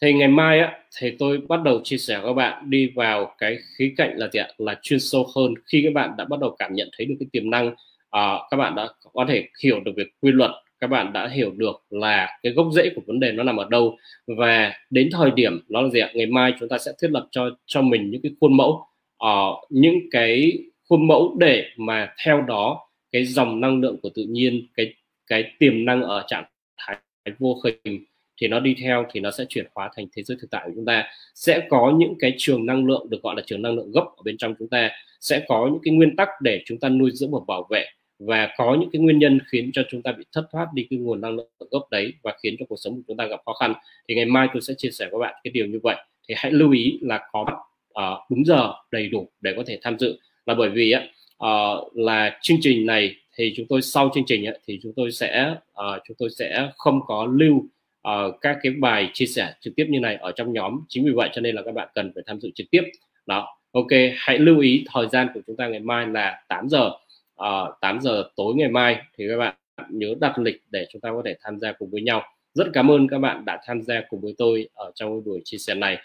thì 0.00 0.12
ngày 0.12 0.28
mai 0.28 0.60
á 0.60 0.78
thì 0.98 1.16
tôi 1.18 1.40
bắt 1.48 1.62
đầu 1.62 1.80
chia 1.84 1.98
sẻ 1.98 2.20
các 2.24 2.32
bạn 2.32 2.70
đi 2.70 2.92
vào 2.94 3.34
cái 3.38 3.58
khía 3.78 3.94
cạnh 3.96 4.12
là 4.16 4.28
gì 4.32 4.40
ạ? 4.40 4.48
Là 4.58 4.78
chuyên 4.82 5.00
sâu 5.00 5.26
hơn. 5.36 5.54
Khi 5.72 5.82
các 5.84 5.92
bạn 5.94 6.10
đã 6.18 6.24
bắt 6.24 6.40
đầu 6.40 6.56
cảm 6.58 6.74
nhận 6.74 6.88
thấy 6.96 7.06
được 7.06 7.14
cái 7.20 7.26
tiềm 7.32 7.50
năng 7.50 7.74
à, 8.10 8.38
các 8.50 8.56
bạn 8.56 8.74
đã 8.74 8.88
có 9.12 9.24
thể 9.28 9.48
hiểu 9.62 9.80
được 9.80 9.92
về 9.96 10.04
quy 10.20 10.32
luật 10.32 10.50
các 10.80 10.86
bạn 10.86 11.12
đã 11.12 11.28
hiểu 11.28 11.52
được 11.56 11.82
là 11.90 12.38
cái 12.42 12.52
gốc 12.52 12.66
rễ 12.72 12.90
của 12.94 13.02
vấn 13.06 13.20
đề 13.20 13.32
nó 13.32 13.42
nằm 13.42 13.56
ở 13.56 13.66
đâu. 13.70 13.96
Và 14.26 14.72
đến 14.90 15.08
thời 15.12 15.30
điểm 15.30 15.60
nó 15.68 15.82
là 15.82 15.88
gì 15.88 16.00
ạ? 16.00 16.10
Ngày 16.14 16.26
mai 16.26 16.52
chúng 16.60 16.68
ta 16.68 16.78
sẽ 16.78 16.92
thiết 17.02 17.10
lập 17.10 17.28
cho 17.30 17.50
cho 17.66 17.82
mình 17.82 18.10
những 18.10 18.22
cái 18.22 18.32
khuôn 18.40 18.56
mẫu 18.56 18.86
uh, 19.24 19.70
những 19.70 19.98
cái 20.10 20.52
khuôn 20.88 21.06
mẫu 21.06 21.36
để 21.38 21.64
mà 21.76 22.14
theo 22.24 22.42
đó 22.42 22.88
cái 23.12 23.24
dòng 23.24 23.60
năng 23.60 23.80
lượng 23.80 23.96
của 24.02 24.08
tự 24.14 24.24
nhiên 24.28 24.66
cái 24.74 24.94
cái 25.26 25.52
tiềm 25.58 25.84
năng 25.84 26.02
ở 26.02 26.24
trạng 26.26 26.44
thái 26.76 26.96
vô 27.38 27.56
hình 27.64 28.04
thì 28.40 28.48
nó 28.48 28.60
đi 28.60 28.74
theo 28.80 29.06
thì 29.12 29.20
nó 29.20 29.30
sẽ 29.30 29.44
chuyển 29.48 29.66
hóa 29.74 29.90
thành 29.96 30.06
thế 30.16 30.22
giới 30.22 30.38
thực 30.40 30.50
tại 30.50 30.62
của 30.66 30.72
chúng 30.74 30.84
ta. 30.84 31.04
Sẽ 31.34 31.66
có 31.68 31.94
những 31.98 32.14
cái 32.18 32.34
trường 32.38 32.66
năng 32.66 32.86
lượng 32.86 33.06
được 33.10 33.22
gọi 33.22 33.34
là 33.36 33.42
trường 33.46 33.62
năng 33.62 33.74
lượng 33.74 33.92
gốc 33.92 34.14
ở 34.16 34.22
bên 34.24 34.36
trong 34.36 34.54
chúng 34.58 34.68
ta. 34.68 34.90
Sẽ 35.20 35.44
có 35.48 35.68
những 35.72 35.80
cái 35.84 35.94
nguyên 35.94 36.16
tắc 36.16 36.28
để 36.40 36.62
chúng 36.64 36.78
ta 36.78 36.88
nuôi 36.88 37.10
dưỡng 37.14 37.30
và 37.32 37.38
bảo 37.46 37.66
vệ. 37.70 37.86
Và 38.18 38.54
có 38.56 38.76
những 38.80 38.90
cái 38.92 39.00
nguyên 39.00 39.18
nhân 39.18 39.38
khiến 39.52 39.70
cho 39.72 39.82
chúng 39.90 40.02
ta 40.02 40.12
bị 40.12 40.24
thất 40.32 40.46
thoát 40.52 40.66
đi 40.74 40.86
cái 40.90 40.98
nguồn 40.98 41.20
năng 41.20 41.36
lượng 41.36 41.48
gốc 41.70 41.90
đấy 41.90 42.12
và 42.22 42.34
khiến 42.42 42.56
cho 42.58 42.66
cuộc 42.68 42.76
sống 42.76 42.94
của 42.94 43.02
chúng 43.06 43.16
ta 43.16 43.26
gặp 43.26 43.40
khó 43.46 43.52
khăn. 43.52 43.74
Thì 44.08 44.14
ngày 44.14 44.24
mai 44.24 44.48
tôi 44.52 44.62
sẽ 44.62 44.74
chia 44.78 44.90
sẻ 44.90 45.08
với 45.12 45.20
bạn 45.20 45.34
cái 45.44 45.50
điều 45.50 45.66
như 45.66 45.80
vậy. 45.82 45.96
Thì 46.28 46.34
hãy 46.38 46.52
lưu 46.52 46.72
ý 46.72 46.98
là 47.02 47.20
có 47.32 47.46
uh, 47.88 48.30
đúng 48.30 48.44
giờ 48.44 48.72
đầy 48.92 49.08
đủ 49.08 49.28
để 49.40 49.52
có 49.56 49.62
thể 49.66 49.78
tham 49.82 49.98
dự. 49.98 50.18
Là 50.46 50.54
bởi 50.54 50.70
vì 50.70 50.92
á 50.92 51.02
uh, 51.46 51.96
là 51.96 52.38
chương 52.42 52.58
trình 52.60 52.86
này 52.86 53.14
thì 53.36 53.52
chúng 53.56 53.66
tôi 53.68 53.82
sau 53.82 54.10
chương 54.14 54.24
trình 54.26 54.46
ấy, 54.46 54.58
thì 54.66 54.78
chúng 54.82 54.92
tôi 54.96 55.12
sẽ 55.12 55.54
uh, 55.72 56.02
chúng 56.08 56.16
tôi 56.18 56.30
sẽ 56.30 56.70
không 56.76 57.00
có 57.06 57.28
lưu 57.32 57.66
uh, 58.08 58.40
các 58.40 58.58
cái 58.62 58.72
bài 58.72 59.10
chia 59.12 59.26
sẻ 59.26 59.54
trực 59.60 59.76
tiếp 59.76 59.86
như 59.88 60.00
này 60.00 60.16
ở 60.16 60.32
trong 60.32 60.52
nhóm. 60.52 60.80
Chính 60.88 61.04
vì 61.04 61.12
vậy 61.12 61.30
cho 61.32 61.40
nên 61.40 61.54
là 61.54 61.62
các 61.62 61.74
bạn 61.74 61.88
cần 61.94 62.12
phải 62.14 62.24
tham 62.26 62.40
dự 62.40 62.50
trực 62.54 62.66
tiếp. 62.70 62.82
Đó 63.26 63.56
ok 63.72 63.86
hãy 64.16 64.38
lưu 64.38 64.60
ý 64.60 64.84
thời 64.92 65.08
gian 65.08 65.28
của 65.34 65.40
chúng 65.46 65.56
ta 65.56 65.68
ngày 65.68 65.80
mai 65.80 66.06
là 66.06 66.42
8 66.48 66.68
giờ. 66.68 66.90
Ờ, 67.34 67.66
uh, 67.68 67.80
8 67.80 68.00
giờ 68.00 68.30
tối 68.36 68.54
ngày 68.54 68.68
mai 68.68 69.02
thì 69.18 69.24
các 69.28 69.38
bạn 69.38 69.54
nhớ 69.90 70.14
đặt 70.20 70.38
lịch 70.38 70.62
để 70.70 70.86
chúng 70.90 71.00
ta 71.00 71.10
có 71.10 71.22
thể 71.24 71.36
tham 71.40 71.60
gia 71.60 71.72
cùng 71.72 71.90
với 71.90 72.02
nhau. 72.02 72.22
Rất 72.54 72.66
cảm 72.72 72.90
ơn 72.90 73.08
các 73.08 73.18
bạn 73.18 73.44
đã 73.44 73.60
tham 73.66 73.82
gia 73.82 74.00
cùng 74.08 74.20
với 74.20 74.34
tôi 74.38 74.68
ở 74.74 74.92
trong 74.94 75.24
buổi 75.24 75.40
chia 75.44 75.58
sẻ 75.58 75.74
này. 75.74 75.98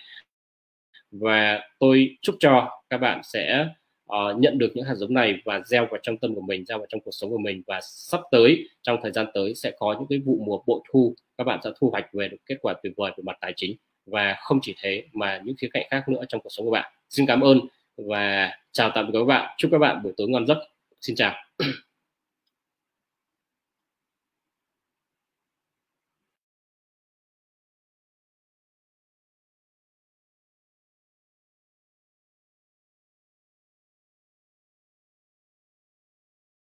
Và 1.11 1.61
tôi 1.79 2.17
chúc 2.21 2.35
cho 2.39 2.69
các 2.89 2.97
bạn 2.97 3.21
sẽ 3.23 3.67
uh, 4.11 4.39
nhận 4.39 4.57
được 4.57 4.71
những 4.75 4.85
hạt 4.85 4.95
giống 4.95 5.13
này 5.13 5.41
và 5.45 5.61
gieo 5.65 5.87
vào 5.91 5.99
trong 6.03 6.17
tâm 6.17 6.35
của 6.35 6.41
mình 6.41 6.65
gieo 6.65 6.77
vào 6.77 6.87
trong 6.89 7.01
cuộc 7.01 7.11
sống 7.11 7.29
của 7.29 7.37
mình. 7.37 7.61
Và 7.67 7.79
sắp 7.83 8.21
tới 8.31 8.69
trong 8.81 8.99
thời 9.03 9.11
gian 9.11 9.25
tới 9.33 9.55
sẽ 9.55 9.71
có 9.79 9.95
những 9.99 10.07
cái 10.09 10.19
vụ 10.19 10.39
mùa 10.45 10.63
bội 10.65 10.79
thu 10.91 11.15
các 11.37 11.43
bạn 11.43 11.59
sẽ 11.63 11.69
thu 11.79 11.89
hoạch 11.89 12.13
về 12.13 12.27
được 12.27 12.37
kết 12.45 12.55
quả 12.61 12.73
tuyệt 12.83 12.93
vời 12.97 13.11
về 13.17 13.21
mặt 13.25 13.37
tài 13.41 13.53
chính. 13.55 13.75
Và 14.05 14.35
không 14.39 14.59
chỉ 14.61 14.75
thế 14.81 15.03
mà 15.13 15.41
những 15.43 15.55
khía 15.57 15.69
cạnh 15.73 15.87
khác 15.91 16.09
nữa 16.09 16.23
trong 16.29 16.41
cuộc 16.41 16.49
sống 16.49 16.65
của 16.65 16.71
bạn. 16.71 16.91
Xin 17.09 17.25
cảm 17.25 17.41
ơn 17.41 17.59
và 17.97 18.51
chào 18.71 18.91
tạm 18.95 19.11
biệt 19.11 19.19
các 19.19 19.25
bạn. 19.25 19.55
Chúc 19.57 19.71
các 19.71 19.77
bạn 19.77 20.03
buổi 20.03 20.13
tối 20.17 20.27
ngon 20.29 20.47
giấc. 20.47 20.57
Xin 21.01 21.15
chào. 21.15 21.33